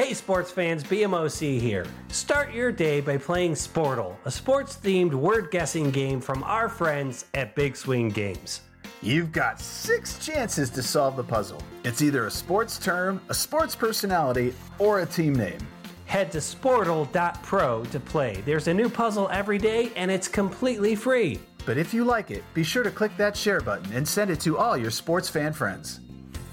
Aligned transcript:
Hey 0.00 0.14
sports 0.14 0.50
fans, 0.50 0.82
BMOC 0.82 1.60
here. 1.60 1.84
Start 2.08 2.54
your 2.54 2.72
day 2.72 3.02
by 3.02 3.18
playing 3.18 3.52
Sportle, 3.52 4.16
a 4.24 4.30
sports 4.30 4.78
themed 4.82 5.12
word 5.12 5.50
guessing 5.50 5.90
game 5.90 6.22
from 6.22 6.42
our 6.44 6.70
friends 6.70 7.26
at 7.34 7.54
Big 7.54 7.76
Swing 7.76 8.08
Games. 8.08 8.62
You've 9.02 9.30
got 9.30 9.60
six 9.60 10.18
chances 10.18 10.70
to 10.70 10.82
solve 10.82 11.16
the 11.16 11.22
puzzle. 11.22 11.62
It's 11.84 12.00
either 12.00 12.24
a 12.24 12.30
sports 12.30 12.78
term, 12.78 13.20
a 13.28 13.34
sports 13.34 13.76
personality, 13.76 14.54
or 14.78 15.00
a 15.00 15.06
team 15.06 15.34
name. 15.34 15.58
Head 16.06 16.32
to 16.32 16.38
sportle.pro 16.38 17.84
to 17.84 18.00
play. 18.00 18.42
There's 18.46 18.68
a 18.68 18.74
new 18.74 18.88
puzzle 18.88 19.28
every 19.30 19.58
day 19.58 19.92
and 19.96 20.10
it's 20.10 20.28
completely 20.28 20.94
free. 20.94 21.38
But 21.66 21.76
if 21.76 21.92
you 21.92 22.06
like 22.06 22.30
it, 22.30 22.42
be 22.54 22.62
sure 22.62 22.84
to 22.84 22.90
click 22.90 23.14
that 23.18 23.36
share 23.36 23.60
button 23.60 23.92
and 23.92 24.08
send 24.08 24.30
it 24.30 24.40
to 24.40 24.56
all 24.56 24.78
your 24.78 24.90
sports 24.90 25.28
fan 25.28 25.52
friends. 25.52 26.00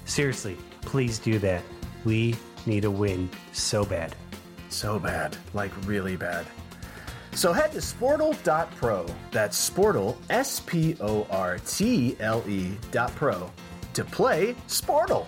Seriously, 0.04 0.58
please 0.82 1.18
do 1.18 1.38
that. 1.38 1.62
We 2.04 2.36
need 2.68 2.84
a 2.84 2.90
win 2.90 3.28
so 3.52 3.84
bad. 3.84 4.14
So 4.68 4.98
bad, 4.98 5.36
like 5.54 5.72
really 5.86 6.16
bad. 6.16 6.46
So 7.32 7.52
head 7.52 7.72
to 7.72 7.78
sportle.pro. 7.78 9.06
That's 9.32 9.70
sportle, 9.70 10.16
S 10.28 10.60
P 10.60 10.96
O 11.00 11.26
R 11.30 11.58
T 11.66 12.16
L 12.20 12.44
E 12.46 12.76
dot 12.90 13.14
pro 13.16 13.50
to 13.94 14.04
play 14.04 14.54
Sportle. 14.66 15.26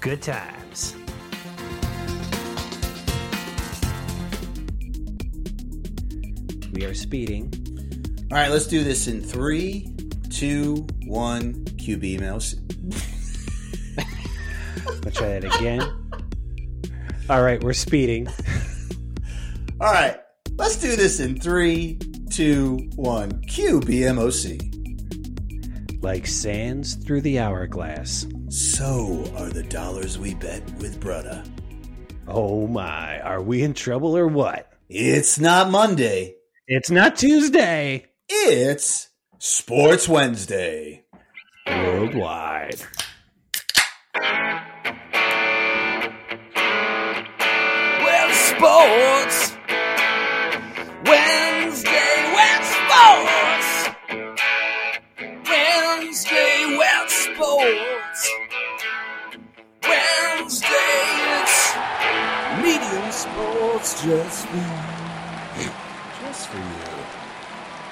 Good 0.00 0.22
times. 0.22 0.94
We 6.72 6.84
are 6.84 6.94
speeding. 6.94 7.52
All 8.30 8.36
right, 8.36 8.50
let's 8.50 8.66
do 8.66 8.84
this 8.84 9.08
in 9.08 9.22
three, 9.22 9.92
two, 10.30 10.86
one. 11.06 11.64
QB 11.78 12.20
mouse. 12.20 12.54
I'll 15.06 15.10
try 15.10 15.38
that 15.38 15.44
again. 15.44 16.07
All 17.30 17.42
right, 17.42 17.62
we're 17.62 17.74
speeding. 17.74 18.26
All 19.80 19.92
right, 19.92 20.16
let's 20.56 20.76
do 20.76 20.96
this 20.96 21.20
in 21.20 21.38
three, 21.38 21.98
two, 22.30 22.88
one. 22.96 23.42
QBMOC. 23.42 24.76
Like 26.02 26.26
sands 26.26 26.94
through 26.94 27.20
the 27.20 27.38
hourglass. 27.38 28.26
So 28.48 29.30
are 29.36 29.50
the 29.50 29.64
dollars 29.64 30.18
we 30.18 30.34
bet 30.34 30.62
with 30.78 31.00
brother. 31.00 31.44
Oh 32.26 32.66
my, 32.66 33.20
are 33.20 33.42
we 33.42 33.62
in 33.62 33.74
trouble 33.74 34.16
or 34.16 34.26
what? 34.26 34.72
It's 34.88 35.38
not 35.38 35.70
Monday. 35.70 36.36
It's 36.66 36.90
not 36.90 37.16
Tuesday. 37.16 38.06
It's 38.28 39.08
Sports 39.38 40.08
Wednesday. 40.08 41.04
Worldwide. 41.66 42.80
Sports. 48.58 49.56
Wednesday, 51.06 52.14
wet 52.34 52.64
sports. 52.74 53.68
Wednesday, 55.48 56.76
wet 56.76 57.08
sports. 57.08 58.30
Wednesday, 59.84 60.94
it's 61.38 61.76
medium 62.62 63.12
sports 63.12 64.02
just 64.02 64.46
for 64.46 64.97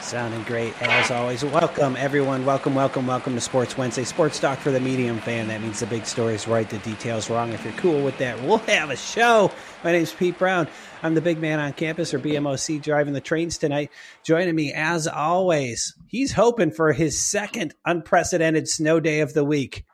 Sounding 0.07 0.45
great 0.45 0.73
as 0.81 1.11
always. 1.11 1.45
Welcome, 1.45 1.97
everyone. 1.97 2.47
Welcome, 2.47 2.77
welcome, 2.77 3.09
welcome 3.09 3.35
to 3.35 3.41
Sports 3.41 3.77
Wednesday. 3.77 4.05
Sports 4.05 4.39
Talk 4.39 4.61
for 4.61 4.71
the 4.71 4.79
medium 4.79 5.19
fan. 5.19 5.49
That 5.49 5.61
means 5.61 5.81
the 5.81 5.87
big 5.87 6.07
stories 6.07 6.47
right, 6.47 6.71
the 6.71 6.79
details 6.79 7.29
wrong. 7.29 7.53
If 7.53 7.65
you're 7.65 7.73
cool 7.73 8.05
with 8.05 8.17
that, 8.19 8.41
we'll 8.41 8.59
have 8.59 8.91
a 8.91 8.97
show. 8.97 9.51
My 9.83 9.91
name's 9.91 10.13
Pete 10.13 10.39
Brown. 10.39 10.69
I'm 11.03 11.15
the 11.15 11.21
big 11.21 11.41
man 11.41 11.59
on 11.59 11.73
campus 11.73 12.15
or 12.15 12.21
BMOC 12.21 12.81
driving 12.81 13.15
the 13.15 13.21
trains 13.21 13.59
tonight. 13.59 13.91
Joining 14.23 14.55
me, 14.55 14.73
as 14.73 15.09
always, 15.09 15.93
he's 16.07 16.31
hoping 16.31 16.71
for 16.71 16.93
his 16.93 17.21
second 17.21 17.75
unprecedented 17.85 18.69
snow 18.69 19.01
day 19.01 19.23
of 19.23 19.35
the 19.35 19.45
week. 19.45 19.85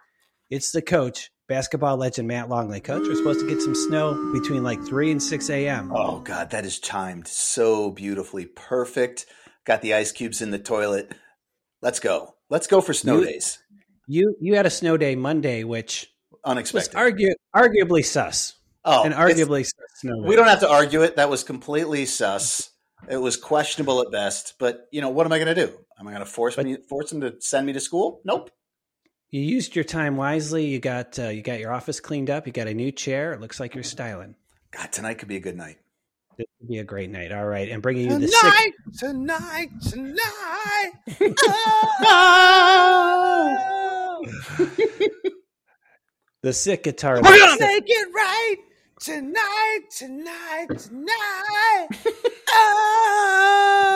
It's 0.51 0.73
the 0.73 0.83
coach, 0.83 1.31
basketball 1.49 1.97
legend 1.97 2.29
Matt 2.29 2.51
Longley. 2.51 2.81
Coach, 2.81 3.09
we're 3.09 3.15
supposed 3.15 3.41
to 3.41 3.49
get 3.49 3.63
some 3.63 3.75
snow 3.75 4.31
between 4.35 4.63
like 4.63 4.85
3 4.85 5.13
and 5.13 5.23
6 5.23 5.49
a.m. 5.49 5.91
Oh, 5.91 6.19
God, 6.19 6.51
that 6.51 6.67
is 6.67 6.79
timed 6.79 7.27
so 7.27 7.91
beautifully. 7.91 8.45
Perfect. 8.45 9.25
Got 9.65 9.83
the 9.83 9.95
ice 9.95 10.13
cubes 10.13 10.43
in 10.43 10.51
the 10.51 10.59
toilet. 10.59 11.13
Let's 11.81 12.01
go. 12.01 12.35
Let's 12.51 12.67
go 12.67 12.81
for 12.81 12.93
snow 12.95 13.19
You- 13.21 13.27
days. 13.27 13.59
You 14.09 14.37
you 14.41 14.57
had 14.57 14.67
a 14.67 14.71
snow 14.71 14.97
day 14.97 15.15
Monday, 15.15 15.63
which 15.65 16.09
was 16.33 16.41
Unexpected. 16.45 16.95
argu- 16.97 17.35
arguably 17.55 18.05
sus. 18.05 18.55
oh, 18.85 19.05
and 19.05 19.15
arguably 19.15 19.65
sus 19.65 19.75
snow 20.01 20.21
day. 20.23 20.29
we 20.29 20.35
don't 20.37 20.49
have 20.49 20.61
to 20.61 20.69
argue 20.69 21.03
it. 21.03 21.17
That 21.17 21.31
was 21.31 21.45
completely 21.45 22.05
sus. 22.07 22.71
It 23.09 23.17
was 23.17 23.37
questionable 23.37 24.01
at 24.03 24.11
best. 24.11 24.55
But 24.59 24.89
you 24.91 25.01
know, 25.01 25.09
what 25.09 25.25
am 25.27 25.33
I 25.33 25.39
going 25.39 25.55
to 25.55 25.67
do? 25.67 25.73
Am 26.01 26.09
I 26.09 26.11
going 26.11 26.25
to 26.25 26.31
force 26.31 26.57
But- 26.57 26.65
me 26.67 26.77
force 26.89 27.11
them 27.11 27.21
to 27.21 27.37
send 27.41 27.65
me 27.67 27.73
to 27.75 27.81
school? 27.81 28.21
Nope. 28.25 28.51
You 29.31 29.41
used 29.41 29.75
your 29.77 29.85
time 29.85 30.17
wisely. 30.17 30.67
You 30.67 30.81
got 30.81 31.17
uh, 31.19 31.29
you 31.29 31.41
got 31.43 31.61
your 31.61 31.73
office 31.73 32.01
cleaned 32.01 32.29
up. 32.29 32.47
You 32.47 32.53
got 32.53 32.67
a 32.67 32.75
new 32.75 32.91
chair. 32.91 33.33
It 33.33 33.41
looks 33.41 33.61
like 33.61 33.75
you're 33.77 33.85
styling. 33.85 34.35
God, 34.73 34.91
tonight 34.93 35.15
could 35.15 35.29
be 35.29 35.37
a 35.37 35.41
good 35.41 35.57
night. 35.57 35.79
This 36.39 36.47
would 36.61 36.69
be 36.69 36.79
a 36.79 36.85
great 36.85 37.11
night. 37.11 37.33
All 37.33 37.47
right, 37.47 37.69
and 37.69 37.83
bringing 37.83 38.11
you 38.11 38.19
the 38.19 38.29
sick. 38.29 38.75
Tonight, 38.99 39.69
tonight, 39.91 40.93
tonight. 41.21 41.43
The 46.43 46.53
sick 46.53 46.83
guitar. 46.83 47.19
Oh 47.19 47.21
We're 47.23 47.39
gonna 47.39 47.61
make 47.61 47.85
it 47.87 48.09
right 48.15 48.57
tonight, 49.01 49.81
tonight, 49.97 50.67
tonight. 50.79 51.89
Oh. 52.55 53.92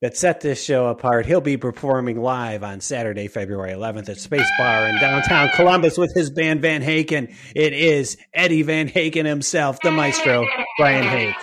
That 0.00 0.16
set 0.16 0.40
this 0.40 0.62
show 0.62 0.86
apart. 0.86 1.26
He'll 1.26 1.40
be 1.40 1.56
performing 1.56 2.20
live 2.20 2.62
on 2.62 2.80
Saturday, 2.80 3.28
February 3.28 3.72
11th 3.72 4.08
at 4.08 4.18
Space 4.18 4.48
Bar 4.58 4.88
in 4.88 4.98
downtown 4.98 5.50
Columbus 5.54 5.98
with 5.98 6.14
his 6.14 6.30
band 6.30 6.62
Van 6.62 6.82
Haken. 6.82 7.34
It 7.54 7.72
is 7.72 8.16
Eddie 8.32 8.62
Van 8.62 8.88
Haken 8.88 9.26
himself, 9.26 9.78
the 9.82 9.90
maestro, 9.90 10.46
Brian 10.78 11.04
Hake. 11.04 11.36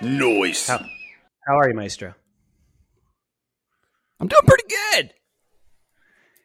Noise. 0.00 0.68
How, 0.68 0.84
how 1.46 1.58
are 1.58 1.68
you, 1.68 1.74
maestro? 1.74 2.14
I'm 4.20 4.28
doing 4.28 4.42
pretty 4.46 4.64
good. 4.68 5.14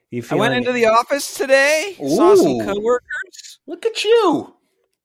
You 0.10 0.24
I 0.32 0.36
went 0.36 0.54
into 0.54 0.72
the 0.72 0.86
office 0.86 1.36
today, 1.36 1.96
saw 1.98 2.34
some 2.36 2.62
coworkers. 2.62 3.60
Look 3.68 3.86
at 3.86 4.04
you. 4.04 4.57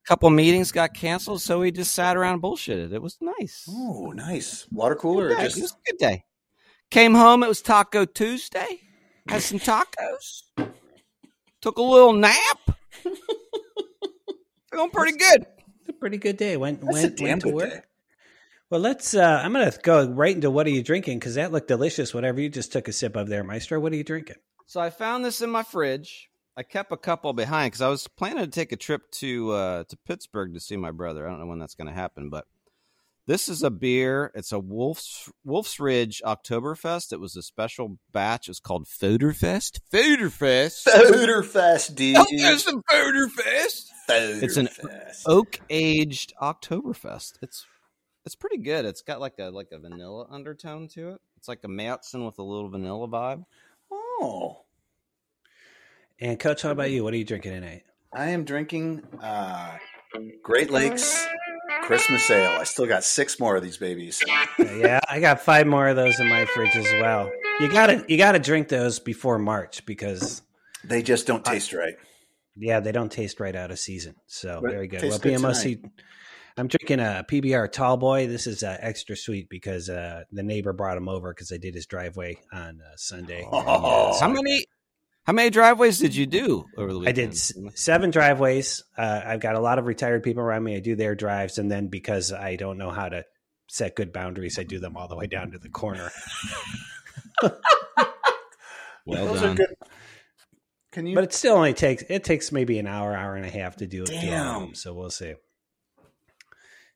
Couple 0.07 0.29
meetings 0.31 0.73
got 0.73 0.95
canceled, 0.95 1.41
so 1.43 1.61
we 1.61 1.71
just 1.71 1.95
sat 1.95 2.17
around 2.17 2.35
and 2.35 2.43
bullshitted. 2.43 2.93
It 2.93 3.03
was 3.03 3.19
nice. 3.21 3.67
Oh, 3.69 4.13
nice. 4.15 4.67
Water 4.71 4.95
cooler 4.97 5.27
or 5.27 5.29
Good 5.31 5.37
day. 5.39 5.45
just 5.45 5.59
It 5.59 5.63
was 5.63 5.73
a 5.73 5.91
good 5.93 5.99
day. 5.99 6.25
Came 6.91 7.15
home. 7.15 7.43
It 7.43 7.49
was 7.49 7.63
Taco 7.63 8.05
Tuesday. 8.05 8.81
Had 9.29 9.43
some 9.43 9.59
tacos. 9.61 10.43
Took 11.61 11.79
a 11.79 11.83
little 11.83 12.13
nap. 12.13 12.59
Feeling 14.71 14.91
pretty 14.91 15.17
good. 15.19 15.47
a 15.89 15.93
pretty 15.93 16.19
good 16.19 16.37
day. 16.37 16.57
Went 16.57 16.81
That's 16.81 16.93
went, 16.93 17.17
damn 17.17 17.29
went 17.29 17.43
to 17.43 17.49
work. 17.51 17.71
day. 17.71 17.81
Well, 18.71 18.81
let's. 18.81 19.15
Uh, 19.15 19.41
I'm 19.45 19.53
going 19.53 19.71
to 19.71 19.79
go 19.83 20.09
right 20.09 20.34
into 20.34 20.51
what 20.51 20.67
are 20.67 20.71
you 20.71 20.83
drinking 20.83 21.19
because 21.19 21.34
that 21.34 21.53
looked 21.53 21.69
delicious. 21.69 22.15
Whatever 22.15 22.41
you 22.41 22.49
just 22.49 22.73
took 22.73 22.89
a 22.89 22.93
sip 22.93 23.17
of 23.17 23.29
there, 23.29 23.45
Maestro. 23.45 23.79
What 23.79 23.93
are 23.93 23.97
you 23.97 24.05
drinking? 24.05 24.37
So 24.67 24.81
I 24.81 24.89
found 24.91 25.25
this 25.25 25.43
in 25.43 25.51
my 25.51 25.63
fridge. 25.63 26.31
I 26.57 26.63
kept 26.63 26.93
a 26.93 26.97
couple 26.97 27.33
behind 27.33 27.73
because 27.73 27.81
I 27.81 27.89
was 27.89 28.07
planning 28.09 28.45
to 28.45 28.51
take 28.51 28.73
a 28.73 28.77
trip 28.77 29.11
to 29.13 29.53
uh, 29.53 29.85
to 29.85 29.97
Pittsburgh 30.07 30.53
to 30.55 30.61
see 30.61 30.77
my 30.77 30.91
brother. 30.91 31.27
I 31.27 31.31
don't 31.31 31.41
know 31.41 31.47
when 31.47 31.59
that's 31.59 31.75
going 31.75 31.89
to 31.89 31.95
happen, 31.95 32.29
but 32.29 32.47
this 33.27 33.49
is 33.49 33.63
a 33.63 33.71
beer. 33.71 34.33
It's 34.35 34.53
a 34.53 34.59
Wolf's 34.59 35.31
Wolf's 35.45 35.81
Ridge 35.81 36.21
Oktoberfest. 36.25 37.13
It 37.13 37.21
was 37.21 37.37
a 37.37 37.43
special 37.43 37.99
batch. 38.13 38.49
It's 38.49 38.61
called 38.61 38.87
Foderfest. 38.87 39.78
Foderfest. 39.93 40.87
Foderfest, 40.89 41.95
dude. 41.95 42.16
Oh, 42.19 42.27
there's 42.37 42.65
some 42.65 42.83
Foderfest. 42.91 43.87
Foderfest. 44.10 44.43
It's 44.43 44.57
an 44.57 44.69
oak 45.27 45.60
aged 45.71 46.34
Oktoberfest. 46.41 47.39
It's 47.41 47.65
it's 48.27 48.34
pretty 48.34 48.59
good. 48.59 48.84
It's 48.84 49.03
got 49.03 49.21
like 49.21 49.39
a 49.39 49.51
like 49.51 49.69
a 49.72 49.78
vanilla 49.78 50.27
undertone 50.31 50.89
to 50.89 51.10
it. 51.10 51.21
It's 51.39 51.48
like 51.48 51.60
a 51.65 51.69
Märzen 51.69 52.27
with 52.27 52.39
a 52.39 52.43
little 52.43 52.69
vanilla 52.69 53.09
vibe. 53.09 53.45
Oh. 53.91 54.61
And 56.22 56.39
Coach, 56.39 56.63
how 56.63 56.71
about 56.71 56.92
you? 56.92 57.03
What 57.03 57.13
are 57.15 57.16
you 57.16 57.24
drinking 57.24 57.51
tonight? 57.51 57.83
I 58.13 58.28
am 58.28 58.45
drinking 58.45 59.03
uh, 59.21 59.77
Great 60.41 60.71
Lakes 60.71 61.27
Christmas 61.83 62.30
Ale. 62.30 62.60
I 62.60 62.63
still 62.63 62.86
got 62.86 63.03
six 63.03 63.41
more 63.41 63.57
of 63.57 63.63
these 63.65 63.77
babies. 63.77 64.22
yeah, 64.57 65.01
I 65.10 65.19
got 65.19 65.41
five 65.41 65.66
more 65.66 65.89
of 65.89 65.97
those 65.97 66.21
in 66.21 66.28
my 66.28 66.45
fridge 66.45 66.77
as 66.77 66.86
well. 67.01 67.28
You 67.59 67.69
gotta 67.69 68.04
you 68.09 68.19
gotta 68.19 68.39
drink 68.39 68.69
those 68.69 69.01
before 69.01 69.41
March 69.41 69.84
because 69.84 70.42
They 70.84 71.03
just 71.03 71.27
don't 71.27 71.45
taste 71.45 71.72
right. 71.72 71.95
yeah, 72.57 72.78
they 72.78 72.92
don't 72.92 73.10
taste 73.10 73.41
right 73.41 73.57
out 73.57 73.72
of 73.72 73.80
season. 73.80 74.15
So 74.28 74.60
But 74.63 74.71
very 74.71 74.86
good. 74.86 75.03
Well, 75.03 75.19
good 75.19 75.41
BMOC. 75.41 75.91
I'm 76.57 76.69
drinking 76.69 77.01
a 77.01 77.24
PBR 77.28 77.72
Tall 77.72 77.97
Boy. 77.97 78.28
This 78.28 78.47
is 78.47 78.63
uh, 78.63 78.77
extra 78.78 79.16
sweet 79.16 79.48
because 79.48 79.89
uh, 79.89 80.22
the 80.30 80.45
neighbor 80.45 80.72
brought 80.72 80.97
him 80.97 81.09
over 81.09 81.34
because 81.34 81.51
I 81.51 81.57
did 81.57 81.74
his 81.74 81.86
driveway 81.86 82.36
on 82.53 82.80
uh, 82.80 82.92
Sunday. 82.95 83.45
Oh. 83.51 84.16
How 84.21 84.28
many 84.28 84.66
How 85.24 85.33
many 85.33 85.51
driveways 85.51 85.98
did 85.98 86.16
you 86.16 86.27
do 86.27 86.65
over 86.77 86.92
the 86.92 86.98
weekend? 86.98 87.19
I 87.19 87.21
did 87.22 87.30
s- 87.30 87.53
seven 87.74 88.10
driveways. 88.10 88.83
Uh, 88.98 89.21
I've 89.24 89.41
got 89.41 89.54
a 89.54 89.60
lot 89.60 89.78
of 89.78 89.86
retired 89.86 90.22
people 90.24 90.42
around 90.42 90.65
me. 90.65 90.74
I 90.77 90.80
do 90.80 90.97
their 90.97 91.15
drives, 91.15 91.59
and 91.59 91.71
then 91.71 91.86
because 91.89 92.33
I 92.33 92.57
don't 92.57 92.77
know 92.78 92.91
how 92.91 93.09
to 93.09 93.24
set 93.69 93.95
good 93.95 94.13
boundaries, 94.13 94.59
I 94.59 94.65
do 94.65 94.80
them 94.80 94.97
all 94.97 95.07
the 95.09 95.16
way 95.16 95.27
down 95.28 95.53
to 95.53 95.59
the 95.59 95.69
corner. 95.69 96.10
Well 99.04 99.27
Those 99.27 99.41
done. 99.41 99.51
are 99.51 99.54
good. 99.57 99.74
Can 100.92 101.07
you? 101.07 101.15
But 101.16 101.24
it 101.24 101.33
still 101.33 101.54
only 101.57 101.72
takes 101.74 102.04
it 102.09 102.22
takes 102.22 102.53
maybe 102.53 102.78
an 102.78 102.86
hour, 102.86 103.16
hour 103.16 103.34
and 103.34 103.45
a 103.45 103.51
half 103.51 103.77
to 103.78 103.86
do 103.89 104.03
it. 104.04 104.07
do 104.10 104.13
all 104.15 104.19
of 104.21 104.22
Damn. 104.28 104.60
them, 104.60 104.74
so 104.77 104.95
we'll 104.95 105.10
see. 105.10 105.34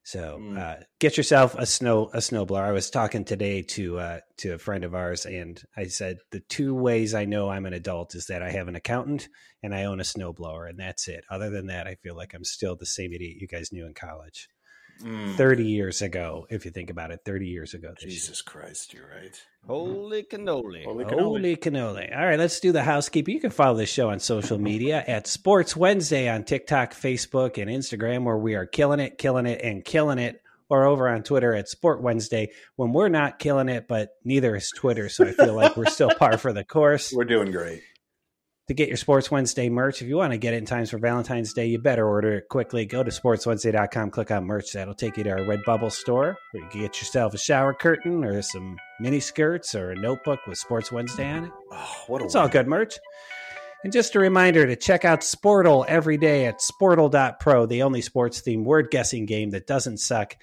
So 0.07 0.39
Mm. 0.39 0.57
uh, 0.57 0.85
get 1.01 1.17
yourself 1.17 1.57
a 1.59 1.67
snow 1.67 2.11
a 2.15 2.19
snowblower. 2.19 2.63
I 2.63 2.71
was 2.71 2.91
talking 2.91 3.25
today 3.25 3.63
to 3.63 3.99
uh, 3.99 4.21
to 4.39 4.55
a 4.55 4.59
friend 4.59 4.85
of 4.85 4.95
ours, 4.95 5.27
and 5.27 5.61
I 5.77 5.89
said 5.89 6.19
the 6.31 6.39
two 6.39 6.77
ways 6.77 7.13
I 7.13 7.25
know 7.25 7.49
I'm 7.49 7.67
an 7.67 7.73
adult 7.73 8.15
is 8.15 8.27
that 8.27 8.41
I 8.41 8.51
have 8.53 8.69
an 8.69 8.77
accountant 8.77 9.29
and 9.65 9.75
I 9.75 9.83
own 9.83 9.99
a 9.99 10.05
snowblower, 10.05 10.69
and 10.71 10.79
that's 10.79 11.09
it. 11.09 11.25
Other 11.29 11.51
than 11.51 11.67
that, 11.67 11.89
I 11.89 11.97
feel 11.97 12.15
like 12.15 12.35
I'm 12.35 12.45
still 12.45 12.77
the 12.77 12.87
same 12.87 13.13
idiot 13.13 13.39
you 13.41 13.49
guys 13.49 13.73
knew 13.73 13.85
in 13.85 13.95
college. 13.95 14.49
Mm, 15.03 15.37
Thirty 15.37 15.65
years 15.67 16.01
ago, 16.03 16.47
if 16.51 16.65
you 16.65 16.71
think 16.71 16.89
about 16.89 17.11
it, 17.11 17.21
thirty 17.25 17.49
years 17.49 17.75
ago. 17.75 17.89
this 17.97 18.05
year. 18.05 18.11
Jesus 18.13 18.43
Christ, 18.43 18.95
you're 18.95 19.09
right. 19.09 19.43
Holy 19.67 20.23
cannoli. 20.23 20.85
Holy 20.85 21.05
cannoli. 21.05 21.21
Holy 21.21 21.57
cannoli. 21.57 22.17
All 22.17 22.25
right, 22.25 22.39
let's 22.39 22.61
do 22.61 22.71
the 22.71 22.85
housekeeping. 22.85 23.35
You 23.35 23.41
can 23.41 23.51
follow 23.51 23.77
this 23.77 23.91
show 23.91 24.11
on 24.11 24.21
social 24.21 24.59
media 24.59 25.03
at 25.07 25.27
Sports 25.27 25.77
Wednesday 25.77 26.29
on 26.29 26.45
TikTok, 26.45 26.95
Facebook, 26.95 27.61
and 27.61 27.69
Instagram, 27.69 28.23
where 28.23 28.37
we 28.37 28.55
are 28.55 28.67
killing 28.67 29.01
it, 29.01 29.19
killing 29.19 29.47
it, 29.47 29.61
and 29.63 29.85
killing 29.85 30.19
it. 30.19 30.41
Or 30.69 30.85
over 30.85 31.09
on 31.09 31.23
Twitter 31.23 31.55
at 31.55 31.69
Sport 31.69 32.03
Wednesday 32.03 32.51
when 32.75 32.93
we're 32.93 33.09
not 33.09 33.39
killing 33.39 33.69
it, 33.69 33.87
but 33.87 34.17
neither 34.25 34.57
is 34.57 34.69
Twitter. 34.75 35.09
So 35.09 35.25
I 35.25 35.31
feel 35.31 35.55
like 35.55 35.77
we're 35.77 35.87
still 35.87 36.11
par 36.19 36.39
for 36.39 36.53
the 36.53 36.65
course. 36.65 37.13
We're 37.13 37.23
doing 37.23 37.53
great. 37.53 37.83
To 38.69 38.75
get 38.75 38.89
your 38.89 38.97
Sports 38.97 39.31
Wednesday 39.31 39.69
merch, 39.69 40.03
if 40.03 40.09
you 40.09 40.17
want 40.17 40.33
to 40.33 40.39
get 40.39 40.53
it 40.53 40.57
in 40.57 40.65
times 40.65 40.91
for 40.91 40.99
Valentine's 40.99 41.53
Day, 41.53 41.67
you 41.67 41.79
better 41.79 42.05
order 42.05 42.39
it 42.39 42.49
quickly. 42.49 42.85
Go 42.85 43.05
to 43.05 43.13
sportswednesday.com, 43.13 44.11
click 44.11 44.33
on 44.33 44.45
merch. 44.45 44.73
That'll 44.73 44.93
take 44.93 45.17
you 45.17 45.23
to 45.23 45.31
our 45.31 45.39
Redbubble 45.39 45.93
store 45.93 46.37
where 46.51 46.65
you 46.65 46.69
can 46.69 46.81
get 46.81 47.01
yourself 47.01 47.33
a 47.33 47.39
shower 47.39 47.73
curtain 47.73 48.25
or 48.25 48.43
some 48.43 48.77
mini 48.99 49.21
skirts 49.21 49.77
or 49.77 49.93
a 49.93 49.95
notebook 49.95 50.41
with 50.49 50.59
Sports 50.59 50.91
Wednesday 50.91 51.31
on 51.31 51.45
it. 51.45 51.53
Oh, 51.71 52.05
what 52.09 52.23
a 52.23 52.25
It's 52.25 52.35
all 52.35 52.49
good 52.49 52.67
merch. 52.67 52.99
And 53.85 53.93
just 53.93 54.17
a 54.17 54.19
reminder 54.19 54.67
to 54.67 54.75
check 54.75 55.05
out 55.05 55.21
Sportle 55.21 55.85
every 55.87 56.17
day 56.17 56.47
at 56.47 56.59
sportle.pro, 56.59 57.67
the 57.67 57.83
only 57.85 58.01
sports 58.01 58.43
themed 58.43 58.65
word 58.65 58.91
guessing 58.91 59.27
game 59.27 59.51
that 59.51 59.69
doesn't 59.69 59.99
suck. 59.99 60.37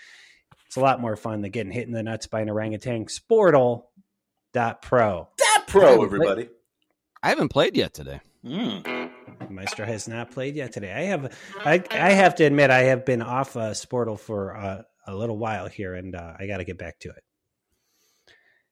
It's 0.68 0.78
a 0.78 0.82
lot 0.82 1.02
more 1.02 1.18
fun 1.18 1.42
than 1.42 1.52
getting 1.52 1.74
hit 1.74 1.88
in 1.88 1.94
the 1.94 2.04
nuts 2.04 2.28
by 2.28 2.40
an 2.40 2.50
orangutan. 2.50 3.08
Sportle.pro. 3.08 3.84
That 4.54 5.68
pro, 5.68 6.04
everybody. 6.06 6.48
I 7.24 7.30
haven't 7.30 7.50
played 7.50 7.76
yet 7.78 7.94
today. 7.94 8.20
Mm. 8.46 9.10
Maestro 9.50 9.86
has 9.86 10.08
not 10.08 10.32
played 10.32 10.56
yet 10.56 10.74
today. 10.74 10.92
I 10.92 11.02
have, 11.04 11.34
I, 11.64 11.82
I 11.92 12.12
have 12.12 12.36
to 12.36 12.44
admit, 12.44 12.70
I 12.70 12.84
have 12.84 13.06
been 13.06 13.22
off 13.22 13.56
uh, 13.56 13.72
Sportle 13.72 14.20
for 14.20 14.56
uh, 14.58 14.82
a 15.08 15.16
little 15.16 15.38
while 15.38 15.68
here, 15.68 15.96
and 15.96 16.14
uh, 16.16 16.34
I 16.38 16.48
got 16.48 16.58
to 16.58 16.66
get 16.66 16.78
back 16.78 17.00
to 17.00 17.10
it. 17.10 17.24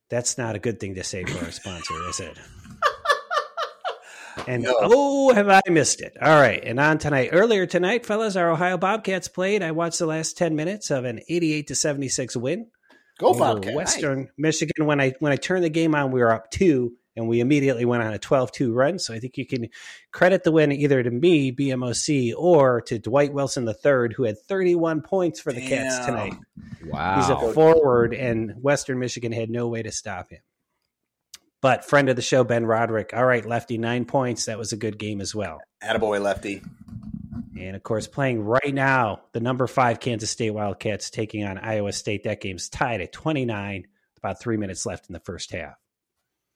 That's 0.10 0.38
not 0.38 0.56
a 0.56 0.60
good 0.60 0.80
thing 0.82 0.96
to 0.96 1.04
say 1.04 1.24
for 1.24 1.46
a 1.46 1.52
sponsor, 1.52 1.94
is 2.10 2.20
it? 2.20 2.38
And 4.48 4.64
No. 4.64 4.74
oh, 4.80 5.34
have 5.34 5.50
I 5.50 5.62
missed 5.70 6.02
it? 6.02 6.14
All 6.20 6.40
right. 6.42 6.64
And 6.64 6.80
on 6.80 6.98
tonight, 6.98 7.30
earlier 7.34 7.66
tonight, 7.66 8.06
fellas, 8.06 8.38
our 8.38 8.50
Ohio 8.50 8.78
Bobcats 8.78 9.28
played. 9.28 9.62
I 9.62 9.72
watched 9.72 10.00
the 10.00 10.06
last 10.06 10.38
ten 10.38 10.56
minutes 10.56 10.90
of 10.90 11.04
an 11.04 11.20
eighty-eight 11.28 11.68
to 11.68 11.76
seventy-six 11.76 12.38
win 12.38 12.68
Go 13.20 13.34
Bobcats. 13.34 13.76
Western 13.76 14.30
Michigan. 14.38 14.86
When 14.86 15.02
I 15.02 15.14
when 15.20 15.34
I 15.34 15.36
turned 15.36 15.66
the 15.66 15.70
game 15.70 15.94
on, 15.94 16.12
we 16.12 16.22
were 16.22 16.32
up 16.32 16.50
two, 16.50 16.94
and 17.16 17.28
we 17.28 17.40
immediately 17.40 17.86
went 17.86 18.04
on 18.04 18.14
a 18.14 18.20
12-2 18.20 18.74
run. 18.74 19.00
So 19.00 19.14
I 19.14 19.20
think 19.20 19.38
you 19.38 19.46
can 19.46 19.68
credit 20.12 20.44
the 20.44 20.52
win 20.52 20.72
either 20.72 21.04
to 21.04 21.12
me, 21.12 21.52
BMOC, 21.52 22.34
or 22.38 22.82
to 22.82 23.00
Dwight 23.00 23.34
Wilson 23.34 23.68
III, 23.68 24.14
who 24.16 24.24
had 24.24 24.40
31 24.40 25.02
points 25.02 25.40
for 25.40 25.52
the 25.52 25.68
Cats 25.68 26.06
tonight. 26.06 26.36
Wow. 26.86 27.16
He's 27.18 27.30
a 27.30 27.54
forward, 27.54 28.14
and 28.14 28.54
Western 28.62 29.00
Michigan 29.00 29.32
had 29.32 29.50
no 29.50 29.68
way 29.68 29.84
to 29.84 29.92
stop 29.92 30.30
him. 30.30 30.42
But 31.62 31.86
friend 31.86 32.10
of 32.10 32.16
the 32.16 32.24
show, 32.24 32.44
Ben 32.44 32.66
Roderick. 32.66 33.12
All 33.14 33.26
right, 33.26 33.46
lefty, 33.46 33.78
nine 33.78 34.06
points. 34.06 34.46
That 34.46 34.58
was 34.58 34.74
a 34.74 34.78
good 34.78 34.98
game 34.98 35.22
as 35.22 35.36
well. 35.36 35.60
Attaboy 35.84 36.20
lefty. 36.22 36.62
And 37.60 37.76
of 37.76 37.84
course, 37.84 38.08
playing 38.08 38.42
right 38.42 38.74
now, 38.74 39.22
the 39.34 39.40
number 39.40 39.68
five 39.68 40.00
Kansas 40.00 40.32
State 40.32 40.50
Wildcats 40.50 41.12
taking 41.12 41.44
on 41.46 41.60
Iowa 41.60 41.92
State. 41.92 42.24
That 42.24 42.42
game's 42.42 42.70
tied 42.70 43.02
at 43.02 43.12
29, 43.12 43.86
about 44.18 44.40
three 44.40 44.58
minutes 44.58 44.88
left 44.88 45.08
in 45.08 45.14
the 45.14 45.20
first 45.20 45.52
half. 45.52 45.76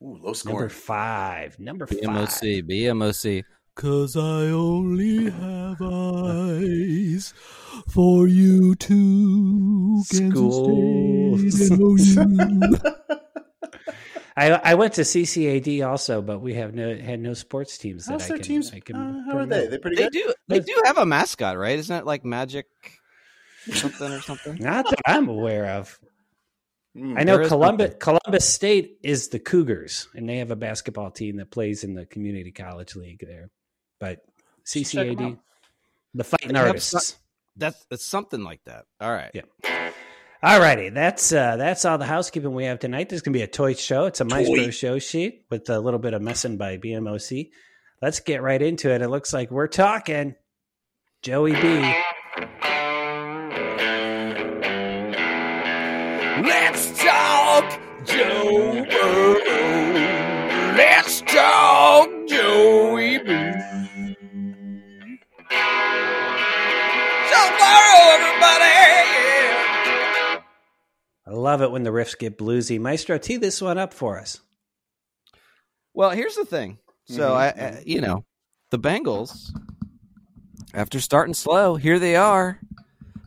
Ooh, 0.06 0.20
low 0.22 0.34
Number 0.46 0.70
five. 0.70 1.60
Number 1.60 1.88
five. 1.88 2.00
BMOC, 2.00 2.64
BMOC. 2.70 3.44
Cause 3.76 4.16
I 4.16 4.46
only 4.52 5.30
have 5.30 5.82
eyes 5.82 7.34
for 7.90 8.26
you 8.28 8.74
two, 8.76 10.02
Schools. 10.06 11.42
Kansas 11.42 12.14
State 12.14 12.22
and 12.22 12.40
OU. 12.40 12.78
I, 14.38 14.52
I 14.52 14.76
went 14.76 14.94
to 14.94 15.02
CCAD 15.02 15.86
also, 15.86 16.22
but 16.22 16.40
we 16.40 16.54
have 16.56 16.74
no 16.74 16.96
had 16.96 17.20
no 17.22 17.34
sports 17.34 17.78
teams. 17.78 18.06
That 18.06 18.14
How's 18.14 18.24
I 18.24 18.28
their 18.30 18.38
can, 18.38 18.46
teams? 18.46 18.72
I 18.74 18.80
can 18.80 18.96
Uh, 18.96 19.24
how 19.26 19.32
are 19.32 19.46
bring 19.46 19.50
they? 19.50 19.66
up. 19.66 19.72
They 19.72 19.78
pretty 19.78 19.96
they 19.98 20.04
good. 20.04 20.12
do. 20.14 20.34
They 20.50 20.60
do 20.60 20.82
have 20.86 20.98
a 20.98 21.06
mascot, 21.06 21.58
right? 21.58 21.78
Isn't 21.80 21.96
it 21.98 22.06
like 22.06 22.24
Magic 22.24 22.68
something 23.74 24.12
or 24.12 24.22
something? 24.22 24.58
Not 24.60 24.90
that 24.90 25.00
I'm 25.06 25.28
aware 25.30 25.66
of. 25.68 25.98
Mm. 26.96 27.20
I 27.20 27.24
know 27.24 27.46
Columbus 27.48 27.92
something. 27.92 28.00
Columbus 28.00 28.46
State 28.46 29.00
is 29.04 29.28
the 29.30 29.40
Cougars, 29.40 30.08
and 30.16 30.30
they 30.30 30.38
have 30.38 30.52
a 30.52 30.56
basketball 30.56 31.12
team 31.12 31.38
that 31.38 31.52
plays 31.52 31.84
in 31.84 31.94
the 31.94 32.06
community 32.06 32.52
college 32.52 32.96
league 32.96 33.24
there. 33.26 33.50
But 34.00 34.24
Should 34.66 34.84
CCAD, 34.84 35.38
the 36.14 36.24
fighting 36.24 36.54
They 36.54 36.60
have 36.60 36.68
artists. 36.68 37.18
That's 37.58 37.86
it's 37.92 38.06
something 38.06 38.44
like 38.44 38.64
that. 38.66 38.86
All 39.00 39.12
right. 39.12 39.32
Yeah. 39.34 39.92
All 40.44 40.60
righty, 40.60 40.90
that's 40.90 41.32
uh, 41.34 41.58
that's 41.58 41.86
all 41.86 41.98
the 41.98 42.06
housekeeping 42.06 42.54
we 42.54 42.66
have 42.66 42.80
tonight. 42.80 43.10
There's 43.10 43.24
gonna 43.24 43.34
be 43.34 43.42
a 43.42 43.48
toy 43.48 43.74
show. 43.74 44.06
It's 44.06 44.22
a 44.22 44.26
Maestro 44.26 44.66
Toy. 44.66 44.70
show 44.70 45.00
sheet 45.00 45.46
with 45.50 45.70
a 45.70 45.80
little 45.80 46.00
bit 46.00 46.14
of 46.14 46.22
messing 46.22 46.58
by 46.58 46.78
BMOC. 46.78 47.50
Let's 48.02 48.20
get 48.20 48.44
right 48.44 48.62
into 48.62 48.92
it. 48.92 49.02
It 49.02 49.08
looks 49.08 49.34
like 49.34 49.50
we're 49.50 49.68
talking 49.68 50.36
Joey 51.24 51.54
B. 51.54 51.96
Let's 56.44 56.85
talk 56.96 57.80
Joe 58.06 58.86
Burrow. 58.86 59.94
Let's 60.78 61.22
talk 61.22 62.10
Joey 62.28 63.18
B. 63.20 63.26
Joe 67.30 67.50
Burrow, 67.60 68.04
everybody. 68.14 68.82
I 71.28 71.32
love 71.32 71.62
it 71.62 71.72
when 71.72 71.84
the 71.84 71.90
riffs 71.90 72.18
get 72.18 72.38
bluesy. 72.38 72.80
Maestro, 72.80 73.18
tee 73.18 73.38
this 73.38 73.62
one 73.62 73.78
up 73.78 73.94
for 73.94 74.20
us. 74.20 74.40
Well, 75.94 76.12
here's 76.12 76.36
the 76.36 76.46
thing. 76.46 76.78
So 77.08 77.32
Mhm, 77.32 77.36
I, 77.36 77.48
I, 77.48 77.84
you 77.86 78.02
know, 78.02 78.26
the 78.72 78.80
Bengals, 78.80 79.52
after 80.74 81.00
starting 81.00 81.34
slow, 81.34 81.76
here 81.76 82.00
they 82.00 82.16
are 82.16 82.60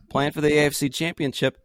playing 0.09 0.31
for 0.33 0.41
the 0.41 0.49
AFC 0.51 0.93
Championship. 0.93 1.57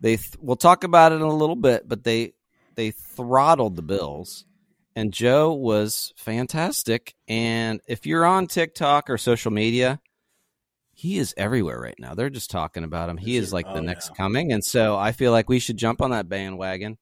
They 0.00 0.16
th- 0.16 0.34
we'll 0.40 0.56
talk 0.56 0.84
about 0.84 1.12
it 1.12 1.16
in 1.16 1.22
a 1.22 1.34
little 1.34 1.56
bit, 1.56 1.88
but 1.88 2.04
they 2.04 2.32
they 2.74 2.90
throttled 2.90 3.76
the 3.76 3.82
Bills, 3.82 4.44
and 4.94 5.12
Joe 5.12 5.54
was 5.54 6.12
fantastic. 6.16 7.14
And 7.28 7.80
if 7.86 8.06
you're 8.06 8.24
on 8.26 8.46
TikTok 8.46 9.08
or 9.08 9.16
social 9.18 9.50
media, 9.50 10.00
he 10.92 11.18
is 11.18 11.34
everywhere 11.36 11.80
right 11.80 11.98
now. 11.98 12.14
They're 12.14 12.30
just 12.30 12.50
talking 12.50 12.84
about 12.84 13.08
him. 13.08 13.16
He 13.16 13.36
Is 13.36 13.52
like 13.52 13.66
the 13.66 13.78
Oh, 13.78 13.80
next 13.80 14.10
yeah. 14.10 14.16
coming, 14.16 14.52
and 14.52 14.64
so 14.64 14.96
I 14.96 15.12
feel 15.12 15.32
like 15.32 15.48
we 15.48 15.58
should 15.58 15.76
jump 15.78 16.02
on 16.02 16.10
that 16.10 16.28
bandwagon. 16.28 16.98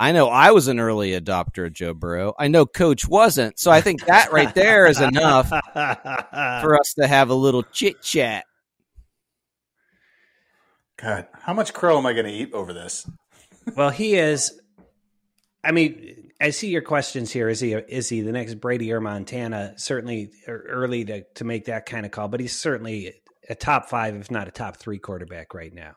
I 0.00 0.12
know 0.12 0.28
I 0.28 0.52
was 0.52 0.68
an 0.68 0.78
early 0.78 1.20
adopter 1.20 1.66
of 1.66 1.72
Joe 1.72 1.92
Burrow. 1.92 2.32
I 2.38 2.46
know 2.46 2.66
Coach 2.66 3.08
wasn't, 3.08 3.58
so 3.58 3.72
I 3.72 3.80
think 3.80 4.06
that 4.06 4.30
right 4.32 4.54
there 4.54 4.86
is 4.86 5.00
enough 5.00 5.48
for 5.72 6.78
us 6.78 6.94
to 7.00 7.08
have 7.08 7.30
a 7.30 7.34
little 7.34 7.64
chit 7.64 8.00
chat. 8.00 8.44
God, 11.00 11.26
how 11.32 11.54
much 11.54 11.72
crow 11.72 11.96
am 11.98 12.06
I 12.06 12.12
going 12.12 12.26
to 12.26 12.32
eat 12.32 12.52
over 12.52 12.72
this? 12.72 13.08
well, 13.76 13.90
he 13.90 14.14
is. 14.14 14.60
I 15.64 15.72
mean, 15.72 16.30
I 16.40 16.50
see 16.50 16.68
your 16.68 16.82
questions 16.82 17.32
here. 17.32 17.48
Is 17.48 17.60
he 17.60 17.72
is 17.72 18.08
he 18.08 18.20
the 18.20 18.32
next 18.32 18.54
Brady 18.54 18.92
or 18.92 19.00
Montana? 19.00 19.74
Certainly 19.76 20.30
er- 20.46 20.64
early 20.68 21.04
to 21.04 21.24
to 21.36 21.44
make 21.44 21.66
that 21.66 21.86
kind 21.86 22.04
of 22.06 22.12
call, 22.12 22.28
but 22.28 22.40
he's 22.40 22.58
certainly 22.58 23.14
a 23.48 23.54
top 23.54 23.88
five, 23.88 24.14
if 24.16 24.30
not 24.30 24.48
a 24.48 24.50
top 24.50 24.76
three 24.76 24.98
quarterback 24.98 25.54
right 25.54 25.72
now. 25.72 25.94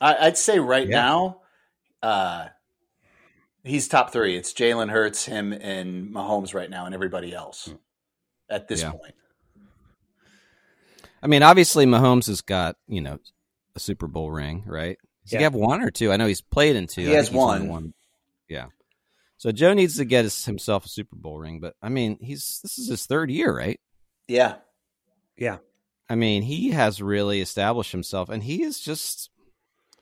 I, 0.00 0.26
I'd 0.26 0.38
say 0.38 0.58
right 0.58 0.86
Yeah. 0.88 0.96
now, 1.00 1.40
uh, 2.02 2.46
he's 3.64 3.88
top 3.88 4.12
three. 4.12 4.36
It's 4.36 4.52
Jalen 4.52 4.90
Hurts, 4.90 5.24
him, 5.24 5.52
and 5.52 6.12
Mahomes 6.14 6.54
right 6.54 6.70
now, 6.70 6.86
and 6.86 6.94
everybody 6.94 7.34
else 7.34 7.68
at 8.48 8.68
this 8.68 8.82
Yeah. 8.82 8.92
point. 8.92 9.14
I 11.22 11.26
mean, 11.26 11.42
obviously 11.42 11.84
Mahomes 11.84 12.26
has 12.28 12.40
got 12.42 12.76
you 12.86 13.00
know 13.00 13.18
a 13.78 13.80
Super 13.80 14.06
Bowl 14.08 14.30
ring, 14.30 14.64
right? 14.66 14.98
Does 15.24 15.32
Yeah. 15.32 15.38
he 15.38 15.42
have 15.44 15.54
one 15.54 15.82
or 15.82 15.90
two? 15.90 16.10
I 16.12 16.16
know 16.16 16.26
he's 16.26 16.40
played 16.40 16.76
in 16.76 16.86
two. 16.86 17.02
He 17.02 17.12
I 17.12 17.16
has 17.16 17.26
think 17.28 17.34
he's 17.34 17.38
won 17.46 17.68
one. 17.68 17.94
Yeah. 18.48 18.66
So 19.36 19.52
Joe 19.52 19.72
needs 19.72 19.96
to 19.98 20.04
get 20.04 20.24
his, 20.24 20.44
himself 20.44 20.84
a 20.84 20.88
Super 20.88 21.14
Bowl 21.16 21.38
ring, 21.38 21.60
but 21.60 21.74
I 21.80 21.88
mean, 21.88 22.18
he's 22.20 22.58
this 22.62 22.76
is 22.78 22.88
his 22.88 23.06
third 23.06 23.30
year, 23.30 23.56
right? 23.56 23.78
Yeah. 24.26 24.56
Yeah. 25.36 25.58
I 26.10 26.14
mean, 26.16 26.42
he 26.42 26.70
has 26.70 27.00
really 27.00 27.40
established 27.40 27.92
himself, 27.92 28.28
and 28.30 28.42
he 28.42 28.62
is 28.62 28.80
just. 28.80 29.30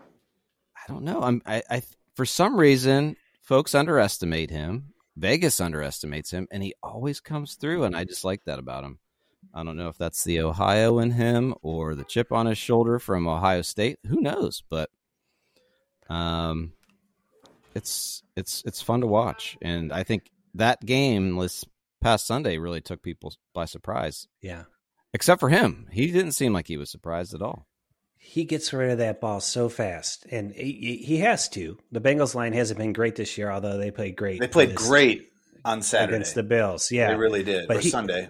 I 0.01 0.93
don't 0.93 1.03
know. 1.03 1.21
I'm. 1.21 1.43
I. 1.45 1.63
I 1.69 1.83
for 2.15 2.25
some 2.25 2.57
reason, 2.59 3.17
folks 3.43 3.75
underestimate 3.75 4.51
him. 4.51 4.95
Vegas 5.17 5.61
underestimates 5.61 6.31
him, 6.31 6.47
and 6.51 6.63
he 6.63 6.75
always 6.83 7.21
comes 7.21 7.55
through, 7.55 7.85
and 7.85 7.97
I 7.97 8.05
just 8.05 8.25
like 8.25 8.45
that 8.45 8.59
about 8.59 8.85
him. 8.85 8.99
I 9.57 9.63
don't 9.65 9.77
know 9.79 9.89
if 9.89 9.97
that's 9.97 10.23
the 10.23 10.41
Ohio 10.41 10.99
in 10.99 11.13
him 11.13 11.55
or 11.63 11.95
the 11.95 12.05
chip 12.05 12.31
on 12.31 12.45
his 12.45 12.59
shoulder 12.59 12.99
from 12.99 13.27
Ohio 13.27 13.63
State. 13.63 13.99
Who 14.07 14.21
knows? 14.21 14.63
But 14.69 14.91
um, 16.09 16.73
it's 17.75 18.23
it's 18.37 18.63
it's 18.67 18.83
fun 18.83 19.01
to 19.01 19.07
watch, 19.07 19.57
and 19.63 19.93
I 19.93 20.03
think 20.03 20.31
that 20.55 20.85
game 20.85 21.37
this 21.37 21.65
past 22.01 22.27
Sunday 22.27 22.59
really 22.59 22.81
took 22.81 23.03
people 23.03 23.33
by 23.55 23.65
surprise. 23.65 24.29
Yeah. 24.43 24.65
Except 25.15 25.41
for 25.41 25.49
him, 25.49 25.87
he 25.91 26.09
didn't 26.13 26.33
seem 26.33 26.53
like 26.53 26.69
he 26.69 26.77
was 26.77 26.91
surprised 26.91 27.33
at 27.33 27.41
all. 27.41 27.67
He 28.19 28.45
gets 28.45 28.73
rid 28.73 28.91
of 28.91 28.99
that 28.99 29.21
ball 29.21 29.41
so 29.41 29.69
fast, 29.71 30.27
and 30.31 30.53
he, 30.53 30.97
he 31.03 31.19
has 31.19 31.49
to. 31.51 31.79
The 31.93 32.01
Bengals 32.01 32.35
line 32.35 32.53
hasn't 32.53 32.79
been 32.79 32.93
great 32.93 33.17
this 33.17 33.39
year, 33.39 33.51
although 33.51 33.79
they 33.79 33.91
played 33.91 34.17
great. 34.17 34.41
They 34.41 34.49
played 34.49 34.71
this- 34.71 34.87
great 34.87 35.29
on 35.65 35.81
Saturday. 35.81 36.17
against 36.17 36.35
the 36.35 36.43
Bills. 36.43 36.91
Yeah, 36.93 37.09
They 37.09 37.17
really 37.17 37.43
did. 37.45 37.69
But 37.69 37.79
or 37.79 37.81
he- 37.81 37.89
Sunday. 37.89 38.29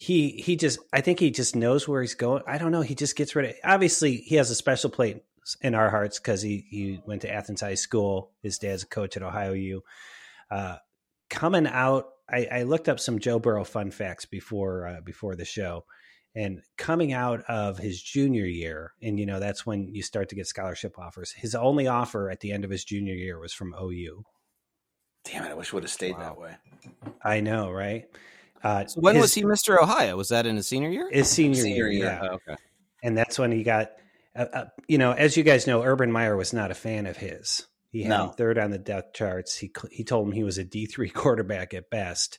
He 0.00 0.30
he 0.30 0.56
just 0.56 0.78
I 0.92 1.00
think 1.00 1.18
he 1.18 1.30
just 1.30 1.54
knows 1.56 1.86
where 1.86 2.00
he's 2.00 2.14
going. 2.14 2.42
I 2.46 2.56
don't 2.56 2.72
know. 2.72 2.82
He 2.82 2.94
just 2.94 3.16
gets 3.16 3.34
rid 3.36 3.50
of. 3.50 3.56
Obviously, 3.64 4.16
he 4.16 4.36
has 4.36 4.48
a 4.50 4.54
special 4.54 4.90
place 4.90 5.16
in 5.60 5.74
our 5.74 5.90
hearts 5.90 6.18
because 6.18 6.40
he 6.40 6.64
he 6.70 7.00
went 7.04 7.22
to 7.22 7.30
Athens 7.32 7.60
High 7.60 7.74
School. 7.74 8.30
His 8.40 8.58
dad's 8.58 8.84
a 8.84 8.86
coach 8.86 9.16
at 9.16 9.22
Ohio 9.24 9.52
U. 9.54 9.82
Uh, 10.50 10.76
coming 11.28 11.66
out, 11.66 12.06
I, 12.30 12.46
I 12.50 12.62
looked 12.62 12.88
up 12.88 13.00
some 13.00 13.18
Joe 13.18 13.38
Burrow 13.40 13.64
fun 13.64 13.90
facts 13.90 14.24
before 14.24 14.86
uh, 14.86 15.00
before 15.00 15.34
the 15.34 15.44
show, 15.44 15.84
and 16.32 16.60
coming 16.76 17.12
out 17.12 17.40
of 17.48 17.78
his 17.78 18.00
junior 18.00 18.46
year, 18.46 18.92
and 19.02 19.18
you 19.18 19.26
know 19.26 19.40
that's 19.40 19.66
when 19.66 19.88
you 19.92 20.02
start 20.02 20.28
to 20.28 20.36
get 20.36 20.46
scholarship 20.46 20.96
offers. 20.96 21.32
His 21.32 21.56
only 21.56 21.88
offer 21.88 22.30
at 22.30 22.38
the 22.38 22.52
end 22.52 22.64
of 22.64 22.70
his 22.70 22.84
junior 22.84 23.14
year 23.14 23.40
was 23.40 23.52
from 23.52 23.74
OU. 23.74 24.22
Damn 25.24 25.44
it! 25.44 25.50
I 25.50 25.54
wish 25.54 25.68
it 25.68 25.74
would 25.74 25.82
have 25.82 25.90
stayed 25.90 26.12
Wow. 26.12 26.20
that 26.20 26.38
way. 26.38 26.56
I 27.22 27.40
know, 27.40 27.72
right? 27.72 28.04
Uh, 28.62 28.86
So 28.86 29.00
when 29.00 29.14
his- 29.14 29.22
was 29.22 29.34
he 29.34 29.42
Mr. 29.44 29.80
Ohio? 29.80 30.16
Was 30.16 30.28
that 30.30 30.46
in 30.46 30.56
his 30.56 30.66
senior 30.68 30.90
year? 30.90 31.08
His 31.12 31.28
senior, 31.30 31.62
Senior 31.62 31.88
year, 31.88 31.92
year. 31.92 32.18
yeah. 32.22 32.28
Oh, 32.30 32.34
okay. 32.34 32.56
and 33.02 33.16
that's 33.16 33.38
when 33.38 33.52
he 33.52 33.62
got 33.62 33.92
uh, 34.36 34.46
uh, 34.52 34.64
you 34.88 34.98
know 34.98 35.12
as 35.12 35.36
you 35.36 35.42
guys 35.44 35.66
know 35.66 35.82
urban 35.82 36.10
meyer 36.12 36.36
was 36.36 36.52
not 36.52 36.70
a 36.70 36.74
fan 36.74 37.06
of 37.06 37.16
his 37.16 37.66
he 37.90 38.02
had 38.02 38.10
No. 38.10 38.24
him 38.24 38.30
third 38.34 38.58
on 38.58 38.70
the 38.70 38.78
depth 38.78 39.14
charts 39.14 39.56
he 39.56 39.70
he 39.90 40.02
told 40.04 40.26
him 40.26 40.32
he 40.32 40.44
was 40.44 40.58
a 40.58 40.64
d3 40.64 41.12
quarterback 41.14 41.72
at 41.74 41.90
best 41.90 42.38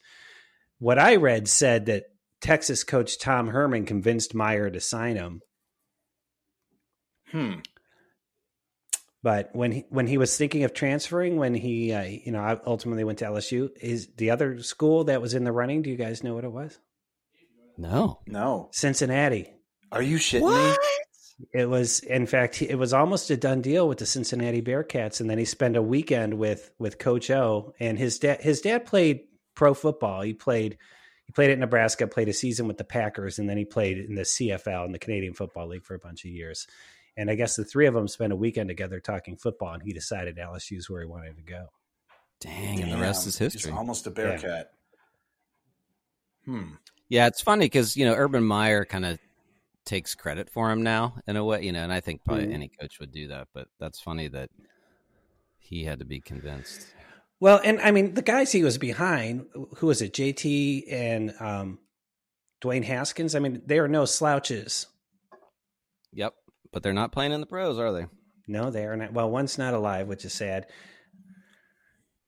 what 0.80 1.00
i 1.00 1.16
read 1.16 1.48
said 1.48 1.86
that 1.88 2.04
texas 2.42 2.84
coach 2.84 3.18
tom 3.20 3.48
herman 3.50 3.86
convinced 3.86 4.36
meyer 4.36 4.70
to 4.70 4.80
sign 4.80 5.16
him 5.16 5.42
Hmm. 7.32 7.60
But 9.24 9.50
when 9.54 9.72
he 9.72 9.86
when 9.90 10.08
he 10.08 10.18
was 10.18 10.38
thinking 10.38 10.64
of 10.64 10.74
transferring 10.74 11.38
when 11.38 11.54
he 11.54 11.92
uh, 11.94 12.04
you 12.04 12.32
know 12.32 12.60
ultimately 12.66 13.04
went 13.04 13.20
to 13.20 13.26
lsu 13.26 13.70
is 13.82 14.08
the 14.18 14.32
other 14.32 14.62
school 14.62 15.04
that 15.06 15.22
was 15.22 15.34
in 15.34 15.44
the 15.44 15.52
running 15.52 15.82
do 15.82 15.90
you 15.90 15.98
guys 15.98 16.24
know 16.24 16.36
what 16.36 16.44
it 16.44 16.52
was 16.52 16.80
No. 17.78 18.20
No. 18.28 18.70
cincinnati 18.72 19.54
Are 19.92 20.02
you 20.02 20.18
shitting 20.18 20.72
me? 20.72 20.76
It 21.54 21.70
was, 21.70 22.02
in 22.02 22.26
fact, 22.26 22.62
it 22.62 22.76
was 22.76 22.94
almost 22.94 23.30
a 23.30 23.38
done 23.38 23.62
deal 23.62 23.88
with 23.88 24.00
the 24.00 24.06
Cincinnati 24.06 24.62
Bearcats, 24.62 25.22
and 25.22 25.30
then 25.30 25.38
he 25.38 25.46
spent 25.46 25.78
a 25.78 25.82
weekend 25.82 26.34
with 26.34 26.72
with 26.80 27.00
Coach 27.00 27.32
O 27.32 27.74
and 27.80 27.98
his 27.98 28.20
dad. 28.20 28.42
His 28.42 28.62
dad 28.62 28.86
played 28.86 29.22
pro 29.56 29.74
football. 29.74 30.22
He 30.22 30.34
played 30.34 30.78
he 31.26 31.32
played 31.32 31.52
at 31.52 31.60
Nebraska, 31.60 32.08
played 32.08 32.28
a 32.28 32.34
season 32.34 32.68
with 32.68 32.78
the 32.78 32.84
Packers, 32.84 33.40
and 33.40 33.50
then 33.50 33.58
he 33.58 33.66
played 33.66 34.00
in 34.00 34.16
the 34.16 34.24
CFL 34.24 34.86
in 34.86 34.92
the 34.92 35.00
Canadian 35.00 35.34
Football 35.34 35.68
League 35.68 35.86
for 35.86 35.96
a 35.96 36.00
bunch 36.00 36.26
of 36.26 36.32
years. 36.32 36.68
And 37.20 37.30
I 37.30 37.36
guess 37.36 37.58
the 37.58 37.66
three 37.66 37.86
of 37.86 37.94
them 37.94 38.08
spent 38.08 38.32
a 38.32 38.36
weekend 38.38 38.70
together 38.70 39.02
talking 39.02 39.36
football, 39.36 39.74
and 39.74 39.84
he 39.84 39.92
decided 39.92 40.38
LSU 40.38 40.78
is 40.78 40.90
where 40.90 41.02
he 41.02 41.06
wanted 41.08 41.36
to 41.36 41.42
go. 41.44 41.68
Dang, 42.40 42.82
and 42.82 42.94
the 42.94 42.98
rest 42.98 43.24
Damn, 43.24 43.28
is 43.30 43.38
he's 43.38 43.54
history. 43.54 43.74
almost 43.74 44.08
a 44.08 44.12
Bearcat. 44.12 44.72
Hmm. 46.46 46.76
Yeah, 47.10 47.28
it's 47.28 47.42
funny 47.42 47.66
because 47.66 47.98
you 47.98 48.06
know 48.06 48.14
Urban 48.14 48.44
Meyer 48.46 48.86
kind 48.86 49.06
of 49.06 49.20
takes 49.86 50.16
credit 50.16 50.50
for 50.50 50.72
him 50.72 50.82
now 50.82 51.16
in 51.28 51.36
a 51.36 51.44
way, 51.44 51.64
you 51.64 51.74
know, 51.74 51.84
and 51.84 51.92
I 51.92 52.00
think 52.00 52.24
probably 52.24 52.46
Mhm. 52.48 52.54
any 52.54 52.70
coach 52.70 53.00
would 53.02 53.12
do 53.12 53.28
that. 53.28 53.50
But 53.54 53.68
that's 53.80 54.00
funny 54.00 54.30
that 54.30 54.50
he 55.58 55.84
had 55.84 56.00
to 56.00 56.06
be 56.06 56.22
convinced. 56.22 56.88
Well, 57.42 57.60
and 57.64 57.82
I 57.82 57.92
mean 57.92 58.14
the 58.14 58.22
guys 58.22 58.52
he 58.54 58.64
was 58.64 58.78
behind, 58.78 59.46
who 59.78 59.88
was 59.88 60.02
it, 60.02 60.14
JT 60.14 60.86
and 60.90 61.34
um, 61.42 61.80
Dwayne 62.62 62.86
Haskins. 62.86 63.36
I 63.36 63.40
mean, 63.40 63.62
they 63.66 63.80
are 63.80 63.88
no 63.90 64.06
slouches. 64.06 64.88
Yep, 66.14 66.34
but 66.72 66.84
they're 66.84 66.94
not 66.94 67.12
playing 67.12 67.32
in 67.32 67.42
the 67.42 67.48
pros, 67.48 67.78
are 67.80 67.92
they? 67.92 68.06
No, 68.48 68.72
they 68.72 68.86
are 68.86 68.96
not. 68.98 69.14
Well, 69.14 69.30
one's 69.30 69.58
not 69.58 69.74
alive, 69.74 70.08
which 70.08 70.26
is 70.26 70.34
sad. 70.34 70.68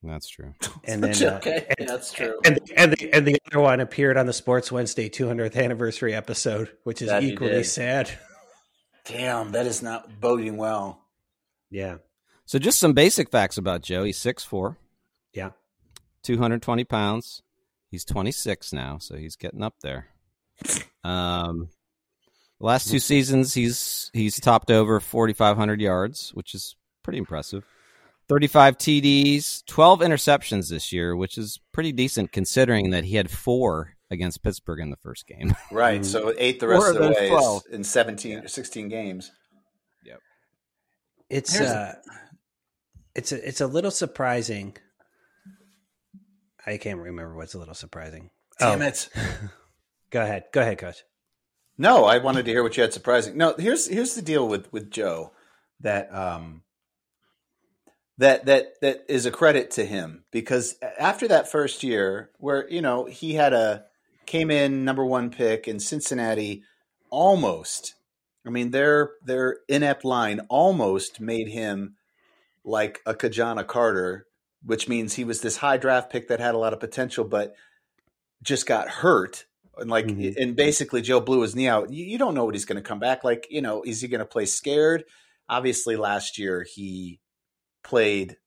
That's 0.03 0.27
true. 0.29 0.53
And 0.85 1.03
then, 1.03 1.11
uh, 1.27 1.35
okay, 1.37 1.67
and, 1.77 1.87
that's 1.87 2.11
true. 2.11 2.39
and 2.43 2.59
and 2.75 2.91
the, 2.93 3.13
and 3.13 3.25
the 3.25 3.37
other 3.51 3.59
one 3.59 3.79
appeared 3.79 4.17
on 4.17 4.25
the 4.25 4.33
Sports 4.33 4.71
Wednesday 4.71 5.09
200th 5.09 5.55
anniversary 5.55 6.13
episode, 6.15 6.71
which 6.83 7.01
is 7.03 7.09
That 7.09 7.23
equally 7.23 7.63
sad. 7.63 8.09
Damn, 9.05 9.51
that 9.51 9.67
is 9.67 9.81
not 9.83 10.19
boding 10.19 10.57
well. 10.57 11.05
Yeah, 11.69 11.97
So 12.45 12.59
just 12.59 12.79
some 12.79 12.93
basic 12.93 13.29
facts 13.31 13.57
about 13.57 13.81
Joe. 13.81 14.03
He's 14.03 14.19
6'4", 14.19 14.75
yeah. 15.33 15.51
220 16.23 16.83
pounds. 16.83 17.41
He's 17.89 18.03
26 18.03 18.73
now, 18.73 18.97
so 18.97 19.15
he's 19.15 19.35
getting 19.35 19.63
up 19.63 19.75
there. 19.81 20.07
Um, 21.03 21.69
the 22.61 22.67
last 22.67 22.89
two 22.89 22.99
seasons, 22.99 23.53
he's 23.53 24.09
he's 24.13 24.39
topped 24.39 24.71
over 24.71 24.99
4,500 24.99 25.81
yards, 25.81 26.29
which 26.33 26.53
is 26.55 26.75
pretty 27.03 27.17
impressive. 27.19 27.65
35 28.29 28.77
TDs, 28.77 29.65
12 29.65 29.99
interceptions 29.99 30.69
this 30.69 30.93
year, 30.93 31.15
which 31.15 31.37
is 31.37 31.59
pretty 31.73 31.91
decent 31.91 32.31
considering 32.31 32.91
that 32.91 33.03
he 33.03 33.15
had 33.17 33.29
four 33.29 33.95
against 34.09 34.41
Pittsburgh 34.43 34.79
in 34.79 34.89
the 34.89 34.95
first 34.97 35.27
game. 35.27 35.53
Right. 35.71 36.01
Mhm. 36.01 36.05
So 36.05 36.33
eight 36.37 36.59
the 36.59 36.67
rest 36.67 36.87
of 36.95 36.95
the 37.01 37.09
way 37.09 37.29
12. 37.29 37.63
in 37.71 37.83
17 37.83 38.37
or 38.39 38.47
16 38.47 38.87
games. 38.89 39.31
Yep. 40.05 40.19
It's 41.29 41.53
Here's 41.57 41.69
uh, 41.69 41.95
it's 43.15 43.31
a, 43.31 43.47
it's 43.47 43.61
a 43.61 43.67
little 43.67 43.91
surprising. 43.91 44.77
I 46.65 46.77
can't 46.77 46.99
remember 46.99 47.35
what's 47.35 47.53
a 47.55 47.59
little 47.59 47.73
surprising. 47.73 48.29
Damn 48.59 48.81
Oh, 48.81 48.85
it. 48.85 49.09
Go 50.11 50.21
ahead, 50.21 50.43
go 50.53 50.61
ahead, 50.61 50.77
Coach. 50.77 51.03
No, 51.81 52.05
I 52.05 52.19
wanted 52.19 52.45
to 52.45 52.51
hear 52.51 52.61
what 52.61 52.77
you 52.77 52.83
had 52.83 52.93
surprising. 52.93 53.35
No, 53.37 53.55
here's 53.57 53.87
here's 53.87 54.13
the 54.13 54.21
deal 54.21 54.47
with 54.47 54.71
with 54.71 54.91
Joe 54.91 55.31
that 55.79 56.13
um 56.13 56.61
that 58.19 58.45
that 58.45 58.79
that 58.81 59.03
is 59.09 59.25
a 59.25 59.31
credit 59.31 59.71
to 59.71 59.85
him 59.85 60.23
because 60.29 60.75
after 60.99 61.27
that 61.29 61.49
first 61.51 61.81
year 61.81 62.29
where 62.37 62.69
you 62.69 62.83
know 62.83 63.05
he 63.05 63.33
had 63.33 63.53
a 63.53 63.85
came 64.27 64.51
in 64.51 64.85
number 64.85 65.03
1 65.03 65.31
pick 65.31 65.67
in 65.67 65.79
Cincinnati 65.79 66.61
almost 67.09 67.95
I 68.45 68.51
mean 68.51 68.69
their 68.69 69.13
their 69.25 69.57
inept 69.67 70.05
line 70.05 70.41
almost 70.49 71.19
made 71.19 71.47
him 71.47 71.95
like 72.63 72.99
a 73.07 73.15
Ki-Jana 73.15 73.63
Carter 73.63 74.27
which 74.63 74.87
means 74.87 75.15
he 75.15 75.23
was 75.23 75.41
this 75.41 75.57
high 75.57 75.77
draft 75.77 76.11
pick 76.11 76.27
that 76.27 76.39
had 76.39 76.53
a 76.53 76.59
lot 76.59 76.73
of 76.73 76.79
potential 76.79 77.23
but 77.23 77.55
just 78.43 78.67
got 78.67 78.87
hurt 78.87 79.45
and 79.77 79.89
like 79.89 80.05
Mhm. 80.07 80.35
and 80.37 80.55
basically 80.55 81.01
Joe 81.01 81.19
blew 81.21 81.41
his 81.41 81.55
knee 81.55 81.67
out. 81.67 81.91
You, 81.91 82.05
you 82.05 82.17
don't 82.17 82.33
know 82.35 82.45
what 82.45 82.55
he's 82.55 82.65
going 82.65 82.81
to 82.81 82.87
come 82.87 82.99
back 82.99 83.23
like. 83.23 83.47
You 83.49 83.61
know, 83.61 83.83
is 83.83 84.01
he 84.01 84.07
going 84.07 84.19
to 84.19 84.25
play 84.25 84.45
scared? 84.45 85.05
Obviously, 85.49 85.95
last 85.95 86.37
year 86.37 86.63
he 86.63 87.19
played 87.83 88.37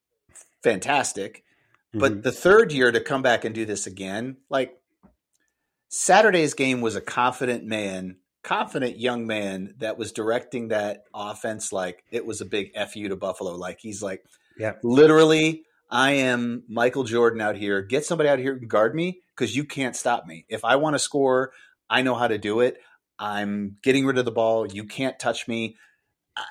fantastic, 0.63 1.45
but 1.93 2.13
Mhm. 2.13 2.23
the 2.23 2.33
third 2.33 2.73
year 2.73 2.91
to 2.93 3.01
come 3.01 3.23
back 3.23 3.45
and 3.45 3.55
do 3.55 3.65
this 3.65 3.87
again, 3.87 4.37
like 4.49 4.79
Saturday's 5.89 6.55
game 6.55 6.81
was 6.81 6.97
a 6.97 7.01
confident 7.01 7.65
man, 7.65 8.17
confident 8.43 8.99
young 8.99 9.27
man 9.27 9.75
that 9.79 9.97
was 9.97 10.13
directing 10.13 10.69
that 10.69 11.05
offense 11.15 11.73
like 11.73 12.05
it 12.11 12.27
was 12.27 12.41
a 12.41 12.45
big 12.45 12.73
fu 12.89 13.09
to 13.09 13.17
Buffalo. 13.17 13.55
Like 13.55 13.79
he's 13.81 14.03
like, 14.03 14.25
yeah, 14.59 14.75
literally 14.85 15.65
i 15.91 16.13
am 16.13 16.63
michael 16.69 17.05
jordan 17.05 17.41
out 17.43 17.57
here 17.57 17.83
get 17.83 18.07
somebody 18.07 18.29
out 18.29 18.39
here 18.39 18.57
can 18.57 18.69
guard 18.69 18.95
me 18.95 19.21
because 19.37 19.55
you 19.57 19.65
can't 19.65 19.97
stop 19.97 20.27
me. 20.27 20.45
If 20.49 20.65
i 20.65 20.77
want 20.77 20.95
to 20.95 20.99
score 20.99 21.53
i 21.91 22.03
know 22.03 22.15
how 22.15 22.29
to 22.29 22.39
do 22.39 22.61
it. 22.61 22.79
I'm 23.19 23.77
getting 23.83 24.07
rid 24.07 24.19
of 24.19 24.25
the 24.25 24.33
ball. 24.33 24.67
You 24.67 24.85
can't 24.85 25.19
touch 25.19 25.47
me. 25.49 25.77
I, 26.37 26.45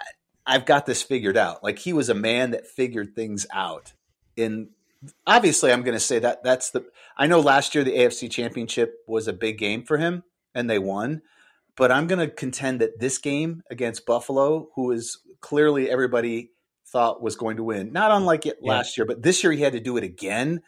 i've 0.45 0.65
got 0.65 0.85
this 0.85 1.01
figured 1.01 1.37
out. 1.37 1.63
Like 1.63 1.79
he 1.79 1.93
was 1.93 2.09
a 2.09 2.13
man 2.13 2.51
that 2.51 2.67
figured 2.67 3.15
things 3.15 3.45
out. 3.53 3.93
And 4.37 4.69
obviously 5.27 5.69
i'm 5.73 5.81
going 5.83 5.97
to 5.97 5.99
say 5.99 6.17
that 6.19 6.41
that's 6.43 6.69
the 6.71 6.85
i 7.17 7.27
know 7.27 7.41
last 7.41 7.75
year 7.75 7.83
the 7.83 7.97
afc 7.97 8.31
championship 8.31 8.95
was 9.05 9.27
a 9.27 9.33
big 9.33 9.57
game 9.57 9.83
for 9.83 9.97
him 9.97 10.23
and 10.55 10.69
they 10.69 10.79
won. 10.79 11.21
But 11.75 11.91
i'm 11.91 12.07
going 12.07 12.19
to 12.25 12.33
contend 12.33 12.79
that 12.81 12.99
this 12.99 13.17
game 13.17 13.63
against 13.69 14.05
buffalo 14.05 14.69
who 14.75 14.91
is 14.91 15.17
clearly 15.41 15.89
everybody 15.89 16.51
thought 16.87 17.21
was 17.21 17.35
going 17.35 17.57
to 17.57 17.63
win, 17.63 17.91
not 17.91 18.11
unlike 18.11 18.45
it 18.45 18.59
Yeah. 18.61 18.73
last 18.73 18.97
year, 18.97 19.05
but 19.05 19.21
this 19.21 19.43
year 19.43 19.51
he 19.51 19.61
had 19.61 19.73
to 19.73 19.79
do 19.79 19.97
it 19.97 20.03
again. 20.03 20.61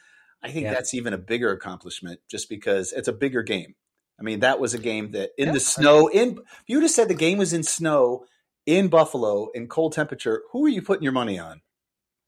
I 0.46 0.52
think 0.52 0.66
Yeah. 0.66 0.74
that's 0.74 0.94
even 0.94 1.14
a 1.14 1.18
bigger 1.18 1.52
accomplishment 1.52 2.20
just 2.30 2.50
because 2.50 2.94
it's 2.94 3.08
a 3.08 3.14
bigger 3.14 3.42
game. 3.42 3.74
I 4.20 4.24
mean, 4.24 4.42
that 4.42 4.60
was 4.60 4.74
a 4.76 4.80
game 4.80 5.12
that 5.12 5.32
in 5.38 5.48
Yeah. 5.48 5.54
the 5.54 5.60
snow, 5.60 6.08
in 6.08 6.38
if 6.38 6.64
you 6.68 6.78
would 6.78 6.84
have 6.84 6.92
said 6.92 7.08
the 7.08 7.16
game 7.16 7.38
was 7.40 7.52
in 7.52 7.64
snow 7.64 8.26
in 8.66 8.88
Buffalo 8.88 9.50
in 9.56 9.68
cold 9.68 9.94
temperature, 9.94 10.44
who 10.52 10.66
are 10.66 10.70
you 10.70 10.82
putting 10.82 11.04
your 11.04 11.12
money 11.12 11.38
on? 11.40 11.62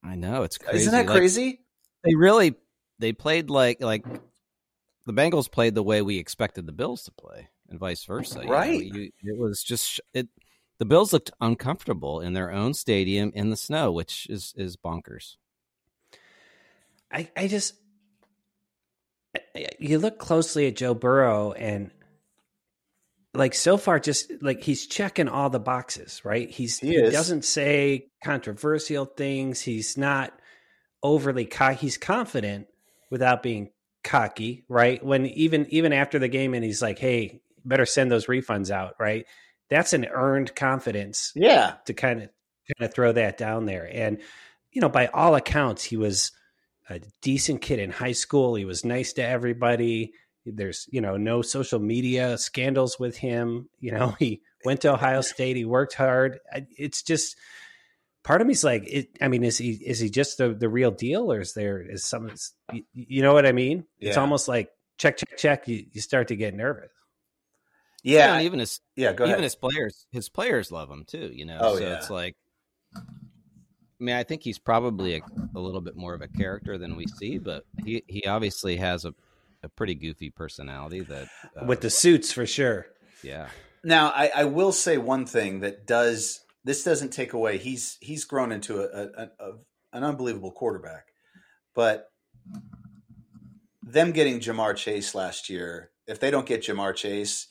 I 0.04 0.16
know 0.16 0.44
it's 0.44 0.58
crazy. 0.58 0.80
Isn't 0.80 0.94
that 0.94 1.06
Like, 1.06 1.16
crazy? 1.16 1.62
they 2.04 2.16
really 2.16 2.56
they 3.00 3.14
played 3.14 3.50
like 3.52 3.82
like 3.82 4.04
the 5.06 5.14
Bengals 5.14 5.50
played 5.50 5.76
the 5.76 5.84
way 5.84 6.02
we 6.02 6.18
expected 6.18 6.66
the 6.66 6.74
Bills 6.74 7.04
to 7.04 7.12
play, 7.12 7.50
and 7.70 7.80
vice 7.80 8.04
versa. 8.04 8.40
you 8.40 8.46
know? 8.48 8.52
Right. 8.52 8.84
You- 8.84 9.12
it 9.24 9.38
was 9.38 9.62
just 9.64 10.02
it. 10.14 10.28
The 10.80 10.86
Bills 10.86 11.14
looked 11.14 11.32
uncomfortable 11.40 12.20
in 12.22 12.34
their 12.34 12.52
own 12.52 12.74
stadium 12.74 13.32
in 13.34 13.50
the 13.52 13.58
snow, 13.58 13.92
which 13.92 14.28
is 14.30 14.54
is 14.58 14.76
bonkers. 14.78 15.38
I, 17.12 17.30
I 17.38 17.48
just 17.48 17.76
you 19.80 20.00
look 20.00 20.20
closely 20.20 20.68
at 20.68 20.76
Joe 20.76 20.94
Burrow 20.94 21.52
and 21.54 21.92
like 23.34 23.54
so 23.54 23.78
far 23.78 24.00
just 24.00 24.32
like 24.42 24.64
he's 24.64 24.88
checking 24.88 25.28
all 25.28 25.50
the 25.50 25.60
boxes, 25.60 26.22
right? 26.26 26.50
He's 26.50 26.80
He 26.80 26.96
he, 26.96 27.10
doesn't 27.10 27.46
say 27.46 28.08
controversial 28.24 29.06
things. 29.06 29.62
He's 29.62 29.98
not 29.98 30.34
overly 31.04 31.46
cocky. 31.46 31.76
He's 31.78 31.98
confident 31.98 32.68
without 33.12 33.44
being 33.44 33.70
cocky, 34.04 34.66
right? 34.68 35.04
When 35.06 35.26
even 35.28 35.68
even 35.70 35.94
after 35.94 36.18
the 36.20 36.28
game 36.28 36.54
and 36.54 36.64
he's 36.64 36.82
like, 36.82 36.98
"Hey, 36.98 37.42
better 37.64 37.86
send 37.86 38.12
those 38.12 38.26
refunds 38.28 38.72
out," 38.72 38.96
right? 39.00 39.26
That's 39.70 39.94
an 39.94 40.06
earned 40.06 40.56
confidence 40.56 41.32
Yeah. 41.36 41.76
to 41.86 41.94
kind 41.94 42.24
of 42.24 42.30
kind 42.78 42.88
of 42.90 42.94
throw 42.94 43.12
that 43.12 43.38
down 43.38 43.66
there. 43.66 43.88
And 43.92 44.20
you 44.72 44.82
know, 44.82 44.90
by 44.90 45.08
all 45.08 45.36
accounts, 45.36 45.84
he 45.84 45.98
was 45.98 46.32
a 46.90 47.00
decent 47.22 47.62
kid 47.62 47.80
in 47.80 47.92
high 47.92 48.14
school. 48.14 48.56
He 48.56 48.66
was 48.66 48.86
nice 48.86 49.14
to 49.14 49.24
everybody. 49.24 50.14
There's 50.46 50.88
you 50.92 51.02
know 51.02 51.18
no 51.18 51.42
social 51.42 51.80
media 51.80 52.38
scandals 52.38 52.98
with 53.00 53.18
him. 53.18 53.70
You 53.80 53.92
know, 53.92 54.10
he 54.20 54.42
went 54.66 54.82
to 54.82 54.94
Ohio 54.94 55.22
State. 55.34 55.56
He 55.58 55.66
worked 55.66 55.94
hard. 55.94 56.40
It's 56.78 57.02
just 57.04 57.36
part 58.24 58.42
of 58.42 58.48
me's 58.48 58.64
like, 58.64 58.84
it, 58.88 59.10
I 59.22 59.28
mean, 59.28 59.44
is 59.44 59.58
he 59.58 59.72
is 59.72 60.00
he 60.00 60.10
just 60.10 60.38
the 60.38 60.54
the 60.54 60.70
real 60.70 60.92
deal, 60.92 61.32
or 61.32 61.42
is 61.42 61.54
there 61.54 61.82
is 61.82 62.06
some 62.06 62.32
you, 62.72 62.84
you 62.94 63.22
know 63.22 63.34
what 63.34 63.46
I 63.46 63.52
mean? 63.52 63.86
It's 64.00 64.16
Yeah. 64.16 64.22
almost 64.22 64.48
like 64.48 64.70
check 64.98 65.18
check 65.18 65.38
check. 65.38 65.68
You, 65.68 65.86
you 65.92 66.00
start 66.02 66.30
to 66.30 66.36
get 66.38 66.54
nervous. 66.54 66.92
Yeah, 68.04 68.20
Yeah. 68.20 68.34
and 68.36 68.46
even 68.46 68.60
his 68.60 68.80
Yeah. 68.96 69.12
Go 69.12 69.26
even 69.26 69.34
ahead. 69.34 69.44
his 69.44 69.56
players 69.56 70.06
his 70.12 70.30
players 70.30 70.72
love 70.72 70.90
him 70.90 71.04
too. 71.06 71.30
You 71.34 71.44
know, 71.46 71.58
Oh, 71.60 71.76
so 71.76 71.82
yeah. 71.84 71.98
it's 71.98 72.10
like. 72.10 72.38
I 74.00 74.04
mean, 74.04 74.16
I 74.16 74.24
think 74.24 74.44
he's 74.44 74.60
probably 74.60 75.16
a, 75.16 75.22
a 75.56 75.60
little 75.60 75.82
bit 75.82 75.96
more 75.96 76.14
of 76.14 76.22
a 76.22 76.28
character 76.28 76.78
than 76.78 76.96
we 76.96 77.08
see, 77.08 77.38
but 77.40 77.66
he, 77.84 78.04
he 78.08 78.26
obviously 78.26 78.78
has 78.78 79.06
a, 79.06 79.14
a 79.64 79.70
pretty 79.70 79.96
goofy 79.96 80.30
personality 80.30 81.02
that 81.02 81.28
uh, 81.60 81.66
with 81.66 81.82
the 81.82 81.90
suits 81.90 82.32
for 82.32 82.46
sure. 82.46 82.86
yeah 83.24 83.48
Now, 83.84 84.10
I, 84.10 84.32
I 84.36 84.44
will 84.46 84.72
say 84.72 84.98
one 84.98 85.26
thing 85.26 85.62
that 85.62 85.88
does 85.88 86.42
this 86.64 86.84
doesn't 86.84 87.10
take 87.12 87.34
away. 87.34 87.58
He's 87.58 87.98
he's 88.02 88.26
grown 88.26 88.52
into 88.52 88.82
a, 88.82 89.04
a, 89.06 89.24
a 89.40 89.52
an 89.94 90.04
unbelievable 90.04 90.52
quarterback, 90.52 91.06
but 91.74 92.12
them 93.82 94.12
getting 94.12 94.40
Ja'Marr 94.40 94.76
Chase 94.76 95.16
last 95.16 95.50
year, 95.50 95.92
if 96.08 96.20
they 96.20 96.30
don't 96.30 96.46
get 96.46 96.62
Ja'Marr 96.64 96.94
Chase, 96.94 97.48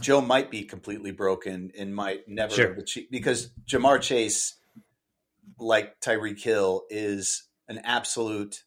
Joe 0.00 0.20
might 0.20 0.50
be 0.50 0.62
completely 0.64 1.12
broken 1.12 1.70
and 1.78 1.94
might 1.94 2.26
never 2.28 2.52
Sure. 2.54 2.72
achieve 2.72 3.06
because 3.10 3.50
Ja'Marr 3.68 4.00
Chase, 4.00 4.55
like 5.58 6.00
Tyreek 6.00 6.42
Hill, 6.42 6.84
is 6.90 7.44
an 7.68 7.78
absolute 7.84 8.64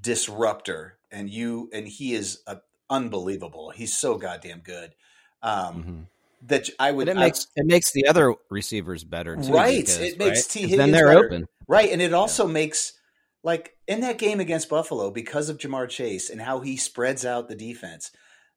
disruptor, 0.00 0.98
and 1.10 1.28
you 1.30 1.68
and 1.72 1.86
he 1.86 2.14
is 2.14 2.40
a, 2.46 2.58
unbelievable. 2.90 3.70
He's 3.70 3.96
so 3.96 4.16
goddamn 4.16 4.60
good. 4.60 4.94
Um, 5.42 5.84
Mhm. 5.84 6.06
that 6.48 6.68
I 6.78 6.90
would 6.90 7.06
But 7.06 7.16
it 7.16 7.20
I- 7.20 7.24
makes 7.24 7.46
it 7.56 7.66
makes 7.66 7.92
the 7.92 8.06
other 8.06 8.34
receivers 8.50 9.04
better 9.04 9.36
too. 9.36 9.52
Right. 9.52 9.76
because, 9.78 9.98
It 10.00 10.18
makes 10.18 10.38
right? 10.40 10.48
Tee 10.50 10.60
Higgins 10.62 10.78
then 10.78 10.90
they're 10.90 11.06
better. 11.06 11.24
open. 11.26 11.48
right, 11.68 11.90
and 11.90 12.02
it 12.02 12.12
also 12.12 12.46
makes 12.46 12.94
like 13.44 13.76
in 13.88 14.00
that 14.00 14.18
game 14.18 14.38
against 14.40 14.68
Buffalo 14.68 15.10
because 15.10 15.48
of 15.48 15.58
Ja'Marr 15.58 15.88
Chase 15.88 16.30
and 16.30 16.40
how 16.42 16.60
he 16.60 16.76
spreads 16.76 17.24
out 17.24 17.48
the 17.48 17.56
defense. 17.56 18.10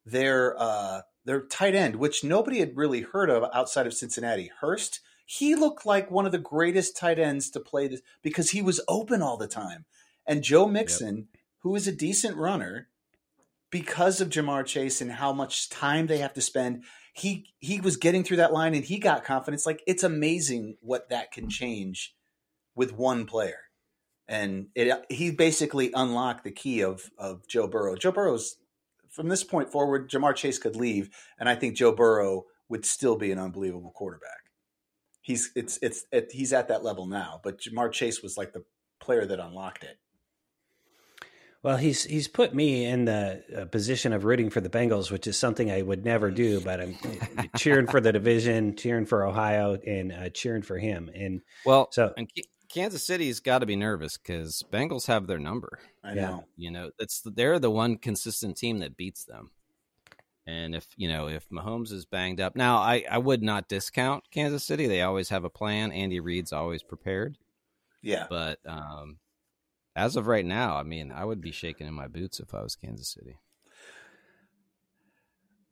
Their 0.05 0.55
uh, 0.59 1.01
their 1.25 1.41
tight 1.41 1.73
end, 1.73 1.95
which 1.95 2.23
nobody 2.23 2.59
had 2.59 2.77
really 2.77 3.01
heard 3.01 3.29
of 3.31 3.49
outside 3.53 3.87
of 3.87 3.93
Cincinnati, 3.95 4.51
Hurst. 4.61 4.99
He 5.25 5.55
looked 5.55 5.85
like 5.85 6.11
one 6.11 6.25
of 6.25 6.31
the 6.31 6.37
greatest 6.37 6.95
tight 6.95 7.17
ends 7.17 7.49
to 7.51 7.59
play 7.59 7.87
this 7.87 8.01
because 8.21 8.51
he 8.51 8.61
was 8.61 8.81
open 8.87 9.21
all 9.21 9.37
the 9.37 9.47
time. 9.47 9.85
And 10.25 10.43
Joe 10.43 10.67
Mixon, 10.67 11.27
who 11.59 11.75
is 11.75 11.87
a 11.87 11.91
decent 11.91 12.37
runner, 12.37 12.89
because 13.71 14.21
of 14.21 14.29
Ja'Marr 14.29 14.65
Chase 14.65 15.01
and 15.01 15.11
how 15.11 15.33
much 15.33 15.69
time 15.69 16.07
they 16.07 16.19
have 16.19 16.33
to 16.33 16.41
spend, 16.41 16.83
he 17.13 17.53
he 17.59 17.81
was 17.81 17.97
getting 17.97 18.23
through 18.23 18.37
that 18.37 18.53
line 18.53 18.75
and 18.75 18.85
he 18.85 18.99
got 18.99 19.25
confidence. 19.25 19.65
Like 19.65 19.83
it's 19.87 20.03
amazing 20.03 20.77
what 20.81 21.09
that 21.09 21.31
can 21.31 21.49
change 21.49 22.15
with 22.75 22.93
one 22.93 23.25
player. 23.25 23.59
And 24.27 24.67
it 24.75 25.05
he 25.09 25.31
basically 25.31 25.91
unlocked 25.93 26.43
the 26.43 26.51
key 26.51 26.81
of 26.81 27.09
of 27.17 27.47
Joe 27.47 27.67
Burrow. 27.67 27.95
Joe 27.95 28.11
Burrow's 28.11 28.57
from 29.09 29.29
this 29.29 29.43
point 29.43 29.71
forward, 29.71 30.09
Ja'Marr 30.09 30.35
Chase 30.35 30.59
could 30.59 30.75
leave, 30.75 31.09
and 31.39 31.47
I 31.47 31.55
think 31.55 31.75
Joe 31.75 31.93
Burrow 31.93 32.45
would 32.67 32.85
still 32.85 33.15
be 33.15 33.31
an 33.31 33.39
unbelievable 33.39 33.91
quarterback. 33.95 34.44
He's 35.25 35.49
it's 35.55 35.79
it's 35.81 36.05
it, 36.11 36.31
he's 36.31 36.53
at 36.53 36.67
that 36.67 36.83
level 36.83 37.07
now, 37.07 37.41
but 37.43 37.59
Ja'Marr 37.59 37.91
Chase 37.91 38.21
was 38.21 38.37
like 38.37 38.53
the 38.53 38.63
player 38.99 39.25
that 39.25 39.39
unlocked 39.39 39.83
it. 39.83 39.97
Well, 41.63 41.77
he's 41.77 42.03
he's 42.03 42.27
put 42.27 42.53
me 42.53 42.85
in 42.85 43.05
the 43.05 43.43
uh, 43.57 43.65
position 43.65 44.13
of 44.13 44.23
rooting 44.23 44.51
for 44.51 44.61
the 44.61 44.69
Bengals, 44.69 45.09
which 45.09 45.25
is 45.25 45.35
something 45.35 45.71
I 45.71 45.81
would 45.81 46.05
never 46.05 46.29
do. 46.29 46.59
But 46.63 46.79
I'm 46.79 46.95
cheering 47.57 47.87
for 47.87 47.99
the 47.99 48.11
division, 48.11 48.75
cheering 48.75 49.07
for 49.07 49.25
Ohio, 49.25 49.73
and 49.73 50.11
uh, 50.11 50.29
cheering 50.29 50.61
for 50.61 50.77
him. 50.77 51.09
And 51.15 51.41
Well, 51.65 51.87
so, 51.91 52.13
and 52.15 52.31
K- 52.31 52.43
Kansas 52.69 53.03
City's 53.03 53.39
got 53.39 53.59
to 53.59 53.65
be 53.65 53.75
nervous 53.75 54.19
because 54.19 54.63
Bengals 54.71 55.07
have 55.07 55.25
their 55.25 55.39
number. 55.39 55.79
I 56.03 56.13
know. 56.13 56.43
You 56.55 56.69
know, 56.69 56.91
that's 56.99 57.23
they're 57.25 57.57
the 57.57 57.71
one 57.71 57.97
consistent 57.97 58.57
team 58.57 58.77
that 58.77 58.95
beats 58.95 59.25
them. 59.25 59.49
And 60.47 60.75
if 60.75 60.87
you 60.95 61.07
know 61.07 61.27
if 61.27 61.49
Mahomes 61.49 61.91
is 61.91 62.05
banged 62.05 62.39
up, 62.39 62.55
now 62.55 62.77
I 62.77 63.03
I 63.09 63.17
would 63.17 63.41
not 63.41 63.67
discount 63.67 64.25
Kansas 64.31 64.63
City. 64.63 64.87
They 64.87 65.01
always 65.01 65.29
have 65.29 65.43
a 65.43 65.49
plan. 65.49 65.91
Andy 65.91 66.19
Reid's 66.19 66.53
always 66.53 66.83
prepared. 66.83 67.37
Yeah. 68.01 68.27
But 68.29 68.59
um, 68.67 69.17
as 69.95 70.15
of 70.15 70.27
right 70.27 70.45
now, 70.45 70.75
I 70.75 70.83
mean, 70.83 71.11
I 71.11 71.25
would 71.25 71.41
be 71.41 71.51
shaking 71.51 71.87
in 71.87 71.93
my 71.93 72.07
boots 72.07 72.39
if 72.39 72.53
I 72.53 72.61
was 72.61 72.75
Kansas 72.75 73.09
City. 73.09 73.39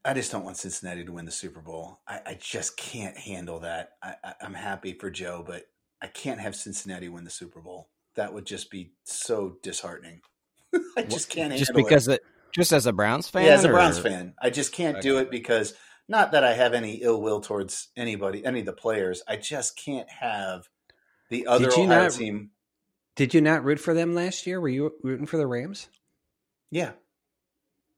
I 0.06 0.14
just 0.14 0.32
don't 0.32 0.44
want 0.44 0.58
Cincinnati 0.58 1.06
to 1.06 1.12
win 1.12 1.26
the 1.26 1.32
Super 1.32 1.62
Bowl. 1.62 2.00
I, 2.08 2.20
I 2.26 2.38
just 2.42 2.76
can't 2.76 3.18
handle 3.18 3.60
that. 3.60 3.92
I, 4.02 4.16
I'm 4.42 4.54
happy 4.54 4.94
for 4.94 5.10
Joe, 5.10 5.44
but 5.46 5.64
I 6.02 6.08
can't 6.08 6.42
have 6.42 6.56
Cincinnati 6.56 7.08
win 7.08 7.24
the 7.24 7.30
Super 7.30 7.62
Bowl. 7.62 7.90
That 8.16 8.34
would 8.34 8.46
just 8.46 8.70
be 8.70 8.94
so 9.06 9.58
disheartening. 9.64 10.22
I 10.98 11.04
just 11.04 11.30
can't 11.30 11.52
handle 11.52 11.60
Just 11.60 11.72
it. 11.72 11.76
because 11.76 12.08
it, 12.08 12.22
just 12.54 12.72
as 12.72 12.86
a 12.86 12.94
Browns 12.94 13.30
fan, 13.30 13.46
yeah, 13.46 13.54
as 13.54 13.66
a 13.66 13.70
or- 13.70 13.74
Browns 13.74 14.00
fan, 14.00 14.34
I 14.42 14.50
just 14.50 14.72
can't 14.74 15.02
do 15.02 15.18
it 15.18 15.30
because 15.32 15.74
not 16.08 16.32
that 16.34 16.44
I 16.44 16.54
have 16.54 16.74
any 16.74 16.96
ill 16.96 17.22
will 17.22 17.42
towards 17.42 17.90
anybody, 17.98 18.46
any 18.46 18.60
of 18.62 18.66
the 18.66 18.74
players. 18.74 19.22
I 19.28 19.38
just 19.38 19.78
can't 19.78 20.10
have 20.10 20.68
the 21.30 21.48
other 21.48 21.70
Ohio 21.72 21.86
not- 21.86 22.12
team. 22.12 22.52
did 23.16 23.34
you 23.34 23.42
not 23.42 23.64
root 23.64 23.80
for 23.80 23.94
them 23.94 24.14
last 24.16 24.46
year? 24.48 24.60
Were 24.62 24.68
you 24.70 24.94
rooting 25.04 25.26
for 25.26 25.38
the 25.38 25.48
Rams? 25.48 25.88
Yeah, 26.72 26.92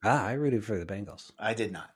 Ah, 0.04 0.26
I 0.28 0.34
rooted 0.34 0.64
for 0.64 0.78
the 0.78 0.86
Bengals. 0.86 1.32
I 1.40 1.54
did 1.56 1.72
not. 1.72 1.90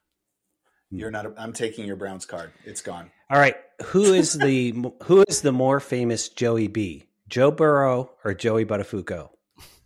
Hmm. 0.89 0.97
You're 0.97 1.11
not. 1.11 1.25
A, 1.27 1.33
I'm 1.37 1.53
taking 1.53 1.85
your 1.85 1.95
Browns 1.95 2.25
card. 2.25 2.51
It's 2.65 2.81
gone. 2.81 3.11
All 3.29 3.37
right, 3.39 3.55
who 3.85 4.13
is 4.13 4.33
the 4.33 4.71
who 5.03 5.23
is 5.27 5.41
the 5.41 5.51
more 5.51 5.79
famous 5.79 6.29
Joey 6.29 6.67
B? 6.67 7.03
Joe 7.27 7.51
Burrow 7.51 8.09
or 8.25 8.33
Joey 8.33 8.65
Buttafuoco? 8.65 9.29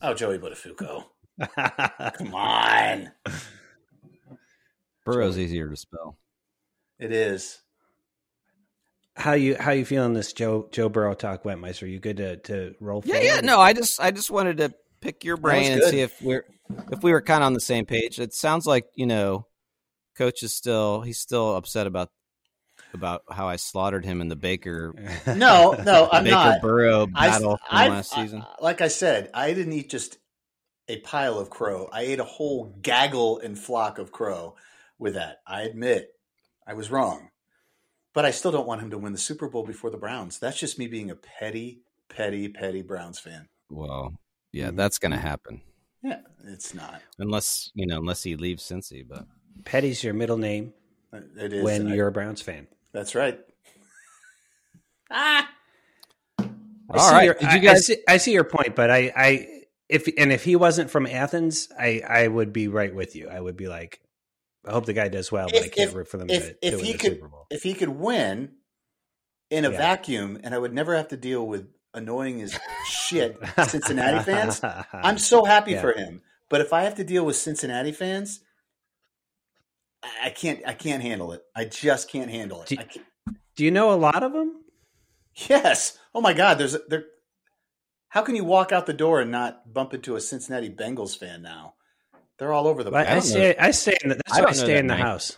Oh, 0.02 0.14
Joey 0.14 0.40
Buttafuoco. 0.40 1.04
Come 1.40 2.34
on. 2.36 3.12
Burrow's 5.06 5.38
easier 5.38 5.70
to 5.70 5.76
spell. 5.76 6.18
It 7.00 7.12
is. 7.12 7.60
how 9.16 9.34
you 9.34 9.56
how 9.60 9.72
you 9.72 9.86
feeling 9.86 10.14
this 10.14 10.32
Joe 10.34 10.70
Joe 10.72 10.90
Burrow 10.90 11.14
talk 11.14 11.44
went, 11.46 11.60
Meister? 11.60 11.86
Are 11.86 11.90
you 11.90 12.00
good 12.00 12.18
to 12.18 12.38
to 12.38 12.76
roll? 12.80 13.02
Yeah, 13.06 13.16
forward? 13.16 13.26
yeah. 13.28 13.40
No, 13.42 13.60
I 13.60 13.74
just 13.74 14.00
I 14.00 14.12
just 14.12 14.32
wanted 14.32 14.58
to 14.58 14.74
pick 15.02 15.24
your 15.24 15.38
brain 15.38 15.74
and 15.74 15.84
see 15.84 16.00
if 16.02 16.22
we're 16.22 16.46
if 16.92 17.04
we 17.04 17.12
were 17.12 17.22
kind 17.22 17.44
of 17.44 17.48
on 17.48 17.54
the 17.54 17.60
same 17.60 17.86
page. 17.86 18.20
It 18.20 18.34
sounds 18.34 18.66
like 18.66 18.86
you 18.96 19.06
know, 19.06 19.48
coach 20.18 20.44
is 20.44 20.54
still 20.54 21.02
he's 21.02 21.18
still 21.20 21.56
upset 21.58 21.88
about 21.88 22.10
about 22.94 23.24
how 23.30 23.48
I 23.48 23.58
slaughtered 23.58 24.06
him 24.06 24.22
in 24.22 24.30
the 24.30 24.36
Baker 24.36 24.94
No, 25.28 25.72
no, 25.84 26.08
I'm 26.12 26.24
Baker 26.24 26.36
not. 26.36 26.62
Burrow 26.62 27.08
I- 27.14 27.28
battle 27.30 27.58
from 27.58 27.78
I've- 27.78 27.90
last 27.92 28.12
season. 28.14 28.42
I- 28.44 28.64
like 28.64 28.80
I 28.82 28.88
said, 28.88 29.30
I 29.34 29.54
didn't 29.54 29.74
eat 29.74 29.90
just 29.90 30.18
a 30.88 31.00
pile 31.00 31.40
of 31.40 31.50
crow. 31.50 31.90
I 31.92 32.02
ate 32.02 32.20
a 32.20 32.24
whole 32.26 32.78
gaggle 32.82 33.40
and 33.40 33.58
flock 33.58 33.98
of 34.00 34.12
crow 34.12 34.56
with 35.00 35.14
that. 35.16 35.42
I 35.48 35.62
admit 35.64 36.10
I 36.68 36.74
was 36.74 36.92
wrong. 36.92 37.30
But 38.14 38.26
I 38.26 38.32
still 38.32 38.52
don't 38.52 38.68
want 38.68 38.82
him 38.82 38.92
to 38.92 38.98
win 38.98 39.12
the 39.12 39.18
Super 39.18 39.48
Bowl 39.50 39.66
before 39.66 39.90
the 39.90 39.98
Browns. 39.98 40.38
That's 40.38 40.60
just 40.60 40.78
me 40.78 40.86
being 40.88 41.10
a 41.10 41.16
petty, 41.16 41.82
petty, 42.10 42.48
petty 42.48 42.84
Browns 42.84 43.18
fan. 43.18 43.48
Well, 43.72 44.14
yeah, 44.52 44.70
Mhm. 44.70 44.76
that's 44.76 45.00
going 45.00 45.14
to 45.14 45.18
happen 45.18 45.62
Yeah, 46.04 46.20
it's 46.46 46.76
not. 46.76 47.02
unless 47.18 47.72
you 47.74 47.88
know 47.88 47.98
unless 47.98 48.22
he 48.22 48.36
leaves 48.36 48.64
Cincy. 48.64 49.08
But 49.08 49.26
Petty's 49.66 50.04
your 50.04 50.14
middle 50.14 50.38
name 50.38 50.74
It 51.12 51.54
is. 51.54 51.64
when 51.64 51.88
I- 51.88 51.96
you're 51.96 52.08
a 52.08 52.12
Browns 52.12 52.42
fan. 52.42 52.68
that's 52.92 53.16
right. 53.16 53.40
Ah, 55.10 55.50
I 56.40 56.46
All. 56.90 57.24
Your, 57.24 57.34
Did 57.36 57.54
you 57.54 57.60
guys- 57.60 57.78
I 57.78 57.80
see, 57.80 57.98
I 58.08 58.18
see 58.18 58.34
your 58.34 58.44
point, 58.44 58.76
but 58.76 58.92
I, 58.92 59.12
I, 59.16 59.53
if 59.94 60.08
and 60.18 60.32
if 60.32 60.44
he 60.44 60.56
wasn't 60.56 60.90
from 60.90 61.06
Athens, 61.08 61.70
I, 61.80 62.02
I 62.08 62.28
would 62.28 62.52
be 62.52 62.68
right 62.68 62.94
with 62.94 63.16
you. 63.16 63.30
I 63.30 63.40
would 63.40 63.56
be 63.56 63.68
like, 63.68 64.02
I 64.68 64.72
hope 64.72 64.86
the 64.86 64.94
guy 64.94 65.08
does 65.08 65.32
well, 65.32 65.48
but 65.52 65.58
I 65.64 65.68
can't 65.70 65.90
if- 65.90 65.96
root 65.96 66.08
for 66.08 66.18
them 66.18 66.30
if 66.30 66.44
to, 66.60 66.68
if 66.68 66.72
to 66.72 66.78
win 66.78 66.86
he 66.86 66.92
the 66.94 66.98
could 66.98 67.14
Super 67.14 67.28
Bowl. 67.28 67.48
if 67.50 67.64
he 67.64 67.74
could 67.74 67.90
win 67.90 68.52
in 69.50 69.66
a 69.66 69.72
Yeah. 69.72 69.78
vacuum, 69.78 70.40
and 70.44 70.54
I 70.56 70.58
would 70.58 70.74
never 70.74 70.96
have 70.96 71.10
to 71.10 71.18
deal 71.18 71.46
with 71.46 71.68
annoying 71.94 72.42
as 72.42 72.58
shit 72.88 73.38
Cincinnati 73.68 74.24
fans, 74.24 74.62
I'm 74.94 75.18
so 75.20 75.46
happy 75.46 75.74
Yeah. 75.74 75.82
for 75.82 75.94
him. 75.94 76.22
But 76.50 76.62
if 76.62 76.74
I 76.74 76.84
have 76.84 76.96
to 76.96 77.04
deal 77.04 77.26
with 77.26 77.36
Cincinnati 77.36 77.92
fans, 77.92 78.40
I 80.24 80.30
can't. 80.32 80.60
I 80.68 80.74
can't 80.74 81.02
handle 81.02 81.32
it. 81.34 81.42
I 81.56 81.66
just 81.66 82.10
can't 82.10 82.30
handle 82.30 82.62
it. 82.64 82.70
Do- 82.70 82.78
Do 83.56 83.64
you 83.66 83.72
know 83.72 83.94
a 83.94 83.96
lot 83.96 84.24
of 84.24 84.34
them? 84.34 84.64
yes. 85.50 85.98
Oh 86.14 86.22
my 86.22 86.34
God. 86.34 86.58
There's 86.58 86.76
there. 86.90 87.06
How 88.14 88.22
can 88.22 88.36
you 88.36 88.44
walk 88.44 88.72
out 88.72 88.86
the 88.86 88.94
door 88.94 89.22
and 89.22 89.32
not 89.32 89.74
bump 89.74 89.92
into 89.96 90.16
a 90.16 90.22
Cincinnati 90.22 90.70
Bengals 90.70 91.18
fan 91.18 91.42
now? 91.42 91.74
They're 92.38 92.54
all 92.54 92.68
over 92.68 92.84
the 92.84 92.92
I, 92.94 93.06
place. 93.06 93.08
I 93.08 93.14
don't 93.16 93.22
stay. 93.24 93.56
I 93.58 93.72
stay 93.72 93.98
in 94.04 94.10
the. 94.10 94.16
That's 94.16 94.38
I 94.38 94.42
why 94.42 94.50
I 94.50 94.52
stay 94.52 94.78
in 94.78 94.86
the 94.86 94.94
many. 94.94 95.02
house. 95.02 95.36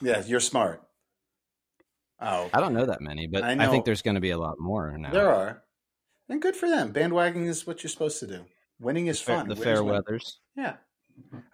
Yeah, 0.00 0.22
you're 0.26 0.40
smart. 0.40 0.82
Oh, 2.22 2.48
I 2.54 2.60
don't 2.60 2.72
know 2.72 2.86
that 2.86 3.02
many, 3.02 3.26
but 3.26 3.42
I 3.44 3.52
I, 3.62 3.66
think 3.68 3.84
there's 3.84 4.00
going 4.00 4.14
to 4.14 4.22
be 4.22 4.30
a 4.30 4.38
lot 4.38 4.58
more 4.58 4.96
now. 4.96 5.10
there 5.10 5.28
are, 5.34 5.62
and 6.30 6.40
good 6.40 6.56
for 6.56 6.66
them. 6.66 6.94
Bandwagoning 6.94 7.46
is 7.46 7.66
what 7.66 7.82
you're 7.82 7.90
supposed 7.90 8.20
to 8.20 8.26
do. 8.26 8.46
Winning 8.80 9.08
is 9.08 9.20
Fair- 9.20 9.40
fun. 9.40 9.48
the 9.48 9.54
Winners 9.54 9.64
fair 9.64 9.84
win. 9.84 9.92
weathers. 9.92 10.38
Yeah. 10.56 10.76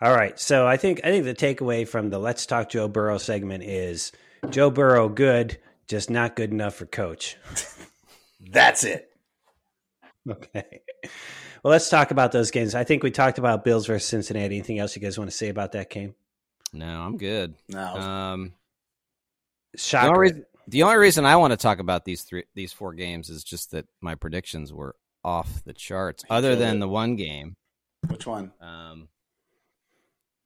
All 0.01 0.15
right. 0.15 0.39
So 0.39 0.69
I 0.69 0.77
think 0.77 1.01
I 1.03 1.09
think 1.11 1.25
the 1.25 1.35
takeaway 1.35 1.87
from 1.87 2.11
the 2.11 2.21
Let's 2.21 2.47
Talk 2.47 2.69
Joe 2.69 2.87
Burrow 2.87 3.19
segment 3.19 3.65
is 3.65 4.13
Joe 4.51 4.71
Burrow 4.71 5.09
good, 5.09 5.59
just 5.89 6.11
not 6.11 6.37
good 6.37 6.53
enough 6.53 6.77
for 6.77 6.87
coach. 6.87 7.37
That's 8.41 8.85
it. 8.85 9.10
Okay. 10.29 10.83
Well, 11.63 11.73
let's 11.73 11.91
talk 11.91 12.11
about 12.11 12.33
those 12.33 12.51
games. 12.51 12.75
I 12.75 12.85
think 12.85 13.03
we 13.03 13.11
talked 13.11 13.37
about 13.37 13.65
Bills 13.65 13.87
versus 13.87 14.09
Cincinnati. 14.09 14.55
Anything 14.55 14.79
else 14.79 14.97
you 14.97 15.03
guys 15.03 15.19
want 15.19 15.31
to 15.31 15.37
say 15.37 15.51
about 15.51 15.73
that 15.73 15.91
game? 15.91 16.15
No, 16.73 17.03
I'm 17.03 17.19
good. 17.19 17.55
No. 17.69 17.97
Um, 17.97 18.53
the, 19.75 20.01
only 20.07 20.19
reason, 20.19 20.47
the 20.69 20.83
only 20.85 20.97
reason 20.97 21.27
I 21.27 21.37
want 21.37 21.53
to 21.53 21.59
talk 21.59 21.79
about 21.79 22.07
these 22.07 22.23
three, 22.23 22.45
these 22.55 22.73
four 22.73 22.95
games 22.95 23.29
is 23.29 23.45
just 23.45 23.73
that 23.73 23.87
my 24.01 24.15
predictions 24.15 24.73
were 24.73 24.97
off 25.23 25.63
the 25.65 25.75
charts. 25.75 26.25
Other 26.31 26.57
than 26.57 26.77
it. 26.77 26.81
the 26.81 26.89
one 26.89 27.17
game 27.17 27.57
Which 28.09 28.27
one? 28.27 28.53
um, 28.61 29.09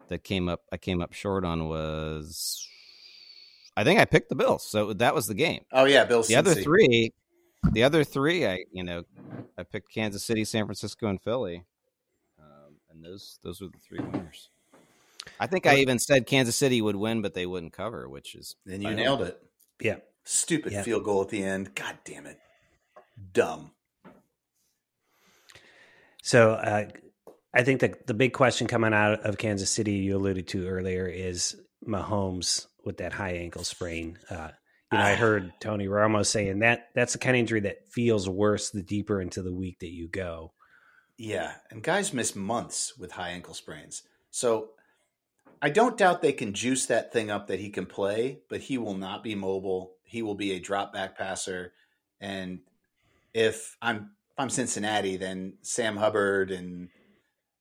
that 0.09 0.25
came 0.25 0.49
up, 0.49 0.63
I 0.73 0.79
came 0.79 1.01
up 1.01 1.13
short 1.13 1.45
on 1.45 1.69
was, 1.69 2.67
I 3.77 3.85
think 3.85 4.01
I 4.01 4.05
picked 4.05 4.31
the 4.31 4.35
Bills, 4.35 4.67
so 4.67 4.95
that 4.95 5.15
was 5.15 5.27
the 5.27 5.35
game. 5.35 5.65
Oh 5.73 5.85
yeah, 5.85 6.05
Bills. 6.05 6.27
The 6.27 6.37
other 6.37 6.55
three, 6.55 7.13
the 7.73 7.83
other 7.83 8.05
three, 8.05 8.47
I 8.47 8.65
you 8.73 8.85
know, 8.85 9.05
I 9.59 9.63
picked 9.63 9.93
Kansas 9.93 10.25
City, 10.25 10.45
San 10.45 10.67
Francisco, 10.67 11.09
and 11.09 11.21
Philly, 11.21 11.65
um, 12.39 12.77
and 12.91 13.05
those 13.05 13.39
those 13.43 13.61
were 13.61 13.69
the 13.69 13.79
three 13.79 14.01
winners. 14.01 14.49
I 15.41 15.47
think 15.47 15.67
I 15.67 15.77
even 15.77 15.99
said 15.99 16.27
Kansas 16.27 16.57
City 16.57 16.81
would 16.83 16.97
win, 16.97 17.23
but 17.23 17.35
they 17.35 17.47
wouldn't 17.47 17.73
cover, 17.73 18.09
which 18.09 18.35
is 18.35 18.57
Then 18.67 18.83
you 18.83 18.95
nailed 18.95 19.23
it. 19.23 19.41
Yeah. 19.81 19.97
Stupid 20.25 20.73
Yeah. 20.73 20.83
field 20.83 21.05
goal 21.05 21.23
at 21.23 21.29
the 21.29 21.43
end. 21.43 21.75
God 21.75 21.99
damn 22.05 22.27
it. 22.27 22.39
Dumb. 23.33 23.73
So 26.23 26.53
uh, 26.53 26.89
I 27.53 27.63
think 27.63 27.81
the 27.81 27.95
the 28.07 28.15
big 28.15 28.33
question 28.33 28.67
coming 28.67 28.95
out 28.95 29.21
of 29.21 29.39
Kansas 29.39 29.71
City, 29.71 29.93
you 29.93 30.17
alluded 30.17 30.49
to 30.49 30.67
earlier, 30.69 31.07
is 31.07 31.57
Mahomes 31.87 32.67
with 32.85 32.99
that 32.99 33.13
high 33.13 33.33
ankle 33.33 33.65
sprain. 33.65 34.19
Uh, 34.31 34.51
you 34.95 34.99
know, 35.01 35.05
I 35.05 35.13
Ah. 35.13 35.17
heard 35.17 35.53
Tony 35.61 35.87
Romo 35.87 36.25
saying 36.25 36.61
that 36.61 36.89
that's 36.95 37.13
the 37.13 37.19
kind 37.19 37.37
of 37.37 37.41
injury 37.41 37.61
that 37.61 37.89
feels 37.93 38.29
worse 38.29 38.71
the 38.71 38.83
deeper 38.83 39.21
into 39.21 39.43
the 39.43 39.53
week 39.53 39.79
that 39.81 39.93
you 39.93 40.09
go. 40.09 40.53
Yeah, 41.17 41.55
and 41.71 41.83
guys 41.83 42.13
miss 42.13 42.35
months 42.35 42.97
with 42.99 43.13
high 43.13 43.31
ankle 43.31 43.55
sprains. 43.55 44.03
So 44.31 44.71
I 45.63 45.71
don't 45.71 45.97
doubt 45.97 46.23
they 46.23 46.33
can 46.33 46.53
juice 46.55 46.87
that 46.87 47.13
thing 47.13 47.31
up 47.31 47.47
that 47.47 47.61
he 47.61 47.71
can 47.71 47.87
play, 47.87 48.41
but 48.49 48.61
he 48.63 48.79
will 48.79 48.97
not 48.97 49.23
be 49.23 49.35
mobile. 49.35 49.95
He 50.05 50.23
will 50.23 50.35
be 50.35 50.53
a 50.53 50.61
drop 50.61 50.93
back 50.93 51.17
passer. 51.17 51.73
And 52.21 52.61
if 53.33 53.77
I'm 53.81 53.97
if 54.31 54.39
I'm 54.39 54.51
Cincinnati, 54.51 55.17
then 55.17 55.59
Sam 55.63 55.97
Hubbard 55.97 56.51
and 56.51 56.89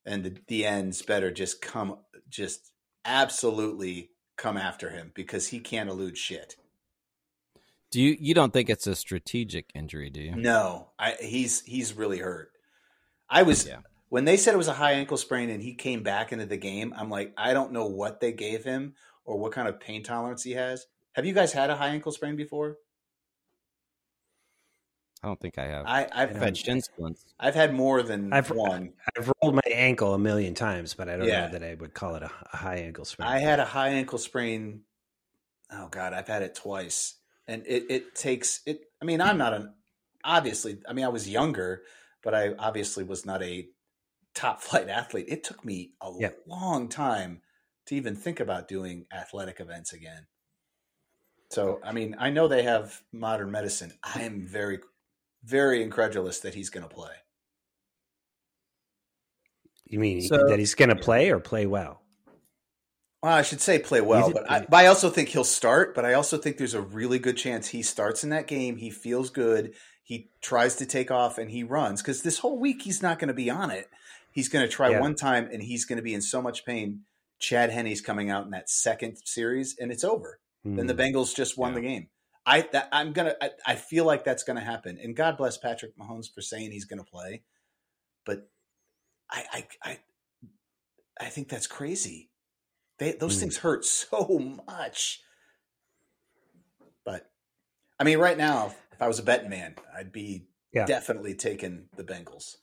and 0.04 0.24
the, 0.24 0.36
the 0.48 0.66
ends 0.66 1.00
better 1.02 1.30
just 1.30 1.62
come 1.62 1.98
just 2.28 2.72
absolutely 3.04 4.10
come 4.36 4.56
after 4.56 4.90
him 4.90 5.12
because 5.14 5.48
he 5.48 5.60
can't 5.60 5.88
elude 5.88 6.18
shit. 6.18 6.56
Do 7.94 8.02
you 8.02 8.16
you 8.18 8.34
don't 8.34 8.52
think 8.52 8.68
it's 8.68 8.88
a 8.88 8.96
strategic 8.96 9.70
injury, 9.72 10.10
do 10.10 10.20
you? 10.20 10.34
No, 10.34 10.88
I, 10.98 11.12
he's 11.20 11.60
he's 11.62 11.92
really 11.94 12.18
hurt. 12.18 12.50
I 13.30 13.44
was 13.44 13.66
Yeah. 13.68 13.78
when 14.08 14.24
they 14.24 14.36
said 14.36 14.52
it 14.52 14.56
was 14.58 14.66
a 14.68 14.72
high 14.74 14.92
ankle 14.94 15.16
sprain 15.16 15.48
and 15.48 15.62
he 15.62 15.74
came 15.74 16.02
back 16.02 16.32
into 16.32 16.44
the 16.44 16.56
game. 16.56 16.92
I'm 16.96 17.08
like, 17.08 17.32
I 17.36 17.52
don't 17.54 17.70
know 17.70 17.86
what 17.86 18.18
they 18.20 18.32
gave 18.32 18.64
him 18.64 18.94
or 19.24 19.38
what 19.38 19.52
kind 19.52 19.68
of 19.68 19.78
pain 19.78 20.02
tolerance 20.02 20.42
he 20.42 20.52
has. 20.52 20.86
Have 21.12 21.24
you 21.24 21.32
guys 21.32 21.52
had 21.52 21.70
a 21.70 21.76
high 21.76 21.90
ankle 21.90 22.10
sprain 22.10 22.34
before? 22.34 22.78
I 25.22 25.28
don't 25.28 25.40
think 25.40 25.56
I 25.58 25.66
have. 25.66 25.86
I, 25.86 26.02
I've 26.12 26.30
I've 26.30 26.36
had 26.36 26.56
shin 26.56 26.82
splints. 26.82 27.24
I've 27.38 27.54
had 27.54 27.72
more 27.72 28.02
than 28.02 28.32
I've- 28.32 28.52
one. 28.52 28.92
I've 29.16 29.30
rolled 29.40 29.54
my 29.54 29.70
ankle 29.72 30.14
a 30.14 30.18
million 30.18 30.54
times, 30.54 30.94
but 30.94 31.08
I 31.08 31.16
don't 31.16 31.28
Yeah. 31.28 31.46
know 31.46 31.52
that 31.52 31.62
I 31.62 31.74
would 31.76 31.94
call 31.94 32.16
it 32.16 32.22
a, 32.24 32.30
a 32.52 32.56
high 32.56 32.76
ankle 32.78 33.04
sprain. 33.04 33.28
I 33.28 33.38
had 33.38 33.60
a 33.60 33.64
high 33.64 33.90
ankle 33.90 34.18
sprain. 34.18 34.82
Oh 35.70 35.86
God, 35.88 36.12
I've 36.12 36.26
had 36.28 36.42
it 36.42 36.54
twice, 36.56 37.14
and 37.48 37.62
it 37.66 37.84
it 37.90 38.14
takes 38.14 38.60
it. 38.66 38.80
I 39.00 39.04
mean, 39.04 39.20
I'm 39.20 39.38
not 39.38 39.54
an 39.54 39.74
obviously. 40.24 40.78
I 40.88 40.92
mean, 40.92 41.04
I 41.04 41.08
was 41.08 41.28
younger, 41.28 41.82
but 42.22 42.34
I 42.34 42.54
obviously 42.58 43.04
was 43.04 43.24
not 43.26 43.42
a 43.42 43.68
top 44.34 44.60
flight 44.62 44.88
athlete. 44.88 45.26
It 45.28 45.44
took 45.44 45.64
me 45.64 45.92
a 46.00 46.10
Yeah. 46.18 46.30
long 46.46 46.88
time 46.88 47.42
to 47.86 47.94
even 47.94 48.16
think 48.16 48.40
about 48.40 48.66
doing 48.68 49.06
athletic 49.12 49.60
events 49.60 49.92
again. 49.92 50.26
So, 51.50 51.78
I 51.84 51.92
mean, 51.92 52.16
I 52.18 52.30
know 52.30 52.48
they 52.48 52.62
have 52.62 53.02
modern 53.12 53.50
medicine. 53.50 53.92
I 54.02 54.22
am 54.22 54.46
very, 54.46 54.80
very 55.44 55.82
incredulous 55.82 56.40
that 56.40 56.54
he's 56.54 56.70
going 56.70 56.88
to 56.88 56.92
play. 56.94 57.12
you 59.86 59.98
mean 60.00 60.22
So- 60.22 60.48
that 60.48 60.58
he's 60.58 60.74
going 60.74 60.88
to 60.88 60.96
play 60.96 61.30
or 61.30 61.38
play 61.38 61.66
well? 61.66 62.00
Well, 63.24 63.32
I 63.32 63.40
should 63.40 63.62
say 63.62 63.78
play 63.78 64.02
well, 64.02 64.30
but 64.30 64.50
I, 64.50 64.60
but 64.68 64.76
I 64.76 64.86
also 64.88 65.08
think 65.08 65.30
he'll 65.30 65.44
start. 65.44 65.94
But 65.94 66.04
I 66.04 66.12
also 66.12 66.36
think 66.36 66.58
there's 66.58 66.74
a 66.74 66.82
really 66.82 67.18
good 67.18 67.38
chance 67.38 67.68
he 67.68 67.80
starts 67.82 68.22
in 68.22 68.28
that 68.28 68.46
game. 68.46 68.76
He 68.76 68.90
feels 68.90 69.30
good. 69.30 69.72
He 70.02 70.28
tries 70.42 70.76
to 70.76 70.84
take 70.84 71.10
off 71.10 71.38
and 71.38 71.50
he 71.50 71.62
runs 71.64 72.02
because 72.02 72.20
this 72.20 72.40
whole 72.40 72.58
week 72.58 72.82
he's 72.82 73.00
not 73.00 73.18
going 73.18 73.28
to 73.28 73.32
be 73.34 73.48
on 73.48 73.70
it. 73.70 73.88
He's 74.30 74.50
going 74.50 74.66
to 74.66 74.70
try 74.70 74.90
Yeah. 74.90 75.00
one 75.00 75.14
time 75.14 75.48
and 75.50 75.62
he's 75.62 75.86
going 75.86 75.96
to 75.96 76.02
be 76.02 76.12
in 76.12 76.20
so 76.20 76.42
much 76.42 76.66
pain. 76.66 77.04
Chad 77.38 77.70
Henne's 77.70 78.02
coming 78.02 78.28
out 78.28 78.44
in 78.44 78.50
that 78.50 78.68
second 78.68 79.16
series 79.24 79.74
and 79.80 79.90
it's 79.90 80.04
over. 80.04 80.38
Then 80.62 80.86
the 80.86 80.92
Hmm. 80.92 81.00
Bengals 81.00 81.34
just 81.34 81.56
won 81.56 81.70
Yeah. 81.70 81.80
the 81.80 81.86
game. 81.86 82.08
I 82.44 82.68
that, 82.72 82.90
I'm 82.92 83.14
gonna. 83.14 83.36
I, 83.40 83.50
I 83.66 83.74
feel 83.76 84.04
like 84.04 84.24
that's 84.24 84.42
going 84.44 84.58
to 84.58 84.62
happen. 84.62 84.98
And 85.02 85.16
God 85.16 85.38
bless 85.38 85.56
Patrick 85.56 85.96
Mahomes 85.96 86.26
for 86.30 86.42
saying 86.42 86.72
he's 86.72 86.84
going 86.84 87.02
to 87.02 87.10
play, 87.10 87.42
but 88.26 88.50
I 89.30 89.44
I 89.50 89.66
I, 89.82 89.98
I 91.18 91.28
think 91.30 91.48
that's 91.48 91.66
crazy. 91.66 92.28
They, 92.98 93.12
those 93.12 93.34
Hmm. 93.36 93.40
things 93.40 93.56
hurt 93.58 93.84
so 93.84 94.38
much. 94.68 95.20
But 97.04 97.30
I 97.98 98.04
mean, 98.04 98.18
right 98.18 98.38
now, 98.38 98.74
if 98.92 99.02
I 99.02 99.08
was 99.08 99.18
a 99.18 99.22
betting 99.22 99.50
man, 99.50 99.74
I'd 99.96 100.12
be 100.12 100.46
Yeah. 100.72 100.86
definitely 100.86 101.34
taking 101.34 101.88
the 101.96 102.04
Bengals. 102.04 102.56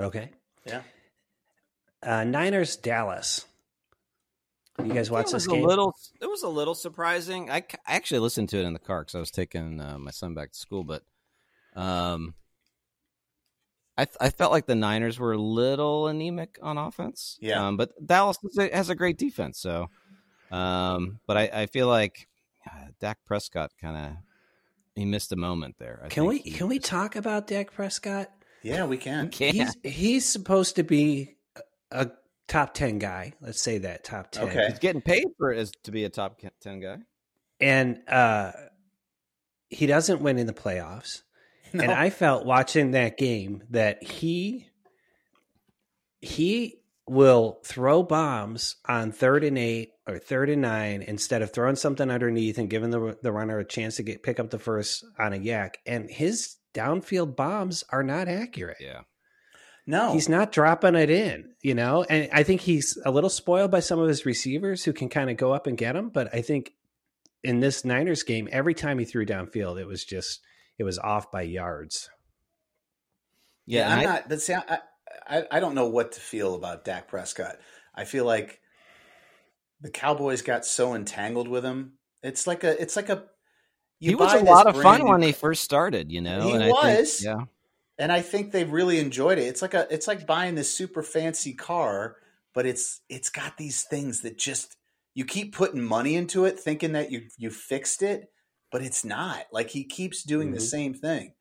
Okay. 0.00 0.30
Yeah. 0.64 0.82
Uh, 2.02 2.24
Niners 2.24 2.76
Dallas. 2.76 3.46
You 4.84 4.92
guys 4.92 5.10
watch 5.10 5.28
it 5.28 5.32
this 5.32 5.46
game? 5.46 5.64
a 5.64 5.66
little. 5.66 5.94
It 6.20 6.26
was 6.26 6.42
a 6.42 6.48
little 6.48 6.74
surprising. 6.74 7.50
I, 7.50 7.64
I 7.86 7.94
actually 7.94 8.20
listened 8.20 8.50
to 8.50 8.58
it 8.58 8.64
in 8.66 8.74
the 8.74 8.78
car 8.78 9.00
because 9.02 9.14
I 9.14 9.20
was 9.20 9.30
taking 9.30 9.80
uh, 9.80 9.98
my 9.98 10.10
son 10.10 10.34
back 10.34 10.52
to 10.52 10.58
school, 10.58 10.84
but 10.84 11.02
um, 11.74 12.34
I 13.98 14.04
th- 14.04 14.16
I 14.20 14.30
felt 14.30 14.52
like 14.52 14.66
the 14.66 14.74
Niners 14.74 15.18
were 15.18 15.32
a 15.32 15.38
little 15.38 16.06
anemic 16.08 16.58
on 16.62 16.76
offense. 16.78 17.38
Yeah. 17.40 17.66
um, 17.66 17.76
but 17.76 17.90
Dallas 18.04 18.36
has 18.42 18.58
a, 18.70 18.74
has 18.76 18.90
a 18.90 18.94
great 18.94 19.16
defense. 19.18 19.58
So, 19.58 19.88
um, 20.50 21.20
but 21.26 21.36
I, 21.36 21.50
I 21.62 21.66
feel 21.66 21.86
like 21.88 22.28
uh, 22.66 22.88
Dak 23.00 23.18
Prescott 23.24 23.72
kind 23.80 23.96
of 23.96 24.12
he 24.94 25.04
missed 25.04 25.32
a 25.32 25.36
moment 25.36 25.76
there. 25.78 26.00
I 26.04 26.08
can 26.08 26.26
we 26.26 26.36
think 26.38 26.44
he 26.46 26.50
can 26.58 26.68
we 26.68 26.78
just- 26.78 26.90
talk 26.90 27.16
about 27.16 27.46
Dak 27.46 27.72
Prescott? 27.72 28.30
Yeah, 28.62 28.84
we 28.86 28.96
can. 28.98 29.28
Can't. 29.30 29.54
He's 29.54 29.76
he's 29.84 30.26
supposed 30.26 30.76
to 30.76 30.82
be 30.82 31.36
a- 31.54 32.02
a 32.02 32.10
top 32.48 32.74
ten 32.74 32.98
guy. 32.98 33.32
Let's 33.40 33.60
say 33.62 33.78
that 33.78 34.04
top 34.04 34.30
ten. 34.32 34.48
Okay. 34.48 34.66
He's 34.68 34.78
getting 34.78 35.02
paid 35.02 35.24
for 35.38 35.52
as 35.52 35.70
to 35.84 35.90
be 35.90 36.04
a 36.04 36.08
top 36.08 36.40
ten 36.60 36.80
guy. 36.80 36.98
and 37.60 38.00
uh, 38.08 38.52
he 39.70 39.86
doesn't 39.86 40.20
win 40.20 40.38
in 40.38 40.46
the 40.46 40.52
playoffs. 40.52 41.22
No. 41.82 41.84
And 41.84 41.92
I 41.92 42.10
felt 42.10 42.46
watching 42.46 42.92
that 42.92 43.18
game 43.18 43.62
that 43.70 44.02
he 44.02 44.68
he 46.20 46.80
will 47.08 47.60
throw 47.64 48.02
bombs 48.02 48.76
on 48.86 49.12
third 49.12 49.44
and 49.44 49.56
eight 49.56 49.90
or 50.06 50.18
third 50.18 50.50
and 50.50 50.62
nine 50.62 51.02
instead 51.02 51.42
of 51.42 51.52
throwing 51.52 51.76
something 51.76 52.10
underneath 52.10 52.58
and 52.58 52.70
giving 52.70 52.90
the 52.90 53.16
the 53.22 53.32
runner 53.32 53.58
a 53.58 53.64
chance 53.64 53.96
to 53.96 54.02
get 54.02 54.22
pick 54.22 54.40
up 54.40 54.50
the 54.50 54.58
first 54.58 55.04
on 55.18 55.32
a 55.32 55.36
YAC. 55.36 55.74
And 55.86 56.10
his 56.10 56.56
downfield 56.74 57.36
bombs 57.36 57.84
are 57.90 58.02
not 58.02 58.28
accurate. 58.28 58.78
Yeah. 58.80 59.02
no, 59.86 60.12
He's 60.12 60.28
not 60.28 60.52
dropping 60.52 60.94
it 60.94 61.10
in, 61.10 61.54
you 61.62 61.74
know. 61.74 62.04
And 62.04 62.28
I 62.32 62.42
think 62.42 62.60
he's 62.60 62.98
a 63.04 63.10
little 63.10 63.30
spoiled 63.30 63.70
by 63.70 63.80
some 63.80 63.98
of 63.98 64.08
his 64.08 64.26
receivers 64.26 64.84
who 64.84 64.92
can 64.92 65.08
kind 65.08 65.30
of 65.30 65.36
go 65.36 65.52
up 65.52 65.66
and 65.66 65.78
get 65.78 65.96
him. 65.96 66.10
But 66.10 66.34
I 66.34 66.42
think 66.42 66.72
in 67.42 67.60
this 67.60 67.84
Niners 67.84 68.24
game, 68.24 68.48
every 68.50 68.74
time 68.74 68.98
he 68.98 69.04
threw 69.04 69.24
downfield, 69.24 69.80
it 69.80 69.86
was 69.86 70.04
just 70.04 70.40
it 70.78 70.84
was 70.84 70.98
off 70.98 71.30
by 71.30 71.42
yards. 71.42 72.10
Yeah. 73.66 73.88
Yeah, 73.88 73.94
I'm 73.94 73.98
I- 74.00 74.04
not. 74.04 74.28
But 74.28 74.40
see, 74.42 74.54
I, 74.54 74.78
I 75.28 75.44
I 75.50 75.60
don't 75.60 75.74
know 75.74 75.88
what 75.88 76.12
to 76.12 76.20
feel 76.20 76.54
about 76.54 76.84
Dak 76.84 77.08
Prescott. 77.08 77.56
I 77.94 78.04
feel 78.04 78.24
like 78.24 78.60
the 79.80 79.90
Cowboys 79.90 80.42
got 80.42 80.64
so 80.64 80.94
entangled 80.94 81.48
with 81.48 81.64
him. 81.64 81.94
It's 82.22 82.46
like 82.46 82.64
a. 82.64 82.80
It's 82.80 82.96
like 82.96 83.08
a. 83.08 83.24
you 84.00 84.10
he 84.10 84.14
was 84.14 84.32
a 84.34 84.44
lot 84.44 84.66
of 84.66 84.80
fun 84.80 85.00
new- 85.02 85.08
when 85.08 85.22
he 85.22 85.32
first 85.32 85.62
started, 85.64 86.10
you 86.12 86.20
know. 86.20 86.42
He 86.42 86.52
and 86.52 86.62
I 86.62 86.66
think- 86.66 86.82
was. 86.82 87.24
yeah. 87.24 87.40
and 87.98 88.12
I 88.12 88.20
think 88.20 88.52
they 88.52 88.64
really 88.64 88.98
enjoyed 88.98 89.38
it. 89.38 89.44
It's 89.46 89.62
like 89.62 89.74
a. 89.74 89.86
It's 89.92 90.06
like 90.08 90.26
buying 90.26 90.54
this 90.54 90.72
super 90.72 91.02
fancy 91.02 91.54
car, 91.54 92.16
but 92.54 92.66
it's 92.66 93.00
it's 93.08 93.30
got 93.30 93.56
these 93.56 93.82
things 93.84 94.22
that 94.22 94.38
just 94.38 94.76
you 95.14 95.24
keep 95.24 95.54
putting 95.54 95.82
money 95.82 96.14
into 96.14 96.44
it, 96.44 96.58
thinking 96.60 96.92
that 96.92 97.10
you 97.10 97.22
you 97.38 97.50
fixed 97.50 98.02
it, 98.02 98.30
but 98.76 98.84
it's 98.84 99.06
not. 99.06 99.46
Like 99.52 99.70
he 99.70 99.84
keeps 99.84 100.22
doing 100.22 100.50
the 100.52 100.58
Mhm. 100.58 100.70
same 100.70 100.92
thing. 100.94 101.32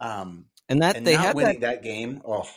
Um, 0.00 0.46
And 0.68 0.82
that 0.82 0.96
and 0.96 1.06
they 1.06 1.14
had 1.14 1.36
winning 1.36 1.60
that, 1.60 1.76
that 1.76 1.82
game. 1.84 2.20
Oh, 2.26 2.50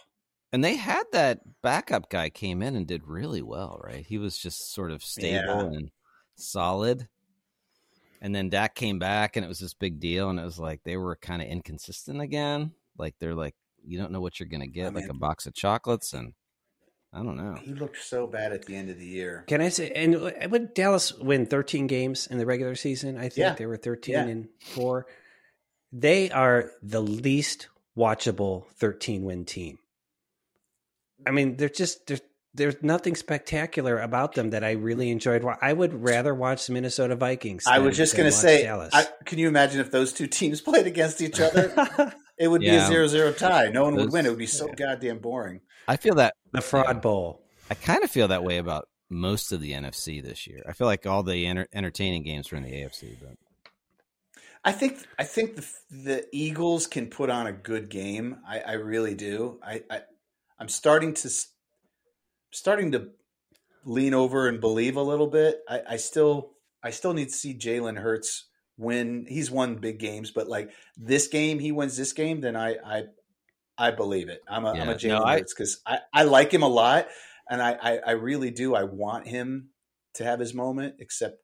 and 0.52 0.64
they 0.64 0.78
had 0.78 1.04
that 1.12 1.42
backup 1.62 2.10
guy 2.10 2.32
came 2.32 2.64
in 2.64 2.76
and 2.76 2.88
did 2.88 3.04
really 3.06 3.44
well, 3.44 3.80
right? 3.84 4.04
He 4.04 4.18
was 4.18 4.36
just 4.36 4.74
sort 4.74 4.90
of 4.90 5.04
stable 5.04 5.46
Yeah. 5.46 5.78
and 5.78 5.92
solid. 6.34 7.08
And 8.20 8.34
then 8.34 8.50
Dak 8.50 8.74
came 8.74 8.98
back 8.98 9.36
and 9.36 9.46
it 9.46 9.48
was 9.48 9.60
this 9.60 9.76
big 9.76 10.00
deal 10.00 10.32
and 10.32 10.40
it 10.40 10.44
was 10.44 10.58
like 10.58 10.82
they 10.84 10.98
were 10.98 11.18
kind 11.18 11.44
of 11.44 11.48
inconsistent 11.48 12.20
again. 12.20 12.74
Like 12.98 13.14
they're 13.20 13.36
like 13.36 13.54
you 13.84 14.00
don't 14.00 14.12
know 14.12 14.22
what 14.22 14.40
you're 14.40 14.50
going 14.50 14.62
to 14.62 14.68
get, 14.68 14.96
like 14.96 15.04
mean- 15.04 15.12
a 15.12 15.20
box 15.20 15.46
of 15.46 15.54
chocolates 15.54 16.14
and 16.14 16.34
I 17.16 17.24
don't 17.24 17.38
know. 17.38 17.56
he 17.64 17.74
looked 17.74 18.04
so 18.04 18.28
bad 18.28 18.52
at 18.52 18.66
the 18.66 18.76
end 18.76 18.90
of 18.90 19.00
the 19.00 19.06
year. 19.06 19.46
Can 19.48 19.62
I 19.62 19.70
say? 19.70 19.90
And 19.92 20.52
would 20.52 20.74
Dallas 20.74 21.14
win 21.14 21.46
13 21.46 21.88
games 21.88 22.28
in 22.28 22.38
the 22.38 22.46
regular 22.46 22.76
season? 22.76 23.18
I 23.18 23.30
think 23.30 23.38
Yeah. 23.38 23.54
they 23.54 23.66
were 23.66 23.78
13 23.78 24.14
Yeah. 24.14 24.26
and 24.26 24.50
four. 24.60 25.08
They 25.94 26.30
are 26.32 26.72
the 26.84 27.02
least 27.02 27.70
watchable 27.98 28.66
13 28.78 29.24
win 29.24 29.46
team. 29.46 29.80
I 31.26 31.32
mean, 31.32 31.56
they're 31.56 31.70
just 31.70 32.08
there's 32.08 32.22
there's 32.54 32.76
nothing 32.82 33.16
spectacular 33.16 34.00
about 34.00 34.34
them 34.34 34.52
that 34.52 34.64
I 34.64 34.72
really 34.72 35.10
enjoyed. 35.10 35.44
I 35.62 35.74
would 35.74 36.04
rather 36.04 36.34
watch 36.34 36.68
the 36.68 36.74
Minnesota 36.74 37.16
Vikings. 37.16 37.66
I 37.68 37.80
was 37.80 37.98
just 37.98 38.16
going 38.16 38.28
to 38.28 38.32
say, 38.32 38.64
Dallas. 38.64 38.92
I, 38.94 39.06
can 39.26 39.40
you 39.40 39.50
imagine 39.50 39.82
if 39.82 39.92
those 39.92 40.14
two 40.14 40.28
teams 40.28 40.62
played 40.70 40.88
against 40.88 41.22
each 41.22 41.40
other? 41.40 41.74
It 42.38 42.50
would 42.50 42.60
be 42.60 42.68
a 42.68 42.86
zero-zero 42.86 43.32
tie. 43.32 43.70
No 43.70 43.86
one 43.86 43.96
would 43.96 44.12
win. 44.12 44.26
It 44.26 44.30
would 44.30 44.38
be 44.38 44.46
so 44.46 44.68
goddamn 44.68 45.20
boring. 45.20 45.62
I 45.88 45.98
feel 45.98 46.16
that 46.16 46.36
the 46.52 46.62
fraud 46.62 47.02
bowl. 47.02 47.42
I 47.70 47.74
kind 47.74 48.04
of 48.04 48.12
feel 48.12 48.28
that 48.28 48.44
way 48.44 48.58
about 48.58 48.88
most 49.10 49.52
of 49.52 49.62
the 49.62 49.72
NFC 49.72 50.22
this 50.24 50.48
year. 50.48 50.64
I 50.68 50.74
feel 50.74 50.88
like 50.88 51.06
all 51.06 51.24
the 51.24 51.46
enter- 51.46 51.68
entertaining 51.74 52.24
games 52.24 52.52
were 52.52 52.58
in 52.58 52.64
the 52.64 52.72
AFC, 52.72 53.18
but 53.20 53.38
I 54.64 54.72
think 54.72 54.98
I 55.20 55.24
think 55.24 55.56
the 55.56 55.68
the 55.92 56.26
Eagles 56.32 56.88
can 56.88 57.08
put 57.08 57.30
on 57.30 57.48
a 57.48 57.52
good 57.52 57.90
game. 57.90 58.38
I, 58.48 58.60
I 58.60 58.72
really 58.74 59.14
do. 59.14 59.60
I, 59.64 59.84
I 59.90 60.02
I'm 60.60 60.70
starting 60.70 61.14
to 61.16 61.30
starting 62.52 62.92
to 62.94 63.10
lean 63.86 64.16
over 64.16 64.48
and 64.48 64.60
believe 64.60 64.96
a 64.96 65.02
little 65.02 65.28
bit. 65.28 65.60
I, 65.70 65.82
I 65.92 65.98
still 65.98 66.54
I 66.82 66.90
still 66.90 67.14
need 67.14 67.30
to 67.30 67.36
see 67.36 67.54
Jalen 67.54 68.00
Hurts 68.00 68.48
win. 68.78 69.28
He's 69.30 69.52
won 69.52 69.76
big 69.76 70.00
games, 70.00 70.32
but 70.32 70.48
like 70.48 70.72
this 70.98 71.28
game, 71.28 71.60
he 71.60 71.72
wins 71.72 71.96
this 71.96 72.14
game, 72.14 72.42
then 72.42 72.56
I 72.56 72.76
I 72.84 73.04
I 73.78 73.92
believe 73.92 74.30
it. 74.30 74.42
I'm 74.48 74.66
a 74.66 74.70
am 74.72 74.88
Yeah. 74.88 74.92
a 74.92 74.96
Jalen 74.96 75.26
I- 75.26 75.38
Hurts 75.38 75.54
because 75.54 75.82
I, 75.86 76.00
I 76.14 76.24
like 76.24 76.54
him 76.54 76.64
a 76.64 76.68
lot, 76.68 77.08
and 77.50 77.62
I, 77.62 77.78
I 77.82 77.98
I 78.08 78.12
really 78.12 78.52
do. 78.52 78.76
I 78.76 78.84
want 78.84 79.28
him 79.28 79.70
to 80.16 80.24
have 80.24 80.40
his 80.40 80.54
moment. 80.54 80.96
Except, 81.00 81.38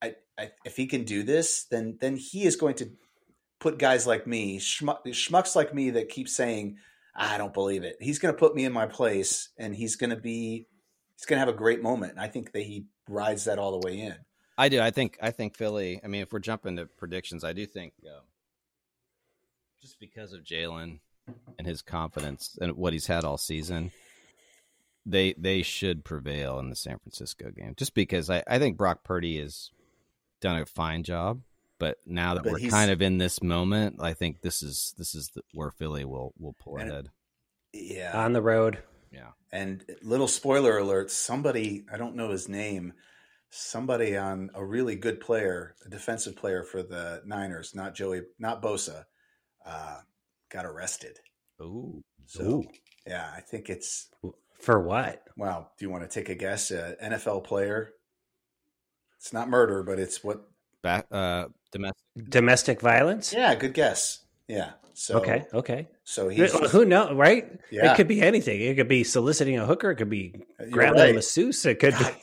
I, 0.00 0.14
I 0.38 0.50
if 0.64 0.76
he 0.76 0.86
can 0.86 1.04
do 1.04 1.22
this, 1.22 1.64
then 1.64 1.98
then 2.00 2.16
he 2.16 2.44
is 2.44 2.56
going 2.56 2.74
to 2.76 2.90
put 3.58 3.78
guys 3.78 4.06
like 4.06 4.26
me, 4.26 4.58
schmuck, 4.58 5.04
schmucks 5.06 5.56
like 5.56 5.74
me 5.74 5.90
that 5.90 6.08
keep 6.08 6.28
saying 6.28 6.76
I 7.16 7.38
don't 7.38 7.54
believe 7.54 7.82
it. 7.84 7.96
He's 8.00 8.18
going 8.18 8.34
to 8.34 8.38
put 8.38 8.54
me 8.54 8.64
in 8.64 8.72
my 8.72 8.86
place, 8.86 9.48
and 9.58 9.74
he's 9.74 9.96
going 9.96 10.10
to 10.10 10.16
be 10.16 10.66
he's 11.16 11.26
going 11.26 11.36
to 11.36 11.40
have 11.46 11.48
a 11.48 11.56
great 11.56 11.82
moment. 11.82 12.12
And 12.12 12.20
I 12.20 12.28
think 12.28 12.52
that 12.52 12.62
he 12.62 12.86
rides 13.08 13.44
that 13.44 13.58
all 13.58 13.78
the 13.80 13.86
way 13.86 14.00
in. 14.00 14.16
I 14.56 14.68
do. 14.68 14.80
I 14.80 14.92
think. 14.92 15.18
I 15.20 15.32
think 15.32 15.56
Philly. 15.56 16.00
I 16.04 16.06
mean, 16.06 16.22
if 16.22 16.32
we're 16.32 16.38
jumping 16.38 16.76
to 16.76 16.86
predictions, 16.86 17.42
I 17.42 17.52
do 17.52 17.66
think 17.66 17.92
uh, 18.06 18.20
just 19.80 19.98
because 19.98 20.32
of 20.32 20.44
Jalen 20.44 21.00
and 21.58 21.66
his 21.66 21.82
confidence 21.82 22.58
and 22.60 22.72
what 22.72 22.92
he's 22.92 23.06
had 23.06 23.24
all 23.24 23.38
season, 23.38 23.92
they 25.06 25.34
they 25.38 25.62
should 25.62 26.04
prevail 26.04 26.58
in 26.58 26.70
the 26.70 26.76
San 26.76 26.98
Francisco 26.98 27.50
game. 27.50 27.74
Just 27.76 27.94
because 27.94 28.30
I, 28.30 28.42
I 28.46 28.58
think 28.58 28.76
Brock 28.76 29.04
Purdy 29.04 29.40
has 29.40 29.70
done 30.40 30.60
a 30.60 30.66
fine 30.66 31.02
job, 31.02 31.40
but 31.78 31.98
now 32.06 32.34
that 32.34 32.44
But 32.44 32.52
we're 32.52 32.70
kind 32.70 32.90
of 32.90 33.02
in 33.02 33.18
this 33.18 33.42
moment, 33.42 33.96
I 34.00 34.14
think 34.14 34.40
this 34.42 34.62
is 34.62 34.94
this 34.98 35.14
is 35.14 35.30
the, 35.34 35.42
where 35.52 35.70
Philly 35.70 36.04
will 36.04 36.32
will 36.38 36.54
pull 36.54 36.78
And- 36.78 36.90
ahead. 36.90 37.10
Yeah, 37.72 38.12
on 38.24 38.32
the 38.32 38.40
road. 38.42 38.78
Yeah. 39.10 39.30
And 39.50 39.84
little 40.02 40.28
spoiler 40.28 40.78
alert: 40.78 41.10
somebody 41.10 41.84
I 41.92 41.96
don't 41.96 42.14
know 42.14 42.30
his 42.30 42.48
name, 42.48 42.92
somebody 43.50 44.16
on 44.16 44.50
a 44.54 44.64
really 44.64 44.94
good 44.96 45.20
player, 45.20 45.74
a 45.84 45.88
defensive 45.88 46.36
player 46.36 46.62
for 46.62 46.82
the 46.82 47.22
Niners, 47.26 47.74
not 47.74 47.94
Joey, 47.94 48.22
not 48.38 48.62
Bosa, 48.62 49.04
uh, 49.66 49.98
got 50.54 50.64
arrested. 50.64 51.18
Ooh. 51.60 52.00
So 52.26 52.44
Ooh. 52.44 52.64
yeah, 53.06 53.30
I 53.36 53.40
think 53.40 53.68
it's 53.68 54.08
For 54.60 54.80
what? 54.80 55.22
wow. 55.36 55.68
Do 55.76 55.84
you 55.84 55.90
want 55.90 56.08
to 56.08 56.08
take 56.08 56.28
a 56.28 56.34
guess? 56.34 56.70
Uh, 56.70 56.94
NFL 57.02 57.44
player. 57.44 57.90
It's 59.18 59.32
not 59.32 59.48
murder, 59.48 59.82
but 59.82 59.98
it's 59.98 60.22
what? 60.22 60.46
Back, 60.82 61.06
uh, 61.10 61.46
domestic. 61.72 62.04
Domestic 62.28 62.80
violence? 62.80 63.32
Yeah, 63.32 63.54
good 63.54 63.74
guess. 63.74 64.20
Yeah. 64.48 64.72
So 64.92 65.18
Okay, 65.18 65.44
okay. 65.52 65.88
So 66.04 66.28
he's 66.28 66.52
Well, 66.52 66.68
Who 66.68 66.84
knows, 66.84 67.14
right? 67.14 67.50
Yeah. 67.70 67.92
It 67.92 67.96
could 67.96 68.06
be 68.06 68.22
anything. 68.22 68.60
It 68.60 68.76
could 68.76 68.88
be 68.88 69.02
soliciting 69.02 69.58
a 69.58 69.66
hooker. 69.66 69.90
It 69.90 69.96
could 69.96 70.10
be 70.10 70.34
grabbing 70.70 71.00
right. 71.00 71.10
a 71.10 71.14
masseuse. 71.14 71.66
It 71.66 71.80
could 71.80 71.98
be. 71.98 72.04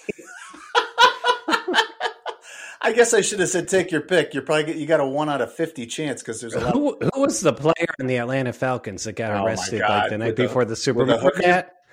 I 2.83 2.93
guess 2.93 3.13
I 3.13 3.21
should 3.21 3.39
have 3.39 3.49
said 3.49 3.67
take 3.67 3.91
your 3.91 4.01
pick. 4.01 4.33
You're 4.33 4.43
probably 4.43 4.79
you 4.79 4.87
got 4.87 4.99
a 4.99 5.05
one 5.05 5.29
out 5.29 5.41
of 5.41 5.53
fifty 5.53 5.85
chance 5.85 6.21
because 6.21 6.41
there's 6.41 6.55
a 6.55 6.59
lot. 6.61 6.73
Who, 6.73 6.97
who 7.13 7.21
was 7.21 7.39
the 7.41 7.53
player 7.53 7.93
in 7.99 8.07
the 8.07 8.17
Atlanta 8.17 8.53
Falcons 8.53 9.03
that 9.03 9.13
got 9.13 9.31
Oh, 9.31 9.45
arrested 9.45 9.81
like 9.81 10.09
the 10.09 10.17
night 10.17 10.27
with 10.27 10.35
before 10.37 10.65
the 10.65 10.75
Super 10.75 11.05
Bowl? 11.05 11.31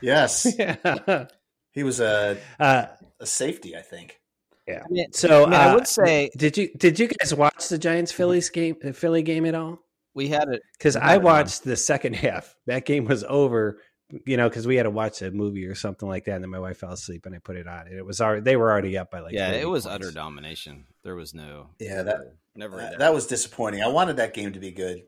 Yes, 0.00 0.46
Yeah. 0.58 1.26
he 1.72 1.82
was 1.82 2.00
a, 2.00 2.38
Uh, 2.58 2.86
a 3.20 3.26
safety, 3.26 3.76
I 3.76 3.82
think. 3.82 4.18
yeah. 4.66 4.82
I 4.84 4.88
mean, 4.88 5.12
So 5.12 5.42
I, 5.44 5.50
mean, 5.50 5.54
I 5.60 5.68
uh, 5.70 5.74
would 5.74 5.86
say 5.88 6.30
did 6.36 6.56
you 6.56 6.70
did 6.76 6.98
you 6.98 7.08
guys 7.08 7.34
watch 7.34 7.68
the 7.68 7.78
Giants 7.78 8.12
Phillies 8.12 8.48
game 8.48 8.76
the 8.80 8.92
Philly 8.92 9.22
game 9.22 9.44
at 9.44 9.54
all? 9.54 9.80
we 10.14 10.28
had 10.28 10.48
it. 10.48 10.62
Because 10.76 10.96
I 10.96 11.08
had 11.10 11.14
it 11.16 11.18
on. 11.18 11.24
watched 11.24 11.64
the 11.64 11.76
second 11.76 12.14
half. 12.24 12.54
That 12.66 12.86
game 12.86 13.04
was 13.04 13.24
over. 13.28 13.80
You 14.24 14.38
know, 14.38 14.48
because 14.48 14.66
we 14.66 14.76
had 14.76 14.84
to 14.84 14.90
watch 14.90 15.20
a 15.20 15.30
movie 15.30 15.66
or 15.66 15.74
something 15.74 16.08
like 16.08 16.24
that, 16.24 16.36
and 16.36 16.42
then 16.42 16.50
my 16.50 16.58
wife 16.58 16.78
fell 16.78 16.92
asleep, 16.92 17.26
and 17.26 17.34
I 17.34 17.38
put 17.38 17.56
it 17.56 17.66
on, 17.66 17.88
and 17.88 17.96
it 17.96 18.06
was 18.06 18.20
already 18.20 18.40
they 18.40 18.56
were 18.56 18.70
already 18.70 18.96
up 18.96 19.10
by 19.10 19.20
like 19.20 19.34
yeah, 19.34 19.50
it 19.52 19.68
was 19.68 19.84
points. 19.84 19.94
utter 19.94 20.10
domination. 20.10 20.86
There 21.02 21.14
was 21.14 21.34
no. 21.34 21.68
Yeah, 21.78 22.02
that 22.02 22.34
never. 22.54 22.78
that, 22.78 22.98
that 23.00 23.12
was 23.12 23.26
disappointing. 23.26 23.82
I 23.82 23.88
wanted 23.88 24.16
that 24.16 24.32
game 24.32 24.54
to 24.54 24.58
be 24.58 24.70
good. 24.70 25.02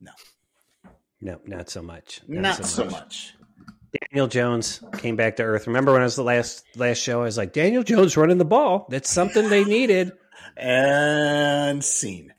No, 0.00 0.10
no, 1.20 1.40
not 1.46 1.70
so 1.70 1.82
much. 1.82 2.20
Not, 2.26 2.64
so, 2.66 2.84
much. 2.84 3.34
Daniel 4.10 4.26
Jones 4.26 4.82
came 4.98 5.14
back 5.14 5.36
to 5.36 5.44
earth. 5.44 5.68
Remember 5.68 5.92
when 5.92 6.00
I 6.00 6.04
was 6.04 6.16
the 6.16 6.24
last 6.24 6.64
last 6.74 6.98
show? 6.98 7.20
I 7.20 7.24
was 7.24 7.38
like, 7.38 7.52
Daniel 7.52 7.84
Jones 7.84 8.16
running 8.16 8.38
the 8.38 8.44
ball. 8.44 8.86
That's 8.90 9.08
something 9.08 9.48
they 9.48 9.64
needed. 9.64 10.12
And 10.54 11.82
scene. 11.82 12.34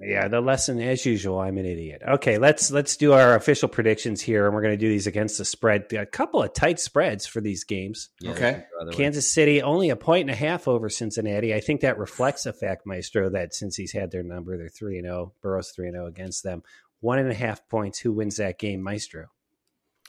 Yeah, 0.00 0.28
the 0.28 0.40
lesson 0.40 0.80
as 0.80 1.04
usual. 1.04 1.40
I'm 1.40 1.58
an 1.58 1.66
idiot. 1.66 2.02
Okay, 2.06 2.38
let's 2.38 2.70
let's 2.70 2.96
do 2.96 3.14
our 3.14 3.34
official 3.34 3.68
predictions 3.68 4.20
here, 4.20 4.46
and 4.46 4.54
we're 4.54 4.62
going 4.62 4.74
to 4.74 4.76
do 4.78 4.88
these 4.88 5.08
against 5.08 5.38
the 5.38 5.44
spread. 5.44 5.92
A 5.92 6.06
couple 6.06 6.40
of 6.42 6.52
tight 6.54 6.78
spreads 6.78 7.26
for 7.26 7.40
these 7.40 7.64
games. 7.64 8.10
Yeah, 8.20 8.30
Okay. 8.30 8.64
by 8.78 8.84
the 8.84 8.90
way. 8.90 8.96
Kansas 8.96 9.28
City 9.28 9.60
only 9.60 9.90
a 9.90 9.96
point 9.96 10.22
and 10.22 10.30
a 10.30 10.36
half 10.36 10.68
over 10.68 10.88
Cincinnati. 10.88 11.52
I 11.52 11.58
think 11.60 11.80
that 11.80 11.98
reflects 11.98 12.44
the 12.44 12.52
fact, 12.52 12.86
Maestro, 12.86 13.28
that 13.30 13.54
since 13.54 13.74
he's 13.74 13.90
had 13.92 14.12
their 14.12 14.22
number, 14.22 14.56
they're 14.56 14.68
three 14.68 14.98
and 14.98 15.06
zero. 15.06 15.32
Burrow's 15.42 15.70
three 15.70 15.88
and 15.88 15.96
zero 15.96 16.06
against 16.06 16.44
them. 16.44 16.62
One 17.00 17.18
and 17.18 17.30
a 17.30 17.34
half 17.34 17.66
points. 17.68 17.98
Who 17.98 18.12
wins 18.12 18.36
that 18.36 18.58
game, 18.60 18.80
Maestro? 18.82 19.26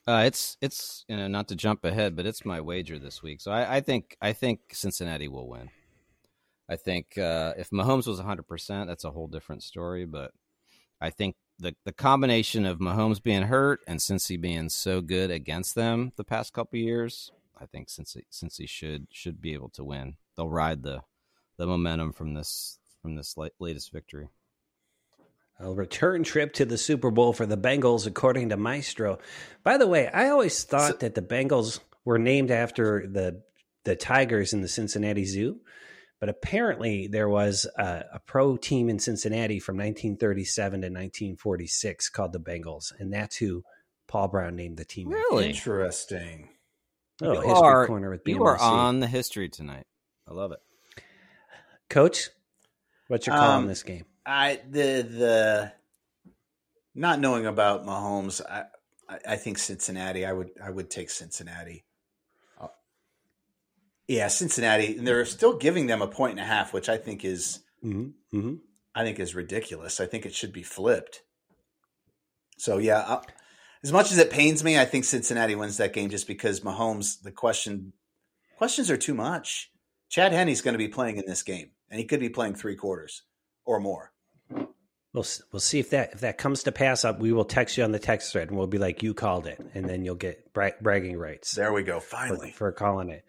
Uh, 0.08 0.24
it's 0.26 0.58
it's 0.62 1.04
you 1.08 1.18
know 1.18 1.28
not 1.28 1.48
to 1.48 1.56
jump 1.56 1.84
ahead, 1.84 2.16
but 2.16 2.26
it's 2.28 2.46
my 2.46 2.62
wager 2.62 2.98
this 3.00 3.22
week. 3.24 3.42
So 3.42 3.52
I, 3.52 3.78
I 3.78 3.82
think 3.82 4.18
I 4.22 4.34
think 4.34 4.60
Cincinnati 4.72 5.28
will 5.28 5.48
win. 5.48 5.70
I 6.70 6.76
think 6.76 7.18
uh, 7.18 7.54
if 7.58 7.72
Mahomes 7.72 8.08
was 8.08 8.18
100, 8.18 8.44
percent 8.44 8.88
that's 8.88 9.04
a 9.04 9.12
whole 9.12 9.28
different 9.28 9.64
story. 9.64 10.06
But 10.06 10.32
I 11.02 11.10
think 11.10 11.36
the 11.58 11.76
the 11.84 11.92
combination 11.92 12.66
of 12.66 12.80
Mahomes 12.80 13.22
being 13.22 13.44
hurt 13.44 13.82
and 13.88 14.00
Cincy 14.00 14.40
being 14.40 14.70
so 14.70 15.02
good 15.02 15.32
against 15.32 15.76
them 15.76 16.12
the 16.16 16.24
past 16.24 16.54
couple 16.54 16.80
years, 16.80 17.32
I 17.60 17.66
think 17.66 17.90
Cincy 17.90 18.22
Cincy 18.32 18.70
should 18.70 19.08
should 19.12 19.42
be 19.42 19.54
able 19.54 19.70
to 19.70 19.84
win. 19.84 20.16
They'll 20.38 20.50
ride 20.50 20.84
the 20.84 21.02
the 21.58 21.66
momentum 21.66 22.14
from 22.14 22.34
this 22.36 22.78
from 23.02 23.16
this 23.16 23.36
latest 23.60 23.92
victory. 23.92 24.30
A 25.62 25.74
return 25.74 26.24
trip 26.24 26.54
to 26.54 26.66
the 26.66 26.78
Super 26.78 27.12
Bowl 27.12 27.34
for 27.34 27.46
the 27.46 27.58
Bengals, 27.58 28.08
according 28.08 28.50
to 28.50 28.58
Maestro. 28.58 29.20
By 29.62 29.78
the 29.78 29.88
way, 29.88 30.08
I 30.08 30.30
always 30.30 30.64
thought 30.64 30.92
so, 30.92 30.98
that 30.98 31.16
the 31.16 31.22
Bengals 31.22 31.82
were 32.06 32.20
named 32.20 32.52
after 32.52 33.06
the 33.06 33.42
the 33.84 33.96
tigers 33.96 34.54
in 34.54 34.62
the 34.62 34.68
Cincinnati 34.68 35.26
Zoo, 35.26 35.60
but 36.20 36.30
apparently 36.30 37.08
there 37.08 37.30
was 37.30 37.66
a, 37.78 38.06
a 38.14 38.20
pro 38.20 38.58
team 38.58 38.90
in 38.90 39.00
Cincinnati 39.00 39.60
from 39.60 39.78
1937 39.78 40.82
to 40.82 40.88
1946 40.88 42.10
called 42.10 42.34
the 42.34 42.40
Bengals, 42.40 42.92
and 43.00 43.14
that's 43.14 43.38
who 43.38 43.64
Paul 44.08 44.28
Brown 44.28 44.56
named 44.56 44.78
the 44.78 44.86
team. 44.86 45.10
Really 45.10 45.50
interesting. 45.50 46.50
Oh, 47.22 47.34
you 47.34 47.42
history 47.42 47.54
are, 47.54 47.88
corner 47.88 48.10
with 48.10 48.24
BMC. 48.24 48.36
You 48.36 48.44
are 48.44 48.58
on 48.58 49.00
the 49.00 49.08
history 49.08 49.50
tonight. 49.50 49.86
I 50.28 50.34
love 50.34 50.52
it, 50.52 50.60
Coach. 51.90 52.30
What's 53.08 53.28
your 53.28 53.36
call 53.36 53.52
Um, 53.52 53.64
on 53.64 53.68
this 53.68 53.84
game? 53.84 54.06
I 54.26 54.60
the 54.70 55.02
the 55.02 55.74
not 56.96 57.20
knowing 57.20 57.46
about 57.46 57.86
Mahomes, 57.86 58.42
I, 58.48 58.66
I 59.08 59.20
I 59.30 59.36
think 59.38 59.58
Cincinnati. 59.58 60.26
I 60.26 60.34
would 60.34 60.52
I 60.64 60.70
would 60.70 60.90
take 60.90 61.10
Cincinnati. 61.10 61.84
Uh, 64.10 64.14
Yeah, 64.14 64.28
Cincinnati, 64.28 64.98
and 64.98 65.06
they're 65.08 65.26
still 65.26 65.58
giving 65.58 65.88
them 65.88 66.02
a 66.02 66.08
point 66.08 66.32
and 66.32 66.40
a 66.40 66.44
half, 66.44 66.74
which 66.74 66.90
I 66.90 66.98
think 66.98 67.24
is 67.24 67.60
Mm-hmm. 67.84 68.38
Mm-hmm. 68.38 68.54
I 68.94 69.04
think 69.04 69.20
is 69.20 69.36
ridiculous. 69.36 70.02
I 70.02 70.06
think 70.06 70.26
it 70.26 70.34
should 70.34 70.52
be 70.52 70.64
flipped. 70.64 71.22
So 72.58 72.78
yeah, 72.78 73.00
i 73.08 73.22
as 73.82 73.94
much 73.94 74.12
as 74.12 74.18
it 74.18 74.30
pains 74.30 74.62
me, 74.62 74.78
I 74.78 74.84
think 74.84 75.06
Cincinnati 75.06 75.56
wins 75.56 75.78
that 75.78 75.94
game 75.94 76.10
just 76.10 76.28
because 76.28 76.60
Mahomes. 76.60 77.22
The 77.22 77.32
question 77.32 77.94
questions 78.58 78.92
are 78.92 78.98
too 78.98 79.14
much. 79.14 79.72
Chad 80.10 80.34
Henne's 80.34 80.62
going 80.62 80.74
to 80.74 80.78
be 80.78 80.90
playing 80.90 81.16
in 81.16 81.26
this 81.26 81.44
game, 81.44 81.70
and 81.90 81.98
he 81.98 82.06
could 82.06 82.20
be 82.20 82.28
playing 82.28 82.56
three 82.56 82.76
quarters 82.76 83.24
or 83.64 83.80
more. 83.80 84.12
We'll 85.14 85.26
we'll 85.54 85.62
see 85.62 85.80
if 85.80 85.92
that 85.92 86.12
if 86.14 86.20
that 86.20 86.38
comes 86.38 86.64
to 86.64 86.74
pass. 86.74 87.06
Up, 87.06 87.20
we 87.20 87.32
will 87.32 87.46
text 87.46 87.78
you 87.78 87.86
on 87.86 87.94
the 87.94 88.00
text 88.00 88.34
thread, 88.34 88.50
and 88.50 88.58
we'll 88.58 88.68
be 88.68 88.78
like, 88.78 89.02
"You 89.02 89.14
called 89.14 89.48
it," 89.48 89.60
and 89.74 89.88
then 89.88 90.04
you'll 90.04 90.16
get 90.16 90.52
bra- 90.54 90.72
bragging 90.82 91.18
rights 91.18 91.54
There 91.54 91.72
we 91.72 91.84
go. 91.84 92.02
for, 92.02 92.18
Finally, 92.18 92.52
for 92.52 92.72
calling 92.74 93.10
it. 93.10 93.24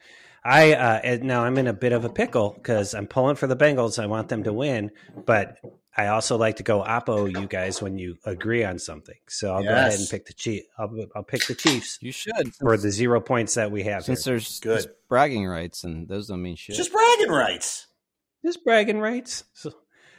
I 0.45 0.73
uh, 0.73 1.19
now 1.23 1.45
I'm 1.45 1.59
in 1.59 1.67
a 1.67 1.73
bit 1.73 1.93
of 1.93 2.05
a 2.05 2.09
pickle 2.09 2.55
because 2.55 2.95
I'm 2.95 3.07
pulling 3.07 3.37
for 3.37 3.47
the 3.47 3.57
Bengals. 3.57 4.03
I 4.03 4.07
want 4.07 4.29
them 4.29 4.45
to 4.45 4.53
win, 4.53 4.91
but 5.27 5.59
I 5.97 6.07
also 6.07 6.39
like 6.39 6.57
to 6.57 6.63
go 6.63 6.83
oppo 6.83 7.31
you 7.31 7.47
guys 7.47 7.83
when 7.83 7.99
you 7.99 8.17
agree 8.25 8.65
on 8.65 8.79
something. 8.79 9.19
So 9.29 9.55
I'll 9.55 9.63
go 9.63 9.69
ahead 9.69 9.99
and 9.99 10.09
pick 10.09 10.27
the 10.27 10.33
Chief. 10.33 10.63
I'll, 10.79 10.91
I'll 11.15 11.25
pick 11.25 11.47
the 11.47 11.55
Chiefs 11.55 11.99
you 12.01 12.13
should. 12.13 12.55
for 12.55 12.77
the 12.77 12.91
zero 12.91 13.21
points 13.21 13.55
that 13.55 13.71
we 13.71 13.83
have. 13.83 14.05
Since 14.05 14.25
here. 14.25 14.33
there's 14.35 14.61
Good. 14.61 14.77
there's 14.77 14.87
bragging 15.09 15.47
rights, 15.47 15.85
and 15.85 16.09
those 16.09 16.29
don't 16.29 16.43
mean 16.43 16.57
shit. 16.57 16.77
just 16.77 16.93
bragging 16.93 17.31
rights. 17.31 17.87
Just 18.45 18.65
bragging 18.65 18.99
rights. 18.99 19.45
So, 19.53 19.73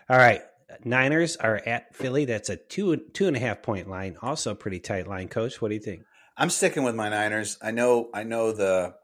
all 0.10 0.18
right. 0.18 0.42
Niners 0.86 1.36
are 1.36 1.62
at 1.66 1.96
Philly. 1.96 2.26
That's 2.26 2.50
a 2.50 2.56
two 2.56 2.98
two 2.98 3.28
and 3.28 3.36
a 3.36 3.40
half 3.40 3.62
point 3.62 3.90
line. 3.90 4.18
Also 4.22 4.52
a 4.52 4.56
pretty 4.56 4.80
tight 4.80 5.08
line, 5.08 5.28
coach. 5.28 5.62
What 5.62 5.70
do 5.70 5.74
you 5.74 5.82
think? 5.82 6.04
I'm 6.38 6.50
sticking 6.50 6.84
with 6.84 6.96
my 6.96 7.10
Niners. 7.10 7.58
I 7.62 7.72
know, 7.72 8.10
I 8.14 8.24
know 8.24 8.52
the 8.52 8.96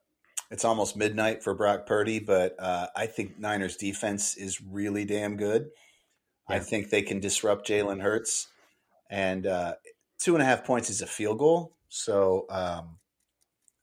it's 0.50 0.66
almost 0.66 0.96
midnight 0.96 1.44
for 1.44 1.54
Brock 1.54 1.86
Purdy, 1.86 2.20
but 2.20 2.56
uh, 2.60 2.88
I 2.96 3.08
think 3.08 3.40
Niners 3.40 3.76
defense 3.76 4.36
is 4.38 4.62
really 4.62 5.06
damn 5.06 5.38
good. 5.38 5.70
I 6.50 6.60
think 6.60 6.90
they 6.90 7.02
can 7.02 7.20
disrupt 7.20 7.68
Jalen 7.68 8.02
Hurts, 8.02 8.48
and 9.10 9.46
uh, 9.46 9.74
two 10.18 10.34
and 10.34 10.42
a 10.42 10.46
half 10.46 10.64
points 10.64 10.90
is 10.90 11.02
a 11.02 11.08
field 11.08 11.40
goal. 11.40 11.76
So 11.90 12.46
um, 12.50 12.98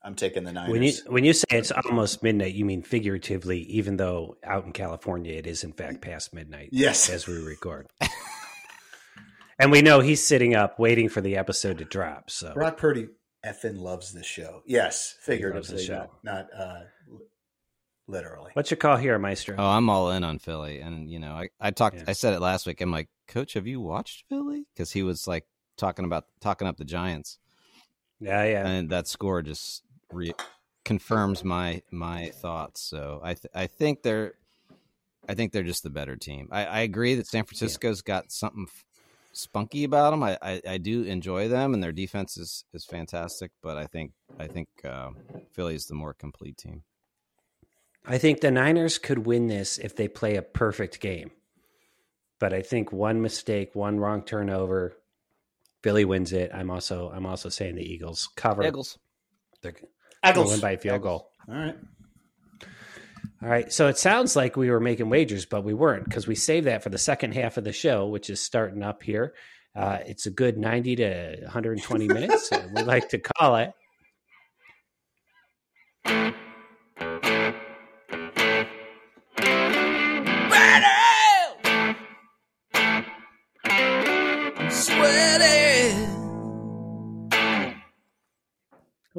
I'm 0.03 0.14
taking 0.14 0.44
the 0.44 0.53
Niners. 0.53 0.72
When 0.72 0.83
you 0.83 0.92
when 1.09 1.24
you 1.24 1.33
say 1.35 1.44
it's 1.50 1.70
almost 1.70 2.22
midnight, 2.22 2.55
you 2.55 2.64
mean 2.64 2.83
figuratively, 2.83 3.61
even 3.64 3.98
though 3.98 4.37
out 4.42 4.64
in 4.64 4.72
California 4.72 5.35
it 5.35 5.46
is 5.46 5.62
in 5.62 5.72
fact 5.72 6.00
past 6.00 6.33
midnight 6.33 6.70
yes, 6.72 7.11
as 7.11 7.27
we 7.27 7.35
record. 7.35 7.87
and 9.59 9.70
we 9.70 9.83
know 9.83 10.00
he's 10.00 10.22
sitting 10.22 10.55
up 10.55 10.79
waiting 10.79 11.09
for 11.09 11.20
the 11.20 11.37
episode 11.37 11.79
to 11.79 11.85
drop. 11.85 12.31
So 12.31 12.55
Brock 12.55 12.79
Purdy 12.79 13.09
effing 13.46 13.78
loves 13.78 14.12
this 14.12 14.26
show. 14.26 14.62
Yes, 14.66 15.14
figuratively, 15.20 15.76
the 15.76 15.83
show. 15.83 16.11
not, 16.22 16.48
not 16.52 16.61
uh, 16.61 16.80
literally. 18.07 18.50
what's 18.54 18.70
your 18.70 18.78
call 18.78 18.96
here, 18.96 19.18
Maestro? 19.18 19.57
Oh, 19.59 19.66
I'm 19.66 19.88
all 19.90 20.11
in 20.11 20.24
on 20.24 20.38
Philly, 20.38 20.80
and 20.80 21.11
you 21.11 21.18
know, 21.18 21.33
I 21.33 21.48
I 21.61 21.70
talked, 21.70 21.96
Yeah. 21.96 22.04
I 22.09 22.12
said 22.12 22.35
it 22.35 22.40
last 22.40 22.66
week. 22.66 22.80
I'm 22.80 22.90
like, 22.90 23.09
Coach, 23.28 23.54
have 23.54 23.66
you 23.66 23.80
watched 23.80 24.24
Philly? 24.28 24.66
Because 24.74 24.92
he 24.92 25.02
was 25.02 25.26
like 25.26 25.46
talking 25.76 26.04
about 26.04 26.24
talking 26.40 26.68
up 26.68 26.76
the 26.76 26.85
Giants, 26.85 27.38
yeah, 28.20 28.44
yeah. 28.44 28.66
and 28.66 28.90
that 28.90 29.09
score 29.09 29.42
just 29.42 29.83
re- 30.12 30.35
confirms 30.85 31.42
my 31.44 31.83
my 31.90 32.30
thoughts. 32.30 32.83
So 32.83 33.20
I 33.22 33.35
th- 33.35 33.52
I 33.54 33.66
think 33.66 34.02
they're 34.02 34.35
I 35.28 35.35
think 35.35 35.52
they're 35.52 35.62
just 35.62 35.83
the 35.83 35.90
better 35.90 36.16
team. 36.16 36.48
I, 36.52 36.64
I 36.66 36.80
agree 36.80 37.14
that 37.14 37.26
San 37.26 37.44
Francisco's 37.44 38.02
got 38.02 38.30
something 38.30 38.66
f- 38.68 38.85
spunky 39.35 39.85
about 39.85 40.11
them. 40.11 40.23
I, 40.23 40.38
I, 40.42 40.61
I 40.68 40.79
do 40.79 41.03
enjoy 41.03 41.49
them, 41.49 41.75
and 41.75 41.83
their 41.83 41.92
defense 41.92 42.37
is, 42.37 42.64
is 42.73 42.85
fantastic. 42.85 43.51
But 43.62 43.77
I 43.77 43.87
think 43.87 44.12
I 44.38 44.47
think 44.47 44.68
uh, 44.85 45.11
Philly's 45.53 45.87
the 45.87 45.94
more 45.94 46.14
complete 46.14 46.57
team. 46.57 46.83
I 48.07 48.18
think 48.18 48.40
the 48.40 48.51
Niners 48.51 48.99
could 48.99 49.18
win 49.27 49.47
this 49.47 49.79
if 49.79 49.97
they 49.97 50.09
play 50.09 50.37
a 50.37 50.42
perfect 50.42 51.01
game. 51.01 51.31
But 52.38 52.53
I 52.53 52.62
think 52.62 52.92
one 52.92 53.23
mistake, 53.23 53.75
one 53.75 53.99
wrong 53.99 54.23
turnover, 54.23 54.97
Philly 55.83 56.05
wins 56.05 56.33
it. 56.33 56.51
I'm 56.53 56.70
also 56.70 57.11
I'm 57.14 57.27
also 57.27 57.49
saying 57.49 57.77
the 57.77 57.83
Eagles 57.83 58.29
cover. 58.37 58.64
Eagles. 58.64 58.99
They're 59.62 59.73
gonna 59.73 60.33
Eagles. 60.33 60.51
win 60.51 60.61
by 60.61 60.73
a 60.73 60.79
field 60.79 61.01
Eagles. 61.01 61.23
goal. 61.23 61.31
All 61.49 61.62
right. 61.62 61.77
All 63.42 63.49
right. 63.49 63.73
So 63.73 63.88
it 63.88 63.99
sounds 63.99 64.37
like 64.37 64.57
we 64.57 64.70
were 64.70 64.81
making 64.81 65.11
wagers, 65.11 65.44
but 65.44 65.64
we 65.64 65.75
weren't 65.75 66.05
because 66.05 66.27
we 66.27 66.35
saved 66.35 66.66
that 66.66 66.83
for 66.83 66.88
the 66.88 66.99
second 66.99 67.35
half 67.35 67.57
of 67.57 67.64
the 67.64 67.73
show, 67.73 68.07
which 68.07 68.31
is 68.31 68.40
starting 68.40 68.83
up 68.83 69.03
here. 69.03 69.35
Uh, 69.77 69.99
it's 70.07 70.27
a 70.27 70.31
good 70.31 70.57
90 70.57 70.97
to 70.97 71.37
120 71.42 72.09
minutes. 72.09 72.51
we 72.75 72.83
like 72.83 73.09
to 73.11 73.18
call 73.18 73.57
it. 73.57 73.73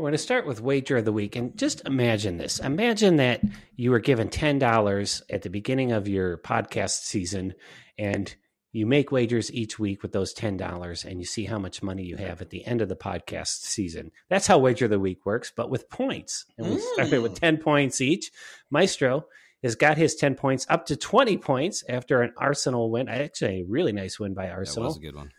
We're 0.06 0.12
going 0.12 0.18
to 0.20 0.24
start 0.24 0.46
with 0.46 0.62
wager 0.62 0.98
of 0.98 1.06
the 1.06 1.12
week. 1.12 1.36
And 1.36 1.58
just 1.58 1.82
imagine 1.88 2.38
this. 2.38 2.60
Imagine 2.60 3.16
that 3.16 3.42
you 3.76 3.90
were 3.90 3.98
given 3.98 4.30
$10 4.30 5.22
at 5.32 5.42
the 5.42 5.50
beginning 5.50 5.94
of 5.94 6.08
your 6.08 6.38
podcast 6.38 7.06
season 7.06 7.56
and 7.98 8.36
you 8.72 8.86
make 8.86 9.12
wagers 9.12 9.52
each 9.52 9.80
week 9.80 10.04
with 10.04 10.12
those 10.12 10.32
$10 10.36 11.06
and 11.06 11.20
you 11.20 11.26
see 11.26 11.46
how 11.46 11.58
much 11.58 11.82
money 11.82 12.04
you 12.04 12.18
have 12.18 12.40
at 12.40 12.52
the 12.52 12.64
end 12.68 12.82
of 12.82 12.90
the 12.90 12.96
podcast 12.96 13.64
season. 13.64 14.12
That's 14.30 14.46
how 14.46 14.60
wager 14.60 14.86
of 14.86 14.92
the 14.92 15.00
week 15.00 15.26
works, 15.26 15.52
but 15.58 15.72
with 15.72 15.90
points. 15.90 16.46
And 16.60 16.70
we 16.70 16.80
started 16.94 17.24
with 17.24 17.34
mm. 17.34 17.40
10 17.40 17.58
points 17.58 18.00
each. 18.00 18.30
Maestro 18.70 19.26
has 19.64 19.74
got 19.74 19.98
his 19.98 20.14
10 20.14 20.36
points 20.36 20.68
up 20.70 20.86
to 20.86 20.96
20 20.96 21.38
points 21.38 21.84
after 21.90 22.22
an 22.22 22.32
Arsenal 22.38 22.92
win. 22.92 23.10
Actually, 23.10 23.62
a 23.62 23.66
really 23.66 23.92
nice 23.92 24.20
win 24.20 24.36
by 24.36 24.50
Arsenal. 24.50 24.84
That 24.84 24.90
was 24.90 24.98
a 24.98 25.00
good 25.00 25.16
one. 25.16 25.32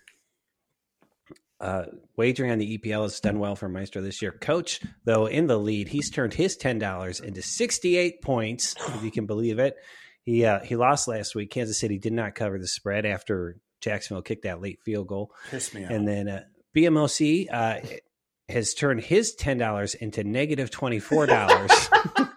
Uh, 1.60 1.84
wagering 2.16 2.50
on 2.50 2.58
the 2.58 2.78
EPL 2.78 3.02
has 3.02 3.20
done 3.20 3.38
well 3.38 3.56
for 3.56 3.68
Meister 3.68 4.00
this 4.00 4.20
year. 4.20 4.32
Coach, 4.32 4.80
though, 5.04 5.26
in 5.26 5.46
the 5.46 5.58
lead, 5.58 5.88
he's 5.88 6.10
turned 6.10 6.34
his 6.34 6.56
ten 6.56 6.78
dollars 6.78 7.20
into 7.20 7.42
sixty-eight 7.42 8.20
points, 8.22 8.74
if 8.94 9.02
you 9.02 9.10
can 9.10 9.26
believe 9.26 9.58
it. 9.58 9.74
He 10.22 10.44
uh, 10.44 10.60
he 10.64 10.76
lost 10.76 11.08
last 11.08 11.34
week. 11.34 11.50
Kansas 11.50 11.78
City 11.78 11.98
did 11.98 12.12
not 12.12 12.34
cover 12.34 12.58
the 12.58 12.66
spread 12.66 13.06
after 13.06 13.56
Jacksonville 13.80 14.22
kicked 14.22 14.42
that 14.44 14.60
late 14.60 14.80
field 14.84 15.06
goal, 15.06 15.30
Piss 15.50 15.72
me 15.72 15.84
off. 15.84 15.90
and 15.90 16.06
then 16.06 16.28
uh, 16.28 16.42
BMOC 16.76 17.46
uh, 17.52 17.76
has 18.48 18.74
turned 18.74 19.00
his 19.00 19.34
ten 19.34 19.56
dollars 19.58 19.94
into 19.94 20.24
negative 20.24 20.70
twenty-four 20.70 21.26
dollars. 21.26 21.70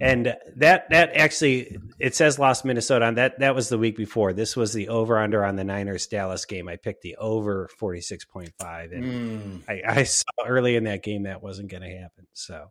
and 0.00 0.36
that 0.56 0.88
that 0.90 1.16
actually 1.16 1.78
it 1.98 2.14
says 2.14 2.38
lost 2.38 2.64
Minnesota 2.64 3.04
on 3.06 3.14
that 3.14 3.38
that 3.38 3.54
was 3.54 3.68
the 3.68 3.78
week 3.78 3.96
before. 3.96 4.32
This 4.32 4.56
was 4.56 4.72
the 4.72 4.88
over 4.88 5.18
under 5.18 5.44
on 5.44 5.56
the 5.56 5.64
Niners 5.64 6.06
Dallas 6.06 6.44
game. 6.44 6.68
I 6.68 6.76
picked 6.76 7.02
the 7.02 7.16
over 7.16 7.68
forty 7.78 8.00
six 8.00 8.24
point 8.24 8.52
five, 8.58 8.92
and 8.92 9.04
Mm. 9.04 9.62
I, 9.68 10.00
I 10.00 10.02
saw 10.04 10.24
early 10.46 10.76
in 10.76 10.84
that 10.84 11.02
game 11.02 11.24
that 11.24 11.42
wasn't 11.42 11.70
going 11.70 11.82
to 11.82 11.96
happen. 11.96 12.26
So, 12.32 12.70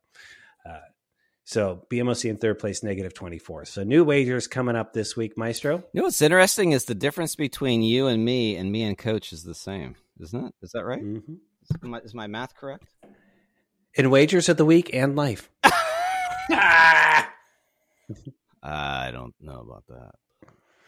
uh, 0.67 0.79
so 1.45 1.85
BMOC 1.89 2.29
in 2.29 2.37
third 2.37 2.59
place, 2.59 2.83
negative 2.83 3.13
twenty 3.13 3.37
four. 3.37 3.65
So 3.65 3.83
new 3.83 4.03
wagers 4.03 4.47
coming 4.47 4.75
up 4.75 4.93
this 4.93 5.15
week, 5.15 5.37
Maestro. 5.37 5.77
You 5.93 6.01
know 6.01 6.03
what's 6.03 6.21
interesting 6.21 6.71
is 6.71 6.85
the 6.85 6.95
difference 6.95 7.35
between 7.35 7.81
you 7.81 8.07
and 8.07 8.23
me 8.23 8.55
and 8.57 8.71
me 8.71 8.83
and 8.83 8.97
Coach 8.97 9.31
is 9.33 9.43
the 9.43 9.55
same, 9.55 9.95
isn't 10.19 10.45
it? 10.45 10.53
Is 10.61 10.71
that 10.71 10.85
right? 10.85 11.03
Mm-hmm. 11.03 11.33
Is 11.33 11.77
my, 11.81 11.97
is 11.99 12.13
my 12.13 12.27
math 12.27 12.55
correct? 12.55 12.85
In 13.95 14.09
wagers 14.09 14.49
of 14.49 14.57
the 14.57 14.65
week 14.65 14.89
and 14.93 15.15
life. 15.15 15.49
Ah! 16.51 17.29
I 18.63 19.11
don't 19.11 19.33
know 19.41 19.59
about 19.59 19.83
that. 19.89 20.11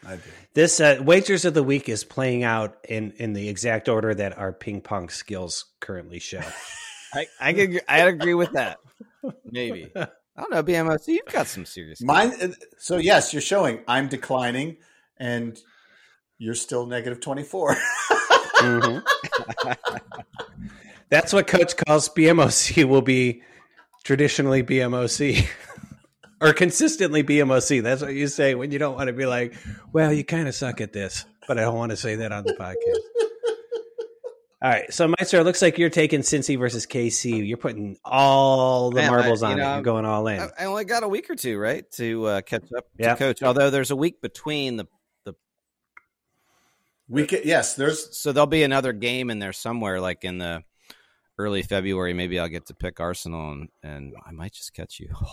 I 0.06 0.16
do. 0.16 0.22
This 0.54 0.80
uh, 0.80 0.98
wagers 1.02 1.44
of 1.44 1.54
the 1.54 1.62
week 1.62 1.88
is 1.88 2.04
playing 2.04 2.44
out 2.44 2.76
in 2.88 3.12
in 3.18 3.32
the 3.32 3.48
exact 3.48 3.88
order 3.88 4.14
that 4.14 4.38
our 4.38 4.52
ping 4.52 4.80
pong 4.80 5.08
skills 5.08 5.64
currently 5.80 6.18
show. 6.20 6.42
I 7.14 7.26
I 7.40 7.52
could 7.52 7.62
agree, 7.64 7.80
I'd 7.88 8.08
agree 8.08 8.34
with 8.34 8.52
that. 8.52 8.78
Maybe 9.44 9.90
I 9.96 10.06
don't 10.36 10.50
know. 10.52 10.62
BMOC, 10.62 11.08
you've 11.08 11.26
got 11.26 11.46
some 11.48 11.64
serious. 11.64 12.00
Mine. 12.02 12.32
uh, 12.40 12.48
So 12.78 12.98
yes, 12.98 13.32
you're 13.32 13.42
showing 13.42 13.80
I'm 13.88 14.08
declining, 14.08 14.76
and 15.18 15.58
you're 16.38 16.54
still 16.54 16.86
negative 16.86 17.20
twenty 17.20 17.42
four. 17.42 17.76
Mhm. 18.60 19.02
That's 21.08 21.32
what 21.32 21.46
Coach 21.46 21.76
calls 21.76 22.08
BMOC 22.08 22.84
will 22.84 23.02
be 23.02 23.42
traditionally 24.06 24.62
BMOC 24.62 25.44
or 26.40 26.52
consistently 26.52 27.24
BMOC. 27.24 27.82
That's 27.82 28.02
what 28.02 28.14
you 28.14 28.28
say 28.28 28.54
when 28.54 28.70
you 28.70 28.78
don't 28.78 28.94
want 28.94 29.08
to 29.08 29.12
be 29.12 29.26
like, 29.26 29.54
well, 29.92 30.12
you 30.12 30.22
kind 30.24 30.46
of 30.46 30.54
suck 30.54 30.80
at 30.80 30.92
this, 30.92 31.24
but 31.48 31.58
I 31.58 31.62
don't 31.62 31.74
want 31.74 31.90
to 31.90 31.96
say 31.96 32.14
that 32.16 32.30
on 32.30 32.44
the 32.44 32.54
podcast. 32.54 33.00
All 34.62 34.70
right, 34.70 34.92
so 34.92 35.06
Meister, 35.06 35.40
it 35.40 35.44
looks 35.44 35.60
like 35.60 35.76
you're 35.76 35.90
taking 35.90 36.20
Cincy 36.20 36.58
versus 36.58 36.86
KC. 36.86 37.46
You're 37.46 37.58
putting 37.58 37.98
all 38.04 38.90
the 38.90 38.96
Man, 38.96 39.12
I- 39.12 39.16
marbles 39.16 39.42
you 39.42 39.48
on 39.48 39.60
it. 39.60 39.62
You're 39.62 39.82
going 39.82 40.04
all 40.06 40.26
in. 40.28 40.40
I, 40.40 40.48
I 40.60 40.64
only 40.64 40.84
got 40.84 41.02
a 41.02 41.08
week 41.08 41.28
or 41.28 41.34
two, 41.34 41.58
right, 41.58 41.88
to 41.92 42.26
uh, 42.26 42.40
catch 42.42 42.64
up 42.76 42.86
Yeah. 42.98 43.12
to 43.14 43.18
coach. 43.18 43.42
Although 43.42 43.70
there's 43.70 43.90
a 43.90 43.96
week 43.96 44.20
between 44.22 44.76
the, 44.76 44.86
we 47.08 47.26
could, 47.26 47.44
yes, 47.44 47.74
there's 47.74 48.16
so 48.18 48.32
there'll 48.32 48.46
be 48.46 48.62
another 48.62 48.92
game 48.92 49.30
in 49.30 49.38
there 49.40 49.52
somewhere, 49.52 50.00
like 50.00 50.24
in 50.24 50.38
the 50.38 50.62
early 51.38 51.62
February. 51.62 52.12
Maybe 52.12 52.38
I'll 52.38 52.48
get 52.48 52.66
to 52.66 52.74
pick 52.74 53.00
Arsenal, 53.00 53.52
and, 53.52 53.68
and 53.82 54.14
I 54.26 54.32
might 54.32 54.52
just 54.52 54.74
catch 54.74 55.00
you. 55.00 55.08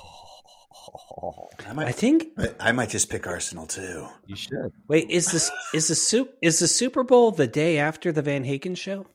I 1.68 1.86
I 1.86 1.92
think. 1.92 2.28
I 2.60 2.72
might 2.72 2.90
just 2.90 3.10
pick 3.10 3.28
Arsenal 3.28 3.68
too. 3.68 4.08
You 4.26 4.36
should. 4.36 4.72
Wait, 4.88 5.10
is 5.10 5.32
this 5.32 5.52
is 5.74 5.88
the 5.88 5.96
soup 5.96 6.34
is 6.42 6.60
the 6.60 6.68
Super 6.68 7.04
Bowl 7.04 7.32
the 7.32 7.48
day 7.48 7.78
after 7.78 8.12
the 8.12 8.22
Van 8.22 8.44
Haken 8.44 8.76
show? 8.76 9.06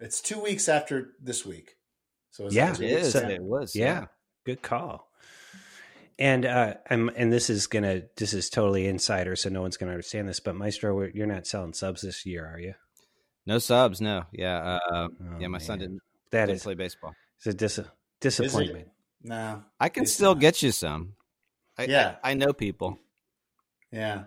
It's 0.00 0.20
two 0.20 0.40
weeks 0.40 0.68
after 0.68 1.12
this 1.20 1.44
week. 1.44 1.76
So 2.30 2.46
it's 2.46 2.54
Yeah, 2.54 2.72
two 2.72 2.84
It 2.84 2.94
weeks 2.94 3.06
is. 3.08 3.16
after. 3.16 3.30
It 3.30 3.42
was. 3.42 3.76
Yeah, 3.76 4.06
good 4.44 4.62
call. 4.62 5.08
And 6.18 6.46
uh, 6.46 6.74
I'm 6.88 7.10
and 7.16 7.32
this 7.32 7.50
is 7.50 7.66
gonna 7.66 8.02
this 8.16 8.32
is 8.34 8.48
totally 8.48 8.86
insider, 8.86 9.36
so 9.36 9.50
no 9.50 9.62
one's 9.62 9.76
gonna 9.76 9.92
understand 9.92 10.28
this. 10.28 10.40
But 10.40 10.56
Maestro, 10.56 11.06
you're 11.12 11.26
not 11.26 11.46
selling 11.46 11.74
subs 11.74 12.02
this 12.02 12.24
year, 12.24 12.46
are 12.46 12.58
you? 12.58 12.74
No 13.46 13.58
subs. 13.58 14.00
No. 14.00 14.24
Yeah. 14.32 14.78
Uh, 14.92 15.08
Oh, 15.20 15.38
yeah. 15.38 15.48
My 15.48 15.58
son 15.58 15.78
didn't, 15.80 16.00
That 16.30 16.46
didn't 16.46 16.56
is 16.56 16.62
play 16.64 16.74
baseball. 16.74 17.14
it's 17.38 17.46
a 17.46 17.54
dis- 17.54 17.80
disappointment. 18.20 18.88
No. 19.22 19.62
I 19.80 19.88
can 19.88 20.06
still 20.06 20.34
not. 20.34 20.40
get 20.40 20.62
you 20.62 20.70
some. 20.72 21.14
I, 21.78 21.84
Yeah. 21.84 22.16
I, 22.22 22.32
I 22.32 22.34
know 22.34 22.52
people. 22.52 22.98
Yeah. 23.90 24.24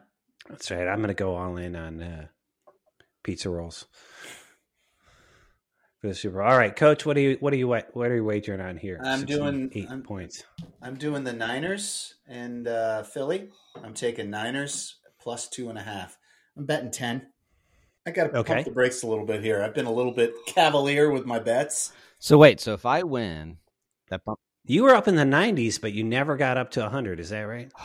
That's 0.50 0.72
right. 0.72 0.88
I'm 0.88 1.02
gonna 1.02 1.14
go 1.14 1.36
all 1.36 1.58
in 1.58 1.76
on 1.76 2.02
uh, 2.02 2.28
pizza 3.24 3.50
rolls 3.50 3.86
for 6.00 6.08
the 6.08 6.14
Super. 6.16 6.38
Bowl. 6.40 6.48
All 6.48 6.58
right, 6.58 6.74
Coach. 6.76 7.06
What 7.06 7.18
are 7.18 7.22
you 7.22 7.38
what 7.42 7.52
are 7.54 7.58
you 7.58 7.68
what 7.68 8.08
are 8.10 8.16
you 8.16 8.24
wagering 8.24 8.62
on 8.62 8.78
here? 8.78 9.00
I'm 9.04 9.26
doing- 9.26 9.64
68 9.70 9.90
I'm- 9.90 10.04
points. 10.04 10.44
I'm 10.82 10.96
doing 10.96 11.24
the 11.26 11.34
Niners 11.34 12.16
and 12.28 12.68
uh, 12.68 13.04
Philly. 13.04 13.50
I'm 13.84 13.94
taking 13.94 14.30
Niners 14.30 14.96
plus 15.20 15.50
two 15.50 15.70
and 15.70 15.78
a 15.78 15.82
half. 15.84 16.18
I'm 16.56 16.66
betting 16.66 16.92
ten. 16.92 17.28
I 18.08 18.12
got 18.12 18.32
to 18.32 18.38
Okay. 18.40 18.54
pump 18.56 18.66
the 18.66 18.72
brakes 18.72 19.04
a 19.04 19.08
little 19.08 19.26
bit 19.26 19.44
here. 19.44 19.62
I've 19.62 19.76
been 19.76 19.86
a 19.86 19.92
little 19.92 20.14
bit 20.14 20.34
cavalier 20.46 21.12
with 21.12 21.26
my 21.26 21.40
bets. 21.40 21.92
So 22.20 22.38
wait. 22.38 22.60
So 22.62 22.74
if 22.74 22.86
I 22.86 23.04
win, 23.04 23.58
that 24.10 24.24
bump. 24.24 24.40
You 24.66 24.84
were 24.84 24.96
up 24.96 25.08
in 25.08 25.16
the 25.16 25.24
90s, 25.24 25.80
but 25.80 25.92
you 25.94 26.04
never 26.04 26.38
got 26.38 26.58
up 26.58 26.72
to 26.72 26.82
100. 26.82 27.20
Is 27.20 27.30
that 27.30 27.42
right? 27.42 27.72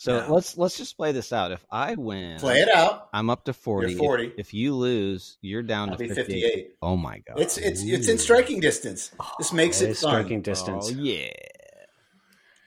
So 0.00 0.20
No. 0.20 0.32
let's 0.34 0.56
let's 0.56 0.76
just 0.78 0.96
play 0.96 1.10
this 1.10 1.32
out. 1.32 1.50
If 1.50 1.66
I 1.72 1.96
win, 1.96 2.38
Play 2.38 2.60
it 2.60 2.68
out. 2.72 3.08
I'm 3.12 3.28
up 3.30 3.46
to 3.46 3.52
40. 3.52 3.90
You're 3.90 3.98
40. 3.98 4.24
If, 4.26 4.32
if 4.38 4.54
you 4.54 4.72
lose, 4.76 5.38
you're 5.40 5.64
down 5.64 5.90
I'll 5.90 5.96
to 5.96 6.04
be 6.04 6.08
58. 6.08 6.40
58. 6.40 6.70
Oh 6.82 6.96
my 6.96 7.18
god. 7.26 7.40
It's 7.40 7.58
it's 7.58 7.82
it's 7.82 8.06
in 8.06 8.16
striking 8.16 8.60
distance. 8.60 9.10
This 9.38 9.52
makes 9.52 9.80
oh, 9.82 9.86
It 9.86 9.88
it 9.88 9.90
is 9.90 10.00
fun. 10.00 10.10
striking 10.12 10.40
distance. 10.40 10.86
Oh 10.88 10.94
yeah. 10.94 11.30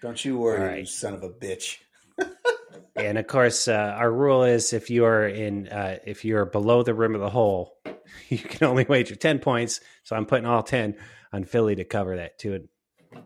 Don't 0.02 0.26
you 0.26 0.38
worry, 0.40 0.72
All 0.74 0.78
you 0.80 0.86
son 0.86 1.14
of 1.14 1.24
a 1.24 1.30
bitch. 1.30 1.78
And 2.96 3.18
of 3.18 3.26
course, 3.28 3.68
uh, 3.68 3.96
our 3.98 4.12
rule 4.12 4.44
is 4.44 4.74
if 4.74 4.90
you 4.90 5.06
are 5.06 5.26
in, 5.28 5.68
uh, 5.70 5.98
if 6.06 6.26
you're 6.26 6.46
below 6.46 6.84
the 6.84 6.94
rim 6.94 7.16
of 7.16 7.22
the 7.22 7.30
hole, 7.30 7.78
you 8.30 8.38
can 8.38 8.68
only 8.68 8.84
wager 8.84 9.16
ten 9.16 9.40
points. 9.40 9.80
So 10.04 10.16
I'm 10.16 10.26
putting 10.26 10.46
all 10.46 10.64
ten 10.64 10.96
on 11.32 11.46
Philly 11.46 11.76
to 11.76 11.86
cover 11.86 12.18
that 12.18 12.38
two 12.38 12.54
and 12.54 12.68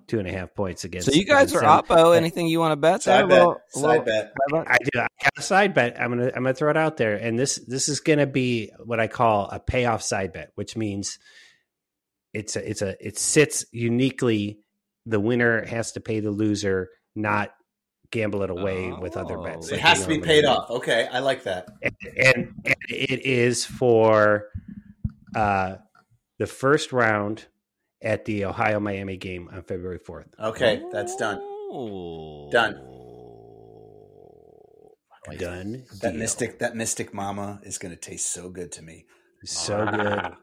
two 0.08 0.20
and 0.20 0.28
a 0.28 0.32
half 0.32 0.54
points 0.54 0.84
against. 0.84 1.08
So 1.08 1.14
you 1.14 1.26
guys 1.26 1.54
are 1.56 1.62
them. 1.62 1.70
oppo. 1.70 2.16
Anything 2.16 2.48
you 2.48 2.60
want 2.60 2.74
to 2.74 2.76
bet? 2.76 3.04
Side 3.04 3.28
bet. 3.28 3.40
Little- 3.40 3.62
Side 3.70 3.82
little- 3.82 4.04
bet. 4.06 4.34
I 4.68 4.78
do. 4.84 5.00
I 5.00 5.08
got 5.24 5.32
a 5.38 5.42
side 5.42 5.74
bet. 5.74 6.00
I'm 6.00 6.10
gonna 6.12 6.28
I'm 6.28 6.44
gonna 6.44 6.54
throw 6.54 6.70
it 6.70 6.78
out 6.78 6.98
there, 6.98 7.16
and 7.16 7.38
this 7.38 7.56
this 7.68 7.90
is 7.90 8.00
gonna 8.02 8.28
be 8.28 8.72
what 8.84 9.00
I 9.00 9.08
call 9.08 9.50
a 9.52 9.60
payoff 9.60 10.04
side 10.04 10.32
bet, 10.34 10.52
which 10.56 10.78
means 10.78 11.18
it's 12.34 12.56
a 12.56 12.70
it's 12.70 12.82
a 12.84 12.96
it 13.06 13.18
sits 13.18 13.66
uniquely. 13.72 14.60
The 15.08 15.20
winner 15.20 15.66
has 15.66 15.92
to 15.94 16.02
pay 16.02 16.20
the 16.20 16.32
loser, 16.32 16.90
not 17.16 17.50
gamble 18.12 18.44
it 18.44 18.50
away 18.50 18.92
with 18.92 19.18
other 19.18 19.38
Oh. 19.38 19.44
bets. 19.44 19.72
It 19.72 19.80
has 19.80 20.02
to 20.04 20.08
be 20.08 20.20
paid 20.20 20.46
off. 20.46 20.70
Okay, 20.70 21.08
I 21.12 21.20
like 21.20 21.44
that. 21.44 21.68
and, 21.82 21.94
and, 22.18 22.54
and 22.66 22.76
it 22.90 23.26
is 23.26 23.66
for 23.66 24.50
uh, 25.36 25.76
the 26.40 26.48
first 26.48 26.94
round 26.94 27.46
at 28.02 28.26
the 28.26 28.46
Ohio 28.46 28.80
Miami 28.80 29.18
game 29.18 29.50
on 29.52 29.62
February 29.64 29.98
fourth. 30.00 30.28
Okay, 30.40 30.82
that's 30.92 31.16
done. 31.16 31.40
Ooh. 31.40 32.50
Done. 32.52 32.74
Done. 35.38 35.84
That 36.02 36.12
deal. 36.12 36.20
mystic, 36.20 36.60
that 36.60 36.76
mystic 36.76 37.14
mama 37.14 37.60
is 37.64 37.78
going 37.80 37.94
to 37.94 38.00
taste 38.00 38.32
so 38.32 38.50
good 38.50 38.72
to 38.74 38.82
me. 38.84 39.06
so 39.44 39.86
good. 39.86 40.34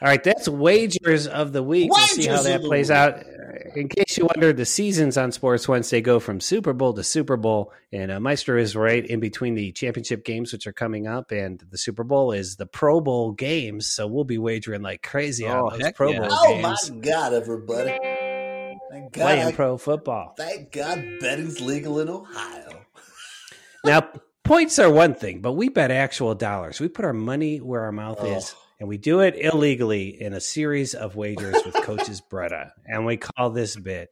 All 0.00 0.06
right, 0.08 0.22
that's 0.22 0.48
wagers 0.48 1.26
of 1.26 1.52
the 1.52 1.62
week. 1.62 1.90
We'll 1.90 2.06
see 2.06 2.26
how 2.26 2.42
that 2.42 2.60
plays 2.62 2.90
out. 2.90 3.22
In 3.74 3.88
case 3.88 4.16
you 4.16 4.26
wondered, 4.26 4.56
the 4.56 4.64
seasons 4.64 5.18
on 5.18 5.32
Sports 5.32 5.66
Wednesday 5.68 6.00
go 6.00 6.20
from 6.20 6.40
Super 6.40 6.72
Bowl 6.72 6.92
to 6.94 7.02
Super 7.02 7.36
Bowl, 7.36 7.72
and 7.92 8.10
uh, 8.12 8.20
Meister 8.20 8.56
is 8.56 8.76
right 8.76 9.04
in 9.04 9.18
between 9.18 9.54
the 9.54 9.72
championship 9.72 10.24
games, 10.24 10.52
which 10.52 10.66
are 10.68 10.72
coming 10.72 11.06
up, 11.08 11.32
and 11.32 11.62
the 11.70 11.78
Super 11.78 12.04
Bowl 12.04 12.30
is 12.32 12.56
the 12.56 12.66
Pro 12.66 13.00
Bowl 13.00 13.32
games. 13.32 13.88
So 13.88 14.06
we'll 14.06 14.24
be 14.24 14.38
wagering 14.38 14.82
like 14.82 15.02
crazy 15.02 15.46
Oh, 15.46 15.66
on 15.68 15.78
those 15.80 15.92
Pro 15.92 16.10
yeah. 16.12 16.20
Bowl 16.20 16.28
Oh 16.30 16.58
my 16.60 16.76
God, 17.00 17.34
everybody! 17.34 17.90
Thank 18.90 19.12
God, 19.12 19.22
playing 19.22 19.46
I- 19.48 19.52
pro 19.52 19.76
football. 19.78 20.34
thank 20.36 20.70
God, 20.72 21.04
betting's 21.20 21.60
legal 21.60 21.98
in 22.00 22.08
Ohio. 22.08 22.84
Now, 23.84 24.08
points 24.44 24.78
are 24.78 24.90
one 24.90 25.14
thing, 25.14 25.40
but 25.40 25.52
we 25.52 25.68
bet 25.68 25.90
actual 25.90 26.34
dollars. 26.34 26.80
We 26.80 26.88
put 26.88 27.04
our 27.04 27.12
money 27.12 27.58
where 27.58 27.82
our 27.82 27.92
mouth 27.92 28.24
is, 28.24 28.54
Oh. 28.56 28.62
And 28.80 28.88
we 28.88 28.98
do 28.98 29.20
it 29.20 29.34
illegally 29.36 30.20
in 30.20 30.32
a 30.32 30.40
series 30.40 30.94
of 30.94 31.16
wagers 31.16 31.56
with 31.64 31.74
coaches 31.74 32.22
Bretta, 32.30 32.70
and 32.86 33.04
we 33.04 33.16
call 33.16 33.50
this 33.50 33.76
bit. 33.76 34.10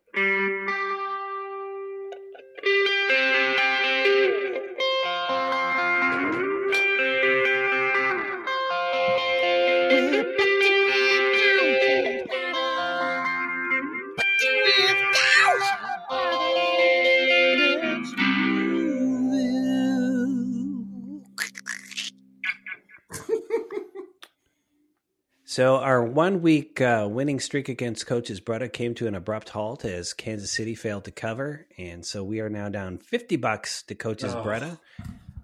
So 25.57 25.77
our 25.77 26.05
one 26.05 26.43
week 26.43 26.83
uh, 26.83 27.09
winning 27.11 27.41
streak 27.41 27.71
against 27.71 28.07
coaches 28.07 28.43
Bretta 28.43 28.71
came 28.71 28.95
to 28.97 29.07
an 29.07 29.15
abrupt 29.15 29.49
halt 29.49 29.87
as 29.87 30.13
Kansas 30.13 30.53
City 30.53 30.75
failed 30.75 31.05
to 31.05 31.11
cover, 31.11 31.67
and 31.79 32.05
so 32.05 32.23
we 32.23 32.41
are 32.41 32.51
now 32.51 32.69
down 32.69 32.99
fifty 32.99 33.37
bucks 33.37 33.83
to 33.85 33.95
coaches 33.95 34.35
Oh, 34.35 34.45
Bretta. 34.45 34.79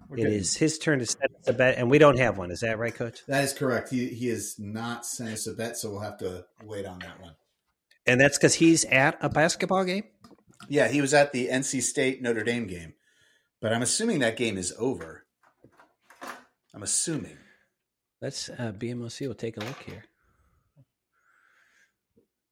We're 0.07 0.17
It 0.17 0.21
getting- 0.21 0.33
is 0.33 0.55
his 0.55 0.77
turn 0.77 0.99
to 0.99 1.07
set 1.07 1.31
us 1.39 1.47
a 1.47 1.53
bet, 1.53 1.79
and 1.79 1.89
we 1.89 1.97
don't 1.97 2.19
have 2.19 2.37
one. 2.37 2.51
Is 2.51 2.59
that 2.59 2.77
right, 2.77 2.93
Coach? 2.93 3.25
That 3.25 3.43
is 3.43 3.53
correct. 3.53 3.89
He 3.89 4.09
he 4.09 4.27
has 4.27 4.59
not 4.59 5.03
sent 5.03 5.31
us 5.31 5.47
a 5.47 5.53
bet, 5.55 5.77
so 5.77 5.89
we'll 5.89 6.01
have 6.01 6.19
to 6.19 6.45
wait 6.63 6.85
on 6.85 6.99
that 6.99 7.19
one. 7.19 7.33
And 8.05 8.21
that's 8.21 8.37
because 8.37 8.53
he's 8.53 8.85
at 8.85 9.17
a 9.19 9.29
basketball 9.29 9.83
game. 9.83 10.03
Yeah, 10.69 10.89
he 10.89 11.01
was 11.01 11.15
at 11.15 11.31
the 11.33 11.47
NC 11.49 11.81
State 11.81 12.21
Notre 12.21 12.43
Dame 12.43 12.67
game, 12.67 12.93
but 13.59 13.73
I'm 13.73 13.81
assuming 13.81 14.19
that 14.19 14.37
game 14.37 14.59
is 14.59 14.75
over. 14.77 15.25
I'm 16.71 16.83
assuming. 16.83 17.39
Let's 18.23 18.47
uh, 18.47 18.71
BMOC 18.71 19.27
will 19.27 19.35
take 19.35 19.57
a 19.57 19.59
look 19.59 19.83
here. 19.85 20.05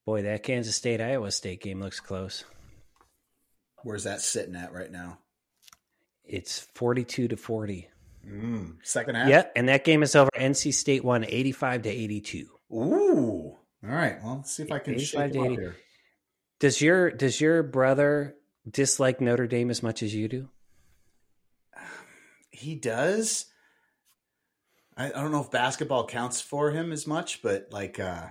Boy, 0.05 0.23
that 0.23 0.43
Kansas 0.43 0.75
State 0.75 0.99
Iowa 0.99 1.31
State 1.31 1.61
game 1.61 1.79
looks 1.79 2.01
close. 2.01 2.43
Where's 3.83 4.03
that 4.03 4.19
sitting 4.19 4.57
at 4.57 4.73
right 4.73 4.91
now? 4.91 5.19
It's 6.25 6.59
forty-two 6.59 7.29
to 7.29 7.37
forty. 7.37 7.87
Mm, 8.27 8.79
second 8.83 9.15
half. 9.15 9.29
Yeah, 9.29 9.45
and 9.55 9.69
that 9.69 9.85
game 9.85 10.03
is 10.03 10.13
over. 10.13 10.29
NC 10.35 10.73
State 10.73 11.05
won 11.05 11.23
eighty-five 11.23 11.83
to 11.83 11.89
eighty-two. 11.89 12.49
Ooh. 12.73 13.55
All 13.81 13.89
right. 13.89 14.21
Well, 14.21 14.35
let's 14.35 14.51
see 14.51 14.63
if 14.63 14.73
I 14.73 14.79
can 14.79 14.95
85 14.95 15.07
shake 15.07 15.35
him 15.35 15.53
up 15.53 15.57
here. 15.57 15.77
Does 16.59 16.81
your 16.81 17.11
does 17.11 17.39
your 17.39 17.63
brother 17.63 18.35
dislike 18.69 19.21
Notre 19.21 19.47
Dame 19.47 19.69
as 19.69 19.81
much 19.81 20.03
as 20.03 20.13
you 20.13 20.27
do? 20.27 20.49
He 22.49 22.75
does. 22.75 23.45
I, 24.97 25.07
I 25.07 25.09
don't 25.09 25.31
know 25.31 25.41
if 25.41 25.51
basketball 25.51 26.05
counts 26.07 26.41
for 26.41 26.71
him 26.71 26.91
as 26.91 27.07
much, 27.07 27.41
but 27.41 27.67
like 27.71 27.99
uh 27.99 28.27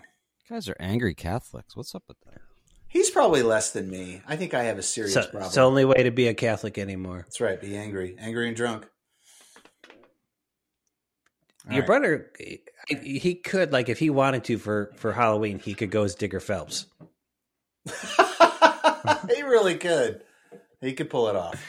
You 0.49 0.55
guys 0.57 0.69
are 0.69 0.77
angry 0.81 1.15
Catholics. 1.15 1.77
What's 1.77 1.95
up 1.95 2.05
with 2.09 2.19
that? 2.27 2.41
he's 2.89 3.09
probably 3.11 3.43
less 3.43 3.71
than 3.71 3.89
me. 3.89 4.21
I 4.27 4.35
think 4.37 4.53
I 4.53 4.65
have 4.65 4.77
a 4.77 4.83
serious 4.83 5.15
So, 5.15 5.23
problem. 5.23 5.45
it's 5.45 5.55
the 5.55 5.61
only 5.61 5.85
way 5.85 6.03
to 6.03 6.11
be 6.11 6.27
a 6.27 6.35
Catholic 6.35 6.77
anymore. 6.77 7.19
That's 7.19 7.41
right. 7.41 7.61
Be 7.61 7.77
angry, 7.77 8.17
angry 8.19 8.49
and 8.49 8.57
drunk. 8.57 8.87
All 11.67 11.73
Your 11.73 11.83
right. 11.83 11.87
brother, 11.87 12.33
he 12.89 13.35
could 13.37 13.71
like 13.73 13.89
if 13.89 13.99
he 13.99 14.11
wanted 14.11 14.45
to 14.45 14.59
for 14.59 14.93
for 14.97 15.13
Halloween, 15.13 15.59
he 15.59 15.75
could 15.75 15.91
go 15.91 16.03
as 16.05 16.15
Digger 16.15 16.41
Phelps. 16.41 16.87
he 17.87 19.43
really 19.43 19.77
could. 19.77 20.23
He 20.81 20.95
could 20.95 21.11
pull 21.11 21.29
it 21.29 21.37
off. 21.37 21.63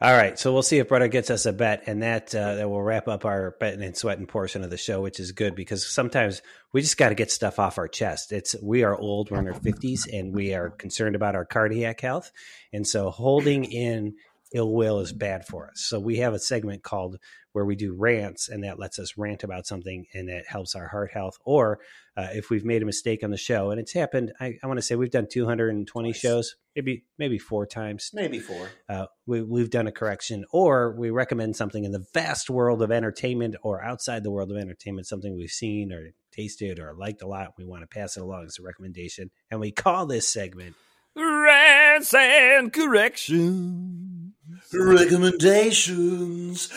All 0.00 0.12
right, 0.12 0.38
so 0.38 0.52
we'll 0.52 0.62
see 0.62 0.78
if 0.78 0.86
brother 0.86 1.08
gets 1.08 1.28
us 1.28 1.44
a 1.44 1.52
bet, 1.52 1.82
and 1.86 2.02
that 2.04 2.32
uh, 2.32 2.54
that 2.54 2.70
will 2.70 2.82
wrap 2.82 3.08
up 3.08 3.24
our 3.24 3.56
betting 3.58 3.82
and 3.82 3.96
sweating 3.96 4.28
portion 4.28 4.62
of 4.62 4.70
the 4.70 4.76
show, 4.76 5.00
which 5.00 5.18
is 5.18 5.32
good 5.32 5.56
because 5.56 5.84
sometimes 5.84 6.40
we 6.72 6.82
just 6.82 6.96
got 6.96 7.08
to 7.08 7.16
get 7.16 7.32
stuff 7.32 7.58
off 7.58 7.78
our 7.78 7.88
chest. 7.88 8.30
It's 8.30 8.54
we 8.62 8.84
are 8.84 8.96
old, 8.96 9.32
we're 9.32 9.40
in 9.40 9.48
our 9.48 9.54
fifties, 9.54 10.06
and 10.06 10.32
we 10.32 10.54
are 10.54 10.70
concerned 10.70 11.16
about 11.16 11.34
our 11.34 11.44
cardiac 11.44 12.00
health, 12.00 12.30
and 12.72 12.86
so 12.86 13.10
holding 13.10 13.64
in 13.64 14.14
ill 14.54 14.72
will 14.72 15.00
is 15.00 15.12
bad 15.12 15.46
for 15.46 15.68
us. 15.68 15.80
So 15.80 15.98
we 15.98 16.18
have 16.18 16.32
a 16.32 16.38
segment 16.38 16.84
called 16.84 17.18
where 17.52 17.64
we 17.64 17.74
do 17.74 17.92
rants, 17.92 18.48
and 18.48 18.62
that 18.62 18.78
lets 18.78 19.00
us 19.00 19.18
rant 19.18 19.42
about 19.42 19.66
something, 19.66 20.06
and 20.14 20.28
that 20.28 20.46
helps 20.46 20.76
our 20.76 20.86
heart 20.86 21.10
health. 21.12 21.38
Or 21.44 21.80
uh, 22.16 22.28
if 22.34 22.50
we've 22.50 22.64
made 22.64 22.82
a 22.82 22.86
mistake 22.86 23.24
on 23.24 23.30
the 23.30 23.36
show, 23.36 23.72
and 23.72 23.80
it's 23.80 23.92
happened, 23.92 24.32
I, 24.38 24.58
I 24.62 24.66
want 24.68 24.78
to 24.78 24.82
say 24.82 24.94
we've 24.94 25.10
done 25.10 25.26
220 25.28 26.12
Twice. 26.12 26.20
shows, 26.20 26.56
maybe 26.78 27.04
maybe 27.18 27.38
four 27.38 27.66
times 27.66 28.10
Maybe 28.14 28.38
four. 28.38 28.70
uh, 28.88 29.06
we, 29.26 29.42
we've 29.42 29.68
done 29.70 29.88
a 29.88 29.92
correction, 29.92 30.44
or 30.52 30.92
we 30.96 31.10
recommend 31.10 31.56
something 31.56 31.82
in 31.84 31.90
the 31.90 32.06
vast 32.14 32.48
world 32.48 32.82
of 32.82 32.92
entertainment 32.92 33.56
or 33.62 33.82
outside 33.82 34.22
the 34.22 34.30
world 34.30 34.50
of 34.52 34.56
entertainment, 34.56 35.06
something 35.08 35.36
we've 35.36 35.50
seen 35.50 35.92
or 35.92 36.10
tasted 36.30 36.78
or 36.78 36.94
liked 36.94 37.20
a 37.22 37.26
lot. 37.26 37.54
We 37.58 37.64
want 37.64 37.82
to 37.82 37.88
pass 37.88 38.16
it 38.16 38.20
along 38.22 38.44
as 38.46 38.58
a 38.60 38.62
recommendation. 38.62 39.30
And 39.50 39.58
we 39.58 39.72
call 39.72 40.06
this 40.06 40.28
segment 40.28 40.76
Rants 41.16 42.14
and 42.14 42.72
correction. 42.72 44.34
Recommendations. 44.72 46.70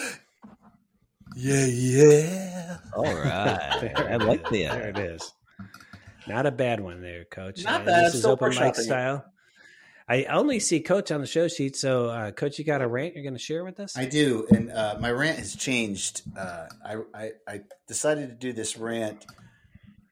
Yeah, 1.36 1.66
yeah. 1.68 2.78
All 2.96 3.04
right. 3.06 3.92
I 3.98 4.16
like 4.18 4.50
the 4.50 4.64
There 4.66 4.90
it 4.90 4.98
is. 5.00 5.32
Not 6.28 6.46
a 6.46 6.52
bad 6.52 6.80
one 6.80 7.02
there, 7.02 7.26
Coach. 7.26 7.64
Not 7.64 7.82
Uh, 7.82 7.86
bad. 7.86 8.06
This 8.08 8.14
is 8.16 8.20
still 8.22 8.32
open 8.32 8.50
mic 8.50 8.58
workshopping 8.60 8.70
it. 8.80 8.84
style. 8.84 9.26
I 10.12 10.26
only 10.26 10.60
see 10.60 10.82
Coach 10.82 11.10
on 11.10 11.22
the 11.22 11.28
show 11.28 11.48
sheet. 11.48 11.78
So, 11.78 12.10
uh, 12.10 12.32
Coach, 12.32 12.60
you 12.60 12.66
got 12.66 12.82
a 12.82 12.88
rant 12.88 13.14
you're 13.14 13.24
going 13.24 13.34
to 13.34 13.40
share 13.40 13.64
with 13.64 13.80
us? 13.80 13.98
I 13.98 14.04
do, 14.04 14.46
and 14.50 14.70
uh, 14.70 14.98
my 15.00 15.10
rant 15.10 15.40
has 15.40 15.56
changed. 15.56 16.24
Uh, 16.38 16.66
I, 16.86 16.98
I 17.14 17.32
I 17.48 17.62
decided 17.88 18.28
to 18.28 18.36
do 18.36 18.52
this 18.52 18.78
rant 18.78 19.26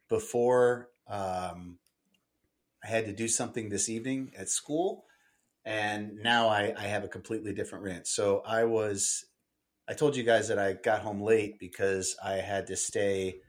before 0.08 0.88
um, 1.10 1.80
I 2.82 2.88
had 2.88 3.08
to 3.08 3.12
do 3.12 3.28
something 3.28 3.68
this 3.68 3.90
evening 3.90 4.32
at 4.38 4.48
school, 4.48 5.04
and 5.66 6.20
now 6.24 6.48
I, 6.48 6.74
I 6.78 6.84
have 6.84 7.04
a 7.04 7.10
completely 7.10 7.54
different 7.54 7.84
rant. 7.84 8.08
So 8.08 8.42
I 8.46 8.64
was, 8.64 9.26
I 9.90 9.96
told 9.96 10.16
you 10.16 10.24
guys 10.24 10.48
that 10.48 10.58
I 10.58 10.74
got 10.74 11.02
home 11.02 11.22
late 11.22 11.60
because 11.60 12.16
I 12.24 12.36
had 12.36 12.68
to 12.68 12.78
stay 12.78 13.42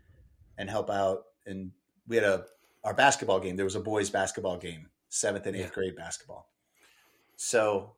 and 0.58 0.68
help 0.68 0.90
out, 0.90 1.20
and 1.46 1.70
we 2.08 2.16
had 2.16 2.24
a 2.24 2.44
our 2.82 2.94
basketball 2.94 3.38
game. 3.38 3.54
There 3.54 3.64
was 3.64 3.76
a 3.76 3.80
boys 3.80 4.10
basketball 4.10 4.58
game, 4.58 4.88
seventh 5.10 5.44
and 5.46 5.54
eighth 5.54 5.66
Yeah. 5.66 5.74
grade 5.74 5.96
basketball. 5.96 6.50
So 7.36 7.94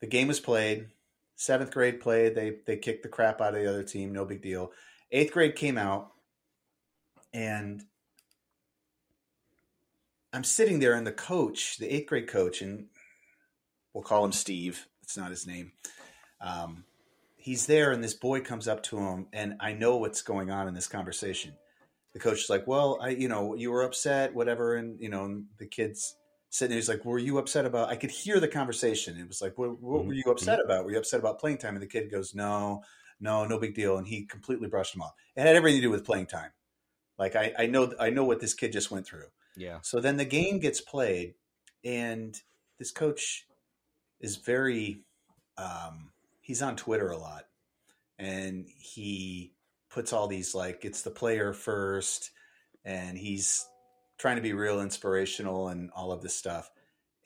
the 0.00 0.06
game 0.08 0.26
was 0.26 0.40
played. 0.40 0.90
Seventh 1.36 1.70
grade 1.70 2.00
played. 2.00 2.34
They 2.34 2.58
they 2.66 2.76
kicked 2.76 3.02
the 3.04 3.08
crap 3.08 3.40
out 3.40 3.54
of 3.54 3.62
the 3.62 3.68
other 3.68 3.84
team. 3.84 4.12
No 4.12 4.24
big 4.24 4.42
deal. 4.42 4.72
Eighth 5.12 5.32
grade 5.32 5.54
came 5.54 5.78
out, 5.78 6.12
and 7.32 7.84
I'm 10.32 10.44
sitting 10.44 10.80
there, 10.80 10.94
and 10.94 11.06
the 11.06 11.12
coach, 11.12 11.78
the 11.78 11.92
eighth 11.92 12.08
grade 12.08 12.26
coach, 12.28 12.60
and 12.62 12.86
we'll 13.92 14.02
call 14.02 14.24
him 14.24 14.32
Steve. 14.32 14.86
It's 15.02 15.16
not 15.16 15.30
his 15.30 15.46
name. 15.46 15.72
Um, 16.40 16.84
he's 17.36 17.66
there, 17.66 17.92
and 17.92 18.02
this 18.02 18.14
boy 18.14 18.40
comes 18.40 18.66
up 18.66 18.82
to 18.84 18.98
him, 18.98 19.28
and 19.32 19.54
I 19.60 19.72
know 19.72 19.96
what's 19.96 20.22
going 20.22 20.50
on 20.50 20.66
in 20.66 20.74
this 20.74 20.88
conversation. 20.88 21.54
The 22.14 22.20
coach 22.20 22.44
is 22.44 22.50
like, 22.50 22.66
"Well, 22.66 22.98
I, 23.00 23.10
you 23.10 23.28
know, 23.28 23.54
you 23.54 23.70
were 23.70 23.82
upset, 23.82 24.34
whatever," 24.34 24.76
and 24.76 25.00
you 25.00 25.08
know, 25.08 25.24
and 25.24 25.46
the 25.58 25.66
kids 25.66 26.16
sitting 26.50 26.70
there. 26.70 26.78
He's 26.78 26.88
like, 26.88 27.04
"Were 27.04 27.18
you 27.18 27.38
upset 27.38 27.66
about?" 27.66 27.90
I 27.90 27.96
could 27.96 28.10
hear 28.10 28.40
the 28.40 28.48
conversation. 28.48 29.18
It 29.18 29.28
was 29.28 29.42
like, 29.42 29.58
"What, 29.58 29.80
what 29.82 30.06
were 30.06 30.14
you 30.14 30.30
upset 30.30 30.60
about? 30.64 30.84
Were 30.84 30.92
you 30.92 30.98
upset 30.98 31.20
about 31.20 31.40
playing 31.40 31.58
time?" 31.58 31.74
And 31.74 31.82
the 31.82 31.88
kid 31.88 32.10
goes, 32.10 32.34
"No, 32.34 32.82
no, 33.20 33.44
no 33.44 33.58
big 33.58 33.74
deal." 33.74 33.98
And 33.98 34.06
he 34.06 34.24
completely 34.26 34.68
brushed 34.68 34.94
him 34.94 35.02
off. 35.02 35.14
It 35.36 35.42
had 35.42 35.56
everything 35.56 35.80
to 35.80 35.86
do 35.88 35.90
with 35.90 36.04
playing 36.04 36.26
time. 36.26 36.52
Like 37.18 37.36
I, 37.36 37.52
I 37.58 37.66
know, 37.66 37.92
I 37.98 38.10
know 38.10 38.24
what 38.24 38.40
this 38.40 38.54
kid 38.54 38.72
just 38.72 38.90
went 38.90 39.06
through. 39.06 39.26
Yeah. 39.56 39.78
So 39.82 40.00
then 40.00 40.16
the 40.16 40.24
game 40.24 40.58
gets 40.58 40.80
played, 40.80 41.34
and 41.84 42.40
this 42.78 42.90
coach 42.90 43.46
is 44.20 44.36
very, 44.36 45.02
um, 45.56 46.10
he's 46.40 46.62
on 46.62 46.76
Twitter 46.76 47.10
a 47.10 47.18
lot, 47.18 47.46
and 48.18 48.66
he 48.68 49.53
puts 49.94 50.12
all 50.12 50.26
these 50.28 50.54
like 50.54 50.84
it's 50.84 51.02
the 51.02 51.10
player 51.10 51.52
first, 51.52 52.32
and 52.84 53.16
he's 53.18 53.66
trying 54.18 54.36
to 54.36 54.42
be 54.42 54.52
real 54.52 54.80
inspirational 54.80 55.68
and 55.68 55.90
all 55.92 56.12
of 56.12 56.22
this 56.22 56.36
stuff. 56.36 56.70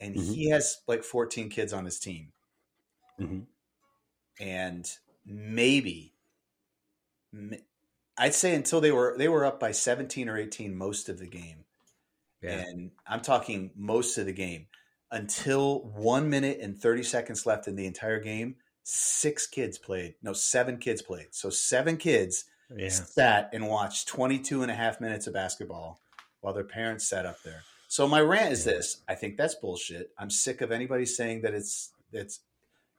And 0.00 0.14
Mhm. 0.14 0.34
he 0.34 0.50
has 0.50 0.82
like 0.88 1.04
14 1.04 1.50
kids 1.50 1.72
on 1.72 1.84
his 1.86 1.98
team, 2.00 2.32
Mhm. 3.18 3.46
and 4.40 4.98
maybe 5.24 6.14
i'd 8.18 8.34
say 8.34 8.54
until 8.54 8.80
they 8.80 8.90
were 8.92 9.16
they 9.16 9.28
were 9.28 9.44
up 9.44 9.60
by 9.60 9.72
17 9.72 10.28
or 10.28 10.36
18 10.38 10.74
most 10.74 11.08
of 11.08 11.18
the 11.18 11.26
game. 11.26 11.64
Yeah. 12.42 12.64
And 12.68 12.92
I'm 13.06 13.20
talking 13.20 13.72
most 13.74 14.18
of 14.18 14.26
the 14.26 14.32
game 14.32 14.68
until 15.10 15.82
one 15.82 16.30
minute 16.30 16.60
and 16.60 16.80
30 16.80 17.02
seconds 17.02 17.46
left 17.46 17.68
in 17.68 17.76
the 17.76 17.86
entire 17.86 18.20
game. 18.20 18.56
Six 18.84 19.46
kids 19.46 19.78
played. 19.78 20.16
No, 20.22 20.32
seven 20.32 20.78
kids 20.78 21.02
played. 21.02 21.34
So 21.34 21.50
seven 21.50 21.96
kids 21.96 22.44
Yeah. 22.76 22.88
sat 22.88 23.50
and 23.52 23.68
watched 23.68 24.08
22 24.08 24.62
and 24.62 24.70
a 24.70 24.74
half 24.74 25.00
minutes 25.00 25.26
of 25.26 25.32
basketball 25.32 26.00
while 26.40 26.54
their 26.54 26.64
parents 26.64 27.08
sat 27.08 27.26
up 27.26 27.42
there. 27.44 27.62
So 27.88 28.06
my 28.06 28.20
rant 28.20 28.52
is 28.52 28.64
this. 28.64 28.98
I 29.08 29.14
think 29.14 29.36
that's 29.36 29.54
bullshit. 29.54 30.10
I'm 30.18 30.30
sick 30.30 30.60
of 30.60 30.70
anybody 30.70 31.06
saying 31.06 31.42
that 31.42 31.54
it's 31.54 31.92
it's 32.12 32.40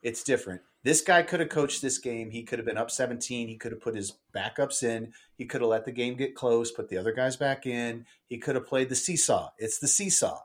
it's 0.02 0.24
different. 0.24 0.62
This 0.84 1.02
guy 1.02 1.22
could 1.24 1.42
have 1.42 1.50
coached 1.50 1.82
this 1.82 1.98
game. 1.98 2.32
He 2.32 2.44
could 2.44 2.58
have 2.58 2.66
been 2.66 2.78
up 2.78 2.90
17. 2.90 3.48
He 3.48 3.58
could 3.58 3.74
have 3.74 3.82
put 3.82 3.96
his 3.96 4.14
backups 4.34 4.82
in. 4.82 5.14
He 5.38 5.46
could 5.46 5.62
have 5.62 5.70
let 5.70 5.86
the 5.86 5.92
game 5.92 6.16
get 6.16 6.36
close, 6.36 6.72
put 6.72 6.88
the 6.90 6.98
other 6.98 7.12
guys 7.12 7.36
back 7.36 7.66
in. 7.66 8.06
He 8.28 8.38
could 8.38 8.56
have 8.56 8.66
played 8.66 8.90
the 8.90 8.96
seesaw. 8.96 9.50
It's 9.58 9.80
the 9.80 9.90
seesaw. 9.90 10.40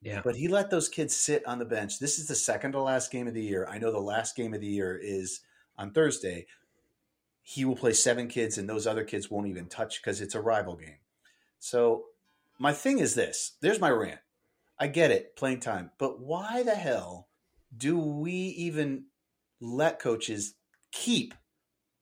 Yeah. 0.00 0.22
But 0.24 0.36
he 0.36 0.48
let 0.48 0.70
those 0.70 0.88
kids 0.88 1.14
sit 1.14 1.46
on 1.46 1.58
the 1.58 1.64
bench. 1.64 1.98
This 1.98 2.18
is 2.18 2.26
the 2.26 2.34
second 2.34 2.72
to 2.72 2.80
last 2.80 3.10
game 3.10 3.28
of 3.28 3.34
the 3.34 3.42
year. 3.42 3.66
I 3.70 3.78
know 3.78 3.92
the 3.92 3.98
last 3.98 4.34
game 4.34 4.54
of 4.54 4.60
the 4.60 4.66
year 4.66 4.96
is 4.96 5.40
on 5.76 5.90
Thursday. 5.90 6.46
He 7.48 7.64
will 7.64 7.76
play 7.76 7.92
seven 7.92 8.26
kids, 8.26 8.58
and 8.58 8.68
those 8.68 8.88
other 8.88 9.04
kids 9.04 9.30
won't 9.30 9.46
even 9.46 9.66
touch 9.66 10.02
because 10.02 10.20
it's 10.20 10.34
a 10.34 10.40
rival 10.40 10.74
game. 10.74 10.98
So, 11.60 12.06
my 12.58 12.72
thing 12.72 12.98
is 12.98 13.14
this 13.14 13.52
there's 13.60 13.80
my 13.80 13.90
rant. 13.90 14.18
I 14.80 14.88
get 14.88 15.12
it, 15.12 15.36
playing 15.36 15.60
time. 15.60 15.92
But 15.96 16.20
why 16.20 16.64
the 16.64 16.74
hell 16.74 17.28
do 17.76 17.96
we 17.98 18.32
even 18.32 19.04
let 19.60 20.00
coaches 20.00 20.54
keep 20.90 21.34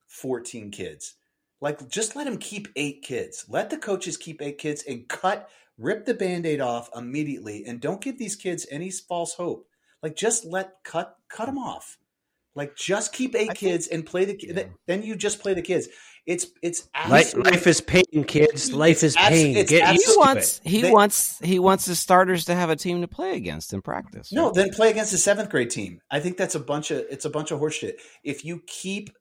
14 0.07 0.71
kids? 0.71 1.13
Like, 1.61 1.87
just 1.89 2.15
let 2.15 2.23
them 2.25 2.37
keep 2.39 2.69
eight 2.75 3.03
kids. 3.03 3.45
Let 3.47 3.69
the 3.69 3.77
coaches 3.77 4.17
keep 4.17 4.41
eight 4.41 4.57
kids 4.57 4.83
and 4.87 5.07
cut 5.07 5.47
rip 5.77 6.05
the 6.05 6.13
band-aid 6.15 6.61
off 6.61 6.89
immediately 6.95 7.65
and 7.65 7.81
don't 7.81 8.01
give 8.01 8.17
these 8.17 8.35
kids 8.35 8.65
any 8.71 8.89
false 8.89 9.33
hope 9.33 9.67
like 10.01 10.15
just 10.15 10.45
let 10.45 10.83
cut 10.83 11.17
cut 11.27 11.47
them 11.47 11.57
off 11.57 11.97
like 12.55 12.75
just 12.75 13.13
keep 13.13 13.35
eight 13.35 13.41
I 13.41 13.53
think- 13.53 13.57
kids 13.57 13.87
and 13.87 14.05
play 14.05 14.25
the 14.25 14.33
ki- 14.35 14.51
Yeah. 14.55 14.63
then 14.87 15.03
you 15.03 15.15
just 15.15 15.39
play 15.39 15.53
the 15.53 15.61
kids 15.61 15.87
it's 16.25 16.47
it's 16.63 16.89
Life, 17.07 17.35
life 17.35 17.67
is 17.67 17.81
pain, 17.81 18.23
kids. 18.25 18.73
Life 18.73 19.03
is 19.03 19.15
abs- 19.15 19.29
pain. 19.29 19.53
Get 19.67 19.83
abs- 19.83 20.03
He 20.11 20.17
wants 20.17 20.61
he 20.63 20.81
They- 20.81 20.91
wants 20.91 21.37
he 21.39 21.59
wants 21.59 21.85
his 21.85 21.99
starters 21.99 22.45
to 22.45 22.55
have 22.55 22.71
a 22.71 22.75
team 22.75 23.01
to 23.01 23.07
play 23.07 23.35
against 23.35 23.73
in 23.73 23.81
practice. 23.83 24.31
no 24.31 24.45
right? 24.45 24.53
then 24.55 24.69
play 24.71 24.89
against 24.89 25.11
the 25.11 25.19
seventh 25.19 25.51
grade 25.51 25.69
team 25.69 25.99
i 26.09 26.19
think 26.19 26.35
that's 26.37 26.55
a 26.55 26.59
bunch 26.59 26.89
of 26.89 27.05
it's 27.11 27.25
a 27.25 27.29
bunch 27.29 27.51
of 27.51 27.59
horseshit 27.59 27.99
if 28.23 28.43
you 28.43 28.61
keep 28.65 29.11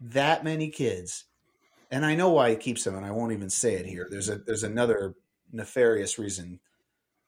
that 0.00 0.42
many 0.42 0.70
kids 0.70 1.26
and 1.92 2.04
i 2.04 2.14
know 2.16 2.30
why 2.30 2.50
he 2.50 2.56
keeps 2.56 2.82
them 2.82 2.96
and 2.96 3.06
i 3.06 3.10
won't 3.12 3.32
even 3.32 3.48
say 3.50 3.74
it 3.74 3.86
here 3.86 4.08
there's 4.10 4.28
a 4.28 4.38
there's 4.38 4.64
another 4.64 5.14
nefarious 5.52 6.18
reason 6.18 6.58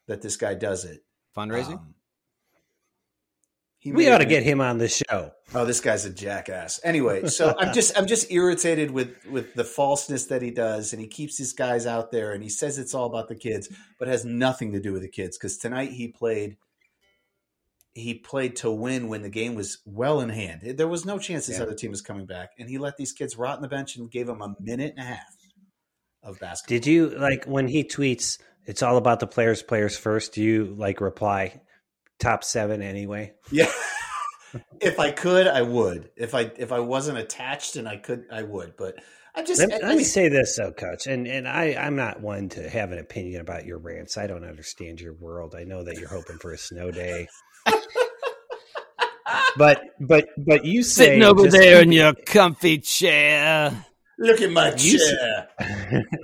that 0.08 0.20
this 0.22 0.36
guy 0.36 0.54
does 0.54 0.84
it 0.84 1.00
fundraising. 1.36 1.74
Um, 1.78 1.94
he 3.82 3.90
We 3.90 4.08
ought 4.08 4.18
to 4.18 4.24
get 4.24 4.44
him 4.44 4.60
on 4.60 4.78
the 4.78 4.86
show. 4.86 5.32
Oh, 5.52 5.64
this 5.64 5.80
guy's 5.80 6.04
a 6.04 6.10
jackass. 6.10 6.78
Anyway, 6.84 7.26
so 7.26 7.52
I'm 7.58 7.74
just 7.74 7.98
I'm 7.98 8.06
just 8.06 8.30
irritated 8.30 8.92
with 8.92 9.26
with 9.26 9.54
the 9.54 9.64
falseness 9.64 10.26
that 10.26 10.40
he 10.40 10.52
does, 10.52 10.92
and 10.92 11.02
he 11.02 11.08
keeps 11.08 11.36
these 11.36 11.52
guys 11.52 11.84
out 11.84 12.12
there, 12.12 12.30
and 12.32 12.44
he 12.44 12.48
says 12.48 12.78
it's 12.78 12.94
all 12.94 13.06
about 13.06 13.26
the 13.26 13.34
kids, 13.34 13.68
but 13.98 14.06
has 14.06 14.24
nothing 14.24 14.70
to 14.72 14.80
do 14.80 14.92
with 14.92 15.02
the 15.02 15.08
kids. 15.08 15.36
Because 15.36 15.58
tonight 15.58 15.90
he 15.90 16.06
played 16.06 16.58
he 17.94 18.14
played 18.14 18.54
to 18.56 18.70
win 18.70 19.08
when 19.08 19.22
the 19.22 19.28
game 19.28 19.56
was 19.56 19.78
well 19.84 20.20
in 20.20 20.28
hand. 20.28 20.60
There 20.78 20.86
was 20.86 21.04
no 21.04 21.18
chance 21.18 21.48
this 21.48 21.56
Yeah. 21.58 21.64
other 21.64 21.74
team 21.74 21.90
was 21.90 22.02
coming 22.02 22.24
back, 22.24 22.50
and 22.60 22.68
he 22.70 22.78
let 22.78 22.96
these 22.96 23.12
kids 23.12 23.36
rot 23.36 23.56
on 23.56 23.62
the 23.62 23.68
bench 23.68 23.96
and 23.96 24.08
gave 24.08 24.28
them 24.28 24.42
a 24.42 24.54
minute 24.60 24.94
and 24.96 25.04
a 25.04 25.08
half 25.08 25.36
of 26.22 26.38
basketball. 26.38 26.76
Did 26.78 26.86
you 26.86 27.08
like 27.10 27.46
when 27.46 27.66
he 27.66 27.82
tweets? 27.82 28.38
It's 28.64 28.80
all 28.84 28.96
about 28.96 29.18
the 29.18 29.26
players. 29.26 29.60
Players 29.60 29.98
first. 29.98 30.34
Do 30.34 30.42
you 30.42 30.66
like 30.78 31.00
reply? 31.00 31.60
Top 32.22 32.44
seven 32.44 32.82
anyway. 32.82 33.32
Yeah. 33.50 33.70
if 34.80 35.00
I 35.00 35.10
could, 35.10 35.48
I 35.48 35.62
would. 35.62 36.10
If 36.16 36.34
I 36.36 36.52
if 36.56 36.70
I 36.70 36.78
wasn't 36.78 37.18
attached 37.18 37.74
and 37.76 37.88
I 37.88 37.96
could, 37.96 38.26
I 38.30 38.42
would. 38.42 38.76
But 38.76 38.94
I 39.34 39.42
just 39.42 39.60
Let, 39.60 39.82
I- 39.82 39.88
let 39.88 39.96
me 39.98 40.04
say 40.04 40.28
this 40.28 40.56
though, 40.56 40.70
Coach, 40.72 41.08
and 41.08 41.26
and 41.26 41.48
I 41.48 41.74
I'm 41.74 41.96
not 41.96 42.20
one 42.20 42.48
to 42.50 42.68
have 42.70 42.92
an 42.92 42.98
opinion 42.98 43.40
about 43.40 43.66
your 43.66 43.78
rants. 43.78 44.16
I 44.16 44.28
don't 44.28 44.44
understand 44.44 45.00
your 45.00 45.14
world. 45.14 45.56
I 45.58 45.64
know 45.64 45.82
that 45.82 45.98
you're 45.98 46.08
hoping 46.08 46.38
for 46.38 46.52
a 46.52 46.58
snow 46.58 46.92
day, 46.92 47.26
but 49.56 49.80
but 50.00 50.28
but 50.38 50.64
you 50.64 50.82
say 50.82 51.06
Sitting 51.06 51.22
over 51.24 51.44
just 51.44 51.56
there 51.56 51.82
in 51.82 51.92
your 51.92 52.14
comfy 52.14 52.78
chair. 52.78 53.84
look 54.18 54.40
at 54.40 54.50
my 54.52 54.68
You 54.76 54.94
s- 54.96 55.10
chair. 55.10 55.48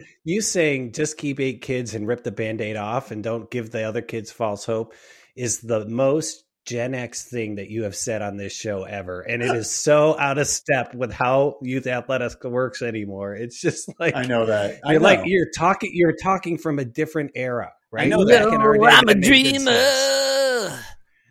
you 0.24 0.40
saying 0.42 0.92
just 0.92 1.16
keep 1.18 1.40
eight 1.40 1.60
kids 1.62 1.94
and 1.94 2.06
rip 2.06 2.22
the 2.24 2.30
band-aid 2.30 2.76
off 2.76 3.10
and 3.10 3.22
don't 3.24 3.50
give 3.50 3.70
the 3.70 3.82
other 3.82 4.02
kids 4.02 4.30
false 4.30 4.64
hope 4.64 4.94
is 5.38 5.60
the 5.60 5.86
most 5.86 6.44
Gen 6.66 6.94
X 6.94 7.24
thing 7.24 7.54
that 7.54 7.70
you 7.70 7.84
have 7.84 7.96
said 7.96 8.20
on 8.20 8.36
this 8.36 8.52
show 8.52 8.84
ever. 8.84 9.22
And 9.22 9.42
it 9.42 9.54
is 9.56 9.70
so 9.70 10.18
out 10.18 10.36
of 10.38 10.46
step 10.46 10.94
with 10.94 11.12
how 11.12 11.56
youth 11.62 11.86
athletics 11.86 12.36
works 12.44 12.82
anymore. 12.82 13.34
It's 13.34 13.60
just 13.60 13.90
like 14.00 14.14
I 14.14 14.24
know 14.24 14.46
that. 14.46 14.80
I 14.84 14.92
You're 14.92 15.00
like 15.00 15.20
you're 15.24 15.50
talking 15.56 15.90
you're 15.94 16.16
talking 16.22 16.58
from 16.58 16.78
a 16.78 16.84
different 16.84 17.30
era, 17.34 17.72
right? 17.90 18.04
I 18.04 18.08
know 18.08 18.24
that. 18.26 18.42
Back 18.44 18.50
day, 18.50 18.56
I'm 18.56 19.08
a 19.08 19.14
that 19.14 19.16
made 19.16 19.22
good 19.22 19.22
dreamer, 19.22 20.78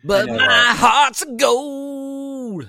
but 0.04 0.28
my 0.28 0.36
that. 0.38 0.76
heart's 0.78 1.24
gold. 1.38 2.68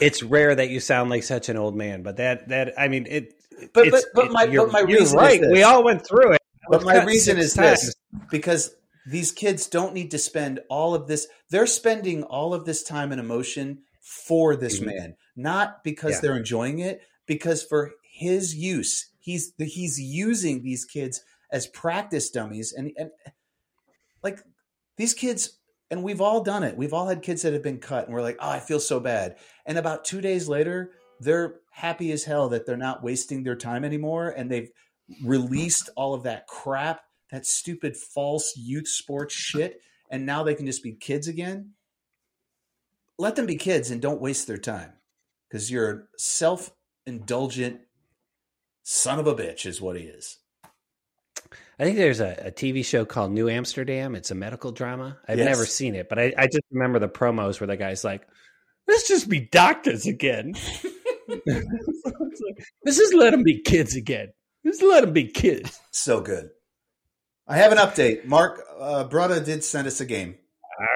It's 0.00 0.22
rare 0.22 0.54
that 0.54 0.70
you 0.70 0.80
sound 0.80 1.10
like 1.10 1.22
such 1.22 1.48
an 1.48 1.56
old 1.56 1.76
man, 1.76 2.02
but 2.02 2.16
that 2.16 2.48
that 2.48 2.74
I 2.78 2.88
mean 2.88 3.06
it 3.08 3.34
But- 3.72 3.86
it's- 3.86 4.04
but- 4.14 4.14
but 4.14 4.24
it- 4.26 4.32
my- 4.32 4.44
you're, 4.44 4.64
but 4.66 4.72
my 4.72 4.78
you're 4.80 4.88
reason 5.00 5.04
is 5.06 5.14
right. 5.14 5.40
this. 5.40 5.50
We 5.52 5.62
all 5.62 5.84
went 5.84 6.06
through 6.06 6.32
it. 6.32 6.40
But 6.68 6.84
my 6.84 7.04
reason 7.04 7.38
is 7.38 7.54
times. 7.54 7.82
this 7.82 7.94
because 8.30 8.74
these 9.06 9.32
kids 9.32 9.66
don't 9.66 9.94
need 9.94 10.10
to 10.12 10.18
spend 10.18 10.60
all 10.68 10.94
of 10.94 11.06
this. 11.08 11.26
They're 11.50 11.66
spending 11.66 12.22
all 12.24 12.54
of 12.54 12.64
this 12.64 12.82
time 12.82 13.12
and 13.12 13.20
emotion 13.20 13.82
for 14.00 14.56
this 14.56 14.80
Mhm. 14.80 14.86
man, 14.86 15.16
not 15.36 15.82
because 15.84 16.12
Yeah. 16.14 16.20
they're 16.20 16.36
enjoying 16.36 16.78
it, 16.80 17.00
because 17.26 17.62
for 17.62 17.92
his 18.12 18.54
use, 18.54 19.10
he's 19.18 19.52
he's 19.58 20.00
using 20.00 20.62
these 20.62 20.84
kids 20.84 21.22
as 21.50 21.66
practice 21.68 22.30
dummies, 22.30 22.72
and 22.72 22.92
and 22.96 23.10
like 24.22 24.40
these 24.96 25.14
kids. 25.14 25.58
And 25.90 26.02
we've 26.02 26.22
all 26.22 26.42
done 26.42 26.62
it. 26.62 26.74
We've 26.78 26.94
all 26.94 27.06
had 27.08 27.20
kids 27.20 27.42
that 27.42 27.52
have 27.52 27.62
been 27.62 27.78
cut, 27.78 28.06
and 28.06 28.14
we're 28.14 28.22
like, 28.22 28.38
"Oh, 28.40 28.48
I 28.48 28.60
feel 28.60 28.80
so 28.80 28.98
bad." 28.98 29.36
And 29.66 29.76
about 29.76 30.06
two 30.06 30.22
days 30.22 30.48
later, 30.48 30.92
they're 31.20 31.60
happy 31.70 32.12
as 32.12 32.24
hell 32.24 32.48
that 32.48 32.64
they're 32.64 32.78
not 32.78 33.02
wasting 33.02 33.42
their 33.42 33.56
time 33.56 33.84
anymore, 33.84 34.30
and 34.30 34.50
they've 34.50 34.70
released 35.22 35.90
all 35.94 36.14
of 36.14 36.22
that 36.22 36.46
crap, 36.46 37.02
that 37.32 37.46
stupid 37.46 37.96
false 37.96 38.54
youth 38.56 38.86
sports 38.86 39.34
shit, 39.34 39.80
and 40.10 40.24
now 40.24 40.44
they 40.44 40.54
can 40.54 40.66
just 40.66 40.82
be 40.84 40.92
kids 40.92 41.26
again. 41.26 41.70
Let 43.18 43.34
them 43.36 43.46
be 43.46 43.56
kids 43.56 43.90
and 43.90 44.00
don't 44.00 44.20
waste 44.20 44.46
their 44.46 44.58
time 44.58 44.92
because 45.48 45.70
you're 45.70 45.90
a 45.90 46.02
self 46.18 46.70
indulgent 47.06 47.80
son 48.84 49.18
of 49.18 49.26
a 49.26 49.34
bitch, 49.34 49.66
is 49.66 49.80
what 49.80 49.96
he 49.96 50.02
is. 50.04 50.38
I 51.78 51.84
think 51.84 51.96
there's 51.96 52.20
a, 52.20 52.34
a 52.46 52.50
TV 52.52 52.84
show 52.84 53.04
called 53.04 53.32
New 53.32 53.48
Amsterdam. 53.48 54.14
It's 54.14 54.30
a 54.30 54.34
medical 54.34 54.70
drama. 54.70 55.18
I've 55.26 55.38
Yes. 55.38 55.46
never 55.46 55.66
seen 55.66 55.94
it, 55.94 56.08
but 56.08 56.18
I, 56.18 56.32
I 56.36 56.46
just 56.46 56.64
remember 56.70 56.98
the 56.98 57.08
promos 57.08 57.58
where 57.60 57.66
the 57.66 57.76
guy's 57.76 58.04
like, 58.04 58.26
"Let's 58.86 59.08
just 59.08 59.28
be 59.28 59.40
doctors 59.40 60.06
again. 60.06 60.54
Let's 61.46 62.98
just 62.98 63.14
let 63.14 63.30
them 63.30 63.42
be 63.42 63.60
kids 63.62 63.96
again. 63.96 64.28
Let's 64.64 64.82
let 64.82 65.00
them 65.02 65.12
be 65.12 65.28
kids." 65.28 65.80
So 65.92 66.20
good. 66.20 66.50
I 67.52 67.56
have 67.56 67.70
an 67.70 67.76
update. 67.76 68.24
Mark 68.24 68.62
uh, 68.80 69.06
Brutta 69.06 69.44
did 69.44 69.62
send 69.62 69.86
us 69.86 70.00
a 70.00 70.06
game. 70.06 70.36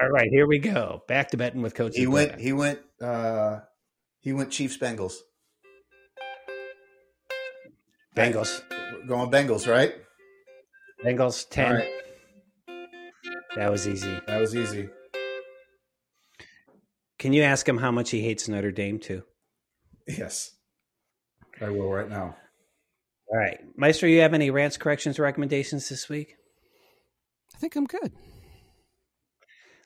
All 0.01 0.09
right, 0.09 0.27
here 0.31 0.47
we 0.47 0.57
go. 0.57 1.03
Back 1.07 1.29
to 1.29 1.37
betting 1.37 1.61
with 1.61 1.75
Coach. 1.75 1.93
He 1.95 2.07
went. 2.07 2.39
He 2.39 2.51
went. 2.51 2.79
Uh, 2.99 3.59
he 4.21 4.33
went 4.33 4.49
Chiefs 4.49 4.75
Bengals. 4.75 5.13
Bengals. 8.15 8.63
We're 8.71 9.05
going 9.05 9.29
Bengals, 9.29 9.71
right? 9.71 9.93
Bengals 11.05 11.47
ten. 11.47 11.75
Right. 11.75 12.89
That 13.55 13.69
was 13.69 13.87
easy. 13.87 14.19
That 14.25 14.41
was 14.41 14.55
easy. 14.55 14.89
Can 17.19 17.33
you 17.33 17.43
ask 17.43 17.69
him 17.69 17.77
how 17.77 17.91
much 17.91 18.09
he 18.09 18.21
hates 18.23 18.47
Notre 18.47 18.71
Dame 18.71 18.97
too? 18.97 19.21
Yes, 20.07 20.55
I 21.61 21.69
will 21.69 21.91
right 21.91 22.09
now. 22.09 22.35
All 23.29 23.37
right, 23.37 23.59
Maestro, 23.75 24.09
you 24.09 24.21
have 24.21 24.33
any 24.33 24.49
rants, 24.49 24.77
corrections, 24.77 25.19
recommendations 25.19 25.87
this 25.87 26.09
week? 26.09 26.36
I 27.57 27.59
think 27.59 27.75
I'm 27.75 27.85
good. 27.87 28.11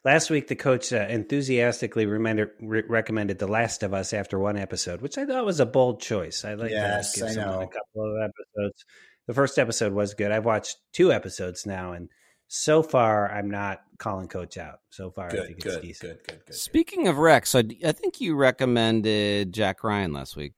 Last 0.03 0.29
week, 0.29 0.47
the 0.49 0.57
coach 0.57 0.91
uh, 0.91 1.05
enthusiastically 1.07 2.05
remender, 2.05 2.49
re- 2.59 2.83
recommended 2.89 3.39
The 3.39 3.47
Last 3.47 3.81
of 3.81 3.93
Us 3.93 4.11
after 4.11 4.37
one 4.37 4.57
episode, 4.57 4.99
which 5.01 5.17
I 5.17 5.25
thought 5.25 5.45
was 5.45 5.61
a 5.61 5.65
bold 5.65 6.01
choice. 6.01 6.43
I 6.43 6.55
like 6.55 6.71
Yes, 6.71 7.13
to 7.13 7.19
give 7.21 7.29
I 7.29 7.31
someone 7.33 7.53
know. 7.55 7.61
a 7.61 7.67
couple 7.67 8.15
of 8.17 8.21
episodes. 8.29 8.83
The 9.27 9.33
first 9.33 9.57
episode 9.57 9.93
was 9.93 10.13
good. 10.13 10.31
I've 10.33 10.43
watched 10.43 10.77
two 10.91 11.13
episodes 11.13 11.65
now, 11.65 11.93
and 11.93 12.09
so 12.49 12.83
far, 12.83 13.31
I'm 13.31 13.49
not 13.49 13.79
calling 13.99 14.27
coach 14.27 14.57
out. 14.57 14.79
So 14.89 15.11
far, 15.11 15.27
I 15.27 15.29
Good, 15.29 15.45
think 15.45 15.57
it's 15.59 15.75
good, 15.75 15.81
decent. 15.81 16.11
good, 16.23 16.27
good, 16.27 16.45
good. 16.47 16.55
Speaking 16.55 17.07
of 17.07 17.17
Rex, 17.19 17.55
I, 17.55 17.63
I 17.85 17.93
think 17.93 18.19
you 18.19 18.35
recommended 18.35 19.53
Jack 19.53 19.81
Ryan 19.83 20.11
last 20.11 20.35
week, 20.35 20.53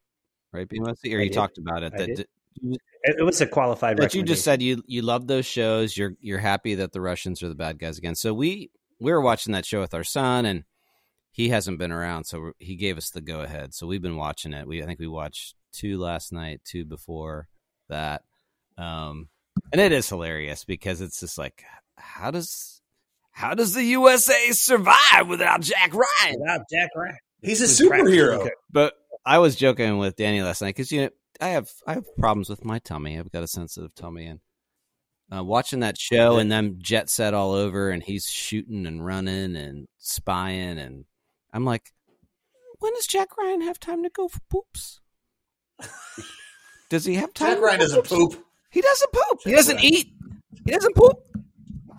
right? 0.52 0.68
BMOC? 0.68 1.04
Or 1.14 1.20
you 1.20 1.30
did. 1.30 1.34
talked 1.34 1.60
about 1.60 1.84
it. 1.84 1.94
I 1.94 1.98
That, 1.98 2.08
did. 2.16 2.28
It, 3.04 3.18
it 3.20 3.24
was 3.24 3.42
a 3.42 3.48
qualified. 3.48 3.98
but 3.98 4.14
you 4.14 4.24
just 4.24 4.44
said 4.44 4.62
you 4.62 4.82
you 4.88 5.02
love 5.02 5.28
those 5.28 5.46
shows. 5.46 5.96
You're 5.98 6.14
you're 6.22 6.40
happy 6.40 6.76
that 6.76 6.92
the 6.94 7.02
Russians 7.02 7.44
are 7.44 7.50
the 7.50 7.56
bad 7.56 7.80
guys 7.80 7.98
again. 7.98 8.16
So 8.16 8.34
we 8.34 8.72
we 9.00 9.12
were 9.12 9.22
watching 9.22 9.54
that 9.54 9.66
show 9.66 9.82
with 9.82 9.94
our 9.94 10.04
son, 10.04 10.46
and 10.46 10.64
he 11.32 11.50
hasn't 11.50 11.80
been 11.80 11.92
around, 11.92 12.24
so 12.26 12.52
he 12.60 12.76
gave 12.76 12.98
us 12.98 13.10
the 13.10 13.22
go 13.22 13.42
ahead. 13.42 13.74
So 13.74 13.88
we've 13.88 14.02
been 14.02 14.16
watching 14.18 14.54
it. 14.54 14.68
We 14.68 14.82
I 14.82 14.86
think 14.86 15.00
we 15.00 15.08
watched 15.08 15.56
two 15.74 15.98
last 16.00 16.32
night, 16.32 16.62
two 16.64 16.86
before 16.86 17.48
that, 17.90 18.24
um, 18.78 19.28
and 19.72 19.82
it 19.82 19.92
is 19.92 20.08
hilarious 20.08 20.64
because 20.64 21.02
it's 21.02 21.20
just 21.20 21.38
like 21.38 21.64
how 21.98 22.32
does 22.32 22.82
how 23.32 23.54
does 23.56 23.74
the 23.74 23.84
USA 23.84 24.52
survive 24.52 25.28
without 25.28 25.62
Jack 25.62 25.94
Ryan? 25.94 26.40
Without 26.40 26.62
Jack 26.72 26.90
Ryan. 26.96 27.18
He's 27.42 27.62
a 27.62 27.84
superhero. 27.84 28.28
practically- 28.38 28.52
But 28.72 28.94
I 29.26 29.40
was 29.40 29.56
joking 29.56 29.98
with 29.98 30.16
Danny 30.16 30.42
last 30.42 30.62
night 30.62 30.70
because 30.76 30.92
you 30.92 31.02
know 31.02 31.10
I 31.42 31.50
have 31.50 31.70
I 31.88 31.94
have 31.94 32.06
problems 32.18 32.50
with 32.50 32.64
my 32.66 32.80
tummy. 32.80 33.18
I've 33.18 33.32
got 33.32 33.44
a 33.44 33.48
sensitive 33.48 33.94
tummy, 33.96 34.26
and 34.28 34.40
uh, 35.36 35.44
watching 35.44 35.80
that 35.82 35.98
show 35.98 36.38
and 36.38 36.52
them 36.52 36.76
jet 36.80 37.10
set 37.10 37.34
all 37.34 37.54
over, 37.54 37.90
and 37.90 38.04
he's 38.04 38.26
shooting 38.28 38.86
and 38.86 39.06
running 39.06 39.56
and 39.56 39.88
spying, 39.98 40.78
and 40.78 41.06
I'm 41.52 41.66
like, 41.66 41.92
when 42.80 42.94
does 42.94 43.08
Jack 43.08 43.38
Ryan 43.38 43.62
have 43.62 43.80
time 43.80 44.04
to 44.04 44.10
go 44.10 44.28
for 44.28 44.40
poops? 44.50 45.00
Does 46.90 47.06
he 47.06 47.16
have 47.16 47.34
time? 47.34 47.56
Jack 47.56 47.64
Ryan 47.64 47.80
doesn't 47.80 48.06
poop. 48.06 48.46
He 48.70 48.82
doesn't 48.82 49.12
poop. 49.12 49.40
He 49.44 49.52
doesn't 49.52 49.78
Ryan. 49.78 49.94
eat. 49.94 50.14
He 50.66 50.72
doesn't 50.72 50.96
poop. 50.96 51.20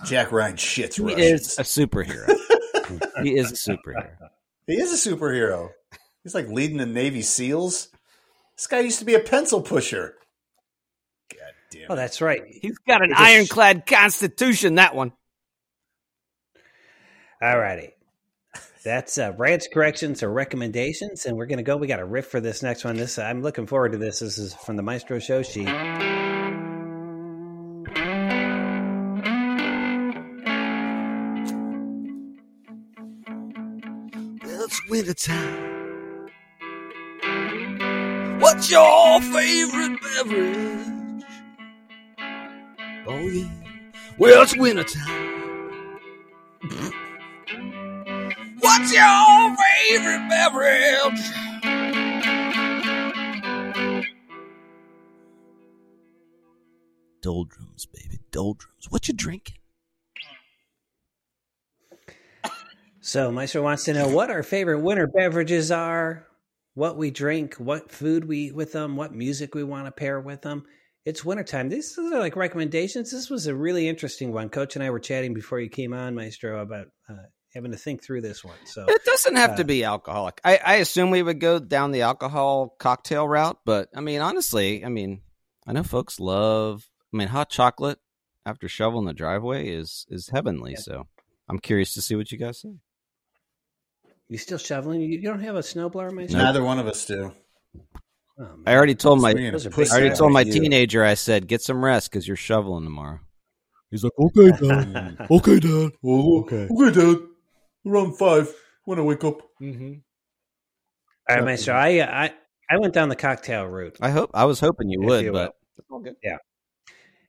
Jack 0.04 0.30
Ryan 0.32 0.56
shits 0.56 0.94
He 0.96 1.02
Russians. 1.02 1.58
is 1.58 1.58
a 1.58 1.62
superhero. 1.62 2.26
he 3.22 3.36
is 3.36 3.50
a 3.50 3.54
superhero. 3.54 4.10
He 4.66 4.74
is 4.74 5.06
a 5.06 5.10
superhero. 5.10 5.70
He's 6.22 6.34
like 6.34 6.48
leading 6.48 6.76
the 6.76 6.86
Navy 6.86 7.22
SEALs. 7.22 7.88
This 8.56 8.66
guy 8.66 8.80
used 8.80 9.00
to 9.00 9.04
be 9.04 9.14
a 9.14 9.20
pencil 9.20 9.62
pusher. 9.62 10.14
God 11.30 11.52
damn. 11.70 11.86
Oh, 11.90 11.96
that's 11.96 12.20
right. 12.20 12.42
He's 12.46 12.78
got 12.86 13.02
an 13.02 13.10
It's 13.10 13.20
a 13.20 13.24
sh- 13.24 13.26
ironclad 13.26 13.86
constitution. 13.86 14.76
That 14.76 14.94
one. 14.94 15.12
All 17.42 17.58
righty. 17.58 17.90
That's 18.84 19.16
uh, 19.18 19.32
rants, 19.38 19.66
corrections, 19.72 20.22
or 20.22 20.30
recommendations, 20.30 21.24
and 21.24 21.36
we're 21.38 21.46
gonna 21.46 21.62
go. 21.62 21.76
We 21.78 21.86
got 21.86 22.00
a 22.00 22.04
riff 22.04 22.26
for 22.26 22.38
this 22.40 22.62
next 22.62 22.84
one. 22.84 22.96
This 22.96 23.18
I'm 23.18 23.42
looking 23.42 23.66
forward 23.66 23.92
to 23.92 23.98
this. 23.98 24.18
This 24.20 24.36
is 24.36 24.54
from 24.54 24.76
the 24.76 24.82
Maestro 24.82 25.18
Show 25.18 25.42
sheet. 25.42 25.68
Well, 34.42 34.64
it's 34.64 34.88
wintertime. 34.88 35.73
What's 38.54 38.70
your 38.70 39.20
favorite 39.20 40.00
beverage? 40.00 41.24
Oh, 43.04 43.18
yeah. 43.26 43.50
Well, 44.16 44.42
it's 44.44 44.56
wintertime. 44.56 45.70
What's 48.60 48.92
your 48.92 49.56
favorite 49.56 50.28
beverage? 50.28 51.20
Doldrums, 57.22 57.86
baby, 57.86 58.20
doldrums. 58.30 58.86
What 58.88 59.08
you 59.08 59.14
drinking? 59.14 59.56
So 63.00 63.32
Maestro 63.32 63.62
wants 63.64 63.82
to 63.86 63.94
know 63.94 64.06
what 64.06 64.30
our 64.30 64.44
favorite 64.44 64.78
winter 64.78 65.08
beverages 65.08 65.72
are, 65.72 66.28
what 66.74 66.96
we 66.96 67.10
drink, 67.10 67.54
what 67.54 67.90
food 67.90 68.26
we 68.26 68.38
eat 68.46 68.54
with 68.54 68.72
them, 68.72 68.96
what 68.96 69.14
music 69.14 69.54
we 69.54 69.64
want 69.64 69.86
to 69.86 69.92
pair 69.92 70.20
with 70.20 70.42
them. 70.42 70.64
It's 71.04 71.24
wintertime. 71.24 71.68
These 71.68 71.98
are 71.98 72.18
like 72.18 72.34
recommendations. 72.36 73.10
This 73.10 73.28
was 73.28 73.46
a 73.46 73.54
really 73.54 73.88
interesting 73.88 74.32
one. 74.32 74.48
Coach 74.48 74.74
and 74.74 74.82
I 74.82 74.90
were 74.90 75.00
chatting 75.00 75.34
before 75.34 75.60
you 75.60 75.68
came 75.68 75.92
on, 75.92 76.14
Maestro, 76.14 76.60
about 76.60 76.86
uh, 77.08 77.14
having 77.54 77.72
to 77.72 77.76
think 77.76 78.02
through 78.02 78.22
this 78.22 78.42
one. 78.42 78.56
So 78.64 78.86
It 78.88 79.04
doesn't 79.04 79.36
have 79.36 79.50
Uh, 79.50 79.56
to 79.56 79.64
be 79.64 79.84
alcoholic. 79.84 80.40
I, 80.44 80.58
I 80.64 80.74
assume 80.76 81.10
we 81.10 81.22
would 81.22 81.40
go 81.40 81.58
down 81.58 81.92
the 81.92 82.02
alcohol 82.02 82.74
cocktail 82.78 83.28
route, 83.28 83.58
but 83.64 83.88
I 83.94 84.00
mean, 84.00 84.20
honestly, 84.20 84.84
I 84.84 84.88
mean, 84.88 85.20
I 85.66 85.72
know 85.72 85.82
folks 85.82 86.18
love. 86.18 86.88
I 87.12 87.16
mean, 87.18 87.28
hot 87.28 87.50
chocolate 87.50 87.98
after 88.46 88.66
shoveling 88.66 89.06
the 89.06 89.12
driveway 89.12 89.68
is 89.68 90.06
is 90.08 90.30
heavenly. 90.30 90.72
Yeah. 90.72 90.80
So 90.80 91.06
I'm 91.48 91.58
curious 91.58 91.94
to 91.94 92.02
see 92.02 92.16
what 92.16 92.32
you 92.32 92.38
guys 92.38 92.60
say. 92.60 92.76
You 94.34 94.38
still 94.38 94.58
shoveling? 94.58 95.00
You, 95.00 95.08
you 95.08 95.22
don't 95.22 95.40
have 95.40 95.54
a 95.56 95.60
snowblower, 95.60 96.10
my 96.10 96.22
Maestro? 96.22 96.40
Neither 96.40 96.62
one 96.62 96.78
of 96.78 96.86
us 96.86 97.04
do. 97.06 97.32
Oh. 98.38 98.48
I 98.66 98.74
already 98.74 98.94
told 98.96 99.20
my 99.20 99.30
Swinging 99.30 99.48
a 99.50 99.52
Those 99.52 99.66
are 99.66 99.70
pussy 99.70 99.90
big 99.90 99.92
I 99.92 100.00
already 100.00 100.16
told 100.16 100.32
my 100.32 100.40
you. 100.40 100.52
teenager. 100.52 101.04
I 101.04 101.14
said, 101.14 101.46
get 101.46 101.62
some 101.62 101.84
rest 101.84 102.10
because 102.10 102.26
you're 102.26 102.36
shoveling 102.36 102.82
tomorrow. 102.84 103.20
He's 103.90 104.02
like, 104.02 104.12
okay, 104.18 104.50
Dad. 104.60 105.26
okay, 105.30 105.60
Dad. 105.60 105.92
Oh, 106.04 106.40
Okay. 106.40 106.66
okay, 106.70 106.90
Dad. 107.00 107.16
Around 107.86 108.16
five 108.18 108.52
when 108.86 108.98
I 108.98 109.02
wake 109.02 109.22
up. 109.24 109.38
Mm-hmm. 109.62 109.92
All 111.30 111.36
right, 111.36 111.44
Maestro. 111.44 111.74
I, 111.74 111.98
uh, 112.00 112.06
I 112.10 112.34
I 112.70 112.78
went 112.78 112.92
down 112.94 113.08
the 113.08 113.16
cocktail 113.16 113.66
route. 113.66 113.96
I 114.00 114.10
hope 114.10 114.30
I 114.34 114.46
was 114.46 114.58
hoping 114.58 114.88
you 114.88 115.02
would, 115.02 115.24
you 115.24 115.32
but 115.32 115.52
yeah. 116.22 116.38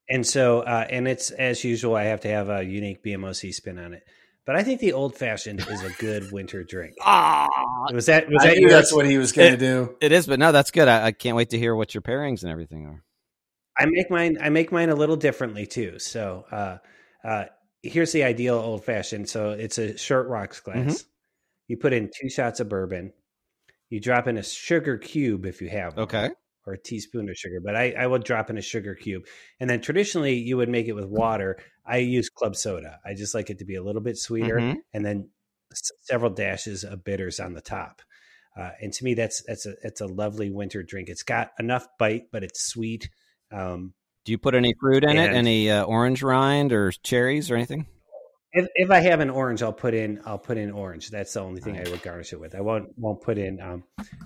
And 0.10 0.26
so, 0.26 0.62
uh, 0.62 0.86
and 0.90 1.08
it's 1.08 1.30
as 1.32 1.64
usual, 1.64 1.96
I 1.96 2.04
have 2.06 2.22
to 2.22 2.28
have 2.30 2.50
a 2.50 2.64
unique 2.64 3.04
BMOC 3.04 3.54
spin 3.54 3.78
on 3.80 3.94
it. 3.94 4.04
But 4.46 4.56
I 4.56 4.64
think 4.64 4.80
the 4.80 4.94
old 4.94 5.16
fashioned 5.16 5.60
is 5.70 5.82
a 5.82 5.90
good 6.00 6.32
winter 6.32 6.64
drink. 6.64 6.96
ah, 7.02 7.48
Was 7.92 8.06
that 8.06 8.28
was 8.30 8.44
I 8.44 8.50
that 8.50 8.56
knew 8.58 8.62
yours? 8.62 8.74
that's 8.74 8.94
what 8.94 9.08
he 9.08 9.18
was 9.18 9.32
going 9.32 9.52
to 9.52 9.58
do. 9.58 9.96
it 10.02 10.12
is. 10.12 10.28
But 10.28 10.38
no, 10.40 10.52
that's 10.52 10.70
good. 10.72 10.88
I, 10.88 11.08
I 11.08 11.12
can't 11.12 11.36
wait 11.36 11.50
to 11.50 11.58
hear 11.58 11.76
what 11.76 11.96
your 11.96 12.02
pairings 12.04 12.44
and 12.44 12.52
everything 12.52 12.86
are. 12.86 13.04
I 13.78 13.86
make 13.88 14.10
mine. 14.12 14.38
I 14.40 14.50
make 14.50 14.72
mine 14.72 14.90
a 14.90 14.96
little 14.96 15.16
differently 15.18 15.66
too. 15.66 15.98
So 16.00 16.46
uh, 16.52 16.78
uh, 17.28 17.46
here's 17.82 18.12
the 18.12 18.24
ideal 18.24 18.56
old 18.56 18.86
fashioned. 18.86 19.28
So 19.30 19.52
it's 19.52 19.78
a 19.80 19.98
short 19.98 20.28
rocks 20.28 20.60
glass. 20.60 20.78
Mm-hmm. 20.78 21.08
You 21.68 21.78
put 21.78 21.94
in 21.94 22.10
two 22.22 22.30
shots 22.30 22.60
of 22.60 22.70
bourbon. 22.70 23.14
You 23.90 24.00
drop 24.00 24.28
in 24.28 24.38
a 24.38 24.44
sugar 24.44 24.98
cube 24.98 25.46
if 25.46 25.62
you 25.62 25.70
have 25.70 25.96
one, 25.96 26.04
Okay. 26.04 26.30
Or 26.66 26.74
a 26.74 26.78
teaspoon 26.78 27.30
of 27.30 27.38
sugar. 27.38 27.60
But 27.64 27.76
I, 27.76 27.92
I 27.92 28.08
would 28.08 28.24
drop 28.24 28.50
in 28.50 28.58
a 28.58 28.62
sugar 28.62 28.96
cube, 28.96 29.26
and 29.60 29.70
then 29.70 29.82
traditionally 29.82 30.36
you 30.36 30.58
would 30.58 30.70
make 30.70 30.88
it 30.88 30.94
with 30.94 31.06
water. 31.06 31.58
I 31.86 31.98
use 31.98 32.30
club 32.30 32.56
soda. 32.56 33.00
I 33.06 33.14
just 33.14 33.34
like 33.36 33.50
it 33.50 33.60
to 33.60 33.66
be 33.66 33.76
a 33.76 33.84
little 33.84 34.02
bit 34.02 34.18
sweeter, 34.18 34.56
Mhm. 34.58 34.76
and 34.94 35.06
then 35.06 35.30
s- 35.72 35.92
several 36.04 36.32
dashes 36.32 36.84
of 36.84 37.04
bitters 37.04 37.40
on 37.40 37.54
the 37.54 37.62
top. 37.62 38.02
Uh, 38.58 38.72
and 38.82 38.94
to 38.94 39.04
me, 39.04 39.14
that's 39.14 39.44
that's 39.44 39.66
a 39.66 39.76
it's 39.84 40.02
a 40.02 40.08
lovely 40.08 40.50
winter 40.50 40.82
drink. 40.82 41.10
It's 41.10 41.24
got 41.24 41.52
enough 41.60 41.86
bite, 42.00 42.32
but 42.32 42.44
it's 42.44 42.66
sweet. 42.66 43.10
Um, 43.52 43.94
Do 44.24 44.32
you 44.32 44.38
put 44.38 44.56
any 44.56 44.74
fruit 44.80 45.04
in 45.04 45.18
it? 45.18 45.34
Any 45.34 45.70
uh, 45.70 45.84
orange 45.84 46.24
rind 46.24 46.72
or 46.74 46.92
cherries 46.92 47.52
or 47.52 47.56
anything? 47.56 47.86
If, 48.56 48.68
if 48.76 48.92
I 48.92 49.02
have 49.02 49.20
an 49.20 49.30
orange, 49.30 49.62
I'll 49.62 49.74
put 49.74 49.94
in 49.94 50.22
I'll 50.26 50.40
put 50.40 50.58
in 50.58 50.72
orange. 50.72 51.10
That's 51.10 51.34
the 51.34 51.42
only 51.42 51.62
thing 51.62 51.78
I 51.78 51.88
would 51.90 52.02
garnish 52.02 52.34
it 52.34 52.40
with. 52.40 52.56
I 52.56 52.62
won't 52.62 52.90
won't 52.98 53.22
put 53.22 53.38
in. 53.38 53.62
Um, 53.62 53.84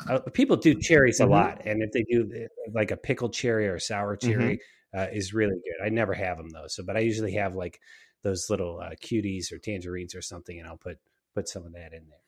uh, 0.07 0.19
people 0.33 0.55
do 0.55 0.75
cherries 0.75 1.19
Mhm. 1.19 1.25
a 1.25 1.27
lot, 1.27 1.61
and 1.65 1.83
if 1.83 1.91
they 1.91 2.03
do 2.09 2.29
uh, 2.45 2.71
like 2.73 2.91
a 2.91 2.97
pickled 2.97 3.33
cherry 3.33 3.67
or 3.67 3.75
a 3.75 3.81
sour 3.81 4.15
Mm-hmm. 4.23 4.29
cherry, 4.29 4.61
uh, 4.95 5.07
is 5.11 5.33
really 5.33 5.55
good. 5.55 5.85
I 5.85 5.89
never 5.89 6.13
have 6.13 6.37
them 6.37 6.49
though. 6.49 6.67
So, 6.67 6.83
but 6.83 6.95
I 6.97 7.01
usually 7.01 7.33
have 7.33 7.55
like 7.55 7.79
those 8.23 8.49
little 8.49 8.79
uh, 8.79 8.91
cuties 9.03 9.51
or 9.51 9.57
tangerines 9.57 10.15
or 10.15 10.21
something, 10.21 10.59
and 10.59 10.67
I'll 10.67 10.77
put 10.77 10.99
put 11.35 11.49
some 11.49 11.65
of 11.65 11.73
that 11.73 11.93
in 11.93 12.07
there. 12.09 12.23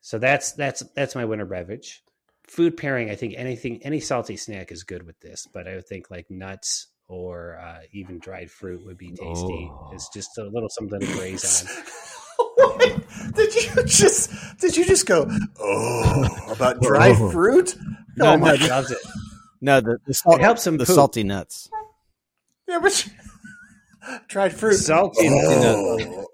So 0.00 0.18
that's 0.18 0.52
that's 0.52 0.82
that's 0.94 1.14
my 1.16 1.24
winter 1.24 1.46
beverage. 1.46 2.02
Food 2.46 2.76
pairing, 2.76 3.10
I 3.10 3.16
think 3.16 3.34
anything 3.36 3.82
any 3.82 4.00
salty 4.00 4.36
snack 4.36 4.72
is 4.72 4.84
good 4.84 5.04
with 5.04 5.20
this, 5.20 5.48
but 5.52 5.68
I 5.68 5.74
would 5.76 5.86
think 5.86 6.10
like 6.10 6.30
nuts 6.30 6.88
or 7.10 7.58
uh, 7.62 7.80
even 7.92 8.18
dried 8.18 8.50
fruit 8.50 8.84
would 8.86 8.96
be 8.96 9.08
tasty. 9.08 9.70
Oh. 9.70 9.90
It's 9.92 10.08
just 10.08 10.38
a 10.38 10.44
little 10.44 10.68
something 10.70 11.00
to 11.00 11.06
graze 11.06 11.66
on. 11.66 11.84
What? 12.56 13.34
Did 13.34 13.54
you 13.54 13.84
just 13.84 14.30
did 14.60 14.74
you 14.76 14.84
just 14.86 15.04
go 15.06 15.30
oh 15.60 16.26
about 16.50 16.80
dried 16.80 17.16
Oh. 17.18 17.30
fruit? 17.32 17.76
No, 18.16 18.32
oh 18.32 18.36
my 18.38 18.52
no, 18.52 18.56
god! 18.58 18.68
loves 18.70 18.90
it. 18.90 18.98
No, 19.60 19.80
the 19.82 19.98
the, 20.06 20.14
salt, 20.14 20.40
It 20.40 20.42
helps 20.42 20.64
them 20.64 20.78
the 20.78 20.86
poop. 20.86 20.94
salty 20.94 21.22
nuts. 21.22 21.68
Yeah, 22.66 22.78
but 22.80 23.06
you- 23.06 23.12
dried 24.28 24.54
fruit. 24.54 24.74
Salty. 24.74 25.28
Oh, 25.30 26.24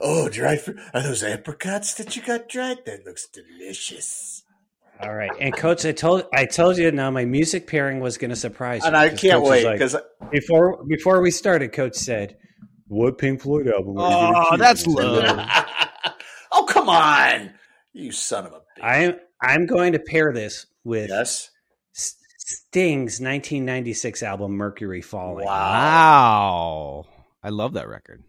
oh, 0.00 0.28
dried 0.28 0.60
fruit. 0.62 0.78
Are 0.92 1.02
those 1.02 1.22
apricots 1.22 1.94
that 1.94 2.16
you 2.16 2.22
got 2.22 2.48
dried? 2.48 2.84
That 2.84 3.04
looks 3.06 3.28
delicious. 3.28 4.42
All 5.00 5.14
right, 5.14 5.30
and 5.40 5.54
coach, 5.56 5.84
I 5.84 5.92
told 5.92 6.24
I 6.32 6.46
told 6.46 6.78
you 6.78 6.90
now 6.90 7.10
my 7.10 7.24
music 7.24 7.66
pairing 7.66 8.00
was 8.00 8.16
going 8.18 8.30
to 8.30 8.36
surprise 8.36 8.82
you. 8.82 8.86
And 8.88 8.96
I 8.96 9.10
'cause 9.10 9.20
can't 9.20 9.32
Coach 9.34 9.42
was 9.42 9.50
wait 9.50 9.64
like- 9.64 9.74
because 9.78 9.96
before 10.30 10.84
before 10.86 11.20
we 11.20 11.30
started, 11.30 11.72
Coach 11.72 11.96
said, 11.96 12.36
"What 12.88 13.18
Pink 13.18 13.42
Floyd 13.42 13.68
album?" 13.68 13.98
Are 13.98 14.34
Oh, 14.34 14.50
choose?" 14.50 14.58
that's 14.58 14.86
And 14.86 14.98
I 14.98 15.02
said, 15.26 15.36
low. 15.36 15.44
oh 16.52 16.64
come 16.64 16.88
on, 16.88 17.52
you 17.92 18.10
son 18.12 18.46
of 18.46 18.52
a 18.52 18.56
bitch. 18.56 18.82
I'm 18.82 19.16
I'm 19.42 19.66
going 19.66 19.92
to 19.92 19.98
pair 19.98 20.32
this 20.32 20.66
with 20.82 21.10
yes. 21.10 21.50
Sting's 21.92 23.20
1996 23.20 24.22
album 24.22 24.52
"Mercury 24.52 25.02
Falling." 25.02 25.44
Wow. 25.44 27.04
Wow. 27.04 27.06
I 27.42 27.50
love 27.50 27.74
that 27.74 27.88
record. 27.88 28.22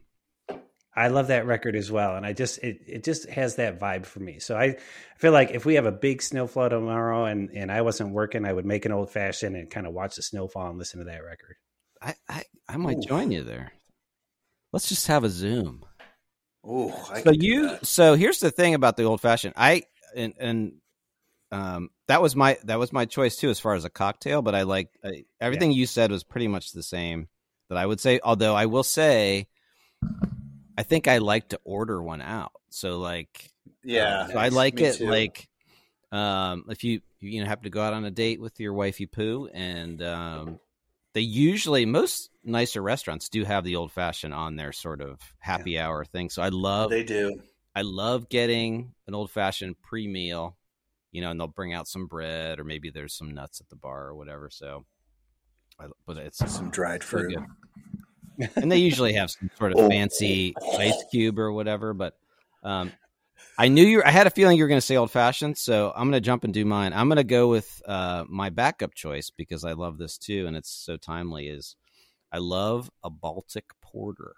I 0.98 1.10
love 1.10 1.28
that 1.28 1.46
record 1.46 1.76
as 1.76 1.92
well, 1.92 2.16
and 2.16 2.26
I 2.26 2.34
just 2.34 2.58
it, 2.64 2.82
it 2.88 3.04
just 3.04 3.30
has 3.30 3.58
that 3.58 3.80
vibe 3.80 4.08
for 4.08 4.20
me. 4.20 4.40
So 4.40 4.58
I 4.58 4.78
feel 5.20 5.32
like 5.32 5.52
if 5.52 5.64
we 5.64 5.76
have 5.76 5.86
a 5.86 5.92
big 5.92 6.24
snowfall 6.24 6.70
tomorrow 6.70 7.26
and 7.26 7.52
and 7.52 7.72
I 7.72 7.82
wasn't 7.82 8.14
working, 8.14 8.46
I 8.46 8.52
would 8.52 8.66
make 8.66 8.86
an 8.86 8.92
old 8.92 9.12
fashioned 9.12 9.56
and 9.56 9.70
kind 9.70 9.86
of 9.86 9.94
watch 9.94 10.16
the 10.16 10.24
snowfall 10.24 10.70
and 10.70 10.80
listen 10.80 10.98
to 11.00 11.06
that 11.06 11.24
record. 11.24 11.56
I, 12.02 12.16
I, 12.28 12.44
I 12.68 12.78
might 12.78 12.98
Ooh. 12.98 13.08
join 13.08 13.32
you 13.32 13.44
there. 13.44 13.72
Let's 14.74 14.90
just 14.90 15.06
have 15.06 15.24
a 15.24 15.30
Zoom. 15.30 15.86
Oh, 16.66 16.92
so 17.24 17.32
you 17.32 17.78
so 17.84 18.16
here's 18.16 18.40
the 18.40 18.52
thing 18.52 18.74
about 18.74 18.98
the 18.98 19.04
old 19.04 19.22
fashioned. 19.22 19.54
I 19.56 19.84
and 20.16 20.34
and 20.40 20.74
um 21.52 21.90
that 22.08 22.24
was 22.24 22.36
my 22.36 22.58
that 22.64 22.80
was 22.80 22.92
my 22.92 23.06
choice 23.06 23.36
too 23.36 23.52
as 23.52 23.60
far 23.60 23.76
as 23.76 23.86
a 23.86 23.90
cocktail, 23.92 24.42
but 24.42 24.56
I 24.56 24.64
like 24.64 24.90
I, 25.06 25.26
everything 25.40 25.72
you 25.72 25.86
said 25.86 26.10
was 26.10 26.24
pretty 26.24 26.48
much 26.48 26.72
the 26.72 26.82
same 26.82 27.28
that 27.70 27.78
I 27.78 27.86
would 27.86 28.00
say. 28.00 28.20
Although 28.24 28.56
I 28.56 28.66
will 28.66 28.84
say, 28.84 29.48
I 30.78 30.84
think 30.84 31.08
I 31.08 31.18
like 31.18 31.50
to 31.50 31.60
order 31.64 32.02
one 32.02 32.22
out. 32.22 32.52
So 32.70 33.00
like 33.00 33.52
yeah, 33.84 34.28
so 34.28 34.38
I 34.38 34.50
like 34.50 34.80
it 34.80 34.98
too. 34.98 35.08
like 35.08 35.48
um 36.12 36.66
if 36.70 36.84
you 36.84 37.02
you 37.20 37.42
know 37.42 37.48
happen 37.48 37.64
to 37.64 37.70
go 37.70 37.82
out 37.82 37.94
on 37.94 38.06
a 38.06 38.12
date 38.12 38.40
with 38.40 38.60
your 38.60 38.74
wifey 38.74 39.08
poo 39.08 39.50
and 39.54 40.02
um 40.02 40.60
they 41.14 41.22
usually 41.22 41.86
most 41.86 42.30
nicer 42.44 42.82
restaurants 42.82 43.28
do 43.30 43.44
have 43.44 43.64
the 43.64 43.76
old 43.76 43.92
fashioned 43.92 44.34
on 44.34 44.56
their 44.56 44.72
sort 44.72 45.02
of 45.02 45.20
happy 45.40 45.80
hour 45.80 46.06
thing. 46.06 46.30
So 46.30 46.44
I 46.44 46.50
love 46.50 46.92
they 46.92 47.04
do. 47.04 47.42
I 47.76 47.82
love 47.82 48.30
getting 48.30 48.94
an 49.08 49.16
old 49.16 49.32
fashioned 49.32 49.82
pre 49.82 50.08
meal, 50.08 50.58
you 51.12 51.22
know, 51.22 51.32
and 51.32 51.40
they'll 51.40 51.48
bring 51.48 51.74
out 51.74 51.88
some 51.88 52.08
bread 52.08 52.60
or 52.60 52.64
maybe 52.64 52.90
there's 52.90 53.16
some 53.16 53.34
nuts 53.34 53.62
at 53.62 53.70
the 53.70 53.76
bar 53.76 54.08
or 54.08 54.16
whatever. 54.16 54.50
So, 54.52 54.86
I, 55.80 55.86
but 56.06 56.18
it's 56.18 56.38
Some 56.52 56.70
dried 56.70 57.04
fruit. 57.04 57.30
good. 57.30 57.46
And 58.56 58.72
they 58.72 58.78
usually 58.78 59.14
have 59.14 59.30
some 59.32 59.50
sort 59.58 59.72
of 59.74 59.80
Oh. 59.80 59.90
fancy 59.90 60.56
ice 60.78 61.04
cube 61.12 61.40
or 61.40 61.52
whatever. 61.52 61.94
But 61.94 62.14
um, 62.64 62.92
I 63.58 63.68
knew 63.68 63.84
you. 63.86 64.04
I 64.04 64.12
had 64.12 64.28
a 64.28 64.32
feeling 64.32 64.58
you 64.58 64.64
were 64.64 64.68
going 64.68 64.80
to 64.80 64.86
say 64.86 64.98
old 64.98 65.12
fashioned, 65.12 65.58
so 65.58 65.92
I'm 65.96 66.04
going 66.10 66.22
to 66.22 66.26
jump 66.26 66.44
and 66.44 66.54
do 66.54 66.66
mine. 66.66 66.94
I'm 66.94 67.08
going 67.10 67.18
to 67.18 67.24
go 67.24 67.48
with 67.48 67.82
uh, 67.88 68.24
my 68.28 68.50
backup 68.50 68.94
choice 68.94 69.30
because 69.30 69.64
I 69.64 69.74
love 69.74 69.98
this 69.98 70.18
too, 70.18 70.46
and 70.48 70.56
it's 70.56 70.70
so 70.70 70.98
timely. 70.98 71.48
Is 71.48 71.76
I 72.32 72.38
love 72.40 72.90
a 73.04 73.10
Baltic 73.10 73.66
Porter, 73.82 74.36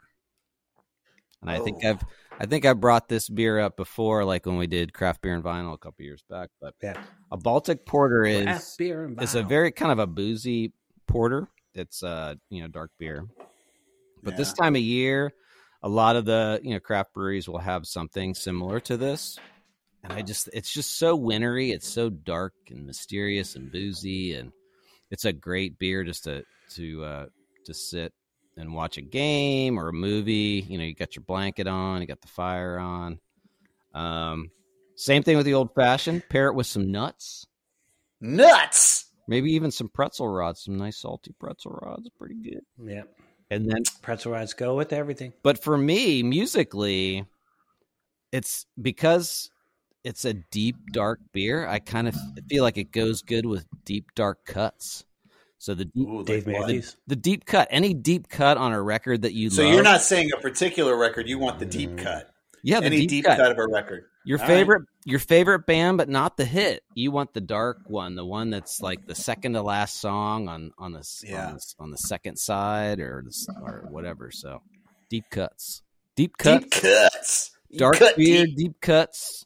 and 1.42 1.50
I 1.50 1.60
think 1.60 1.78
Oh. 1.84 1.90
I've 1.90 2.04
I 2.42 2.46
think 2.46 2.66
I 2.66 2.72
brought 2.72 3.10
this 3.10 3.28
beer 3.28 3.60
up 3.60 3.76
before, 3.76 4.24
like 4.24 4.46
when 4.46 4.58
we 4.58 4.68
did 4.68 4.94
craft 4.94 5.22
beer 5.22 5.34
and 5.36 5.44
vinyl 5.44 5.74
a 5.74 5.78
couple 5.78 6.06
years 6.06 6.24
back. 6.30 6.50
But 6.62 6.74
Yeah. 6.82 6.96
a 7.32 7.36
Baltic 7.38 7.86
Porter 7.86 8.24
is 8.24 8.78
it's 8.80 9.36
a 9.36 9.44
very 9.44 9.72
kind 9.72 9.92
of 9.92 10.00
a 10.00 10.08
boozy 10.08 10.72
porter. 11.08 11.50
It's 11.74 12.02
uh 12.04 12.36
you 12.50 12.62
know 12.62 12.68
dark 12.70 12.92
beer, 12.98 13.26
but 14.24 14.38
this 14.38 14.54
time 14.54 14.76
of 14.76 14.82
year, 14.82 15.32
a 15.82 15.90
lot 15.90 16.16
of 16.16 16.26
the 16.26 16.60
you 16.64 16.72
know 16.72 16.80
craft 16.80 17.14
breweries 17.14 17.48
will 17.48 17.60
have 17.60 17.88
something 17.88 18.34
similar 18.34 18.80
to 18.82 18.98
this, 18.98 19.40
and 20.04 20.14
I 20.14 20.22
just 20.22 20.50
it's 20.54 20.72
just 20.72 20.98
so 20.98 21.16
wintry. 21.16 21.72
It's 21.72 21.88
so 21.88 22.10
dark 22.10 22.54
and 22.70 22.86
mysterious 22.86 23.56
and 23.56 23.72
boozy, 23.72 24.34
and 24.34 24.52
it's 25.12 25.26
a 25.26 25.34
great 25.34 25.80
beer 25.80 26.04
just 26.04 26.26
to 26.26 26.44
to 26.72 27.04
uh, 27.04 27.26
to 27.66 27.74
sit 27.74 28.14
and 28.58 28.74
watch 28.74 28.98
a 28.98 29.02
game 29.02 29.80
or 29.80 29.90
a 29.90 29.94
movie. 29.94 30.66
You 30.68 30.78
know, 30.78 30.84
you 30.84 30.94
got 30.94 31.16
your 31.16 31.24
blanket 31.24 31.68
on, 31.68 32.02
you 32.02 32.08
got 32.08 32.22
the 32.22 32.28
fire 32.28 32.78
on. 32.78 33.20
Um, 33.94 34.52
same 34.96 35.24
thing 35.24 35.38
with 35.38 35.46
the 35.46 35.54
old 35.54 35.74
fashioned. 35.74 36.24
Pair 36.30 36.48
it 36.48 36.56
with 36.56 36.68
some 36.68 36.92
nuts. 36.92 37.48
Nuts. 38.20 39.06
Maybe 39.28 39.54
even 39.54 39.72
some 39.72 39.90
pretzel 39.90 40.28
rods, 40.28 40.64
some 40.64 40.78
nice 40.78 40.98
salty 40.98 41.34
pretzel 41.40 41.80
rods, 41.82 42.10
pretty 42.18 42.36
good. 42.36 42.62
yeah. 42.84 43.04
And 43.52 43.70
then, 43.70 43.84
Pretzel 44.02 44.32
rods 44.34 44.54
go 44.54 44.76
with 44.76 44.94
everything. 44.94 45.34
but 45.44 45.62
for 45.64 45.78
me, 45.78 46.22
musically, 46.24 47.26
it's 48.32 48.66
because 48.80 49.50
it's 50.04 50.24
a 50.26 50.34
deep 50.34 50.76
dark 50.92 51.20
beer. 51.34 51.68
I 51.68 51.80
kind 51.80 52.08
of 52.08 52.16
feel 52.48 52.64
like 52.64 52.78
it 52.78 52.92
goes 52.92 53.22
good 53.24 53.46
with 53.46 53.66
deep 53.86 54.14
dark 54.16 54.46
cuts. 54.46 55.04
So 55.58 55.74
the 55.74 55.86
deep, 55.86 56.08
Ooh, 56.08 56.24
Dave 56.24 56.46
like 56.48 56.56
what? 56.56 56.62
Matthews. 56.68 56.96
the 57.08 57.16
deep 57.18 57.46
cut, 57.46 57.68
any 57.72 57.94
deep 57.94 58.30
cut 58.30 58.58
on 58.58 58.72
a 58.72 58.82
record 58.82 59.24
that 59.24 59.34
you 59.34 59.50
So 59.50 59.64
love. 59.64 59.74
you're 59.74 59.84
not 59.84 60.02
saying 60.02 60.30
a 60.38 60.40
particular 60.40 60.96
record. 60.96 61.28
You 61.28 61.38
want 61.40 61.60
the 61.60 61.66
deep 61.66 61.90
Mm. 61.90 61.98
cut. 62.04 62.34
yeah, 62.64 62.80
the 62.80 62.86
Any 62.86 62.98
deep, 63.02 63.10
deep, 63.10 63.26
cut. 63.26 63.38
cut. 63.38 63.52
of 63.52 63.58
a 63.58 63.68
record. 63.68 64.06
Your 64.30 64.40
All 64.40 64.46
favorite, 64.46 64.84
your 65.06 65.18
favorite 65.18 65.66
band, 65.66 65.98
but 65.98 66.08
not 66.08 66.38
the 66.38 66.46
hit. 66.46 66.84
You 66.94 67.10
want 67.10 67.34
the 67.34 67.42
dark 67.42 67.80
one, 67.88 68.14
the 68.14 68.24
one 68.24 68.52
that's 68.52 68.80
like 68.80 69.08
the 69.08 69.16
second 69.16 69.54
to 69.54 69.64
last 69.64 70.00
song 70.00 70.48
on 70.48 70.70
on 70.78 70.92
the 70.92 71.04
Yeah. 71.24 71.48
on, 71.48 71.54
the, 71.56 71.62
on 71.80 71.90
the 71.90 71.98
second 71.98 72.38
side 72.38 73.00
or 73.00 73.24
the, 73.26 73.56
or 73.64 73.88
whatever. 73.90 74.30
So 74.30 74.62
deep 75.10 75.24
cuts, 75.32 75.82
deep 76.16 76.38
cuts, 76.38 76.64
Deep 76.64 76.72
cuts. 76.72 77.52
Dark 77.76 77.96
cut 77.98 78.18
beer, 78.18 78.46
deep. 78.46 78.56
deep 78.56 78.82
cuts. 78.82 79.46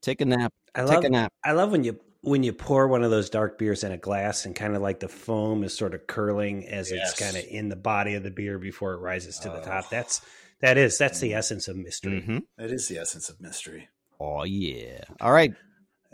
Take 0.00 0.20
a 0.20 0.26
nap. 0.26 0.52
I 0.76 0.82
Take 0.82 0.90
love 0.90 1.04
a 1.06 1.08
nap. 1.10 1.32
I 1.44 1.50
love 1.50 1.72
when 1.72 1.82
you 1.82 1.98
when 2.20 2.44
you 2.44 2.52
pour 2.52 2.86
one 2.86 3.02
of 3.02 3.10
those 3.10 3.30
dark 3.30 3.58
beers 3.58 3.82
in 3.82 3.90
a 3.90 3.98
glass 3.98 4.46
and 4.46 4.54
kind 4.54 4.76
of 4.76 4.80
like 4.82 5.00
the 5.00 5.08
foam 5.08 5.64
is 5.64 5.76
sort 5.76 5.92
of 5.92 6.06
curling 6.06 6.68
as 6.68 6.92
Yes. 6.92 7.10
it's 7.10 7.20
kind 7.20 7.36
of 7.36 7.44
in 7.50 7.68
the 7.68 7.74
body 7.76 8.14
of 8.14 8.22
the 8.22 8.30
beer 8.30 8.60
before 8.60 8.92
it 8.94 8.98
rises 8.98 9.38
to 9.40 9.48
the 9.48 9.60
Oh. 9.60 9.64
top. 9.64 9.90
That's 9.90 10.20
that 10.60 10.78
is 10.78 10.98
that's 10.98 11.18
the 11.18 11.34
essence 11.34 11.66
of 11.66 11.76
mystery. 11.76 12.20
hmm 12.20 12.38
That 12.56 12.70
is 12.70 12.86
the 12.86 12.98
essence 12.98 13.28
of 13.28 13.40
mystery. 13.40 13.88
Oh 14.20 14.44
yeah. 14.44 15.00
All 15.20 15.32
right, 15.32 15.52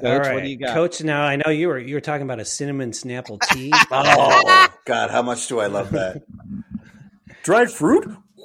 Coach. 0.00 0.26
All 0.26 0.34
What 0.34 0.42
do 0.42 0.48
you 0.48 0.58
got? 0.58 0.74
Coach. 0.74 1.02
Now 1.02 1.22
I 1.24 1.36
know 1.36 1.50
you 1.50 1.68
were 1.68 1.78
you 1.78 1.94
were 1.94 2.00
talking 2.00 2.22
about 2.22 2.40
a 2.40 2.44
cinnamon 2.44 2.90
snapple 2.92 3.40
tea. 3.50 3.72
Oh 3.90 4.68
God, 4.86 5.10
how 5.10 5.22
much 5.22 5.46
do 5.48 5.60
I 5.60 5.66
love 5.66 5.90
that? 5.90 6.22
Dried 7.42 7.70
fruit. 7.70 8.06
Woo! 8.06 8.44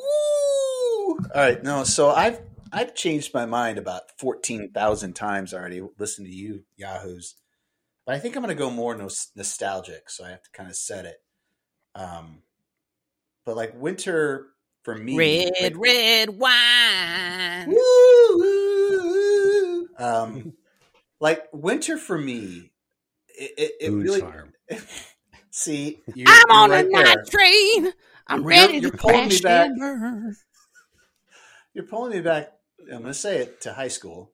All 1.09 1.17
right, 1.35 1.61
no. 1.63 1.83
So 1.83 2.09
I've 2.11 2.39
I've 2.71 2.93
changed 2.95 3.33
my 3.33 3.45
mind 3.45 3.77
about 3.77 4.03
fourteen 4.17 4.71
thousand 4.71 5.13
times 5.13 5.53
already. 5.53 5.81
Listen 5.97 6.25
to 6.25 6.31
you, 6.31 6.63
Yahoos. 6.77 7.35
But 8.05 8.15
I 8.15 8.19
think 8.19 8.35
I'm 8.35 8.43
going 8.43 8.55
to 8.55 8.59
go 8.61 8.69
more 8.69 8.95
nos- 8.95 9.31
nostalgic. 9.35 10.09
So 10.11 10.23
I 10.23 10.29
have 10.29 10.43
to 10.43 10.49
kind 10.53 10.69
of 10.69 10.75
set 10.75 11.05
it. 11.05 11.15
Um, 11.95 12.43
but 13.45 13.55
like 13.55 13.73
winter 13.75 14.47
for 14.83 14.93
me, 14.95 15.49
like- 15.59 15.73
red 15.75 16.29
wine. 16.29 17.67
Woo, 17.69 17.75
woo, 17.75 18.37
woo. 18.37 18.54
Um, 19.97 20.53
like 21.19 21.45
winter 21.53 21.97
for 21.97 22.17
me, 22.17 22.71
it, 23.27 23.51
it, 23.57 23.71
it 23.81 23.91
really. 23.91 24.21
Farm. 24.21 24.53
See, 25.51 26.01
you're, 26.13 26.27
I'm 26.27 26.43
you're 26.49 26.57
on 26.57 26.69
right 26.71 26.85
a 26.85 26.89
there. 26.89 27.03
night 27.03 27.17
train. 27.29 27.93
I'm 28.27 28.41
You're- 28.41 28.49
ready 28.57 28.77
you're 28.79 28.91
to 28.91 28.97
pulling 28.97 29.29
me 29.29 29.39
crash 29.39 29.41
back. 29.41 29.69
You're 31.73 31.85
pulling 31.85 32.11
me 32.11 32.21
back. 32.21 32.51
I'm 32.81 33.01
going 33.01 33.03
to 33.05 33.13
say 33.13 33.39
it 33.39 33.61
to 33.61 33.73
high 33.73 33.87
school, 33.89 34.31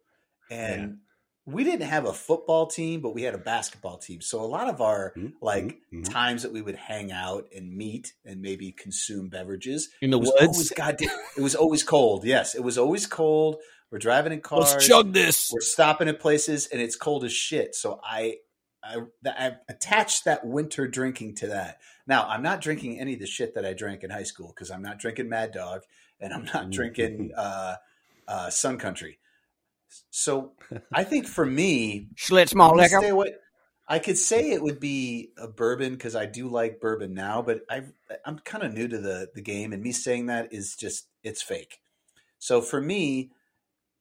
and 0.49 0.97
we 1.45 1.63
didn't 1.63 1.87
have 1.87 2.05
a 2.05 2.13
football 2.13 2.67
team, 2.67 3.01
but 3.01 3.13
we 3.15 3.23
had 3.23 3.33
a 3.33 3.39
basketball 3.39 3.97
team. 3.97 4.21
So 4.21 4.41
a 4.41 4.45
lot 4.45 4.69
of 4.69 4.81
our 4.81 5.13
Mhm, 5.17 5.33
like 5.41 5.63
mhm, 5.65 6.01
mhm. 6.01 6.09
times 6.11 6.43
that 6.43 6.51
we 6.51 6.61
would 6.61 6.75
hang 6.75 7.11
out 7.11 7.47
and 7.55 7.75
meet 7.75 8.13
and 8.25 8.41
maybe 8.41 8.71
consume 8.71 9.29
beverages 9.29 9.89
In 10.01 10.11
the 10.11 10.19
was 10.19 10.29
woods. 10.29 10.47
always 10.47 10.69
goddamn. 10.71 11.09
It 11.37 11.41
was 11.41 11.55
always 11.55 11.83
cold. 11.83 12.25
Yes, 12.25 12.53
it 12.55 12.63
was 12.63 12.77
always 12.77 13.07
cold. 13.07 13.57
We're 13.91 13.99
driving 13.99 14.31
in 14.33 14.39
cars. 14.41 14.71
Let's 14.71 14.87
chug 14.87 15.11
this. 15.13 15.51
we're 15.53 15.59
stopping 15.61 16.07
at 16.07 16.19
places 16.19 16.67
and 16.67 16.81
it's 16.81 16.95
cold 16.95 17.23
as 17.25 17.33
shit. 17.33 17.75
So 17.75 17.99
I, 18.03 18.37
I, 18.83 19.01
I 19.25 19.51
attached 19.69 20.25
that 20.25 20.45
winter 20.45 20.87
drinking 20.87 21.35
to 21.35 21.47
that. 21.47 21.79
Now 22.07 22.27
I'm 22.27 22.41
not 22.41 22.61
drinking 22.61 22.99
any 22.99 23.13
of 23.13 23.19
the 23.19 23.27
shit 23.27 23.55
that 23.55 23.65
I 23.65 23.73
drank 23.73 24.03
in 24.03 24.09
high 24.09 24.23
school 24.23 24.47
because 24.47 24.71
I'm 24.71 24.81
not 24.81 24.97
drinking 24.97 25.29
Mad 25.29 25.51
Dog 25.51 25.81
and 26.19 26.33
I'm 26.33 26.45
not 26.45 26.69
drinking 26.69 27.31
uh, 27.37 27.75
uh, 28.27 28.49
Sun 28.49 28.77
Country. 28.77 29.19
So 30.09 30.53
I 30.93 31.03
think 31.03 31.27
for 31.27 31.45
me, 31.45 32.07
Schlitz 32.15 32.53
I'm 32.53 32.59
malt 32.59 32.77
liquor. 32.77 32.99
stay 32.99 33.09
away- 33.09 33.35
I 33.89 33.99
could 33.99 34.17
say 34.17 34.51
it 34.51 34.63
would 34.63 34.79
be 34.79 35.31
a 35.37 35.49
bourbon 35.49 35.91
because 35.93 36.15
I 36.15 36.25
do 36.25 36.47
like 36.47 36.79
bourbon 36.79 37.13
now, 37.13 37.41
but 37.41 37.59
I 37.69 37.81
I'm 38.25 38.39
kind 38.39 38.63
of 38.63 38.73
new 38.73 38.87
to 38.87 38.97
the 38.97 39.29
the 39.35 39.41
game, 39.41 39.73
and 39.73 39.83
me 39.83 39.91
saying 39.91 40.27
that 40.27 40.53
is 40.53 40.77
just 40.77 41.07
it's 41.23 41.41
fake. 41.41 41.79
So 42.39 42.61
for 42.61 42.79
me, 42.79 43.31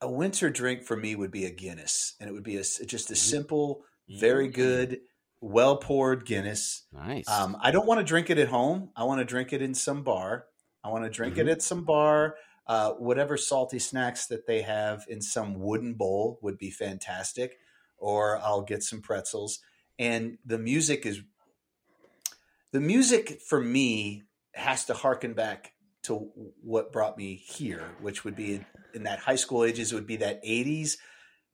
a 0.00 0.10
winter 0.10 0.50
drink 0.50 0.84
for 0.84 0.96
me 0.96 1.14
would 1.14 1.30
be 1.30 1.44
a 1.44 1.50
Guinness, 1.50 2.14
and 2.20 2.28
it 2.28 2.32
would 2.32 2.44
be 2.44 2.56
a, 2.56 2.62
just 2.62 3.10
a 3.10 3.16
simple, 3.16 3.84
very 4.08 4.48
good, 4.48 5.00
well 5.40 5.76
poured 5.76 6.24
Guinness. 6.24 6.84
Nice. 6.92 7.28
Um, 7.28 7.56
I 7.60 7.70
don't 7.70 7.86
want 7.86 7.98
to 8.00 8.04
drink 8.04 8.30
it 8.30 8.38
at 8.38 8.48
home. 8.48 8.90
I 8.96 9.04
want 9.04 9.20
to 9.20 9.24
drink 9.24 9.52
it 9.52 9.62
in 9.62 9.74
some 9.74 10.02
bar. 10.02 10.46
I 10.82 10.88
want 10.88 11.04
to 11.04 11.10
drink 11.10 11.36
it 11.36 11.48
at 11.48 11.62
some 11.62 11.84
bar. 11.84 12.36
Uh, 12.66 12.92
whatever 12.92 13.36
salty 13.36 13.78
snacks 13.78 14.26
that 14.26 14.46
they 14.46 14.62
have 14.62 15.04
in 15.08 15.20
some 15.20 15.58
wooden 15.58 15.94
bowl 15.94 16.38
would 16.40 16.56
be 16.56 16.70
fantastic. 16.70 17.58
Or 17.98 18.38
I'll 18.38 18.62
get 18.62 18.82
some 18.82 19.02
pretzels. 19.02 19.60
And 19.98 20.38
the 20.46 20.58
music 20.58 21.04
is 21.04 21.20
the 22.72 22.80
music 22.80 23.40
for 23.46 23.60
me 23.60 24.22
has 24.54 24.84
to 24.86 24.94
harken 24.94 25.34
back 25.34 25.72
to 26.04 26.30
what 26.62 26.92
brought 26.92 27.16
me 27.16 27.34
here, 27.34 27.84
which 28.00 28.24
would 28.24 28.36
be 28.36 28.64
in 28.94 29.04
that 29.04 29.18
high 29.18 29.36
school 29.36 29.64
ages, 29.64 29.92
it 29.92 29.94
would 29.94 30.06
be 30.06 30.16
that 30.16 30.42
80s. 30.44 30.96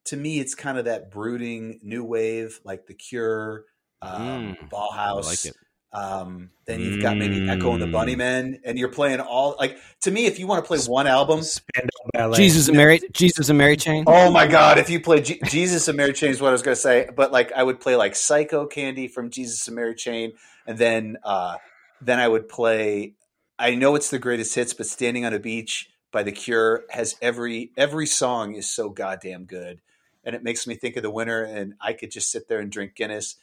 To 0.07 0.17
me, 0.17 0.39
it's 0.39 0.55
kind 0.55 0.79
of 0.79 0.85
that 0.85 1.11
brooding 1.11 1.81
new 1.83 2.05
wave, 2.05 2.61
like 2.65 2.87
The 2.87 2.95
Cure, 2.95 3.65
um, 4.03 4.57
Mm, 4.61 4.71
Bauhaus. 4.71 4.95
I 4.95 5.13
like 5.13 5.45
it. 5.45 5.57
Um, 5.93 6.51
then 6.67 6.81
you've 6.81 7.01
got 7.01 7.17
maybe 7.17 7.49
Echo 7.49 7.73
and 7.73 7.83
the 7.83 7.87
Mm. 7.87 7.93
Bunnymen, 7.93 8.61
and 8.65 8.79
you're 8.79 8.91
playing 8.91 9.21
all 9.21 9.57
like 9.59 9.79
to 10.03 10.11
me. 10.11 10.27
If 10.27 10.39
you 10.39 10.47
want 10.47 10.63
to 10.63 10.67
play 10.67 10.79
one 10.81 11.07
album, 11.07 11.43
Spandau 11.43 11.91
Ballet. 12.13 12.37
Jesus 12.37 12.69
and 12.69 12.77
Mary. 12.77 13.01
Jesus 13.13 13.49
and 13.49 13.57
Mary 13.59 13.77
Chain. 13.77 14.05
oh 14.07 14.31
my 14.31 14.47
god! 14.47 14.79
If 14.79 14.91
you 14.91 15.01
play 15.01 15.23
G- 15.23 15.41
Jesus 15.47 15.89
and 15.89 15.97
Mary 15.97 16.13
Chain 16.13 16.31
is 16.31 16.41
what 16.41 16.49
I 16.49 16.53
was 16.53 16.63
going 16.63 16.75
to 16.75 16.81
say, 16.81 17.09
but 17.17 17.33
like 17.33 17.53
I 17.53 17.63
would 17.63 17.81
play 17.81 17.97
like 17.97 18.13
Psychocandy 18.13 19.11
from 19.11 19.31
Jesus 19.31 19.67
and 19.69 19.75
Mary 19.77 19.95
Chain, 19.95 20.33
and 20.67 20.77
then 20.77 21.17
uh, 21.25 21.57
then 22.01 22.21
I 22.21 22.29
would 22.29 22.49
play. 22.49 23.15
I 23.59 23.75
know 23.75 23.95
it's 23.95 24.11
the 24.11 24.19
greatest 24.19 24.55
hits, 24.55 24.75
but 24.75 24.87
Standing 24.87 25.25
on 25.25 25.33
a 25.33 25.39
Beach 25.39 25.91
by 26.13 26.23
The 26.23 26.33
Cure 26.33 26.85
has 26.91 27.17
every 27.23 27.73
every 27.77 28.07
song 28.07 28.55
is 28.55 28.71
so 28.71 28.89
goddamn 28.91 29.45
good, 29.45 29.81
and 30.25 30.35
it 30.35 30.43
makes 30.43 30.67
me 30.67 30.75
think 30.75 30.97
of 30.97 31.03
the 31.03 31.11
winter, 31.11 31.43
and 31.43 31.75
I 31.81 31.93
could 31.93 32.11
just 32.11 32.31
sit 32.31 32.49
there 32.49 32.61
and 32.61 32.71
drink 32.71 32.95
Guinness 32.95 33.37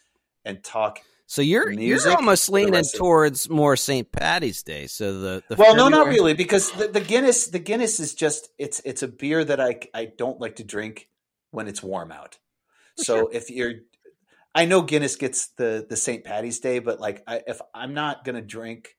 and 0.45 0.64
talk 0.64 0.99
So 1.26 1.41
you're 1.41 1.72
you're 1.72 2.11
almost 2.11 2.49
leaning 2.49 2.84
towards 2.95 3.49
more 3.49 3.76
St. 3.76 4.11
Patty's 4.11 4.61
Day. 4.61 4.88
So 4.88 5.20
the, 5.20 5.43
the 5.47 5.55
well, 5.55 5.76
no, 5.76 5.88
not 5.89 6.07
really, 6.07 6.34
because 6.34 6.72
the, 6.72 6.88
the 6.88 7.01
Guinness, 7.01 7.47
the 7.47 7.59
Guinness 7.59 7.99
is 7.99 8.14
just 8.14 8.49
it's 8.57 8.82
it's 8.86 9.03
a 9.03 9.07
beer 9.07 9.43
that 9.43 9.59
I 9.59 9.80
I 9.93 10.05
don't 10.05 10.39
like 10.39 10.57
to 10.57 10.64
drink 10.64 11.09
when 11.51 11.68
it's 11.68 11.82
warm 11.82 12.11
out. 12.11 12.38
So 12.95 13.30
if 13.30 13.49
you're, 13.49 13.74
I 14.53 14.66
know 14.66 14.84
Guinness 14.84 15.16
gets 15.16 15.47
the 15.47 15.86
the 15.89 15.95
St. 15.95 16.24
Patty's 16.24 16.59
Day, 16.59 16.80
but 16.80 16.99
like 16.99 17.24
I, 17.26 17.41
if 17.47 17.59
I'm 17.74 17.93
not 17.93 18.26
gonna 18.26 18.41
drink, 18.41 18.95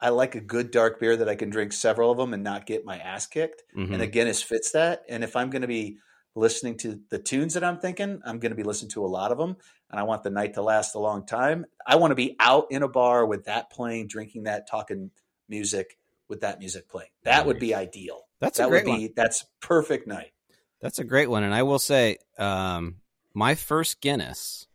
I 0.00 0.10
like 0.10 0.34
a 0.34 0.40
good 0.40 0.70
dark 0.70 1.00
beer 1.00 1.16
that 1.16 1.28
I 1.28 1.34
can 1.34 1.50
drink 1.50 1.72
several 1.72 2.10
of 2.10 2.18
them 2.18 2.34
and 2.34 2.42
not 2.42 2.66
get 2.66 2.84
my 2.84 2.98
ass 2.98 3.26
kicked. 3.26 3.62
Mhm. 3.76 4.00
And 4.00 4.12
Guinness 4.12 4.42
fits 4.42 4.72
that. 4.72 5.04
And 5.08 5.24
if 5.24 5.36
I'm 5.36 5.50
gonna 5.50 5.66
be 5.66 5.98
listening 6.34 6.76
to 6.78 7.00
the 7.10 7.18
tunes 7.18 7.54
that 7.54 7.64
I'm 7.64 7.78
thinking, 7.78 8.20
I'm 8.24 8.38
gonna 8.38 8.54
be 8.54 8.62
listening 8.62 8.90
to 8.92 9.04
a 9.04 9.08
lot 9.08 9.32
of 9.32 9.38
them, 9.38 9.56
and 9.90 10.00
I 10.00 10.02
want 10.02 10.22
the 10.22 10.30
night 10.30 10.54
to 10.54 10.62
last 10.62 10.94
a 10.94 10.98
long 10.98 11.24
time. 11.26 11.66
I 11.86 11.96
want 11.96 12.10
to 12.10 12.16
be 12.16 12.36
out 12.40 12.66
in 12.70 12.82
a 12.82 12.88
bar 12.88 13.24
with 13.26 13.44
that 13.44 13.70
playing, 13.70 14.08
drinking 14.08 14.44
that, 14.44 14.68
talking 14.68 15.10
music 15.48 15.98
with 16.28 16.40
that 16.40 16.58
music 16.58 16.88
playing. 16.88 17.10
That 17.22 17.46
would 17.46 17.58
be 17.58 17.74
ideal. 17.74 18.26
That's 18.40 18.58
a 18.58 18.62
that 18.62 18.68
great 18.70 18.86
would 18.86 18.96
be 18.96 19.12
that's 19.14 19.44
perfect 19.60 20.06
night. 20.06 20.32
That's 20.80 20.98
a 20.98 21.04
great 21.04 21.30
one, 21.30 21.44
and 21.44 21.54
I 21.54 21.62
will 21.62 21.78
say, 21.78 22.18
um, 22.38 22.96
my 23.32 23.54
first 23.54 24.00
Guinness 24.00 24.66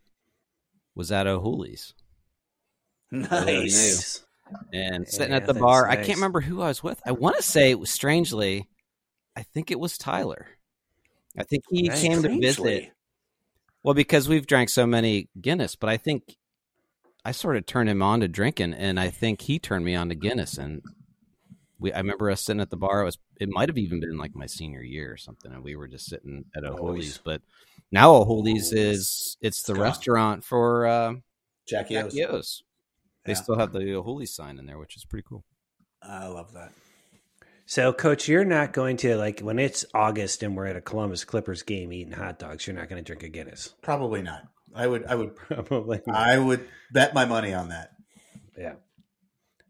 was 0.95 1.11
at 1.11 1.27
O'Hooley's, 1.27 1.93
Nice. 3.11 4.23
And 4.73 5.05
Yeah, 5.05 5.09
sitting 5.11 5.33
at 5.33 5.45
the 5.45 5.53
bar. 5.53 5.87
I 5.89 5.95
can't 5.95 6.17
remember 6.17 6.41
who 6.41 6.61
I 6.61 6.67
was 6.67 6.83
with. 6.83 7.01
I 7.05 7.11
want 7.11 7.35
to 7.37 7.43
say 7.43 7.71
it 7.71 7.79
was 7.79 7.89
strangely, 7.89 8.67
I 9.35 9.43
think 9.43 9.71
it 9.71 9.79
was 9.79 9.97
Tyler. 9.97 10.47
I 11.37 11.43
think 11.43 11.63
he 11.69 11.83
Nice. 11.83 12.01
came 12.01 12.21
to 12.23 12.39
visit. 12.39 12.91
Well, 13.83 13.93
because 13.93 14.27
we've 14.27 14.45
drank 14.47 14.69
so 14.69 14.85
many 14.85 15.29
Guinness, 15.39 15.75
but 15.75 15.89
I 15.89 15.97
think 15.97 16.35
I 17.23 17.31
sort 17.31 17.55
of 17.55 17.65
turned 17.65 17.89
him 17.89 18.01
on 18.01 18.19
to 18.21 18.27
drinking, 18.27 18.73
and 18.73 18.99
I 18.99 19.09
think 19.09 19.41
he 19.41 19.59
turned 19.59 19.85
me 19.85 19.95
on 19.95 20.09
to 20.09 20.15
Guinness. 20.15 20.57
And 20.57 20.81
we, 21.79 21.93
I 21.93 21.99
remember 21.99 22.29
us 22.29 22.43
sitting 22.43 22.61
at 22.61 22.69
the 22.69 22.77
bar. 22.77 23.01
It 23.01 23.05
was, 23.05 23.17
it 23.39 23.49
might 23.49 23.69
have 23.69 23.77
even 23.77 23.99
been 24.01 24.17
like 24.17 24.35
my 24.35 24.47
senior 24.47 24.81
year 24.81 25.13
or 25.13 25.17
something, 25.17 25.51
and 25.51 25.63
we 25.63 25.75
were 25.75 25.87
just 25.87 26.07
sitting 26.07 26.45
at. 26.55 26.65
O'Hooley's. 26.65 27.19
But 27.23 27.41
now 27.91 28.13
O'Hooley's 28.15 28.73
is 28.73 29.37
it's 29.41 29.63
the 29.63 29.75
restaurant 29.75 30.43
for 30.43 30.85
uh, 30.85 31.13
Jackie 31.67 31.93
Jack 31.93 32.11
O's. 32.29 32.63
Yo's. 33.29 33.37
They 33.37 33.39
Yeah. 33.39 33.43
still 33.43 33.57
have 33.59 33.71
the 33.73 34.01
holy 34.03 34.25
sign 34.25 34.59
in 34.59 34.65
there, 34.65 34.77
which 34.77 34.95
is 34.97 35.05
pretty 35.05 35.25
cool. 35.27 35.43
I 36.01 36.27
love 36.27 36.53
that. 36.53 36.71
So, 37.65 37.93
coach, 37.93 38.27
you're 38.27 38.45
not 38.45 38.73
going 38.73 38.97
to 38.97 39.15
like 39.15 39.41
when 39.41 39.59
it's 39.59 39.85
August 39.93 40.41
and 40.41 40.57
we're 40.57 40.65
at 40.65 40.75
a 40.75 40.81
Columbus 40.81 41.23
Clippers 41.23 41.61
game 41.61 41.93
eating 41.93 42.13
hot 42.13 42.39
dogs. 42.39 42.65
You're 42.65 42.75
not 42.75 42.89
going 42.89 43.03
to 43.03 43.05
drink 43.05 43.21
a 43.23 43.29
Guinness, 43.29 43.75
Probably 43.83 44.21
not. 44.23 44.41
I 44.75 44.87
would 44.87 45.05
I 45.05 45.15
would 45.15 45.35
probably. 45.35 46.01
I 46.07 46.37
would 46.37 46.67
bet 46.91 47.13
my 47.13 47.25
money 47.25 47.53
on 47.53 47.69
that. 47.69 47.91
yeah. 48.57 48.73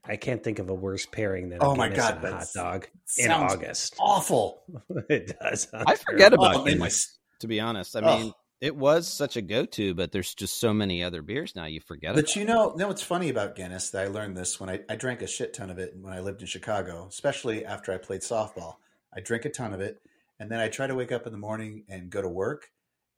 I 0.05 0.15
can't 0.15 0.43
think 0.43 0.59
of 0.59 0.69
a 0.69 0.73
worse 0.73 1.05
pairing 1.05 1.49
than 1.49 1.59
Oh 1.61 1.71
a 1.71 1.75
my 1.75 1.89
God, 1.89 2.15
and 2.23 2.25
a 2.25 2.37
hot 2.37 2.47
dog 2.55 2.87
in 3.17 3.31
August. 3.31 3.95
Awful. 3.99 4.63
it 5.09 5.37
does. 5.39 5.67
I 5.73 5.95
forget 5.95 6.29
terrible. 6.31 6.45
about 6.45 6.55
Oh, 6.61 6.65
Guinness, 6.65 7.17
to 7.41 7.47
be 7.47 7.59
honest. 7.59 7.95
I 7.95 7.99
Ugh. 7.99 8.19
mean, 8.23 8.33
it 8.61 8.75
was 8.75 9.07
such 9.07 9.37
a 9.37 9.41
go-to, 9.41 9.93
but 9.93 10.11
there's 10.11 10.33
just 10.33 10.59
so 10.59 10.73
many 10.73 11.03
other 11.03 11.21
beers 11.21 11.55
now. 11.55 11.65
You 11.65 11.79
forget 11.79 12.11
it. 12.11 12.15
But 12.15 12.35
you 12.35 12.45
know, 12.45 12.73
know 12.75 12.87
what's 12.87 13.01
funny 13.01 13.29
about 13.29 13.55
Guinness? 13.55 13.89
That 13.91 14.05
I 14.05 14.07
learned 14.07 14.35
this 14.35 14.59
when 14.59 14.69
I, 14.69 14.81
I 14.89 14.95
drank 14.95 15.21
a 15.21 15.27
shit 15.27 15.53
ton 15.53 15.69
of 15.69 15.79
it 15.79 15.95
when 15.99 16.13
I 16.13 16.19
lived 16.19 16.41
in 16.41 16.47
Chicago, 16.47 17.07
especially 17.09 17.65
after 17.65 17.93
I 17.93 17.97
played 17.97 18.21
softball. 18.21 18.75
I 19.15 19.21
drink 19.21 19.45
a 19.45 19.49
ton 19.49 19.73
of 19.73 19.81
it, 19.81 20.01
and 20.39 20.51
then 20.51 20.59
I 20.59 20.67
try 20.67 20.87
to 20.87 20.95
wake 20.95 21.11
up 21.11 21.25
in 21.25 21.31
the 21.31 21.37
morning 21.39 21.83
and 21.87 22.09
go 22.09 22.21
to 22.21 22.29
work, 22.29 22.69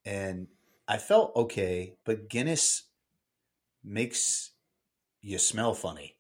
and 0.06 0.48
I 0.88 0.98
felt 0.98 1.36
okay. 1.36 1.96
But 2.06 2.30
Guinness 2.30 2.84
makes 3.84 4.52
you 5.22 5.38
smell 5.38 5.74
funny. 5.74 6.18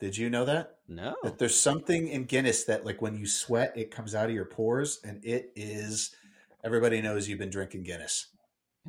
Did 0.00 0.16
you 0.16 0.30
know 0.30 0.44
that? 0.44 0.76
no, 0.86 1.16
That 1.24 1.38
there's 1.38 1.60
something 1.60 2.06
in 2.08 2.24
Guinness 2.24 2.64
that, 2.64 2.84
like, 2.86 3.02
when 3.02 3.16
you 3.16 3.26
sweat, 3.26 3.72
it 3.76 3.90
comes 3.90 4.14
out 4.14 4.28
of 4.28 4.34
your 4.34 4.44
pores, 4.44 5.00
and 5.02 5.24
it 5.24 5.52
is. 5.56 6.14
Everybody 6.62 7.00
knows 7.00 7.28
you've 7.28 7.38
been 7.38 7.50
drinking 7.50 7.82
Guinness. 7.82 8.28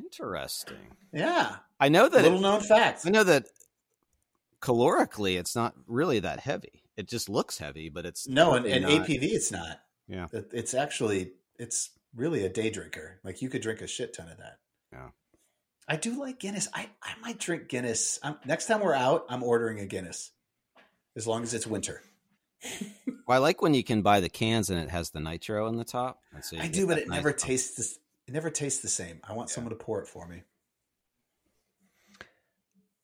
Interesting. 0.04 0.96
Yeah, 1.12 1.56
I 1.78 1.88
know 1.88 2.08
that. 2.08 2.22
little 2.22 2.38
It, 2.38 2.42
known 2.42 2.60
facts. 2.60 3.06
I 3.06 3.10
know 3.10 3.24
that 3.24 3.46
calorically, 4.60 5.38
it's 5.38 5.54
not 5.56 5.74
really 5.86 6.20
that 6.20 6.40
heavy. 6.40 6.84
It 6.96 7.08
just 7.08 7.28
looks 7.28 7.58
heavy, 7.58 7.88
but 7.88 8.04
it's 8.06 8.28
No, 8.28 8.54
and, 8.54 8.66
and 8.66 8.82
not. 8.82 9.06
ABV, 9.06 9.22
it's 9.22 9.50
not. 9.50 9.80
Yeah. 10.06 10.26
It- 10.32 10.50
it's 10.52 10.74
actually 10.74 11.32
it's 11.58 11.90
really 12.14 12.44
a 12.44 12.48
day 12.48 12.70
drinker. 12.70 13.20
Like 13.24 13.42
you 13.42 13.48
could 13.48 13.62
drink 13.62 13.80
a 13.80 13.86
shit 13.86 14.14
ton 14.14 14.28
of 14.28 14.38
that. 14.38 14.58
Yeah. 14.92 15.08
I 15.88 15.96
do 15.96 16.18
like 16.20 16.38
Guinness. 16.38 16.68
I 16.74 16.88
I 17.02 17.12
might 17.20 17.38
drink 17.38 17.68
Guinness. 17.68 18.18
i 18.22 18.34
next 18.44 18.66
time 18.66 18.80
we're 18.80 18.94
out, 18.94 19.26
I'm 19.28 19.42
ordering 19.42 19.80
a 19.80 19.86
Guinness, 19.86 20.30
as 21.16 21.26
long 21.26 21.42
as 21.42 21.54
it's 21.54 21.66
winter. 21.66 22.02
Well, 23.26 23.36
I 23.36 23.38
like 23.38 23.62
when 23.62 23.74
you 23.74 23.82
can 23.82 24.02
buy 24.02 24.20
the 24.20 24.28
cans 24.28 24.70
and 24.70 24.78
it 24.78 24.90
has 24.90 25.10
the 25.10 25.20
nitro 25.20 25.66
in 25.68 25.76
the 25.76 25.84
top. 25.84 26.20
So 26.42 26.58
I 26.58 26.68
do, 26.68 26.86
but 26.86 26.98
it 26.98 27.08
nice 27.08 27.16
never 27.16 27.32
tastes 27.32 27.76
this. 27.76 27.98
It 28.30 28.34
never 28.34 28.48
tastes 28.48 28.80
the 28.80 28.86
same. 28.86 29.18
I 29.28 29.32
want 29.32 29.50
someone 29.50 29.70
to 29.70 29.76
pour 29.84 30.00
it 30.00 30.06
for 30.06 30.28
me. 30.28 30.44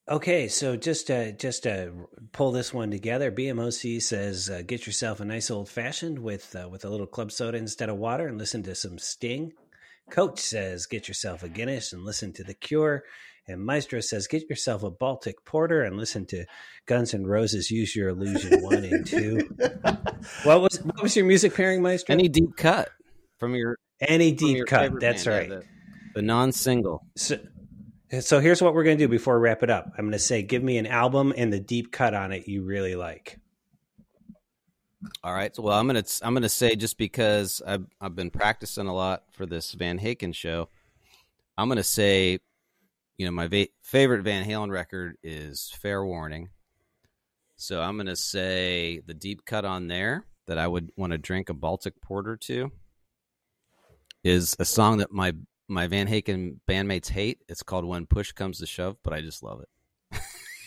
Okay, 0.08 0.46
so 0.46 0.76
just 0.76 1.10
uh, 1.10 1.32
just 1.32 1.64
to 1.64 2.08
pull 2.30 2.52
this 2.52 2.72
one 2.72 2.92
together, 2.92 3.32
BMOC 3.32 4.00
says 4.00 4.48
uh, 4.48 4.62
get 4.64 4.86
yourself 4.86 5.18
a 5.18 5.24
nice 5.24 5.50
old 5.50 5.68
fashioned 5.68 6.16
with 6.16 6.54
uh, 6.54 6.68
with 6.68 6.84
a 6.84 6.88
little 6.88 7.08
club 7.08 7.32
soda 7.32 7.58
instead 7.58 7.88
of 7.88 7.96
water 7.96 8.28
and 8.28 8.38
listen 8.38 8.62
to 8.62 8.76
some 8.76 8.98
Sting. 8.98 9.52
Coach 10.12 10.38
says 10.38 10.86
get 10.86 11.08
yourself 11.08 11.42
a 11.42 11.48
Guinness 11.48 11.92
and 11.92 12.04
listen 12.04 12.32
to 12.34 12.44
The 12.44 12.54
Cure. 12.54 13.02
And 13.48 13.66
Maestro 13.66 13.98
says 13.98 14.28
get 14.28 14.48
yourself 14.48 14.84
a 14.84 14.92
Baltic 14.92 15.44
Porter 15.44 15.82
and 15.82 15.96
listen 15.96 16.24
to 16.26 16.44
Guns 16.86 17.14
N' 17.14 17.26
Roses 17.26 17.68
Use 17.68 17.96
Your 17.96 18.10
Illusion 18.10 18.62
one 18.62 18.84
and 18.84 19.04
two. 19.04 19.40
What 20.44 20.60
was 20.60 20.78
what 20.84 21.02
was 21.02 21.16
your 21.16 21.26
music 21.26 21.54
pairing, 21.54 21.82
Maestro? 21.82 22.12
Any 22.12 22.28
deep 22.28 22.56
cut 22.56 22.90
from 23.38 23.54
your 23.54 23.76
Any 24.00 24.32
deep 24.32 24.66
cut. 24.66 25.00
That's 25.00 25.24
band, 25.24 25.50
yeah, 25.50 25.56
right. 25.56 25.64
the, 26.14 26.20
the 26.20 26.22
non-single. 26.22 27.06
So, 27.16 27.38
so 28.20 28.40
here's 28.40 28.60
what 28.60 28.74
we're 28.74 28.84
going 28.84 28.98
to 28.98 29.04
do 29.04 29.08
before 29.08 29.38
we 29.38 29.44
wrap 29.44 29.62
it 29.62 29.70
up. 29.70 29.92
I'm 29.96 30.04
going 30.04 30.12
to 30.12 30.18
say, 30.18 30.42
give 30.42 30.62
me 30.62 30.78
an 30.78 30.86
album 30.86 31.32
and 31.36 31.52
the 31.52 31.60
deep 31.60 31.92
cut 31.92 32.14
on 32.14 32.32
it 32.32 32.46
you 32.46 32.62
really 32.62 32.94
like. 32.94 33.38
All 35.22 35.32
right. 35.32 35.54
So, 35.54 35.62
well, 35.62 35.78
I'm 35.78 35.86
gonna 35.86 36.04
I'm 36.22 36.34
gonna 36.34 36.48
say 36.48 36.74
just 36.74 36.98
because 36.98 37.62
I've 37.66 37.86
I've 38.00 38.16
been 38.16 38.30
practicing 38.30 38.86
a 38.86 38.94
lot 38.94 39.24
for 39.32 39.46
this 39.46 39.72
Van 39.72 39.98
Haken 39.98 40.34
show, 40.34 40.68
I'm 41.56 41.68
gonna 41.68 41.82
say, 41.82 42.38
you 43.18 43.26
know, 43.26 43.32
my 43.32 43.46
va- 43.46 43.68
favorite 43.82 44.22
Van 44.22 44.44
Halen 44.44 44.70
record 44.70 45.16
is 45.22 45.72
Fair 45.80 46.04
Warning. 46.04 46.48
So 47.56 47.80
I'm 47.82 47.96
gonna 47.96 48.16
say 48.16 49.00
the 49.06 49.14
deep 49.14 49.44
cut 49.44 49.64
on 49.64 49.88
there 49.88 50.24
that 50.46 50.58
I 50.58 50.66
would 50.66 50.90
want 50.96 51.12
to 51.12 51.18
drink 51.18 51.48
a 51.48 51.54
Baltic 51.54 52.00
Porter 52.00 52.36
to 52.36 52.72
is 54.26 54.56
a 54.58 54.64
song 54.64 54.98
that 54.98 55.12
my 55.12 55.32
my 55.68 55.86
Van 55.86 56.06
Haken 56.06 56.58
bandmates 56.68 57.08
hate. 57.08 57.42
It's 57.48 57.62
called 57.62 57.84
When 57.84 58.06
Push 58.06 58.32
Comes 58.32 58.58
to 58.58 58.66
Shove, 58.66 58.96
but 59.02 59.12
I 59.12 59.20
just 59.20 59.42
love 59.42 59.60
it. 59.60 60.20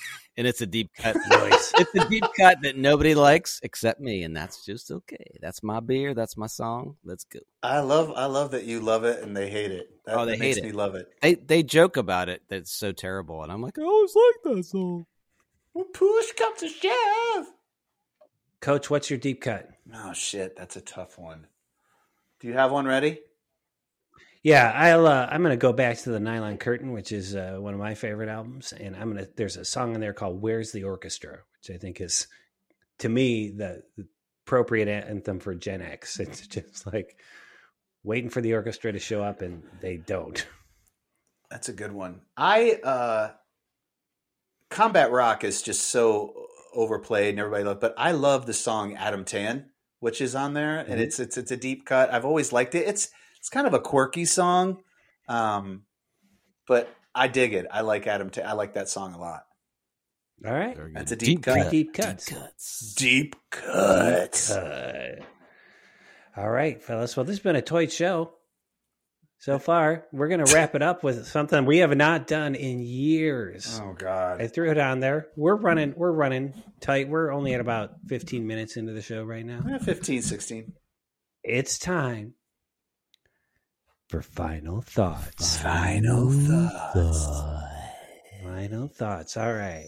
and 0.38 0.46
it's 0.48 0.62
a 0.62 0.66
deep 0.66 0.92
cut. 0.98 1.16
Nice. 1.30 1.72
it's 1.76 1.96
a 1.96 2.10
deep 2.10 2.24
cut 2.38 2.62
that 2.64 2.78
nobody 2.78 3.16
likes 3.16 3.60
except 3.64 4.00
me, 4.02 4.24
and 4.24 4.36
that's 4.36 4.66
just 4.66 4.92
okay. 4.92 5.38
That's 5.42 5.64
my 5.64 5.80
beer. 5.80 6.14
That's 6.14 6.36
my 6.38 6.48
song. 6.48 6.98
Let's 7.04 7.24
go. 7.24 7.40
I 7.64 7.80
love 7.80 8.12
I 8.16 8.26
love 8.26 8.52
that 8.52 8.66
you 8.66 8.80
love 8.82 9.04
it 9.04 9.24
and 9.24 9.36
they 9.36 9.50
hate 9.50 9.72
it. 9.72 9.90
That, 10.06 10.18
Oh, 10.18 10.26
they 10.26 10.34
that 10.34 10.40
makes 10.40 10.58
hate 10.58 10.64
it. 10.66 10.68
me 10.68 10.72
love 10.74 10.96
it. 10.96 11.08
They 11.22 11.36
they 11.36 11.64
joke 11.64 11.98
about 11.98 12.30
it. 12.30 12.42
That's 12.50 12.72
so 12.72 12.92
terrible, 12.92 13.44
and 13.44 13.52
I'm 13.52 13.62
like, 13.62 13.78
I 13.80 13.84
always 13.84 14.16
like 14.16 14.56
that 14.56 14.64
song. 14.66 15.06
When 15.74 15.86
push 15.94 16.32
comes 16.34 16.60
to 16.60 16.68
shove. 16.68 17.46
Coach, 18.62 18.90
what's 18.90 19.10
your 19.10 19.20
deep 19.20 19.42
cut? 19.42 19.70
Oh 19.94 20.12
shit, 20.14 20.56
that's 20.58 20.76
a 20.76 20.82
tough 20.82 21.18
one. 21.18 21.48
Do 22.42 22.48
you 22.48 22.54
have 22.54 22.72
one 22.72 22.86
ready? 22.86 23.20
Yeah, 24.44 24.72
I'll. 24.74 25.06
Uh, 25.06 25.28
I'm 25.30 25.42
going 25.42 25.52
to 25.54 25.58
go 25.58 25.74
back 25.74 25.98
to 26.00 26.12
the 26.12 26.20
Nylon 26.20 26.58
Curtain, 26.58 26.92
which 26.94 27.12
is 27.12 27.36
uh, 27.36 27.58
one 27.60 27.74
of 27.74 27.80
my 27.80 27.94
favorite 27.94 28.30
albums, 28.30 28.72
and 28.74 28.96
I'm 28.96 29.12
going 29.14 29.26
to. 29.26 29.32
There's 29.36 29.58
a 29.58 29.66
song 29.66 29.96
in 29.96 30.02
there 30.02 30.14
called 30.14 30.42
"Where's 30.42 30.72
the 30.72 30.86
Orchestra," 30.86 31.40
which 31.58 31.76
I 31.76 31.78
think 31.78 32.00
is, 32.00 32.28
to 33.00 33.10
me, 33.10 33.50
the, 33.52 33.84
appropriate 34.48 34.88
anthem 34.88 35.40
for 35.40 35.54
Gen 35.54 35.82
X. 35.82 36.20
It's 36.22 36.48
just 36.48 36.88
like 36.92 37.20
waiting 38.04 38.30
for 38.32 38.42
the 38.42 38.54
orchestra 38.56 38.92
to 38.92 38.98
show 39.00 39.22
up, 39.22 39.42
and 39.42 39.62
they 39.82 39.98
don't. 39.98 40.44
That's 41.52 41.70
a 41.70 41.74
good 41.74 41.92
one. 41.92 42.22
I 42.38 42.80
uh 42.84 43.32
Combat 44.70 45.12
Rock 45.12 45.44
is 45.44 45.62
just 45.62 45.88
so 45.88 46.34
overplayed 46.74 47.30
and 47.30 47.40
everybody 47.40 47.64
loves 47.64 47.78
it, 47.78 47.82
but 47.82 47.96
I 47.98 48.12
love 48.12 48.46
the 48.46 48.54
song 48.54 48.96
Atom 48.96 49.26
Tan, 49.26 49.72
which 50.00 50.22
is 50.22 50.36
on 50.36 50.54
there 50.54 50.78
and 50.80 51.00
Mhm. 51.00 51.04
it's 51.04 51.20
it's 51.20 51.38
it's 51.38 51.52
a 51.52 51.58
deep 51.58 51.86
cut. 51.86 52.14
I've 52.14 52.26
always 52.26 52.54
liked 52.54 52.76
it. 52.76 52.88
It's 52.88 53.10
it's 53.40 53.50
kind 53.50 53.68
of 53.68 53.74
a 53.74 53.80
quirky 53.80 54.26
song. 54.26 54.82
Um 55.28 55.84
but 56.68 56.90
I 57.16 57.28
dig 57.28 57.54
it. 57.54 57.66
I 57.72 57.82
like 57.82 58.06
Atom 58.08 58.30
Tan. 58.30 58.46
I 58.46 58.54
like 58.54 58.76
that 58.76 58.90
song 58.90 59.14
a 59.14 59.20
lot. 59.20 59.44
All 60.46 60.54
right, 60.54 60.78
That's 60.94 61.12
a 61.12 61.16
good. 61.18 61.26
deep 61.26 61.44
cut. 61.44 61.70
deep 61.70 61.94
cuts. 61.94 62.30
cuts. 62.30 62.94
Deep 62.96 63.36
cut. 63.52 64.42
Cut. 64.48 65.20
All 66.38 66.50
right, 66.50 66.82
fellas. 66.82 67.18
Well, 67.18 67.26
this 67.26 67.36
has 67.36 67.44
been 67.44 67.58
a 67.58 67.62
toy 67.62 67.88
show 67.88 68.32
so 69.40 69.60
far. 69.60 70.06
We're 70.14 70.30
going 70.30 70.46
to 70.46 70.54
wrap 70.54 70.76
it 70.76 70.82
up 70.82 71.04
with 71.04 71.28
something 71.28 71.66
we 71.66 71.80
have 71.80 71.94
not 71.98 72.28
done 72.28 72.56
in 72.56 72.80
years. 72.80 73.82
Oh 73.84 73.94
God! 73.98 74.42
I 74.42 74.48
threw 74.48 74.72
it 74.72 74.78
on 74.78 75.02
there. 75.02 75.28
We're 75.36 75.58
running. 75.58 75.94
We're 75.98 76.14
running 76.14 76.54
tight. 76.80 77.10
We're 77.10 77.32
only 77.34 77.54
at 77.54 77.60
about 77.60 77.96
15 78.08 78.48
minutes 78.48 78.78
into 78.78 78.94
the 78.94 79.02
show 79.02 79.24
right 79.24 79.46
now. 79.46 79.60
Eh, 79.70 79.80
15, 79.80 80.22
16. 80.22 80.72
It's 81.44 81.78
time 81.78 82.36
for 84.10 84.24
final 84.24 84.82
thoughts. 84.82 85.58
Final 85.62 86.32
thoughts. 86.32 87.42
Final 88.44 88.88
thoughts. 88.88 89.38
All 89.38 89.54
right. 89.54 89.88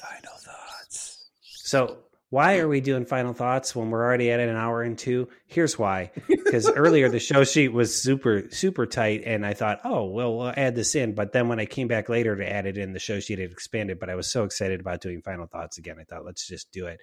Final 0.00 0.38
thoughts. 0.38 1.28
So, 1.42 1.98
why 2.30 2.58
are 2.58 2.68
we 2.68 2.80
doing 2.80 3.04
final 3.04 3.34
thoughts 3.34 3.76
when 3.76 3.90
we're 3.90 4.04
already 4.04 4.30
at 4.30 4.40
an 4.40 4.56
hour 4.56 4.82
and 4.82 4.98
two? 4.98 5.28
Here's 5.46 5.78
why. 5.78 6.12
Because 6.28 6.68
earlier 6.76 7.10
the 7.10 7.20
show 7.20 7.44
sheet 7.44 7.68
was 7.68 7.94
super, 7.94 8.48
super 8.50 8.86
tight, 8.86 9.22
and 9.24 9.44
I 9.44 9.52
thought, 9.52 9.80
oh, 9.84 10.06
well, 10.06 10.36
we'll 10.36 10.54
add 10.56 10.74
this 10.74 10.94
in. 10.94 11.14
But 11.14 11.32
then 11.32 11.48
when 11.48 11.60
I 11.60 11.66
came 11.66 11.88
back 11.88 12.08
later 12.08 12.36
to 12.36 12.50
add 12.50 12.66
it 12.66 12.78
in, 12.78 12.94
the 12.94 12.98
show 12.98 13.20
sheet 13.20 13.38
had 13.38 13.50
expanded. 13.50 13.98
But 13.98 14.08
I 14.08 14.14
was 14.14 14.30
so 14.32 14.44
excited 14.44 14.80
about 14.80 15.02
doing 15.02 15.20
final 15.20 15.46
thoughts 15.46 15.76
again. 15.76 15.96
I 16.00 16.04
thought, 16.04 16.24
let's 16.24 16.46
just 16.46 16.72
do 16.72 16.86
it. 16.86 17.00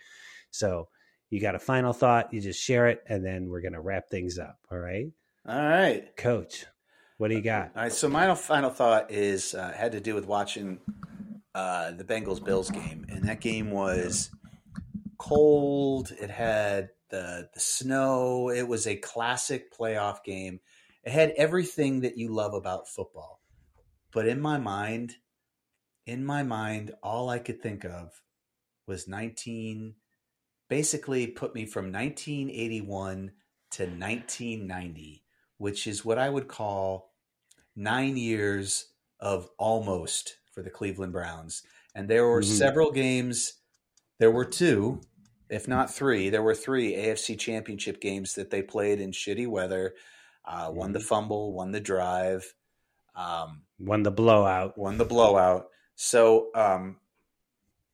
So, 0.50 0.88
you 1.30 1.42
got 1.42 1.56
a 1.56 1.60
final 1.60 1.94
thought, 1.94 2.34
you 2.34 2.42
just 2.42 2.62
share 2.62 2.88
it, 2.88 3.02
and 3.08 3.24
then 3.24 3.50
we're 3.50 3.62
going 3.62 3.74
to 3.74 3.82
wrap 3.82 4.10
things 4.10 4.40
up. 4.40 4.58
All 4.72 4.80
right. 4.80 5.08
All 5.48 5.62
right. 5.62 6.16
Coach, 6.18 6.66
what 7.18 7.28
do 7.28 7.36
you 7.36 7.42
got? 7.42 7.72
All 7.76 7.84
right. 7.84 7.92
So 7.92 8.10
my 8.10 8.34
final 8.34 8.70
thought 8.70 9.12
is 9.12 9.54
uh, 9.54 9.72
had 9.76 9.92
to 9.92 10.00
do 10.00 10.16
with 10.16 10.26
watching 10.26 10.80
uh, 11.54 11.92
the 11.92 12.04
Bengals 12.04 12.44
Bills 12.44 12.72
game, 12.72 13.06
and 13.10 13.28
that 13.28 13.42
game 13.42 13.70
was 13.70 14.32
cold. 15.18 16.12
It 16.20 16.32
had 16.32 16.90
the 17.10 17.50
the 17.54 17.60
snow. 17.60 18.50
It 18.50 18.68
was 18.68 18.88
a 18.88 18.96
classic 18.96 19.72
playoff 19.72 20.24
game. 20.24 20.60
It 21.04 21.12
had 21.12 21.34
everything 21.38 22.02
that 22.02 22.18
you 22.18 22.34
love 22.34 22.56
about 22.56 22.88
football. 22.88 23.42
But 24.12 24.28
in 24.28 24.42
my 24.42 24.58
mind, 24.58 25.18
in 26.08 26.26
my 26.26 26.42
mind, 26.42 26.92
all 27.04 27.30
I 27.30 27.38
could 27.40 27.62
think 27.62 27.84
of 27.86 28.22
was 28.88 29.08
19 29.08 29.96
basically 30.70 31.28
put 31.28 31.54
me 31.54 31.66
from 31.66 31.92
1981 31.92 33.32
to 33.72 33.84
1990, 33.84 35.25
which 35.58 35.88
is 35.88 36.06
what 36.06 36.18
I 36.18 36.30
would 36.30 36.48
call 36.48 37.14
nine 37.76 38.18
years 38.18 38.88
of 39.20 39.50
almost 39.58 40.38
for 40.52 40.62
the 40.62 40.70
Cleveland 40.70 41.14
Browns. 41.14 41.64
And 41.94 42.10
there 42.10 42.28
were 42.28 42.42
Mhm. 42.42 42.46
several 42.46 42.92
games, 42.92 43.54
there 44.20 44.32
were 44.32 44.46
two, 44.46 45.02
if 45.50 45.68
not 45.68 45.94
three, 45.94 46.30
there 46.30 46.44
were 46.44 46.56
three 46.56 46.96
AFC 46.96 47.36
championship 47.36 48.02
games 48.02 48.36
that 48.36 48.50
they 48.50 48.62
played 48.62 49.00
in 49.00 49.12
shitty 49.12 49.48
weather. 49.48 49.96
Uh, 50.46 50.70
Won 50.74 50.92
the 50.94 51.00
fumble, 51.00 51.54
won 51.54 51.72
the 51.72 51.80
drive, 51.80 52.54
um, 53.16 53.64
Won 53.80 54.04
the 54.04 54.12
blowout. 54.12 54.78
won 54.78 54.98
the 54.98 55.06
blowout. 55.06 55.70
So, 55.96 56.52
um, 56.56 57.00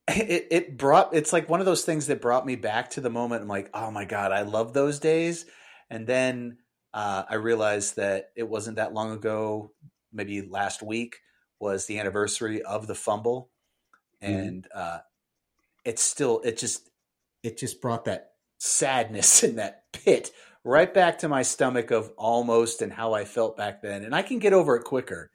it, 0.08 0.48
it 0.52 0.78
brought 0.78 1.14
it's 1.14 1.32
like 1.32 1.48
one 1.50 1.60
of 1.60 1.66
those 1.66 1.86
things 1.86 2.08
that 2.08 2.22
brought 2.22 2.46
me 2.46 2.56
back 2.56 2.90
to 2.92 3.02
the 3.02 3.10
moment. 3.10 3.44
I'm 3.44 3.48
like, 3.48 3.70
oh 3.74 3.92
my 3.92 4.06
god, 4.06 4.32
I 4.32 4.42
love 4.42 4.74
those 4.74 5.00
days. 5.00 5.46
And 5.90 6.08
then 6.08 6.58
uh, 6.94 7.24
I 7.30 7.36
realized 7.36 7.96
that 7.98 8.32
it 8.36 8.44
wasn't 8.48 8.78
that 8.78 8.94
long 8.94 9.12
ago, 9.12 9.72
maybe 10.12 10.42
last 10.42 10.82
week 10.82 11.18
was 11.60 11.86
the 11.86 12.00
anniversary 12.00 12.62
of 12.62 12.88
the 12.88 12.96
fumble, 12.96 13.50
Mm-hmm. 14.24 14.34
and 14.34 14.68
uh, 14.76 15.00
it's 15.84 16.04
still 16.04 16.42
it 16.42 16.58
just 16.58 16.88
it 17.42 17.58
just 17.58 17.82
brought 17.82 18.06
that 18.06 18.34
sadness 18.60 19.44
in 19.46 19.56
that 19.56 19.84
pit 19.92 20.32
right 20.64 20.94
back 20.94 21.20
to 21.20 21.28
my 21.30 21.42
stomach 21.42 21.90
of 21.90 22.12
almost 22.18 22.84
and 22.84 22.94
how 22.94 23.14
I 23.14 23.26
felt 23.26 23.58
back 23.58 23.82
then. 23.82 24.04
And 24.04 24.14
I 24.14 24.22
can 24.22 24.38
get 24.38 24.54
over 24.54 24.76
it 24.76 24.84
quicker. 24.84 25.32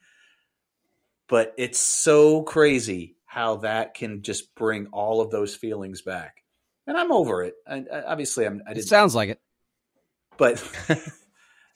But 1.28 1.52
it's 1.58 1.80
so 1.80 2.42
crazy 2.44 3.16
how 3.24 3.56
that 3.56 3.94
can 3.94 4.22
just 4.22 4.54
bring 4.54 4.86
all 4.92 5.20
of 5.20 5.32
those 5.32 5.56
feelings 5.56 6.02
back. 6.02 6.44
And 6.86 6.96
I'm 6.96 7.10
over 7.10 7.42
it. 7.42 7.54
I, 7.68 7.84
I, 7.92 8.02
obviously, 8.02 8.46
I'm. 8.46 8.62
I 8.68 8.70
It 8.70 8.74
didn't, 8.74 8.86
sounds 8.86 9.16
like 9.16 9.30
it. 9.30 9.40
but 10.36 10.62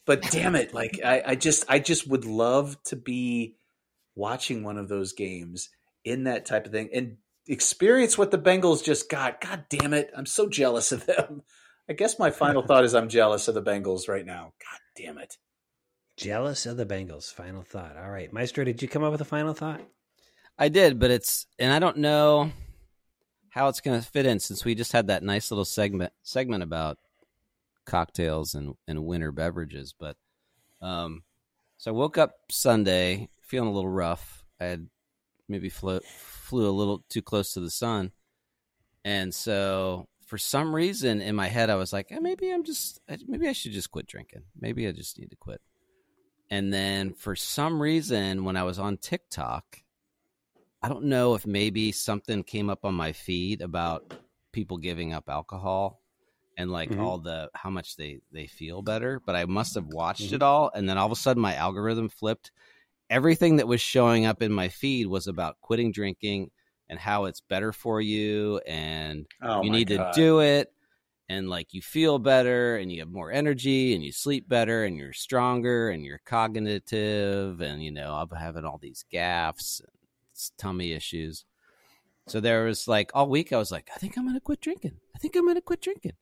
but 0.07 0.22
damn 0.30 0.55
it, 0.55 0.74
like 0.74 1.01
I, 1.05 1.22
I 1.26 1.34
just 1.34 1.64
I 1.68 1.78
just 1.78 2.07
would 2.09 2.24
love 2.24 2.82
to 2.84 2.96
be 2.96 3.57
watching 4.14 4.62
one 4.62 4.78
of 4.78 4.88
those 4.88 5.12
games 5.12 5.70
in 6.05 6.24
that 6.24 6.46
type 6.46 6.66
of 6.66 6.72
thing 6.72 6.90
and 6.92 7.16
experience 7.46 8.16
what 8.16 8.30
the 8.30 8.38
Bengals 8.38 8.84
just 8.84 9.09
got. 9.09 9.40
God 9.40 9.64
damn 9.68 9.94
it, 9.94 10.11
I'm 10.16 10.26
so 10.26 10.48
jealous 10.48 10.92
of 10.92 11.07
them. 11.07 11.42
I 11.88 11.92
guess 11.92 12.18
my 12.18 12.30
final 12.30 12.62
thought 12.62 12.84
is 12.84 12.94
I'm 12.94 13.09
jealous 13.09 13.48
of 13.48 13.55
the 13.55 13.62
Bengals 13.62 14.09
right 14.09 14.24
now. 14.24 14.53
God 14.61 14.80
damn 14.96 15.18
it. 15.18 15.36
Jealous 16.16 16.66
of 16.66 16.76
the 16.76 16.86
Bengals. 16.86 17.32
Final 17.32 17.62
thought. 17.62 17.96
All 17.96 18.11
right, 18.11 18.32
Maestro, 18.32 18.64
did 18.64 18.82
you 18.82 18.88
come 18.88 19.03
up 19.03 19.11
with 19.11 19.20
a 19.20 19.24
final 19.24 19.55
thought? 19.55 19.80
I 20.59 20.68
did, 20.68 20.98
but 20.98 21.11
it's 21.11 21.46
and 21.59 21.72
I 21.72 21.78
don't 21.78 21.96
know 21.96 22.53
how 23.48 23.68
it's 23.68 23.80
going 23.80 24.01
to 24.01 24.07
fit 24.07 24.26
in 24.26 24.38
since 24.38 24.64
we 24.64 24.74
just 24.74 24.92
had 24.92 25.09
that 25.09 25.22
nice 25.22 25.51
little 25.51 25.64
segment 25.64 26.12
segment 26.22 26.62
about 26.62 26.98
cocktails 27.91 28.55
and 28.55 28.74
and 28.86 29.05
winter 29.05 29.32
beverages. 29.32 29.95
But 29.99 30.16
um, 30.80 31.24
so 31.76 31.91
I 31.91 31.95
woke 31.95 32.16
up 32.16 32.34
Sunday 32.51 33.28
feeling 33.43 33.68
a 33.68 33.72
little 33.72 33.91
rough. 33.91 34.45
I 34.61 34.66
had 34.66 34.88
maybe 35.49 35.68
flew 35.68 36.01
flew 36.16 36.68
a 36.68 36.70
little 36.70 37.05
too 37.09 37.22
close 37.22 37.53
to 37.55 37.61
the 37.61 37.70
sun, 37.70 38.12
and 39.05 39.34
so 39.34 40.07
for 40.26 40.38
some 40.38 40.74
reason 40.74 41.20
in 41.20 41.34
my 41.34 41.49
head 41.49 41.70
I 41.70 41.74
was 41.74 41.93
like, 41.93 42.12
eh, 42.12 42.20
maybe 42.20 42.53
I'm 42.53 42.62
just 42.62 43.01
maybe 43.26 43.49
I 43.49 43.53
should 43.53 43.72
just 43.72 43.91
quit 43.91 44.07
drinking. 44.07 44.43
Maybe 44.59 44.86
I 44.86 44.93
just 44.93 45.18
need 45.18 45.30
to 45.30 45.36
quit. 45.36 45.61
And 46.49 46.72
then 46.72 47.14
for 47.14 47.36
some 47.36 47.80
reason 47.80 48.45
when 48.45 48.57
I 48.57 48.64
was 48.64 48.78
on 48.78 48.97
TikTok, 48.97 49.82
I 50.82 50.88
don't 50.88 51.05
know 51.05 51.34
if 51.34 51.47
maybe 51.47 51.93
something 51.93 52.43
came 52.43 52.70
up 52.70 52.84
on 52.84 52.95
my 52.95 53.12
feed 53.12 53.61
about 53.61 54.14
people 54.53 54.78
giving 54.78 55.12
up 55.12 55.28
alcohol 55.28 55.99
and 56.61 56.70
like 56.70 56.90
Mhm. 56.90 57.00
all 57.00 57.18
the 57.18 57.48
how 57.54 57.70
much 57.70 57.96
they 57.96 58.18
they 58.32 58.46
feel 58.46 58.82
better, 58.82 59.20
but 59.24 59.34
I 59.36 59.44
must 59.46 59.74
have 59.74 59.86
watched 59.86 60.30
Mhm. 60.30 60.34
it 60.34 60.42
all 60.42 60.70
and 60.74 60.88
then 60.88 60.98
all 60.98 61.06
of 61.06 61.12
a 61.12 61.16
sudden 61.16 61.40
my 61.42 61.54
algorithm 61.54 62.08
flipped. 62.08 62.50
Everything 63.08 63.56
that 63.56 63.66
was 63.66 63.80
showing 63.80 64.24
up 64.26 64.40
in 64.42 64.52
my 64.52 64.68
feed 64.68 65.06
was 65.06 65.26
about 65.26 65.61
quitting 65.61 65.90
drinking 65.92 66.50
and 66.88 66.98
how 66.98 67.24
it's 67.24 67.40
better 67.40 67.72
for 67.72 68.00
you 68.00 68.58
and 68.66 69.26
Oh 69.42 69.62
you 69.62 69.70
need 69.70 69.88
God. 69.88 70.12
to 70.12 70.20
do 70.20 70.40
it 70.40 70.72
and 71.28 71.48
like 71.48 71.72
you 71.72 71.80
feel 71.82 72.18
better 72.18 72.76
and 72.76 72.90
you 72.92 72.98
have 73.00 73.08
more 73.11 73.30
energy 73.32 73.94
and 73.94 74.02
you 74.04 74.12
sleep 74.12 74.48
better 74.48 74.84
and 74.84 74.96
you're 74.96 75.12
stronger 75.12 75.90
and 75.90 76.04
you're 76.04 76.20
cognitive 76.24 77.61
and 77.61 77.82
you 77.82 77.90
know 77.90 78.14
i'm 78.14 78.28
having 78.36 78.64
all 78.64 78.78
these 78.78 79.04
gaffs 79.11 79.80
and 79.80 79.90
tummy 80.58 80.92
issues 80.92 81.44
so 82.26 82.40
there 82.40 82.64
was 82.64 82.88
like 82.88 83.11
all 83.14 83.28
week 83.28 83.52
i 83.52 83.56
was 83.58 83.70
like 83.70 83.88
i 83.94 83.98
think 83.98 84.16
i'm 84.16 84.26
gonna 84.26 84.40
quit 84.40 84.61
drinking 84.61 84.96
i 85.14 85.18
think 85.18 85.36
i'm 85.36 85.46
gonna 85.46 85.61
quit 85.61 85.80
drinking 85.80 86.12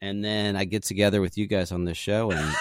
and 0.00 0.24
then 0.24 0.56
i 0.56 0.64
get 0.64 0.82
together 0.82 1.20
with 1.20 1.36
you 1.38 1.46
guys 1.46 1.72
on 1.72 1.84
this 1.84 1.96
show 1.96 2.30
and 2.30 2.54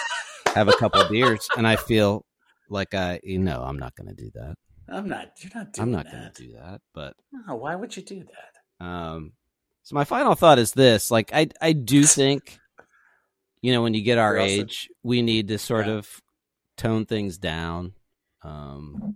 have 0.54 0.68
a 0.68 0.74
couple 0.74 1.04
beers 1.10 1.48
and 1.58 1.68
i 1.68 1.76
feel 1.76 2.26
like 2.70 2.94
i 2.94 3.20
you 3.24 3.40
know 3.40 3.62
i'm 3.64 3.78
not 3.78 3.96
gonna 3.96 4.14
do 4.14 4.30
that 4.34 4.56
I'm 4.88 5.08
not 5.10 5.32
you're 5.40 5.52
not 5.56 5.74
doing 5.74 5.84
i'm 5.88 5.92
not 5.92 6.06
gonna 6.12 6.32
do 6.36 6.54
that 6.54 6.80
but 6.94 7.16
No, 7.32 7.56
why 7.56 7.76
would 7.76 7.96
you 7.98 8.04
do 8.04 8.24
that? 8.24 8.86
um, 8.86 9.34
so 9.84 9.96
my 9.96 10.04
final 10.04 10.36
thought 10.36 10.58
is 10.60 10.72
this: 10.74 11.12
like, 11.12 11.32
I 11.34 11.48
I 11.62 11.72
do 11.74 12.04
think, 12.20 12.60
you 13.62 13.72
know, 13.72 13.82
when 13.84 13.94
you 13.94 14.02
get 14.02 14.18
our 14.18 14.36
age, 14.38 14.90
we 15.04 15.22
need 15.22 15.48
to 15.50 15.58
sort 15.60 15.86
Yeah. 15.88 15.94
of 15.94 16.22
tone 16.78 17.06
things 17.06 17.38
down. 17.38 17.94
Um, 18.44 19.16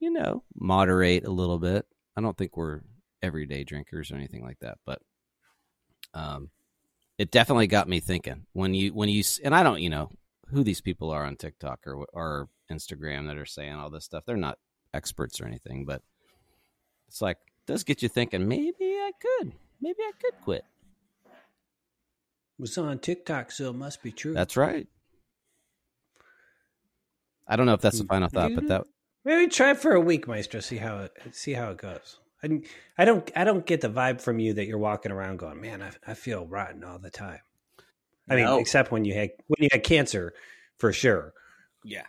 you 0.00 0.10
know, 0.10 0.44
moderate 0.54 1.26
a 1.26 1.30
little 1.30 1.58
bit. 1.58 1.86
I 2.16 2.20
don't 2.22 2.36
think 2.36 2.56
we're 2.56 2.80
everyday 3.22 3.64
drinkers 3.64 4.10
or 4.10 4.16
anything 4.16 4.42
like 4.42 4.58
that, 4.60 4.78
but 4.86 5.00
um, 6.14 6.50
it 7.22 7.30
definitely 7.30 7.68
got 7.68 7.88
me 7.88 8.00
thinking 8.00 8.46
when 8.52 8.74
you 8.74 8.92
when 8.92 9.08
you 9.08 9.22
and 9.44 9.54
I 9.54 9.62
don't 9.62 9.80
you 9.80 9.88
know 9.88 10.10
who 10.48 10.64
these 10.64 10.80
people 10.80 11.10
are 11.10 11.24
on 11.24 11.36
TikTok 11.36 11.86
or 11.86 12.04
or 12.12 12.48
Instagram 12.70 13.28
that 13.28 13.36
are 13.36 13.46
saying 13.46 13.74
all 13.74 13.90
this 13.90 14.04
stuff. 14.04 14.24
They're 14.26 14.36
not 14.36 14.58
experts 14.92 15.40
or 15.40 15.46
anything, 15.46 15.84
but 15.84 16.02
it's 17.06 17.22
like 17.22 17.36
it 17.36 17.66
does 17.72 17.84
get 17.84 18.02
you 18.02 18.08
thinking. 18.08 18.48
Maybe 18.48 18.74
I 18.80 19.12
could. 19.20 19.52
Maybe 19.80 20.00
I 20.00 20.10
could 20.20 20.40
quit. 20.42 20.64
was 22.58 22.76
on 22.76 22.98
TikTok, 22.98 23.52
so 23.52 23.70
it 23.70 23.74
must 23.76 24.02
be 24.02 24.10
true. 24.10 24.34
That's 24.34 24.56
right. 24.56 24.88
I 27.46 27.54
don't 27.54 27.66
know 27.66 27.74
if 27.74 27.80
that's 27.80 27.98
the 27.98 28.04
Hmm. 28.04 28.08
final 28.08 28.28
thought, 28.30 28.52
but 28.56 28.66
that 28.66 28.84
Maybe 29.24 29.48
try 29.48 29.70
it 29.70 29.78
for 29.78 29.92
a 29.92 30.00
week, 30.00 30.26
Maestro. 30.26 30.58
See 30.58 30.78
how 30.78 30.98
it 30.98 31.12
see 31.30 31.52
how 31.52 31.70
it 31.70 31.78
goes. 31.78 32.18
I, 32.44 32.60
I 32.98 33.04
don't 33.04 33.30
I 33.36 33.44
don't 33.44 33.64
get 33.64 33.80
the 33.80 33.88
vibe 33.88 34.20
from 34.20 34.38
you 34.38 34.54
that 34.54 34.66
you're 34.66 34.78
walking 34.78 35.12
around 35.12 35.38
going, 35.38 35.60
man, 35.60 35.82
I, 35.82 35.90
I 36.06 36.14
feel 36.14 36.46
rotten 36.46 36.82
all 36.84 36.98
the 36.98 37.10
time. 37.10 37.40
I 38.28 38.36
mean, 38.36 38.48
except 38.60 38.92
when 38.92 39.04
you 39.04 39.14
had 39.14 39.30
when 39.48 39.58
you 39.60 39.68
had 39.70 39.82
cancer, 39.82 40.32
for 40.78 40.92
sure. 40.92 41.34
yeah. 41.84 42.04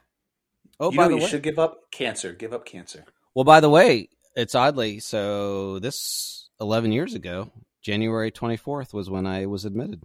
Oh, 0.79 0.91
you 0.91 0.97
by 0.97 1.03
know 1.03 1.09
the 1.09 1.15
you 1.17 1.23
way, 1.23 1.29
should 1.29 1.43
give 1.43 1.59
up 1.59 1.91
cancer. 1.91 2.33
Give 2.33 2.53
up 2.53 2.65
cancer. 2.65 3.05
well, 3.35 3.45
by 3.45 3.59
the 3.59 3.69
way, 3.69 4.09
it's 4.35 4.55
oddly 4.55 4.99
so. 4.99 5.79
This 5.79 6.49
eleven 6.59 6.91
years 6.91 7.13
ago, 7.13 7.51
January 7.81 8.31
twenty 8.31 8.57
fourth 8.57 8.93
was 8.93 9.09
when 9.09 9.25
I 9.27 9.45
was 9.45 9.65
admitted. 9.65 10.03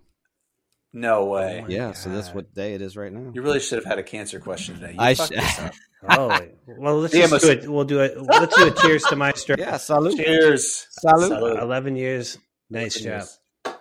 No 0.93 1.26
way. 1.26 1.62
my 1.62 1.68
yeah, 1.68 1.93
so 1.93 2.11
that's 2.11 2.32
what 2.32 2.55
day 2.55 2.74
it 2.74 2.82
is 2.82 2.97
right 2.97 3.12
now. 3.12 3.30
You 3.34 3.43
really 3.43 3.61
should 3.61 3.76
have 3.76 3.84
had 3.84 3.99
a 3.99 4.03
cancer 4.03 4.41
question 4.41 4.76
today. 4.76 4.93
You 4.93 4.99
I 5.01 5.14
fucked 5.14 5.34
sh- 5.34 5.59
up. 5.61 5.72
Oh 6.09 6.39
well, 6.78 7.01
let's 7.01 7.12
Yeah, 7.12 7.26
just 7.26 7.45
do 7.45 7.51
it. 7.51 7.68
We'll 7.68 7.82
do 7.84 7.99
it. 8.01 8.16
Let's 8.22 8.57
do 8.57 8.68
a 8.68 8.70
cheers 8.70 9.03
to 9.05 9.16
Maestro. 9.16 9.57
Yeah, 9.59 9.76
salute. 9.78 10.16
Cheers. 10.16 10.86
Salute. 10.91 11.59
Eleven 11.61 11.97
years. 11.97 12.39
Nice 12.70 12.95
job. 12.95 13.03
Cheers. 13.22 13.39
All 13.66 13.74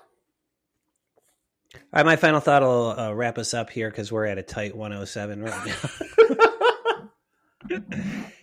right, 1.93 2.05
my 2.05 2.15
final 2.15 2.39
thought 2.39 2.63
will 2.63 2.99
uh, 2.99 3.13
wrap 3.13 3.37
us 3.37 3.53
up 3.53 3.69
here 3.69 3.91
because 3.91 4.11
we're 4.11 4.25
at 4.25 4.39
a 4.39 4.43
tight 4.43 4.75
107 4.75 5.43
right 5.43 5.67
now. 5.67 5.75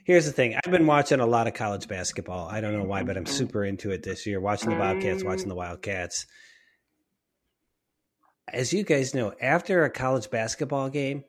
Here's 0.04 0.26
the 0.26 0.32
thing 0.32 0.54
I've 0.64 0.70
been 0.70 0.86
watching 0.86 1.20
a 1.20 1.26
lot 1.26 1.46
of 1.48 1.54
college 1.54 1.88
basketball. 1.88 2.46
I 2.48 2.60
don't 2.60 2.76
know 2.76 2.84
why, 2.84 3.02
but 3.02 3.16
I'm 3.16 3.26
super 3.26 3.64
into 3.64 3.90
it 3.90 4.02
this 4.02 4.26
year. 4.26 4.40
Watching 4.40 4.70
the 4.70 4.76
Bobcats, 4.76 5.24
watching 5.24 5.48
the 5.48 5.54
Wildcats. 5.54 6.26
As 8.54 8.72
you 8.72 8.84
guys 8.84 9.14
know, 9.14 9.34
after 9.40 9.84
a 9.84 9.90
college 9.90 10.30
basketball 10.30 10.88
game, 10.88 11.24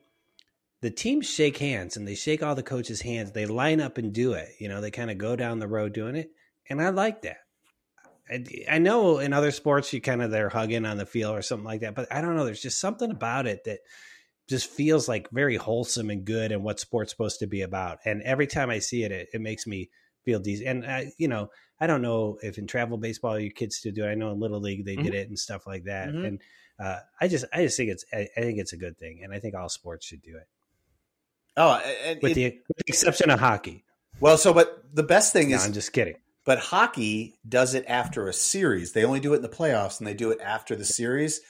the 0.80 0.90
teams 0.90 1.28
shake 1.28 1.58
hands 1.58 1.96
and 1.96 2.06
they 2.06 2.14
shake 2.14 2.42
all 2.42 2.54
the 2.54 2.62
coaches' 2.62 3.00
hands. 3.00 3.32
They 3.32 3.46
line 3.46 3.80
up 3.80 3.98
and 3.98 4.12
do 4.12 4.34
it. 4.34 4.50
You 4.60 4.68
know, 4.68 4.80
they 4.80 4.90
kind 4.92 5.10
of 5.10 5.18
go 5.18 5.34
down 5.34 5.58
the 5.58 5.66
road 5.66 5.92
doing 5.92 6.14
it. 6.14 6.30
And 6.70 6.80
I 6.80 6.90
like 6.90 7.22
that. 7.22 7.38
I, 8.30 8.44
I 8.70 8.78
know 8.78 9.18
in 9.18 9.32
other 9.32 9.50
sports 9.50 9.92
you 9.92 10.00
kind 10.00 10.22
of 10.22 10.30
they're 10.30 10.48
hugging 10.48 10.86
on 10.86 10.98
the 10.98 11.06
field 11.06 11.36
or 11.36 11.42
something 11.42 11.64
like 11.64 11.80
that, 11.80 11.94
but 11.94 12.12
I 12.12 12.20
don't 12.20 12.36
know. 12.36 12.44
There's 12.44 12.62
just 12.62 12.80
something 12.80 13.10
about 13.10 13.46
it 13.46 13.64
that 13.64 13.80
just 14.48 14.70
feels 14.70 15.08
like 15.08 15.28
very 15.30 15.56
wholesome 15.56 16.10
and 16.10 16.24
good 16.24 16.52
and 16.52 16.62
what 16.62 16.78
sports 16.78 17.10
supposed 17.10 17.40
to 17.40 17.48
be 17.48 17.62
about. 17.62 17.98
And 18.04 18.22
every 18.22 18.46
time 18.46 18.70
I 18.70 18.78
see 18.78 19.02
it, 19.02 19.10
it, 19.10 19.28
it 19.34 19.40
makes 19.40 19.66
me 19.66 19.90
feel 20.24 20.38
decent. 20.38 20.68
And 20.68 20.86
I, 20.86 21.12
you 21.18 21.28
know, 21.28 21.50
I 21.80 21.86
don't 21.86 22.02
know 22.02 22.38
if 22.42 22.58
in 22.58 22.66
travel 22.66 22.98
baseball 22.98 23.38
your 23.38 23.50
kids 23.50 23.76
still 23.76 23.92
do 23.92 24.04
it. 24.04 24.10
I 24.10 24.14
know 24.14 24.30
in 24.30 24.40
little 24.40 24.60
league 24.60 24.84
they 24.84 24.96
did 24.96 25.14
it 25.14 25.28
and 25.28 25.38
stuff 25.38 25.66
like 25.66 25.84
that. 25.84 26.08
Mhm. 26.08 26.26
And 26.26 26.42
uh, 26.78 26.98
I 27.20 27.28
just, 27.28 27.44
I 27.52 27.62
just 27.62 27.76
think 27.76 27.90
it's, 27.90 28.04
I, 28.12 28.28
I 28.36 28.40
think 28.40 28.58
it's 28.58 28.72
a 28.72 28.76
good 28.76 28.98
thing, 28.98 29.20
and 29.22 29.32
I 29.32 29.38
think 29.38 29.54
all 29.54 29.68
sports 29.68 30.06
should 30.06 30.22
do 30.22 30.36
it, 30.36 30.46
Oh, 31.56 31.80
and 32.04 32.20
with, 32.22 32.32
it- 32.32 32.34
the, 32.34 32.44
with 32.68 32.76
the 32.78 32.84
exception 32.88 33.30
of 33.30 33.40
hockey. 33.40 33.84
well, 34.20 34.36
so 34.36 34.52
but 34.52 34.84
the 34.94 35.02
best 35.02 35.32
thing 35.32 35.50
No, 35.50 35.56
is 35.56 35.64
I'm 35.66 35.72
just 35.72 35.92
kidding. 35.92 36.16
But 36.44 36.58
hockey 36.60 37.38
does 37.48 37.74
it 37.74 37.84
after 37.88 38.28
a 38.28 38.32
series. 38.32 38.92
They 38.92 39.04
only 39.04 39.18
do 39.20 39.32
it 39.32 39.36
in 39.36 39.42
the 39.42 39.48
playoffs, 39.48 39.98
and 39.98 40.06
they 40.06 40.14
do 40.14 40.30
it 40.30 40.40
after 40.40 40.76
the 40.76 40.84
series. 40.84 41.40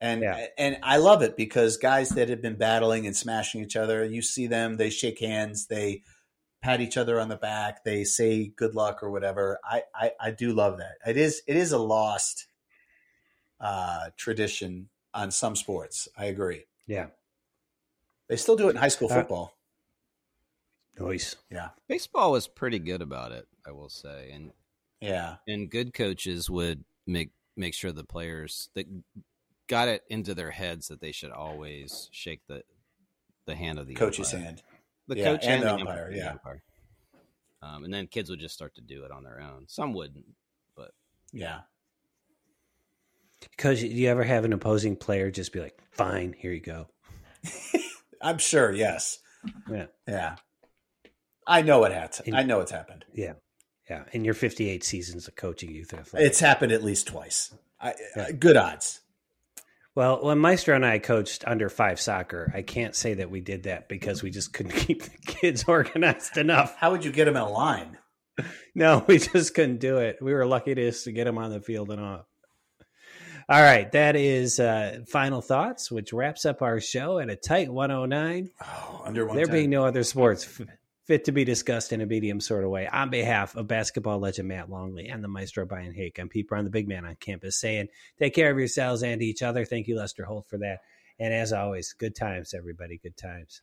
And 0.00 0.22
Yeah. 0.22 0.46
and 0.58 0.78
I 0.82 0.96
love 0.96 1.22
it 1.22 1.36
because 1.36 1.76
guys 1.76 2.08
that 2.10 2.28
have 2.28 2.42
been 2.42 2.56
battling 2.56 3.06
and 3.06 3.14
smashing 3.16 3.62
each 3.62 3.76
other, 3.76 4.04
you 4.04 4.20
see 4.20 4.48
them, 4.48 4.78
they 4.78 4.90
shake 4.90 5.20
hands, 5.20 5.66
they 5.68 6.02
pat 6.60 6.80
each 6.80 6.96
other 6.96 7.20
on 7.20 7.28
the 7.28 7.36
back, 7.36 7.84
they 7.84 8.02
say 8.02 8.46
good 8.56 8.74
luck 8.74 9.00
or 9.04 9.12
whatever. 9.12 9.60
I 9.64 9.82
I, 9.94 10.10
I 10.20 10.30
do 10.32 10.52
love 10.52 10.78
that. 10.78 10.94
It 11.08 11.16
is 11.16 11.42
it 11.46 11.54
is 11.54 11.70
a 11.70 11.78
lost 11.78 12.48
uh, 13.62 14.10
tradition 14.18 14.88
on 15.14 15.30
some 15.30 15.56
sports. 15.56 16.08
I 16.18 16.26
agree. 16.26 16.64
Yeah, 16.86 17.08
They 18.28 18.36
still 18.36 18.56
do 18.56 18.66
it 18.68 18.70
in 18.72 18.76
high 18.76 18.88
school 18.88 19.10
Uh, 19.10 19.14
football. 19.14 19.56
noise. 20.98 21.36
Yeah. 21.50 21.70
Baseball 21.88 22.32
was 22.32 22.48
pretty 22.48 22.78
good 22.78 23.02
about 23.02 23.32
it, 23.32 23.46
I 23.66 23.70
will 23.72 23.88
say. 23.88 24.30
And 24.32 24.52
Yeah. 25.00 25.36
and 25.48 25.70
good 25.70 25.94
coaches 25.94 26.50
would 26.50 26.84
make 27.06 27.30
make 27.56 27.74
sure 27.74 27.92
the 27.92 28.04
players 28.04 28.70
that 28.74 28.86
got 29.66 29.88
it 29.88 30.04
into 30.08 30.34
their 30.34 30.50
heads 30.50 30.88
that 30.88 31.00
they 31.00 31.12
should 31.12 31.30
always 31.30 32.08
shake 32.12 32.46
the 32.46 32.64
the 33.44 33.54
hand 33.56 33.78
of 33.78 33.86
the 33.86 33.94
Coach's 33.94 34.32
umpire. 34.32 34.44
hand. 34.46 34.62
the 35.08 35.16
Yeah, 35.18 35.24
coach 35.24 35.44
and 35.44 35.52
and, 35.54 35.62
the 35.62 35.66
the 35.66 35.72
umpire, 35.80 36.04
umpire, 36.04 36.12
yeah. 36.12 36.30
umpire. 36.32 36.62
Um, 37.60 37.84
and 37.84 37.92
then 37.92 38.06
kids 38.06 38.30
would 38.30 38.38
just 38.40 38.54
start 38.54 38.74
to 38.76 38.80
do 38.80 39.04
it 39.04 39.10
on 39.10 39.22
their 39.24 39.40
own. 39.40 39.66
Some 39.68 39.92
wouldn't, 39.92 40.26
but 40.76 40.94
Yeah. 41.32 41.62
Because 43.50 43.80
do 43.80 43.86
you 43.86 44.08
ever 44.08 44.24
have 44.24 44.44
an 44.44 44.52
opposing 44.52 44.96
player 44.96 45.30
just 45.30 45.52
be 45.52 45.60
like, 45.60 45.76
"Fine, 45.90 46.34
here 46.38 46.52
you 46.52 46.60
go." 46.60 46.88
I'm 48.22 48.38
sure. 48.38 48.72
Yes. 48.72 49.18
Yeah, 49.70 49.86
Yeah. 50.06 50.36
I 51.46 51.62
know 51.62 51.82
it 51.84 51.92
has. 51.92 52.22
I 52.32 52.44
know 52.44 52.60
it's 52.60 52.70
happened. 52.70 53.04
yeah, 53.12 53.32
yeah. 53.90 54.04
In 54.12 54.24
your 54.24 54.34
58 54.34 54.84
seasons 54.84 55.26
of 55.26 55.34
coaching 55.34 55.72
youth 55.72 55.92
athletics, 55.92 56.30
It's 56.30 56.40
happened 56.40 56.70
at 56.70 56.84
least 56.84 57.08
twice. 57.08 57.52
I, 57.80 57.94
Yeah. 58.16 58.22
uh, 58.22 58.32
good 58.38 58.56
odds. 58.56 59.00
Well, 59.96 60.22
when 60.24 60.38
Maestro 60.38 60.76
and 60.76 60.86
I 60.86 61.00
coached 61.00 61.42
under 61.46 61.68
five 61.68 62.00
soccer, 62.00 62.50
I 62.54 62.62
can't 62.62 62.94
say 62.94 63.14
that 63.14 63.30
we 63.30 63.40
did 63.40 63.64
that 63.64 63.88
because 63.88 64.22
we 64.22 64.30
just 64.30 64.52
couldn't 64.52 64.72
keep 64.86 65.02
the 65.02 65.18
kids 65.26 65.64
organized 65.66 66.36
enough. 66.36 66.76
How 66.76 66.92
would 66.92 67.04
you 67.04 67.10
get 67.12 67.24
them 67.24 67.36
in 67.36 67.48
line? 67.48 67.98
No, 68.74 69.04
we 69.06 69.18
just 69.18 69.52
couldn't 69.54 69.80
do 69.80 69.98
it. 69.98 70.16
We 70.22 70.32
were 70.32 70.46
lucky 70.46 70.74
to, 70.74 70.90
to 70.90 71.12
get 71.12 71.24
them 71.24 71.36
on 71.36 71.50
the 71.50 71.60
field 71.60 71.90
and 71.90 72.00
off. 72.00 72.24
All 73.48 73.60
right, 73.60 73.90
that 73.92 74.16
is 74.16 74.60
uh, 74.60 75.00
final 75.08 75.40
thoughts, 75.40 75.90
which 75.90 76.12
wraps 76.12 76.44
up 76.44 76.62
our 76.62 76.80
show 76.80 77.18
at 77.18 77.30
a 77.30 77.36
tight 77.36 77.72
109. 77.72 78.50
Oh, 78.62 79.02
under 79.04 79.26
one. 79.26 79.36
There 79.36 79.46
being 79.46 79.70
no 79.70 79.84
other 79.84 80.04
sports 80.04 80.60
fit 81.06 81.24
to 81.24 81.32
be 81.32 81.44
discussed 81.44 81.92
in 81.92 82.00
a 82.00 82.06
medium 82.06 82.40
sort 82.40 82.64
of 82.64 82.70
way. 82.70 82.86
On 82.86 83.10
behalf 83.10 83.56
of 83.56 83.66
basketball 83.66 84.18
legend 84.18 84.48
Matt 84.48 84.70
Longley 84.70 85.08
and 85.08 85.22
the 85.22 85.28
maestro 85.28 85.66
Brian 85.66 85.92
Hake, 85.92 86.18
I'm 86.18 86.28
Pete 86.28 86.48
Brown, 86.48 86.64
the 86.64 86.70
big 86.70 86.88
man 86.88 87.04
on 87.04 87.16
campus, 87.16 87.58
saying 87.58 87.88
take 88.18 88.34
care 88.34 88.50
of 88.50 88.58
yourselves 88.58 89.02
and 89.02 89.22
each 89.22 89.42
other. 89.42 89.64
Thank 89.64 89.88
you, 89.88 89.96
Lester 89.96 90.24
Holt, 90.24 90.46
for 90.48 90.58
that. 90.58 90.78
And 91.18 91.34
as 91.34 91.52
always, 91.52 91.92
good 91.92 92.16
times, 92.16 92.54
everybody. 92.54 92.98
Good 92.98 93.16
times. 93.16 93.62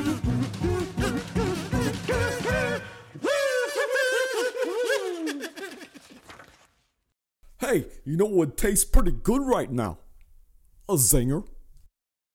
Hey, 7.61 7.85
you 8.03 8.17
know 8.17 8.25
what 8.25 8.57
tastes 8.57 8.85
pretty 8.85 9.11
good 9.11 9.43
right 9.43 9.71
now? 9.71 9.99
A 10.89 10.93
zinger. 10.93 11.45